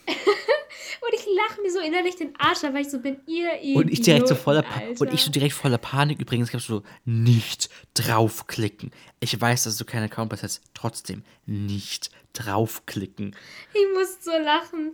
Und 0.08 1.14
ich 1.14 1.26
lache 1.36 1.62
mir 1.62 1.72
so 1.72 1.80
innerlich 1.80 2.16
den 2.16 2.34
Arsch 2.38 2.64
ab, 2.64 2.74
weil 2.74 2.82
ich 2.82 2.90
so 2.92 3.00
bin, 3.00 3.18
ihr 3.28 3.60
Idioten, 3.62 3.78
Und 3.78 3.92
ich 3.92 4.02
direkt 4.02 4.28
so 4.28 4.36
voller 4.36 4.62
pa 4.62 4.80
Alter. 4.80 5.02
und 5.02 5.14
ich 5.14 5.22
so 5.22 5.32
direkt 5.32 5.54
voller 5.54 5.78
Panik. 5.78 6.20
Übrigens 6.20 6.52
gab's 6.52 6.66
so 6.68 6.84
nicht 7.06 7.70
draufklicken. 7.94 8.92
Ich 9.20 9.40
weiß, 9.40 9.64
dass 9.64 9.78
du 9.78 9.86
keinen 9.86 10.06
Account 10.06 10.32
hast, 10.42 10.62
trotzdem 10.74 11.24
nicht 11.46 12.10
draufklicken. 12.34 13.36
Ich 13.74 13.86
muss 13.94 14.24
so 14.24 14.32
lachen. 14.32 14.94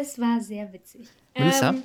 Es 0.00 0.18
war 0.18 0.40
sehr 0.40 0.72
witzig. 0.72 1.08
Melissa, 1.36 1.70
Ähm, 1.70 1.82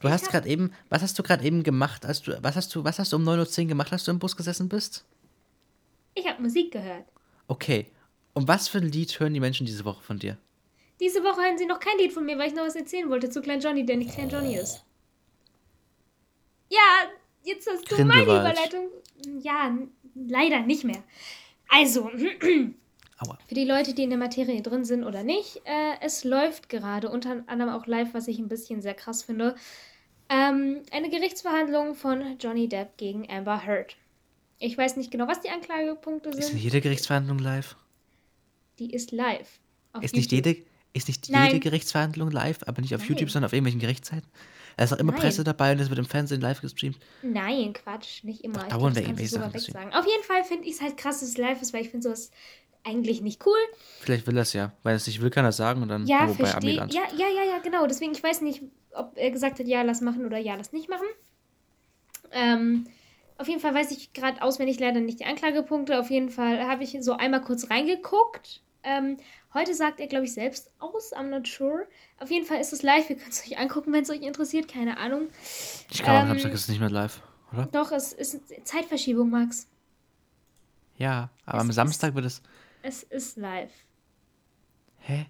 du 0.00 0.08
hast 0.10 0.28
gerade 0.30 0.48
eben, 0.48 0.72
was 0.88 1.02
hast 1.02 1.18
du 1.18 1.22
gerade 1.22 1.44
eben 1.44 1.62
gemacht, 1.62 2.04
als 2.04 2.22
du, 2.22 2.36
was 2.42 2.56
hast 2.56 2.74
du, 2.74 2.84
was 2.84 2.98
hast 2.98 3.12
du 3.12 3.16
um 3.16 3.26
9.10 3.28 3.62
Uhr 3.62 3.68
gemacht, 3.68 3.92
als 3.92 4.04
du 4.04 4.10
im 4.10 4.18
Bus 4.18 4.36
gesessen 4.36 4.68
bist? 4.68 5.04
ich 6.14 6.26
habe 6.26 6.42
Musik 6.42 6.72
gehört. 6.72 7.04
Okay. 7.46 7.86
Und 8.34 8.46
was 8.46 8.68
für 8.68 8.78
ein 8.78 8.90
Lied 8.90 9.18
hören 9.20 9.32
die 9.32 9.40
Menschen 9.40 9.64
diese 9.64 9.84
Woche 9.84 10.02
von 10.02 10.18
dir? 10.18 10.36
Diese 11.00 11.22
Woche 11.24 11.42
hören 11.42 11.58
sie 11.58 11.66
noch 11.66 11.80
kein 11.80 11.96
Lied 11.98 12.12
von 12.12 12.26
mir, 12.26 12.38
weil 12.38 12.48
ich 12.48 12.54
noch 12.54 12.64
was 12.64 12.76
erzählen 12.76 13.08
wollte 13.08 13.30
zu 13.30 13.40
Klein 13.40 13.60
Johnny, 13.60 13.86
der 13.86 13.96
nicht 13.96 14.12
Klein 14.12 14.28
Johnny 14.28 14.56
ist. 14.56 14.84
Ja, 16.68 16.78
jetzt 17.42 17.68
hast 17.68 17.90
du 17.90 18.04
meine. 18.04 18.22
Überleitung. 18.22 18.88
Ja, 19.40 19.76
leider 20.14 20.60
nicht 20.60 20.84
mehr. 20.84 21.02
Also, 21.68 22.08
für 23.48 23.54
die 23.54 23.64
Leute, 23.64 23.94
die 23.94 24.04
in 24.04 24.10
der 24.10 24.18
Materie 24.18 24.60
drin 24.62 24.84
sind 24.84 25.04
oder 25.04 25.22
nicht, 25.22 25.62
äh, 25.64 25.94
es 26.00 26.24
läuft 26.24 26.68
gerade, 26.68 27.10
unter 27.10 27.42
anderem 27.46 27.72
auch 27.72 27.86
live, 27.86 28.12
was 28.12 28.28
ich 28.28 28.38
ein 28.38 28.48
bisschen 28.48 28.82
sehr 28.82 28.94
krass 28.94 29.22
finde, 29.22 29.56
ähm, 30.28 30.82
eine 30.92 31.10
Gerichtsverhandlung 31.10 31.94
von 31.94 32.38
Johnny 32.38 32.68
Depp 32.68 32.96
gegen 32.98 33.28
Amber 33.30 33.66
Heard. 33.66 33.96
Ich 34.58 34.76
weiß 34.76 34.96
nicht 34.96 35.10
genau, 35.10 35.26
was 35.26 35.40
die 35.40 35.48
Anklagepunkte 35.48 36.28
Ist 36.28 36.42
sind. 36.42 36.54
nicht 36.54 36.64
jede 36.64 36.80
Gerichtsverhandlung 36.80 37.38
live? 37.38 37.76
Die 38.78 38.92
ist 38.92 39.10
live. 39.10 39.58
Ist 40.00 40.14
nicht 40.14 40.30
YouTube. 40.30 40.46
jede, 40.46 40.62
ist 40.92 41.08
nicht 41.08 41.28
Nein. 41.30 41.46
jede 41.48 41.60
Gerichtsverhandlung 41.60 42.30
live, 42.30 42.58
aber 42.66 42.80
nicht 42.80 42.94
auf 42.94 43.00
Nein. 43.02 43.10
YouTube, 43.10 43.30
sondern 43.30 43.46
auf 43.48 43.52
irgendwelchen 43.52 43.80
Gerichtszeiten? 43.80 44.28
Da 44.76 44.84
ist 44.84 44.92
auch 44.92 44.98
immer 44.98 45.12
Nein. 45.12 45.20
Presse 45.20 45.44
dabei 45.44 45.72
und 45.72 45.80
es 45.80 45.88
wird 45.90 45.98
im 45.98 46.04
Fernsehen 46.06 46.40
live 46.40 46.60
gestreamt. 46.60 46.98
Nein, 47.22 47.72
Quatsch, 47.72 48.24
nicht 48.24 48.42
immer. 48.44 48.58
Doch, 48.58 48.64
Ich 48.64 48.70
das 48.70 48.80
irgendwelche 49.02 49.04
kannst 49.06 49.20
du 49.20 49.26
sogar 49.36 49.50
Sachen, 49.50 49.54
wegsagen. 49.74 49.92
Auf 49.94 50.06
jeden 50.06 50.22
Fall 50.24 50.44
finde 50.44 50.64
ich 50.68 50.74
es 50.74 50.80
halt 50.80 50.96
krass, 50.96 51.20
dass 51.20 51.28
es 51.28 51.36
live 51.38 51.60
ist, 51.60 51.72
weil 51.72 51.82
ich 51.82 51.90
finde 51.90 52.04
sowas 52.04 52.30
eigentlich 52.82 53.20
nicht 53.20 53.44
cool. 53.46 53.58
Vielleicht 54.00 54.26
will 54.26 54.36
er 54.36 54.42
es 54.42 54.52
ja. 54.52 54.72
Weil 54.82 54.96
es 54.96 55.06
nicht 55.06 55.20
will, 55.20 55.30
kann 55.30 55.44
er 55.44 55.52
sagen 55.52 55.82
und 55.82 55.88
dann 55.88 56.06
Ja, 56.06 56.22
wobei 56.22 56.34
verstehe. 56.46 56.56
Amiland. 56.56 56.94
Ja, 56.94 57.02
ja, 57.16 57.26
ja, 57.28 57.44
ja, 57.44 57.58
genau. 57.58 57.86
Deswegen, 57.86 58.12
ich 58.12 58.22
weiß 58.22 58.40
nicht, 58.40 58.62
ob 58.92 59.12
er 59.16 59.30
gesagt 59.30 59.58
hat, 59.58 59.66
ja, 59.66 59.82
lass 59.82 60.00
machen 60.00 60.24
oder 60.24 60.38
ja, 60.38 60.54
lass 60.54 60.72
nicht 60.72 60.88
machen. 60.88 61.06
Ähm, 62.32 62.86
auf 63.36 63.48
jeden 63.48 63.60
Fall 63.60 63.74
weiß 63.74 63.90
ich 63.90 64.12
gerade 64.12 64.40
auswendig 64.42 64.78
leider 64.80 65.00
nicht 65.00 65.20
die 65.20 65.24
Anklagepunkte. 65.24 65.98
Auf 65.98 66.10
jeden 66.10 66.30
Fall 66.30 66.66
habe 66.66 66.84
ich 66.84 66.96
so 67.00 67.12
einmal 67.14 67.42
kurz 67.42 67.70
reingeguckt. 67.70 68.62
Ähm, 68.82 69.18
heute 69.54 69.74
sagt 69.74 70.00
er, 70.00 70.06
glaube 70.06 70.24
ich, 70.26 70.32
selbst 70.34 70.70
aus. 70.78 71.12
I'm 71.12 71.28
not 71.28 71.46
sure. 71.46 71.86
Auf 72.18 72.30
jeden 72.30 72.46
Fall 72.46 72.60
ist 72.60 72.72
es 72.72 72.82
live. 72.82 73.08
Ihr 73.10 73.16
könnt 73.16 73.32
es 73.32 73.42
euch 73.46 73.58
angucken, 73.58 73.92
wenn 73.92 74.02
es 74.02 74.10
euch 74.10 74.22
interessiert. 74.22 74.68
Keine 74.68 74.96
Ahnung. 74.98 75.28
Ich 75.90 76.02
glaube, 76.02 76.18
am 76.20 76.26
Ähm, 76.26 76.28
Samstag 76.34 76.52
ist 76.52 76.60
es 76.62 76.68
nicht 76.68 76.80
mehr 76.80 76.90
live, 76.90 77.20
oder? 77.52 77.66
Doch, 77.72 77.92
es 77.92 78.12
ist 78.12 78.38
Zeitverschiebung, 78.64 79.30
Max. 79.30 79.66
Ja, 80.96 81.30
aber 81.46 81.58
Es 81.58 81.62
am 81.62 81.70
ist- 81.70 81.76
Samstag 81.76 82.14
wird 82.14 82.26
es. 82.26 82.42
Es 82.82 83.02
ist 83.02 83.36
live. 83.36 83.70
Hä? 84.98 85.26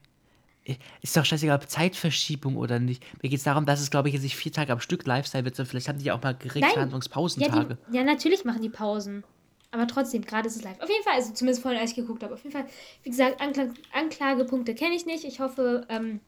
Ist 1.01 1.17
doch 1.17 1.25
scheißegal, 1.25 1.57
ob 1.57 1.69
Zeitverschiebung 1.69 2.57
oder 2.57 2.79
nicht. 2.79 3.03
Mir 3.23 3.29
geht 3.31 3.39
es 3.39 3.45
darum, 3.45 3.67
dass 3.67 3.81
es, 3.81 3.91
glaube 3.91 4.09
ich, 4.09 4.15
jetzt 4.15 4.23
nicht 4.23 4.37
vier 4.37 4.53
Tage 4.53 4.73
am 4.73 4.79
Stück 4.81 5.05
live 5.07 5.27
sein 5.27 5.45
wird, 5.45 5.57
sondern 5.57 5.71
vielleicht 5.71 5.89
haben 5.89 5.99
die 5.99 6.05
ja 6.05 6.15
auch 6.15 6.23
mal 6.23 6.33
Ja, 6.33 6.39
Gerichtsverhandlungspausentage. 6.39 7.79
die, 7.91 7.97
ja, 7.97 8.05
natürlich 8.05 8.45
machen 8.45 8.63
die 8.63 8.69
Pausen. 8.69 9.25
Aber 9.73 9.87
trotzdem, 9.87 10.23
gerade 10.23 10.49
ist 10.49 10.57
es 10.57 10.63
live. 10.65 10.81
Auf 10.81 10.89
jeden 10.89 11.05
Fall, 11.05 11.15
also 11.15 11.33
zumindest 11.33 11.63
vorhin, 11.63 11.81
als 11.81 11.91
ich 11.91 11.97
geguckt 11.97 12.23
habe. 12.23 12.35
Auf 12.35 12.43
jeden 12.43 12.53
Fall, 12.53 12.67
wie 13.03 13.11
gesagt, 13.11 13.41
Ankla 13.41 13.73
Anklagepunkte 13.93 14.75
kenne 14.75 14.97
ich 14.97 15.07
nicht. 15.07 15.25
Ich 15.25 15.41
hoffe, 15.41 15.87
ähm, 15.89 16.21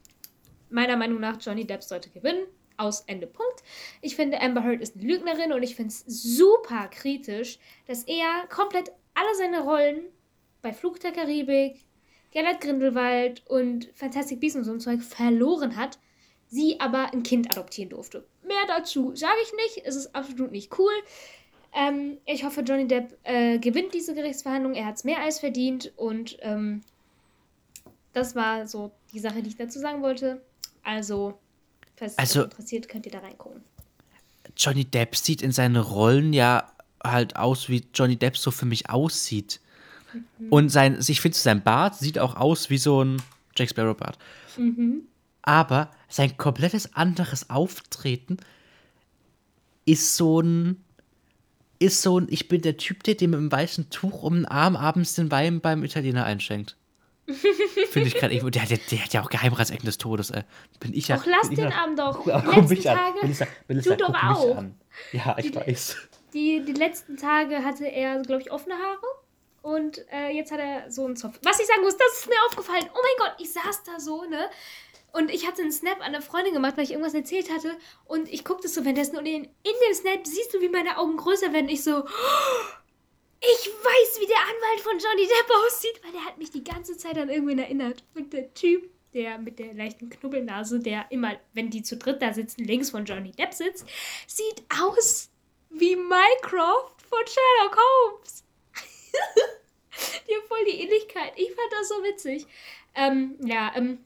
meiner 0.69 0.95
Meinung 0.95 1.19
nach, 1.19 1.37
Johnny 1.41 1.65
Depp 1.65 1.83
sollte 1.83 2.09
gewinnen. 2.09 2.45
Aus 2.75 3.01
Ende 3.01 3.27
Punkt. 3.27 3.61
Ich 4.01 4.15
finde, 4.15 4.41
Amber 4.41 4.63
Heard 4.63 4.81
ist 4.81 4.95
eine 4.95 5.05
Lügnerin 5.05 5.53
und 5.53 5.61
ich 5.61 5.75
finde 5.75 5.89
es 5.89 6.03
super 6.07 6.87
kritisch, 6.87 7.59
dass 7.85 8.03
er 8.05 8.47
komplett 8.49 8.91
alle 9.13 9.35
seine 9.35 9.61
Rollen 9.61 10.05
bei 10.63 10.73
Flug 10.73 10.99
der 10.99 11.11
Karibik, 11.11 11.85
Gellert 12.31 12.61
Grindelwald 12.61 13.43
und 13.47 13.91
Fantastic 13.93 14.39
Beasts 14.39 14.57
und 14.57 14.63
so 14.63 14.71
ein 14.71 14.79
Zeug 14.79 15.03
verloren 15.03 15.75
hat, 15.75 15.99
sie 16.47 16.79
aber 16.79 17.13
ein 17.13 17.21
Kind 17.21 17.51
adoptieren 17.51 17.89
durfte. 17.89 18.25
Mehr 18.43 18.65
dazu 18.67 19.15
sage 19.15 19.37
ich 19.43 19.53
nicht, 19.53 19.85
es 19.85 19.95
ist 19.95 20.15
absolut 20.15 20.51
nicht 20.51 20.77
cool. 20.79 20.93
Ähm, 21.75 22.17
ich 22.25 22.43
hoffe, 22.43 22.61
Johnny 22.61 22.87
Depp 22.87 23.17
äh, 23.23 23.57
gewinnt 23.59 23.93
diese 23.93 24.13
Gerichtsverhandlung. 24.13 24.75
Er 24.75 24.85
hat 24.85 24.95
es 24.97 25.03
mehr 25.03 25.19
als 25.21 25.39
verdient 25.39 25.91
und 25.95 26.37
ähm, 26.41 26.81
das 28.13 28.35
war 28.35 28.67
so 28.67 28.91
die 29.11 29.19
Sache, 29.19 29.41
die 29.41 29.49
ich 29.49 29.57
dazu 29.57 29.79
sagen 29.79 30.01
wollte. 30.03 30.41
Also, 30.83 31.39
falls 31.95 32.13
es 32.13 32.17
Also- 32.19 32.39
euch 32.41 32.45
interessiert, 32.45 32.87
könnt 32.89 33.05
ihr 33.07 33.11
da 33.11 33.19
reingucken. 33.19 33.61
Johnny 34.55 34.85
Depp 34.85 35.15
sieht 35.15 35.41
in 35.41 35.51
seinen 35.51 35.77
Rollen 35.77 36.31
ja 36.33 36.71
halt 37.03 37.35
aus, 37.37 37.69
wie 37.69 37.83
Johnny 37.93 38.17
Depp 38.17 38.37
so 38.37 38.51
für 38.51 38.65
mich 38.67 38.89
aussieht. 38.89 39.59
Und 40.51 40.69
sein, 40.69 40.99
ich 41.07 41.21
finde, 41.21 41.35
sein 41.35 41.63
Bart 41.63 41.95
sieht 41.95 42.19
auch 42.19 42.35
aus 42.35 42.69
wie 42.69 42.77
so 42.77 43.03
ein 43.03 43.19
Jack 43.55 43.69
Sparrow 43.71 43.97
Bart. 43.97 44.19
Aber 45.41 45.89
sein 46.07 46.37
komplettes 46.37 46.93
anderes 46.93 47.49
Auftreten 47.49 48.37
ist 49.85 50.15
so 50.15 50.39
ein, 50.39 50.83
ist 51.83 52.01
so 52.01 52.19
ein, 52.19 52.27
ich 52.29 52.47
bin 52.47 52.61
der 52.61 52.77
Typ, 52.77 53.03
der 53.03 53.15
dir 53.15 53.27
mit 53.27 53.37
einem 53.37 53.51
weißen 53.51 53.89
Tuch 53.89 54.23
um 54.23 54.33
den 54.35 54.45
Arm 54.45 54.75
abends 54.75 55.15
den 55.15 55.31
Wein 55.31 55.61
beim 55.61 55.83
Italiener 55.83 56.25
einschenkt. 56.25 56.75
Finde 57.91 58.07
ich 58.09 58.15
gerade, 58.15 58.37
der, 58.37 58.65
der, 58.65 58.77
der 58.91 59.03
hat 59.03 59.13
ja 59.13 59.21
auch 59.23 59.29
Geheimratsecken 59.29 59.85
des 59.85 59.97
Todes, 59.97 60.29
ey. 60.31 60.43
Bin 60.79 60.93
ich 60.93 61.07
ja. 61.07 61.15
Doch, 61.17 61.25
lass 61.25 61.49
den 61.49 61.59
ja- 61.59 61.71
Abend 61.71 61.97
doch. 61.99 62.23
Die 62.25 62.31
guck 62.45 62.69
mich 62.69 62.89
an. 62.89 62.97
Tage, 62.97 63.17
Melissa, 63.21 63.47
Melissa, 63.67 63.95
du 63.95 64.05
doch 64.05 64.23
auch. 64.23 64.57
an. 64.57 64.75
Ja, 65.13 65.35
ich 65.39 65.51
Die- 65.51 65.55
weiß. 65.55 65.97
Die, 66.33 66.63
die 66.65 66.73
letzten 66.73 67.15
Tage 67.15 67.63
hatte 67.63 67.85
er, 67.85 68.21
glaube 68.23 68.41
ich, 68.41 68.51
offene 68.51 68.75
Haare. 68.75 68.97
Und 69.61 69.99
äh, 70.11 70.35
jetzt 70.35 70.51
hat 70.51 70.59
er 70.59 70.91
so 70.91 71.05
einen 71.05 71.15
Zopf. 71.15 71.39
Was 71.43 71.59
ich 71.59 71.67
sagen 71.67 71.81
muss, 71.83 71.95
das 71.95 72.19
ist 72.19 72.27
mir 72.27 72.35
aufgefallen. 72.49 72.83
Oh 72.93 72.97
mein 73.01 73.27
Gott, 73.29 73.35
ich 73.39 73.53
saß 73.53 73.83
da 73.85 73.99
so, 73.99 74.23
ne? 74.25 74.49
Und 75.13 75.31
ich 75.31 75.47
hatte 75.47 75.61
einen 75.61 75.71
Snap 75.71 75.99
an 76.01 76.13
eine 76.13 76.21
Freundin 76.21 76.53
gemacht, 76.53 76.75
weil 76.75 76.83
ich 76.83 76.91
irgendwas 76.91 77.13
erzählt 77.13 77.51
hatte. 77.51 77.77
Und 78.05 78.27
ich 78.27 78.43
guckte 78.43 78.67
so 78.67 78.83
währenddessen. 78.83 79.17
Und 79.17 79.27
in, 79.27 79.43
in 79.43 79.49
dem 79.63 79.93
Snap 79.93 80.25
siehst 80.25 80.53
du, 80.53 80.59
wie 80.59 80.69
meine 80.69 80.97
Augen 80.97 81.17
größer 81.17 81.53
werden. 81.53 81.69
Ich 81.69 81.83
so, 81.83 81.97
"Oh, 81.97 82.83
ich 83.39 83.67
weiß, 83.67 84.21
wie 84.21 84.25
der 84.25 84.39
Anwalt 84.39 84.81
von 84.81 84.97
Johnny 84.97 85.27
Depp 85.27 85.51
aussieht, 85.65 86.01
weil 86.03 86.13
der 86.13 86.25
hat 86.25 86.37
mich 86.37 86.49
die 86.49 86.63
ganze 86.63 86.97
Zeit 86.97 87.17
an 87.17 87.29
irgendwen 87.29 87.59
erinnert. 87.59 88.03
Und 88.15 88.33
der 88.33 88.53
Typ, 88.53 88.89
der 89.13 89.37
mit 89.37 89.59
der 89.59 89.73
leichten 89.73 90.09
Knubbelnase, 90.09 90.79
der 90.79 91.11
immer, 91.11 91.35
wenn 91.53 91.69
die 91.69 91.83
zu 91.83 91.97
dritt 91.97 92.21
da 92.21 92.33
sitzen, 92.33 92.63
links 92.63 92.89
von 92.89 93.05
Johnny 93.05 93.31
Depp 93.31 93.53
sitzt, 93.53 93.85
sieht 94.27 94.63
aus 94.81 95.29
wie 95.69 95.95
Mycroft 95.95 97.01
von 97.01 97.19
Sherlock 97.27 97.77
Holmes. 97.77 98.43
die 100.27 100.35
haben 100.35 100.47
voll 100.47 100.65
die 100.65 100.81
Ähnlichkeit. 100.81 101.33
Ich 101.35 101.53
fand 101.53 101.71
das 101.71 101.89
so 101.89 101.95
witzig. 102.03 102.47
Ähm, 102.95 103.35
ja, 103.43 103.73
ähm, 103.75 104.05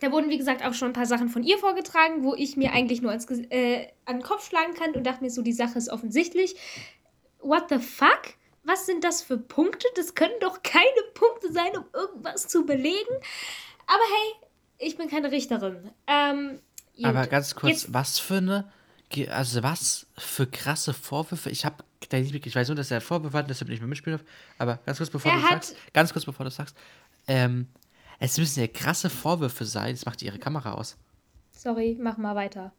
da 0.00 0.12
wurden, 0.12 0.30
wie 0.30 0.38
gesagt, 0.38 0.64
auch 0.64 0.74
schon 0.74 0.88
ein 0.90 0.94
paar 0.94 1.06
Sachen 1.06 1.28
von 1.28 1.42
ihr 1.42 1.58
vorgetragen, 1.58 2.22
wo 2.22 2.34
ich 2.34 2.56
mir 2.56 2.72
eigentlich 2.72 3.02
nur 3.02 3.10
ans, 3.10 3.26
äh, 3.30 3.88
an 4.04 4.16
den 4.18 4.22
Kopf 4.22 4.46
schlagen 4.48 4.74
kann 4.74 4.92
und 4.92 5.04
dachte 5.04 5.22
mir 5.24 5.30
so, 5.30 5.42
die 5.42 5.52
Sache 5.52 5.78
ist 5.78 5.88
offensichtlich. 5.88 6.56
What 7.40 7.68
the 7.70 7.78
fuck? 7.78 8.34
Was 8.64 8.86
sind 8.86 9.04
das 9.04 9.22
für 9.22 9.38
Punkte? 9.38 9.86
Das 9.94 10.14
können 10.14 10.34
doch 10.40 10.62
keine 10.62 10.84
Punkte 11.14 11.52
sein, 11.52 11.76
um 11.76 11.84
irgendwas 11.92 12.48
zu 12.48 12.66
belegen. 12.66 13.14
Aber 13.86 14.02
hey, 14.02 14.48
ich 14.78 14.96
bin 14.96 15.08
keine 15.08 15.30
Richterin. 15.30 15.90
Ähm. 16.06 16.60
Aber 17.02 17.26
ganz 17.26 17.54
kurz, 17.54 17.82
Jetzt- 17.82 17.94
was 17.94 18.18
für 18.18 18.38
eine, 18.38 18.72
also 19.30 19.62
was 19.62 20.06
für 20.18 20.46
krasse 20.46 20.94
Vorwürfe. 20.94 21.50
Ich 21.50 21.64
habe, 21.64 21.84
ich 22.10 22.56
weiß 22.56 22.68
nur, 22.68 22.74
dass 22.76 22.90
er 22.90 23.00
Vorwürfe 23.00 23.38
hat, 23.38 23.48
deshalb 23.50 23.68
nicht 23.70 23.80
mehr 23.80 23.88
mitspielen 23.88 24.18
darf. 24.18 24.28
Aber 24.58 24.80
ganz 24.84 24.98
kurz, 24.98 25.10
bevor 25.10 25.30
Er 25.30 25.38
du 25.40 25.46
sagst, 25.46 25.76
ganz 25.92 26.12
kurz, 26.12 26.24
bevor 26.24 26.44
du 26.44 26.50
sagst, 26.50 26.76
ähm, 27.28 27.68
es 28.18 28.38
müssen 28.38 28.60
ja 28.60 28.66
krasse 28.66 29.10
Vorwürfe 29.10 29.64
sein. 29.64 29.90
Jetzt 29.90 30.06
macht 30.06 30.22
ihre 30.22 30.38
Kamera 30.38 30.72
aus. 30.72 30.96
Sorry, 31.50 31.96
mach 32.00 32.16
mal 32.16 32.34
weiter. 32.34 32.72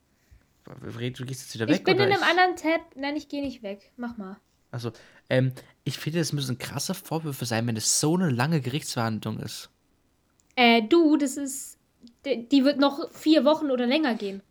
Du 0.66 1.26
gehst 1.26 1.42
jetzt 1.42 1.54
wieder 1.56 1.68
weg 1.68 1.78
Ich 1.78 1.84
bin 1.84 1.98
in 1.98 2.12
einem 2.12 2.24
anderen 2.24 2.56
Tab. 2.56 2.82
Nein, 2.96 3.16
ich 3.16 3.30
gehe 3.30 3.42
nicht 3.42 3.64
weg. 3.64 3.92
Mach 3.96 4.18
mal. 4.18 4.38
Also, 4.72 4.92
ähm, 5.30 5.54
ich 5.86 5.98
finde, 5.98 6.20
es 6.20 6.34
müssen 6.34 6.58
krasse 6.58 6.94
Vorwürfe 6.94 7.46
sein, 7.46 7.66
wenn 7.68 7.78
es 7.78 8.00
so 8.00 8.16
eine 8.16 8.30
lange 8.30 8.60
Gerichtsverhandlung 8.60 9.40
ist. 9.40 9.70
Äh, 10.56 10.82
du, 10.84 11.18
das 11.18 11.38
ist. 11.38 11.78
Die, 12.26 12.48
die 12.48 12.64
wird 12.64 12.80
noch 12.80 13.12
vier 13.12 13.46
Wochen 13.46 13.72
oder 13.72 13.86
länger 13.86 14.16
gehen. 14.16 14.42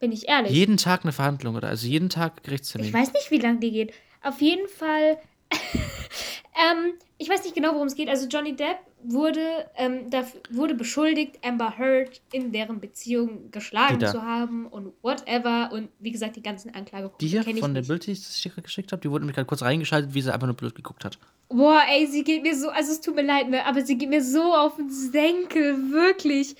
Bin 0.00 0.12
ich 0.12 0.28
ehrlich. 0.28 0.52
Jeden 0.52 0.76
Tag 0.76 1.04
eine 1.04 1.12
Verhandlung 1.12 1.56
oder 1.56 1.68
also 1.68 1.86
jeden 1.86 2.08
Tag 2.08 2.42
Gerichtstermin. 2.44 2.88
ich 2.88 2.94
weiß 2.94 3.12
nicht, 3.12 3.30
wie 3.30 3.38
lange 3.38 3.58
die 3.60 3.70
geht. 3.70 3.92
Auf 4.22 4.40
jeden 4.40 4.68
Fall. 4.68 5.18
ähm, 5.50 6.94
ich 7.18 7.28
weiß 7.28 7.42
nicht 7.44 7.54
genau, 7.54 7.74
worum 7.74 7.86
es 7.86 7.94
geht. 7.94 8.08
Also 8.08 8.26
Johnny 8.28 8.54
Depp 8.54 8.78
wurde, 9.02 9.40
ähm, 9.76 10.10
daf- 10.10 10.34
wurde 10.50 10.74
beschuldigt, 10.74 11.38
Amber 11.44 11.78
Heard 11.78 12.20
in 12.32 12.52
deren 12.52 12.80
Beziehung 12.80 13.50
geschlagen 13.50 14.00
zu 14.12 14.22
haben 14.22 14.66
und 14.66 14.92
whatever. 15.02 15.70
Und 15.72 15.88
wie 15.98 16.10
gesagt, 16.12 16.36
die 16.36 16.42
ganzen 16.42 16.74
Anklagepunkte 16.74 17.24
Die 17.24 17.30
hier 17.30 17.42
von 17.56 17.74
der. 17.74 17.82
Bild, 17.82 18.06
die 18.06 18.12
ich 18.12 18.42
gerade 18.42 18.62
geschickt 18.62 18.92
habe, 18.92 19.00
die 19.02 19.10
wurde 19.10 19.22
nämlich 19.24 19.34
gerade 19.36 19.46
kurz 19.46 19.62
reingeschaltet, 19.62 20.14
wie 20.14 20.20
sie 20.22 20.32
einfach 20.32 20.46
nur 20.46 20.56
blöd 20.56 20.74
geguckt 20.74 21.04
hat. 21.04 21.18
Boah, 21.48 21.80
ey, 21.90 22.06
sie 22.06 22.24
geht 22.24 22.42
mir 22.42 22.54
so, 22.56 22.68
also 22.68 22.92
es 22.92 23.00
tut 23.00 23.14
mir 23.14 23.22
leid, 23.22 23.48
ne, 23.48 23.64
aber 23.64 23.80
sie 23.82 23.96
geht 23.96 24.10
mir 24.10 24.22
so 24.22 24.54
auf 24.54 24.76
den 24.76 24.90
Senkel, 24.90 25.90
wirklich. 25.90 26.56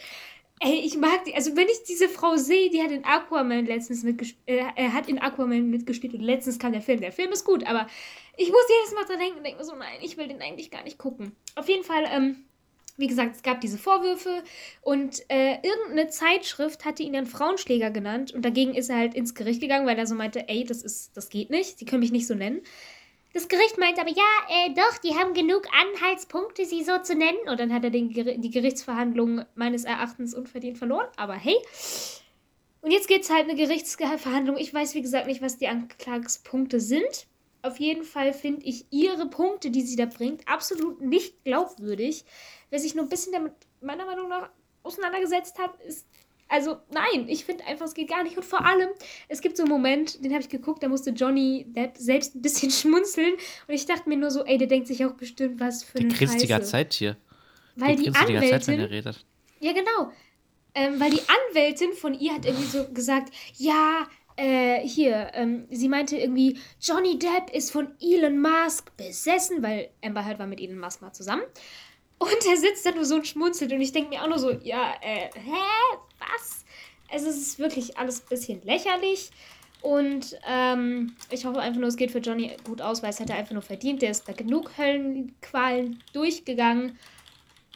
Ey, 0.61 0.81
ich 0.85 0.97
mag 0.97 1.25
die, 1.25 1.35
also 1.35 1.57
wenn 1.57 1.69
ich 1.69 1.85
diese 1.87 2.09
Frau 2.09 2.37
sehe, 2.37 2.71
die 2.71 2.83
hat 2.83 2.91
in 2.91 3.05
Aquaman 3.05 3.67
letztens 3.67 4.03
mitgespielt, 4.03 4.43
äh, 4.47 4.65
er 4.75 4.93
hat 4.93 5.09
in 5.09 5.19
Aquaman 5.19 5.71
mitgespielt 5.71 6.15
und 6.15 6.21
letztens 6.21 6.59
kam 6.59 6.73
der 6.73 6.83
Film. 6.83 7.01
Der 7.01 7.13
Film 7.13 7.31
ist 7.33 7.45
gut, 7.45 7.65
aber 7.67 7.87
ich 8.37 8.49
muss 8.49 8.65
jedes 8.69 8.95
Mal 8.95 9.05
dran 9.05 9.21
denken 9.21 9.39
und 9.39 9.45
denke 9.45 9.59
mir 9.59 9.65
so, 9.65 9.77
nein, 9.77 9.99
ich 10.03 10.17
will 10.17 10.29
den 10.29 10.43
eigentlich 10.43 10.71
gar 10.71 10.83
nicht 10.83 10.99
gucken. 10.99 11.33
Auf 11.55 11.69
jeden 11.69 11.85
Fall, 11.85 12.05
ähm, 12.11 12.45
wie 12.97 13.07
gesagt, 13.07 13.37
es 13.37 13.43
gab 13.43 13.61
diese 13.61 13.79
Vorwürfe 13.79 14.43
und 14.83 15.23
äh, 15.29 15.59
irgendeine 15.63 16.09
Zeitschrift 16.09 16.85
hatte 16.85 17.05
ihn 17.05 17.13
dann 17.13 17.27
Frauenschläger 17.27 17.93
genannt 17.93 18.33
und 18.33 18.45
dagegen 18.45 18.75
ist 18.75 18.91
er 18.91 18.97
halt 18.97 19.15
ins 19.15 19.35
Gericht 19.35 19.61
gegangen, 19.61 19.87
weil 19.87 19.99
er 19.99 20.07
so 20.07 20.17
meinte, 20.17 20.49
ey, 20.49 20.65
das 20.65 20.83
ist, 20.83 21.17
das 21.17 21.29
geht 21.29 21.51
nicht, 21.51 21.79
sie 21.79 21.85
können 21.85 22.01
mich 22.01 22.13
nicht 22.13 22.27
so 22.27 22.35
nennen. 22.35 22.63
Das 23.35 23.49
Gericht 23.49 23.79
meint 23.79 23.99
aber, 23.99 24.11
ja, 24.11 24.25
äh, 24.49 24.75
doch, 24.75 24.99
die 24.99 25.15
haben 25.15 25.35
genug 25.35 25.67
Anhaltspunkte, 25.73 26.65
sie 26.65 26.83
so 26.83 26.99
zu 26.99 27.15
nennen. 27.15 27.39
Und 27.47 27.61
dann 27.61 27.73
hat 27.73 27.85
er 27.85 27.91
den, 27.91 28.11
die 28.11 28.51
Gerichtsverhandlung 28.51 29.45
meines 29.55 29.85
Erachtens 29.85 30.35
unverdient 30.35 30.79
verloren. 30.79 31.09
Aber 31.17 31.35
hey. 31.35 31.57
Und 32.81 32.91
jetzt 32.91 33.09
geht 33.09 33.23
es 33.23 33.31
halt 33.31 33.45
eine 33.45 33.55
Gerichtsverhandlung. 33.55 34.57
Ich 34.57 34.73
weiß, 34.73 34.95
wie 34.95 35.03
gesagt, 35.03 35.27
nicht, 35.27 35.43
was 35.43 35.59
die 35.59 35.69
Anklagspunkte 35.69 36.81
sind. 36.81 37.27
Auf 37.63 37.79
jeden 37.81 38.05
Fall 38.05 38.33
finde 38.33 38.65
ich 38.65 38.87
ihre 38.91 39.27
Punkte, 39.27 39.71
die 39.71 39.83
sie 39.83 39.97
da 39.97 40.07
bringt, 40.07 40.47
absolut 40.47 41.01
nicht 41.01 41.45
glaubwürdig. 41.45 42.25
Wer 42.71 42.79
sich 42.79 42.95
nur 42.95 43.05
ein 43.05 43.09
bisschen 43.09 43.33
damit, 43.33 43.53
meiner 43.81 44.07
Meinung 44.07 44.29
nach, 44.29 44.49
auseinandergesetzt 44.85 45.59
hat, 45.59 45.79
ist. 45.83 46.07
Also, 46.49 46.79
nein, 46.91 47.29
ich 47.29 47.45
finde 47.45 47.67
einfach, 47.67 47.87
es 47.87 47.95
geht 47.95 48.09
gar 48.09 48.23
nicht. 48.23 48.37
Und 48.37 48.45
vor 48.45 48.65
allem, 48.65 48.89
es 49.29 49.41
gibt 49.41 49.57
so 49.57 49.65
einen 49.65 49.71
Moment, 49.71 50.25
den 50.25 50.33
habe 50.33 50.43
ich 50.43 50.49
geguckt, 50.49 50.83
da 50.83 50.89
musste 50.89 51.11
Johnny 51.11 51.67
Depp 51.69 51.97
selbst 51.99 52.35
ein 52.35 52.43
bisschen 52.43 52.71
schmunzeln. 52.71 53.35
Und 53.67 53.75
ich 53.75 53.87
dachte 53.87 54.09
mir 54.09 54.17
nur 54.17 54.31
so, 54.31 54.45
ey, 54.45 54.59
der 54.59 54.67
denkt 54.67 54.87
sich 54.87 55.05
auch 55.05 55.13
bestimmt 55.13 55.61
was 55.61 55.85
für 55.85 55.99
die 55.99 56.15
Scheiße. 56.15 56.47
ganze 56.47 56.71
Zeit 56.71 56.95
hier. 56.95 57.17
Weil 57.77 57.97
die 57.97 58.05
die 58.05 58.11
ganze 58.11 58.21
Zeit, 58.21 58.29
wenn 58.29 58.37
Anwältin, 58.37 58.81
er 58.81 58.91
redet. 58.91 59.25
ja, 59.61 59.73
genau. 59.73 60.11
Ähm, 60.75 61.01
weil 61.01 61.11
die 61.11 61.21
Anwältin 61.21 61.93
von 61.93 62.15
ihr 62.15 62.35
hat 62.35 62.45
irgendwie 62.45 62.67
so 62.67 62.89
gesagt, 62.93 63.33
ja, 63.57 64.07
äh, 64.37 64.87
hier, 64.87 65.33
ähm, 65.35 65.67
sie 65.71 65.89
meinte 65.89 66.17
irgendwie, 66.17 66.59
Johnny 66.81 67.19
Depp 67.19 67.51
ist 67.53 67.73
von 67.73 67.89
Elon 68.01 68.41
Musk 68.41 68.97
besessen, 68.97 69.63
weil 69.63 69.91
Amber 70.05 70.25
Heard 70.25 70.39
war 70.39 70.47
mit 70.47 70.61
Elon 70.61 70.79
Musk 70.79 71.03
mal 71.03 71.13
zusammen. 71.13 71.43
Und 72.19 72.47
er 72.49 72.57
sitzt 72.57 72.85
da 72.85 72.91
nur 72.91 73.05
so 73.05 73.17
und 73.17 73.27
schmunzelt 73.27 73.73
und 73.73 73.81
ich 73.81 73.93
denke 73.93 74.11
mir 74.11 74.23
auch 74.23 74.29
nur 74.29 74.39
so, 74.39 74.51
ja, 74.51 74.95
äh, 75.01 75.31
hä, 75.35 75.99
was? 76.19 76.65
Also 77.11 77.29
es 77.29 77.37
ist 77.37 77.59
wirklich 77.59 77.97
alles 77.97 78.23
ein 78.23 78.29
bisschen 78.29 78.63
lächerlich. 78.65 79.31
Und 79.81 80.37
ähm, 80.47 81.15
ich 81.31 81.45
hoffe 81.45 81.61
einfach 81.61 81.79
nur, 81.79 81.89
es 81.89 81.97
geht 81.97 82.11
für 82.11 82.19
Johnny 82.19 82.57
gut 82.65 82.83
aus, 82.83 83.03
weil 83.03 83.11
es 83.11 83.21
hat 83.21 83.31
er 83.31 83.37
einfach 83.37 83.53
nur 83.53 83.63
verdient. 83.63 84.03
Der 84.03 84.11
ist 84.11 84.29
da 84.29 84.33
genug 84.33 84.77
Höllenqualen 84.77 86.03
durchgegangen. 86.13 86.99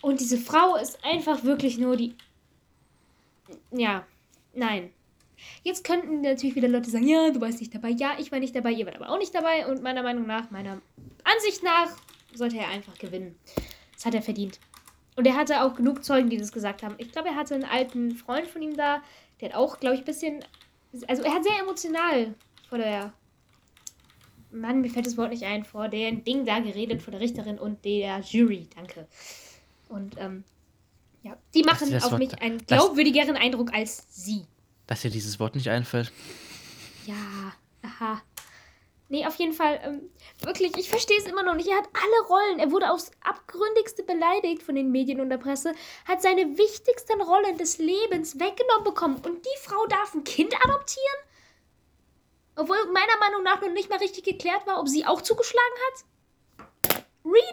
Und 0.01 0.21
diese 0.21 0.39
Frau 0.39 0.77
ist 0.77 0.99
einfach 1.05 1.45
wirklich 1.45 1.79
nur 1.79 1.97
die. 1.97 2.17
Ja, 3.71 4.05
nein. 4.53 4.91
Jetzt 5.63 5.85
könnten 5.85 6.21
natürlich 6.21 6.57
wieder 6.57 6.69
Leute 6.69 6.91
sagen, 6.91 7.07
ja, 7.07 7.31
du 7.31 7.41
warst 7.41 7.61
nicht 7.61 7.75
dabei. 7.75 7.91
Ja, 7.91 8.17
ich 8.19 8.33
war 8.33 8.41
nicht 8.41 8.55
dabei, 8.55 8.73
ihr 8.73 8.87
wart 8.87 8.97
aber 8.97 9.11
auch 9.11 9.19
nicht 9.19 9.35
dabei. 9.35 9.67
Und 9.67 9.83
meiner 9.83 10.03
Meinung 10.03 10.27
nach, 10.27 10.51
meiner 10.51 10.81
Ansicht 11.25 11.63
nach, 11.63 11.89
sollte 12.35 12.59
er 12.59 12.69
einfach 12.69 12.99
gewinnen. 12.99 13.39
Das 14.03 14.07
hat 14.07 14.15
er 14.15 14.23
verdient. 14.23 14.59
Und 15.15 15.27
er 15.29 15.37
hatte 15.37 15.63
auch 15.63 15.75
genug 15.77 16.03
Zeugen, 16.05 16.29
die 16.29 16.39
das 16.39 16.51
gesagt 16.51 16.83
haben. 16.83 16.97
Ich 16.99 17.13
glaube, 17.13 17.29
er 17.29 17.37
hatte 17.37 17.55
einen 17.55 17.65
alten 17.65 18.17
Freund 18.17 18.49
von 18.49 18.61
ihm 18.63 18.77
da, 18.77 19.01
der 19.41 19.51
hat 19.51 19.57
auch, 19.57 19.79
glaube 19.79 19.95
ich, 19.95 20.01
ein 20.03 20.05
bisschen. 20.07 20.45
Also, 21.07 21.23
er 21.23 21.33
hat 21.35 21.45
sehr 21.45 21.57
emotional 21.61 22.35
vor 22.69 22.79
der 22.79 23.13
Mann, 24.51 24.81
mir 24.81 24.91
fällt 24.91 25.07
das 25.07 25.17
Wort 25.17 25.31
nicht 25.31 25.45
ein, 25.45 25.65
vor 25.65 25.89
dem 25.89 26.25
Ding 26.25 26.45
da 26.45 26.59
geredet, 26.59 27.01
vor 27.01 27.13
der 27.13 27.21
Richterin 27.21 27.59
und 27.61 27.85
der 27.85 28.21
Jury. 28.21 28.69
Danke. 28.75 29.07
Und 29.89 30.17
ähm, 30.19 30.43
ja, 31.23 31.37
die 31.55 31.63
machen 31.63 31.95
auf 31.97 32.11
Wort- 32.11 32.19
mich 32.19 32.43
einen 32.43 32.59
glaubwürdigeren 32.67 33.37
Eindruck 33.37 33.73
als 33.73 34.05
sie. 34.11 34.45
Dass 34.89 35.03
dir 35.03 35.11
dieses 35.11 35.39
Wort 35.39 35.55
nicht 35.55 35.69
einfällt. 35.69 36.11
Ja, 37.07 37.53
aha. 37.83 38.21
Nee, 39.13 39.27
auf 39.27 39.35
jeden 39.35 39.53
Fall, 39.53 39.79
ähm, 39.83 40.11
wirklich, 40.41 40.75
ich 40.79 40.89
verstehe 40.89 41.19
es 41.19 41.27
immer 41.27 41.43
noch 41.43 41.55
nicht. 41.55 41.69
Er 41.69 41.77
hat 41.77 41.89
alle 41.93 42.29
Rollen. 42.29 42.59
Er 42.61 42.71
wurde 42.71 42.91
aufs 42.91 43.11
Abgründigste 43.21 44.05
beleidigt 44.05 44.63
von 44.63 44.75
den 44.75 44.91
Medien 44.91 45.21
und 45.21 45.29
der 45.29 45.37
Presse, 45.37 45.75
hat 46.07 46.23
seine 46.23 46.57
wichtigsten 46.57 47.21
Rollen 47.21 47.59
des 47.59 47.77
Lebens 47.77 48.41
weggenommen 48.41 48.85
bekommen. 48.85 49.17
Und 49.17 49.45
die 49.45 49.59
Frau 49.61 49.87
darf 49.87 50.15
ein 50.15 50.25
Kind 50.25 50.55
adoptieren? 50.65 51.19
Obwohl 52.57 52.79
meiner 52.87 53.19
Meinung 53.21 53.43
nach 53.43 53.61
noch 53.61 53.71
nicht 53.71 53.91
mal 53.91 53.99
richtig 53.99 54.25
geklärt 54.25 54.67
war, 54.67 54.81
ob 54.81 54.89
sie 54.89 55.05
auch 55.05 55.21
zugeschlagen 55.21 55.77
hat? 55.91 57.05
Really? 57.23 57.45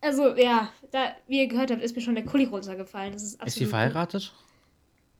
Also, 0.00 0.34
ja, 0.34 0.72
da, 0.92 1.14
wie 1.26 1.40
ihr 1.40 1.46
gehört 1.46 1.70
habt, 1.70 1.82
ist 1.82 1.94
mir 1.94 2.00
schon 2.00 2.14
der 2.14 2.24
Kuli 2.24 2.44
runtergefallen. 2.44 3.12
Das 3.12 3.22
ist 3.22 3.34
absolut. 3.34 3.48
Ist 3.48 3.54
sie 3.56 3.66
verheiratet? 3.66 4.32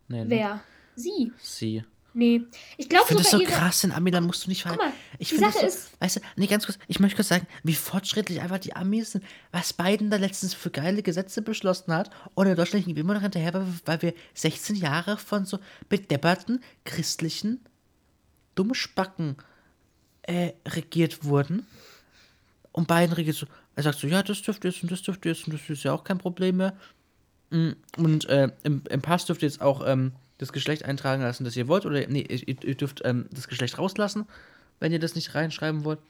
Nee, 0.08 0.24
ne? 0.24 0.30
Wer? 0.30 0.64
Sie. 0.96 1.32
Sie. 1.36 1.84
Nee. 2.14 2.42
Ich 2.76 2.84
Ich 2.84 2.88
glaube 2.88 3.06
finde 3.06 3.22
sogar 3.24 3.40
das 3.40 3.48
so 3.50 3.54
krass, 3.58 3.84
in 3.84 3.92
Ami, 3.92 4.10
da 4.10 4.20
musst 4.20 4.44
du 4.44 4.50
nicht 4.50 4.62
verheiratet. 4.62 4.92
mal, 4.94 4.98
Ich 5.18 5.28
die 5.30 5.34
finde 5.36 5.50
Sache 5.52 5.60
so, 5.60 5.66
ist- 5.66 6.00
weißt 6.00 6.16
du, 6.16 6.20
nee, 6.36 6.46
ganz 6.46 6.66
kurz, 6.66 6.78
ich 6.88 7.00
möchte 7.00 7.16
kurz 7.16 7.28
sagen, 7.28 7.46
wie 7.62 7.74
fortschrittlich 7.74 8.40
einfach 8.40 8.58
die 8.58 8.76
Amis 8.76 9.12
sind, 9.12 9.24
was 9.50 9.72
Biden 9.72 10.10
da 10.10 10.18
letztens 10.18 10.52
für 10.54 10.70
geile 10.70 11.02
Gesetze 11.02 11.40
beschlossen 11.42 11.94
hat 11.94 12.10
und 12.34 12.46
in 12.46 12.54
Deutschland 12.56 12.84
liegen 12.86 12.96
wir 12.96 13.02
immer 13.04 13.14
noch 13.14 13.22
hinterher, 13.22 13.54
weil 13.54 13.66
wir- 13.66 13.80
weil 13.86 14.02
wir 14.02 14.14
16 14.34 14.76
Jahre 14.76 15.16
von 15.16 15.46
so 15.46 15.58
bedepperten, 15.88 16.62
christlichen 16.84 17.60
Dummspacken 18.54 19.36
äh, 20.22 20.52
regiert 20.68 21.24
wurden. 21.24 21.66
Und 22.72 22.86
Biden 22.88 23.12
regiert 23.12 23.36
so, 23.36 23.46
er 23.74 23.82
sagt 23.82 23.98
so, 23.98 24.06
ja, 24.06 24.22
das 24.22 24.42
dürft 24.42 24.64
ihr 24.64 24.70
jetzt 24.70 24.82
und 24.82 24.92
das 24.92 25.02
dürft 25.02 25.24
ihr 25.24 25.32
jetzt 25.32 25.46
und 25.46 25.54
das 25.54 25.68
ist 25.68 25.82
ja 25.82 25.92
auch 25.92 26.04
kein 26.04 26.18
Problem 26.18 26.58
mehr. 26.58 26.76
Mm, 27.50 27.72
Und 27.96 28.26
äh, 28.28 28.50
im, 28.62 28.82
im 28.88 29.02
Pass 29.02 29.26
dürft 29.26 29.42
ihr 29.42 29.48
jetzt 29.48 29.60
auch 29.60 29.86
ähm, 29.86 30.12
das 30.38 30.52
Geschlecht 30.52 30.84
eintragen 30.84 31.22
lassen, 31.22 31.44
das 31.44 31.56
ihr 31.56 31.68
wollt. 31.68 31.86
Oder 31.86 32.06
nee, 32.08 32.22
ihr, 32.22 32.64
ihr 32.64 32.74
dürft 32.74 33.02
ähm, 33.04 33.26
das 33.30 33.48
Geschlecht 33.48 33.78
rauslassen, 33.78 34.26
wenn 34.80 34.92
ihr 34.92 34.98
das 34.98 35.14
nicht 35.14 35.34
reinschreiben 35.34 35.84
wollt. 35.84 36.00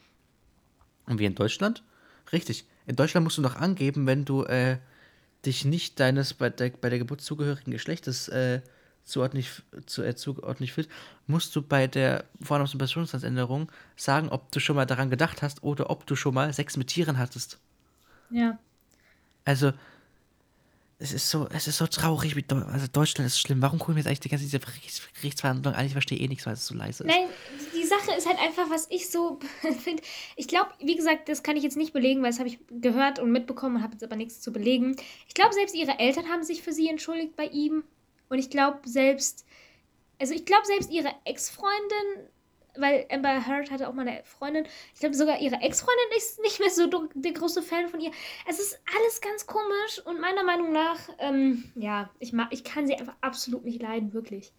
Und 1.07 1.19
wie 1.19 1.25
in 1.25 1.35
Deutschland? 1.35 1.83
Richtig. 2.33 2.65
In 2.87 2.97
Deutschland 2.97 3.25
musst 3.25 3.39
du 3.39 3.43
noch 3.43 3.57
angeben, 3.57 4.07
wenn 4.07 4.25
du 4.25 4.45
äh, 4.45 4.79
dich 5.45 5.65
nicht 5.65 6.01
deines 6.01 6.35
bei 6.35 6.51
der, 6.51 6.71
bei 6.71 6.89
der 6.89 6.99
Geburt 6.99 7.21
zugehörigen 7.21 7.73
Geschlechtes 7.73 8.29
äh, 8.29 8.61
zuordentlich, 9.05 9.51
zu, 9.87 10.03
äh, 10.03 10.15
zuordentlich 10.15 10.73
fühlst, 10.73 10.91
musst 11.27 11.55
du 11.57 11.63
bei 11.63 11.87
der 11.87 12.25
Vornamens- 12.41 12.73
und 12.73 12.79
Personenstandsänderung 12.79 13.71
sagen, 13.97 14.29
ob 14.29 14.51
du 14.53 14.61
schon 14.61 14.77
mal 14.77 14.87
daran 14.87 15.11
gedacht 15.11 15.43
hast 15.43 15.63
oder 15.63 15.91
ob 15.91 16.07
du 16.07 16.17
schon 16.17 16.35
mal 16.35 16.53
Sex 16.53 16.77
mit 16.77 16.89
Tieren 16.89 17.19
hattest. 17.19 17.59
Ja. 18.31 18.59
Also, 19.45 19.73
es 21.03 21.13
ist 21.13 21.31
so, 21.31 21.49
es 21.53 21.67
ist 21.67 21.79
so 21.79 21.87
traurig. 21.89 22.37
Wie 22.37 22.43
Deu 22.43 22.63
also, 22.63 22.87
Deutschland 22.87 23.27
ist 23.27 23.41
schlimm. 23.41 23.61
Warum 23.61 23.81
gucken 23.81 23.97
wir 23.97 24.01
jetzt 24.01 24.07
eigentlich 24.07 24.21
die 24.21 24.29
ganze 24.29 24.45
diese 24.45 24.61
Gerichts 24.61 25.03
Gerichtsverhandlung 25.17 25.75
an? 25.75 25.85
Ich 25.85 25.93
verstehe 25.93 26.19
eh 26.19 26.29
nichts, 26.29 26.47
weil 26.47 26.55
es 26.55 26.65
so 26.65 26.75
leise 26.75 27.03
ist. 27.03 27.09
Nein, 27.09 27.27
die 27.75 27.85
Sache 27.85 28.17
ist 28.17 28.27
halt 28.27 28.39
einfach, 28.39 28.71
was 28.71 28.87
ich 28.89 29.11
so 29.11 29.41
finde. 29.83 30.03
Ich 30.37 30.47
glaube, 30.47 30.71
wie 30.79 30.95
gesagt, 30.95 31.29
das 31.29 31.43
kann 31.43 31.57
ich 31.57 31.65
jetzt 31.65 31.77
nicht 31.77 31.93
belegen, 31.93 32.23
weil 32.23 32.31
das 32.31 32.39
habe 32.39 32.49
ich 32.49 32.61
gehört 32.71 33.19
und 33.19 33.33
mitbekommen, 33.33 33.83
habe 33.83 33.95
jetzt 33.95 34.05
aber 34.05 34.17
nichts 34.17 34.41
zu 34.41 34.53
belegen. 34.53 34.97
Ich 35.27 35.35
glaube, 35.35 35.53
selbst 35.53 35.75
ihre 35.75 35.99
Eltern 35.99 36.29
haben 36.29 36.45
sich 36.45 36.63
für 36.63 36.73
sie 36.73 36.89
entschuldigt 36.89 37.35
bei 37.35 37.47
ihm. 37.47 37.83
Und 38.29 38.39
ich 38.39 38.49
glaube, 38.49 38.79
selbst, 38.85 39.45
also 40.21 40.35
ich 40.35 40.45
glaube, 40.45 40.67
selbst 40.67 40.91
ihre 40.91 41.11
Ex-Freundin, 41.25 42.29
weil 42.77 43.07
Amber 43.11 43.47
Heard 43.47 43.71
hatte 43.71 43.89
auch 43.89 43.93
mal 43.93 44.07
eine 44.07 44.23
Freundin, 44.25 44.67
ich 44.95 45.01
glaube, 45.01 45.15
sogar 45.15 45.41
ihre 45.41 45.57
Ex-Freundin 45.57 46.17
ist 46.17 46.41
nicht 46.41 46.61
mehr 46.61 46.71
so 46.71 46.87
der 47.15 47.33
große 47.33 47.63
Fan 47.63 47.89
von 47.89 48.01
ihr. 48.01 48.11
Es 48.49 48.59
ist 48.61 48.81
alles 48.97 49.21
ganz 49.21 49.47
komisch 49.47 50.01
und 50.05 50.21
meiner 50.21 50.45
Meinung 50.45 50.73
nach, 50.73 50.99
ähm, 51.19 51.73
ja, 51.75 52.11
ich, 52.19 52.33
mag, 52.33 52.49
ich 52.51 52.65
kann 52.65 52.87
sie 52.87 52.95
einfach 52.95 53.17
absolut 53.21 53.65
nicht 53.65 53.83
leiden, 53.83 54.13
wirklich. 54.13 54.53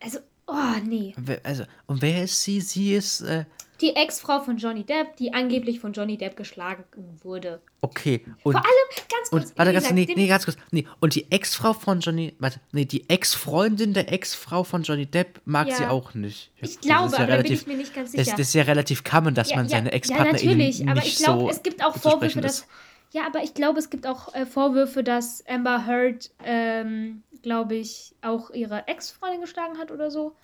Also, 0.00 0.18
oh, 0.46 0.54
nee. 0.86 1.14
Also, 1.44 1.64
und 1.86 2.02
wer 2.02 2.24
ist 2.24 2.42
sie? 2.42 2.60
Sie 2.60 2.94
ist, 2.94 3.20
äh, 3.22 3.44
Die 3.80 3.96
Ex-Frau 3.96 4.40
von 4.40 4.56
Johnny 4.58 4.84
Depp, 4.84 5.16
die 5.16 5.32
angeblich 5.34 5.80
von 5.80 5.92
Johnny 5.92 6.16
Depp 6.16 6.36
geschlagen 6.36 6.84
wurde. 7.22 7.60
okay. 7.80 8.24
Und, 8.44 8.52
Vor 8.52 8.60
allem, 8.64 8.88
ganz 9.10 9.30
kurz, 9.30 9.50
und 9.50 9.58
warte, 9.58 9.72
ganz, 9.72 9.90
nee, 9.90 10.06
nee, 10.14 10.28
ganz 10.28 10.44
kurz. 10.44 10.56
Nee, 10.70 10.86
und 11.00 11.14
die 11.16 11.30
Ex-Frau 11.32 11.72
von 11.72 11.98
Johnny, 12.00 12.34
warte, 12.38 12.60
nee, 12.70 12.84
die 12.84 13.08
Ex-Freundin 13.10 13.92
der 13.92 14.12
Ex-Frau 14.12 14.62
von 14.62 14.82
Johnny 14.84 15.06
Depp 15.06 15.40
mag 15.44 15.68
Ja. 15.68 15.76
sie 15.76 15.86
auch 15.86 16.14
nicht. 16.14 16.52
Ich 16.56 16.60
Das 16.76 16.80
glaube, 16.80 16.92
ja 16.92 16.98
aber 17.00 17.10
da 17.10 17.16
bin 17.18 17.30
relativ, 17.32 17.60
ich 17.62 17.66
mir 17.66 17.76
nicht 17.76 17.94
ganz 17.94 18.12
Das, 18.12 18.24
sicher. 18.26 18.36
das 18.36 18.46
ist 18.48 18.54
ja 18.54 18.62
relativ 18.62 19.02
common, 19.04 19.34
dass 19.34 19.52
man 19.54 19.68
seine 19.68 19.90
Ex-Partner 19.92 20.26
Ja, 20.26 20.32
natürlich, 20.32 20.78
nicht 20.78 20.88
aber 20.88 21.04
ich 21.04 21.16
glaube, 21.16 21.40
so 21.40 21.50
es 21.50 21.62
gibt 21.64 21.84
auch 21.84 21.96
Vorwürfe, 21.96 22.40
dass. 22.40 22.66
Ja, 23.12 23.26
aber 23.26 23.42
ich 23.42 23.52
glaube, 23.52 23.78
es 23.78 23.90
gibt 23.90 24.06
auch 24.06 24.34
äh, 24.34 24.46
Vorwürfe, 24.46 25.04
dass 25.04 25.46
Amber 25.46 25.86
Heard, 25.86 26.30
ähm, 26.42 27.22
glaube 27.42 27.74
ich, 27.74 28.14
auch 28.22 28.50
ihre 28.50 28.88
Ex-Freundin 28.88 29.42
geschlagen 29.42 29.78
hat 29.78 29.90
oder 29.90 30.10
so. 30.10 30.34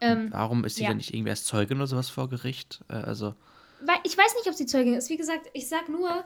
Ähm, 0.00 0.28
Warum 0.30 0.64
ist 0.64 0.76
sie 0.76 0.84
ja. 0.84 0.90
denn 0.90 0.98
nicht 0.98 1.12
irgendwie 1.12 1.30
als 1.30 1.44
Zeugin 1.44 1.78
oder 1.78 1.88
sowas 1.88 2.08
vor 2.08 2.28
Gericht? 2.28 2.84
Äh, 2.88 2.94
also, 2.94 3.34
Weil 3.80 3.98
ich 4.04 4.16
weiß 4.16 4.34
nicht, 4.36 4.48
ob 4.48 4.54
sie 4.54 4.66
Zeugin 4.66 4.94
ist. 4.94 5.10
Wie 5.10 5.16
gesagt, 5.16 5.48
ich 5.54 5.68
sag 5.68 5.88
nur, 5.88 6.24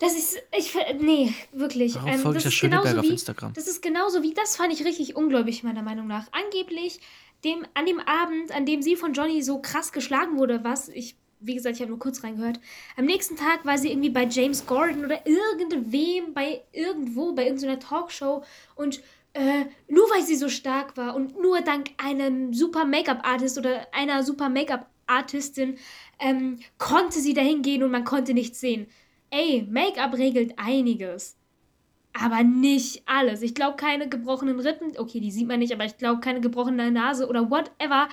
das 0.00 0.16
ist. 0.16 0.36
Ich, 0.56 0.74
nee, 0.98 1.34
wirklich. 1.52 1.94
warum 1.94 2.08
ähm, 2.08 2.18
folge 2.18 2.38
ich 2.38 2.44
das 2.44 2.52
der 2.52 2.56
ist 2.56 2.60
genauso 2.62 2.82
Schöneberger 2.82 3.00
auf 3.00 3.06
wie, 3.06 3.12
Instagram? 3.12 3.52
Das 3.52 3.68
ist 3.68 3.80
genauso 3.80 4.22
wie, 4.24 4.34
das 4.34 4.56
fand 4.56 4.72
ich 4.72 4.84
richtig 4.84 5.14
ungläubig, 5.14 5.62
meiner 5.62 5.82
Meinung 5.82 6.08
nach. 6.08 6.26
Angeblich, 6.32 6.98
dem, 7.44 7.64
an 7.74 7.86
dem 7.86 8.00
Abend, 8.00 8.50
an 8.50 8.66
dem 8.66 8.82
sie 8.82 8.96
von 8.96 9.12
Johnny 9.12 9.42
so 9.42 9.60
krass 9.60 9.92
geschlagen 9.92 10.36
wurde, 10.36 10.64
was 10.64 10.88
ich, 10.88 11.16
wie 11.46 11.54
gesagt, 11.54 11.76
ich 11.76 11.82
habe 11.82 11.90
nur 11.90 11.98
kurz 11.98 12.22
reingehört. 12.22 12.60
Am 12.96 13.04
nächsten 13.04 13.36
Tag 13.36 13.64
war 13.64 13.78
sie 13.78 13.90
irgendwie 13.90 14.10
bei 14.10 14.24
James 14.24 14.66
Gordon 14.66 15.04
oder 15.04 15.26
irgendwem, 15.26 16.32
bei 16.34 16.62
irgendwo, 16.72 17.32
bei 17.32 17.44
irgendeiner 17.44 17.78
Talkshow 17.78 18.42
und 18.74 19.02
äh, 19.34 19.64
nur 19.88 20.04
weil 20.10 20.22
sie 20.22 20.36
so 20.36 20.48
stark 20.48 20.96
war 20.96 21.14
und 21.16 21.40
nur 21.40 21.60
dank 21.60 21.90
einem 21.98 22.54
super 22.54 22.84
Make-up-Artist 22.84 23.58
oder 23.58 23.86
einer 23.92 24.22
super 24.22 24.48
Make-up-Artistin 24.48 25.76
ähm, 26.20 26.60
konnte 26.78 27.18
sie 27.18 27.34
dahin 27.34 27.62
gehen 27.62 27.82
und 27.82 27.90
man 27.90 28.04
konnte 28.04 28.32
nichts 28.32 28.60
sehen. 28.60 28.86
Ey, 29.30 29.66
Make-up 29.68 30.14
regelt 30.14 30.54
einiges. 30.56 31.36
Aber 32.12 32.44
nicht 32.44 33.02
alles. 33.06 33.42
Ich 33.42 33.56
glaube, 33.56 33.76
keine 33.76 34.08
gebrochenen 34.08 34.60
Rippen. 34.60 34.92
Okay, 34.96 35.18
die 35.18 35.32
sieht 35.32 35.48
man 35.48 35.58
nicht, 35.58 35.72
aber 35.72 35.84
ich 35.84 35.98
glaube, 35.98 36.20
keine 36.20 36.40
gebrochene 36.40 36.92
Nase 36.92 37.26
oder 37.28 37.50
whatever. 37.50 38.08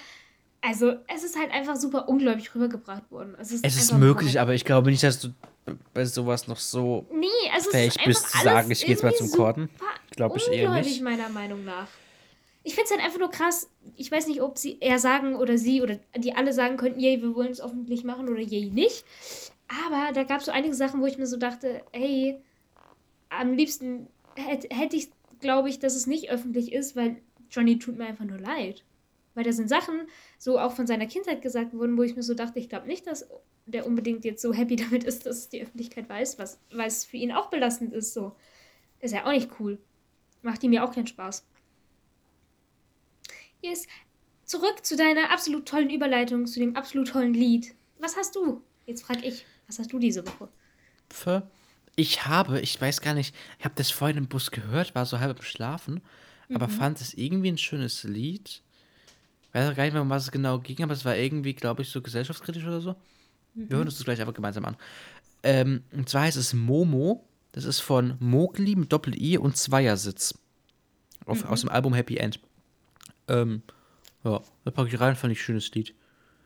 Also, 0.61 0.93
es 1.07 1.23
ist 1.23 1.37
halt 1.37 1.51
einfach 1.51 1.75
super 1.75 2.07
ungläubig 2.07 2.53
rübergebracht 2.53 3.09
worden. 3.11 3.35
Es 3.39 3.51
ist, 3.51 3.65
Es 3.65 3.75
ist 3.77 3.93
möglich, 3.93 4.39
aber 4.39 4.53
ich 4.53 4.63
glaube 4.63 4.91
nicht, 4.91 5.03
dass 5.03 5.19
du 5.19 5.29
bei 5.93 6.05
sowas 6.05 6.47
noch 6.47 6.57
so 6.57 7.05
Nee, 7.11 7.27
also 7.53 7.69
es 7.69 7.75
fähig 7.75 7.95
ist 7.95 8.05
bist 8.05 8.29
zu 8.29 8.43
sagen, 8.43 8.69
ich 8.71 8.81
gehe 8.81 8.91
jetzt 8.91 9.03
mal 9.03 9.13
zum 9.13 9.27
super 9.27 9.69
Glaube 10.11 10.37
ich 10.37 10.47
eher 10.47 10.71
nicht. 10.71 11.01
meiner 11.01 11.29
Meinung 11.29 11.63
nach. 11.65 11.87
Ich 12.63 12.75
finde 12.75 12.85
es 12.85 12.91
halt 12.91 13.03
einfach 13.03 13.19
nur 13.19 13.31
krass. 13.31 13.69
Ich 13.95 14.11
weiß 14.11 14.27
nicht, 14.27 14.41
ob 14.41 14.57
sie 14.57 14.77
er 14.81 14.99
sagen 14.99 15.35
oder 15.35 15.57
sie 15.57 15.81
oder 15.81 15.97
die 16.15 16.35
alle 16.35 16.53
sagen 16.53 16.77
könnten, 16.77 16.99
yay, 16.99 17.21
wir 17.21 17.33
wollen 17.33 17.51
es 17.51 17.61
öffentlich 17.61 18.03
machen 18.03 18.29
oder 18.29 18.41
yay, 18.41 18.69
nicht. 18.69 19.03
Aber 19.85 20.11
da 20.13 20.23
gab 20.23 20.39
es 20.39 20.45
so 20.45 20.51
einige 20.51 20.75
Sachen, 20.75 21.01
wo 21.01 21.07
ich 21.07 21.17
mir 21.17 21.25
so 21.25 21.37
dachte, 21.37 21.81
hey, 21.91 22.39
am 23.29 23.53
liebsten 23.53 24.07
hätte 24.35 24.67
hätt 24.75 24.93
ich, 24.93 25.09
glaube 25.39 25.69
ich, 25.69 25.79
dass 25.79 25.95
es 25.95 26.05
nicht 26.05 26.29
öffentlich 26.29 26.71
ist, 26.71 26.95
weil 26.95 27.17
Johnny 27.49 27.79
tut 27.79 27.97
mir 27.97 28.05
einfach 28.05 28.25
nur 28.25 28.39
leid. 28.39 28.83
Weil 29.33 29.43
da 29.45 29.51
sind 29.53 29.69
Sachen, 29.69 30.07
so 30.37 30.59
auch 30.59 30.73
von 30.73 30.87
seiner 30.87 31.05
Kindheit 31.07 31.41
gesagt 31.41 31.73
wurden, 31.73 31.97
wo 31.97 32.03
ich 32.03 32.15
mir 32.15 32.23
so 32.23 32.33
dachte, 32.33 32.59
ich 32.59 32.67
glaube 32.69 32.87
nicht, 32.87 33.07
dass 33.07 33.27
der 33.65 33.85
unbedingt 33.85 34.25
jetzt 34.25 34.41
so 34.41 34.53
happy 34.53 34.75
damit 34.77 35.03
ist, 35.03 35.25
dass 35.25 35.49
die 35.49 35.61
Öffentlichkeit 35.61 36.09
weiß, 36.09 36.37
was, 36.39 36.59
weil 36.71 36.87
es 36.87 37.05
für 37.05 37.17
ihn 37.17 37.31
auch 37.31 37.49
belastend 37.49 37.93
ist. 37.93 38.13
So. 38.13 38.35
Ist 38.99 39.13
ja 39.13 39.25
auch 39.25 39.31
nicht 39.31 39.49
cool. 39.59 39.79
Macht 40.41 40.63
ihm 40.63 40.73
ja 40.73 40.85
auch 40.85 40.93
keinen 40.93 41.07
Spaß. 41.07 41.45
Yes. 43.61 43.87
Zurück 44.43 44.85
zu 44.85 44.97
deiner 44.97 45.31
absolut 45.31 45.67
tollen 45.67 45.89
Überleitung, 45.89 46.45
zu 46.45 46.59
dem 46.59 46.75
absolut 46.75 47.09
tollen 47.09 47.33
Lied. 47.33 47.73
Was 47.99 48.17
hast 48.17 48.35
du? 48.35 48.61
Jetzt 48.85 49.03
frag 49.03 49.23
ich, 49.23 49.45
was 49.67 49.79
hast 49.79 49.93
du 49.93 49.99
diese 49.99 50.25
Woche? 50.27 50.49
Für 51.09 51.49
ich 51.95 52.25
habe, 52.25 52.59
ich 52.61 52.79
weiß 52.79 53.01
gar 53.01 53.13
nicht, 53.13 53.35
ich 53.59 53.65
habe 53.65 53.75
das 53.75 53.91
vorhin 53.91 54.17
im 54.17 54.27
Bus 54.27 54.51
gehört, 54.51 54.95
war 54.95 55.05
so 55.05 55.19
halb 55.19 55.37
im 55.37 55.43
Schlafen, 55.43 56.01
aber 56.53 56.67
Mhm. 56.67 56.71
fand 56.71 57.01
es 57.01 57.13
irgendwie 57.13 57.49
ein 57.49 57.57
schönes 57.57 58.03
Lied. 58.03 58.61
Weiß 59.53 59.69
auch 59.71 59.75
gar 59.75 59.83
nicht 59.83 59.93
mehr, 59.93 60.01
um 60.01 60.09
was 60.09 60.23
es 60.23 60.31
genau 60.31 60.59
ging, 60.59 60.81
aber 60.83 60.93
es 60.93 61.03
war 61.05 61.15
irgendwie, 61.17 61.53
glaube 61.53 61.81
ich, 61.81 61.89
so 61.89 62.01
gesellschaftskritisch 62.01 62.63
oder 62.63 62.81
so. 62.81 62.95
Mhm. 63.53 63.69
Wir 63.69 63.77
hören 63.77 63.87
uns 63.87 63.97
das 63.97 64.05
gleich 64.05 64.19
einfach 64.21 64.33
gemeinsam 64.33 64.65
an. 64.65 64.77
Ähm, 65.43 65.83
und 65.91 66.07
zwar 66.07 66.23
heißt 66.23 66.37
es 66.37 66.53
Momo. 66.53 67.25
Das 67.51 67.65
ist 67.65 67.79
von 67.81 68.15
Mowgli 68.19 68.75
mit 68.77 68.93
Doppel-I 68.93 69.37
und 69.37 69.57
Zweiersitz. 69.57 70.33
Auf, 71.25 71.43
Mhm. 71.43 71.49
Aus 71.49 71.61
dem 71.61 71.69
Album 71.69 71.93
Happy 71.93 72.15
End. 72.17 72.39
Ähm, 73.27 73.61
ja, 74.23 74.41
da 74.63 74.71
packe 74.71 74.87
ich 74.87 74.99
rein, 74.99 75.15
fand 75.17 75.33
ich 75.33 75.41
schönes 75.41 75.69
Lied. 75.71 75.93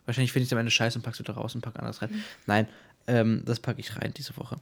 Wahrscheinlich 0.06 0.32
finde 0.32 0.44
ich 0.44 0.50
es 0.50 0.54
am 0.54 0.60
Ende 0.60 0.72
scheiße 0.72 0.98
und 0.98 1.04
pack's 1.04 1.20
wieder 1.20 1.34
raus 1.34 1.54
und 1.56 1.62
pack 1.62 1.76
anderes 1.78 2.02
Mhm. 2.02 2.06
rein. 2.06 2.24
Nein, 2.48 2.68
ähm, 3.08 3.44
das 3.46 3.60
packe 3.60 3.80
ich 3.82 3.96
rein 3.98 4.14
diese 4.16 4.36
Woche. 4.38 4.58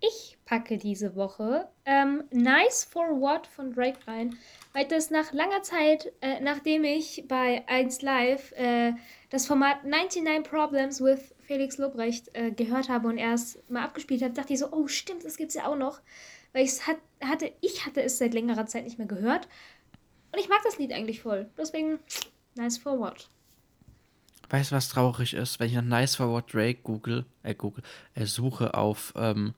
Ich 0.00 0.35
packe 0.46 0.78
diese 0.78 1.14
Woche 1.16 1.68
ähm, 1.84 2.24
Nice 2.30 2.84
for 2.84 3.20
What 3.20 3.46
von 3.46 3.74
Drake 3.74 3.98
rein, 4.06 4.38
weil 4.72 4.86
das 4.86 5.10
nach 5.10 5.32
langer 5.32 5.62
Zeit, 5.62 6.12
äh, 6.22 6.40
nachdem 6.40 6.84
ich 6.84 7.24
bei 7.28 7.64
1 7.68 8.00
Live 8.02 8.52
äh, 8.52 8.92
das 9.30 9.46
Format 9.46 9.84
99 9.84 10.48
Problems 10.48 11.02
with 11.02 11.34
Felix 11.40 11.78
Lobrecht 11.78 12.30
äh, 12.34 12.52
gehört 12.52 12.88
habe 12.88 13.08
und 13.08 13.18
erst 13.18 13.68
mal 13.68 13.84
abgespielt 13.84 14.22
habe, 14.22 14.34
dachte 14.34 14.52
ich 14.52 14.60
so, 14.60 14.72
oh 14.72 14.86
stimmt, 14.86 15.24
das 15.24 15.36
gibt's 15.36 15.54
ja 15.54 15.66
auch 15.66 15.76
noch. 15.76 16.00
Weil 16.52 16.64
ich's 16.64 16.86
hat, 16.86 16.96
hatte, 17.22 17.52
ich 17.60 17.84
hatte 17.84 18.02
es 18.02 18.18
seit 18.18 18.32
längerer 18.32 18.66
Zeit 18.66 18.84
nicht 18.84 18.98
mehr 18.98 19.06
gehört. 19.06 19.48
Und 20.32 20.38
ich 20.38 20.48
mag 20.48 20.60
das 20.64 20.78
Lied 20.78 20.92
eigentlich 20.92 21.22
voll. 21.22 21.50
Deswegen, 21.58 21.98
nice 22.54 22.78
for 22.78 22.98
what. 22.98 23.28
Weißt 24.48 24.70
du, 24.70 24.76
was 24.76 24.88
traurig 24.88 25.34
ist? 25.34 25.58
Wenn 25.58 25.68
ich 25.68 25.74
nach 25.74 25.82
Nice 25.82 26.16
for 26.16 26.30
What 26.30 26.54
Drake 26.54 26.80
google, 26.84 27.26
äh, 27.42 27.54
google, 27.54 27.82
äh, 28.14 28.26
suche 28.26 28.74
auf 28.74 29.12
ähm, 29.16 29.54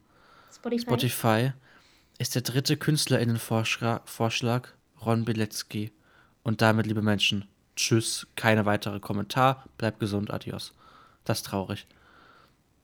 Spotify. 0.53 0.83
Spotify, 0.83 1.53
ist 2.19 2.35
der 2.35 2.43
dritte 2.43 2.77
KünstlerInnen-Vorschlag 2.77 4.69
Ron 5.05 5.25
Bilecki. 5.25 5.93
Und 6.43 6.63
damit, 6.63 6.87
liebe 6.87 7.03
Menschen, 7.03 7.47
tschüss, 7.77 8.27
keine 8.35 8.67
weitere 8.67 9.01
Kommentar, 9.01 9.65
bleibt 9.79 10.01
gesund, 10.01 10.31
adios. 10.33 10.75
Das 11.25 11.39
ist 11.39 11.47
traurig. 11.47 11.87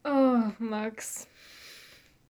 Oh, 0.04 0.38
Max. 0.58 1.26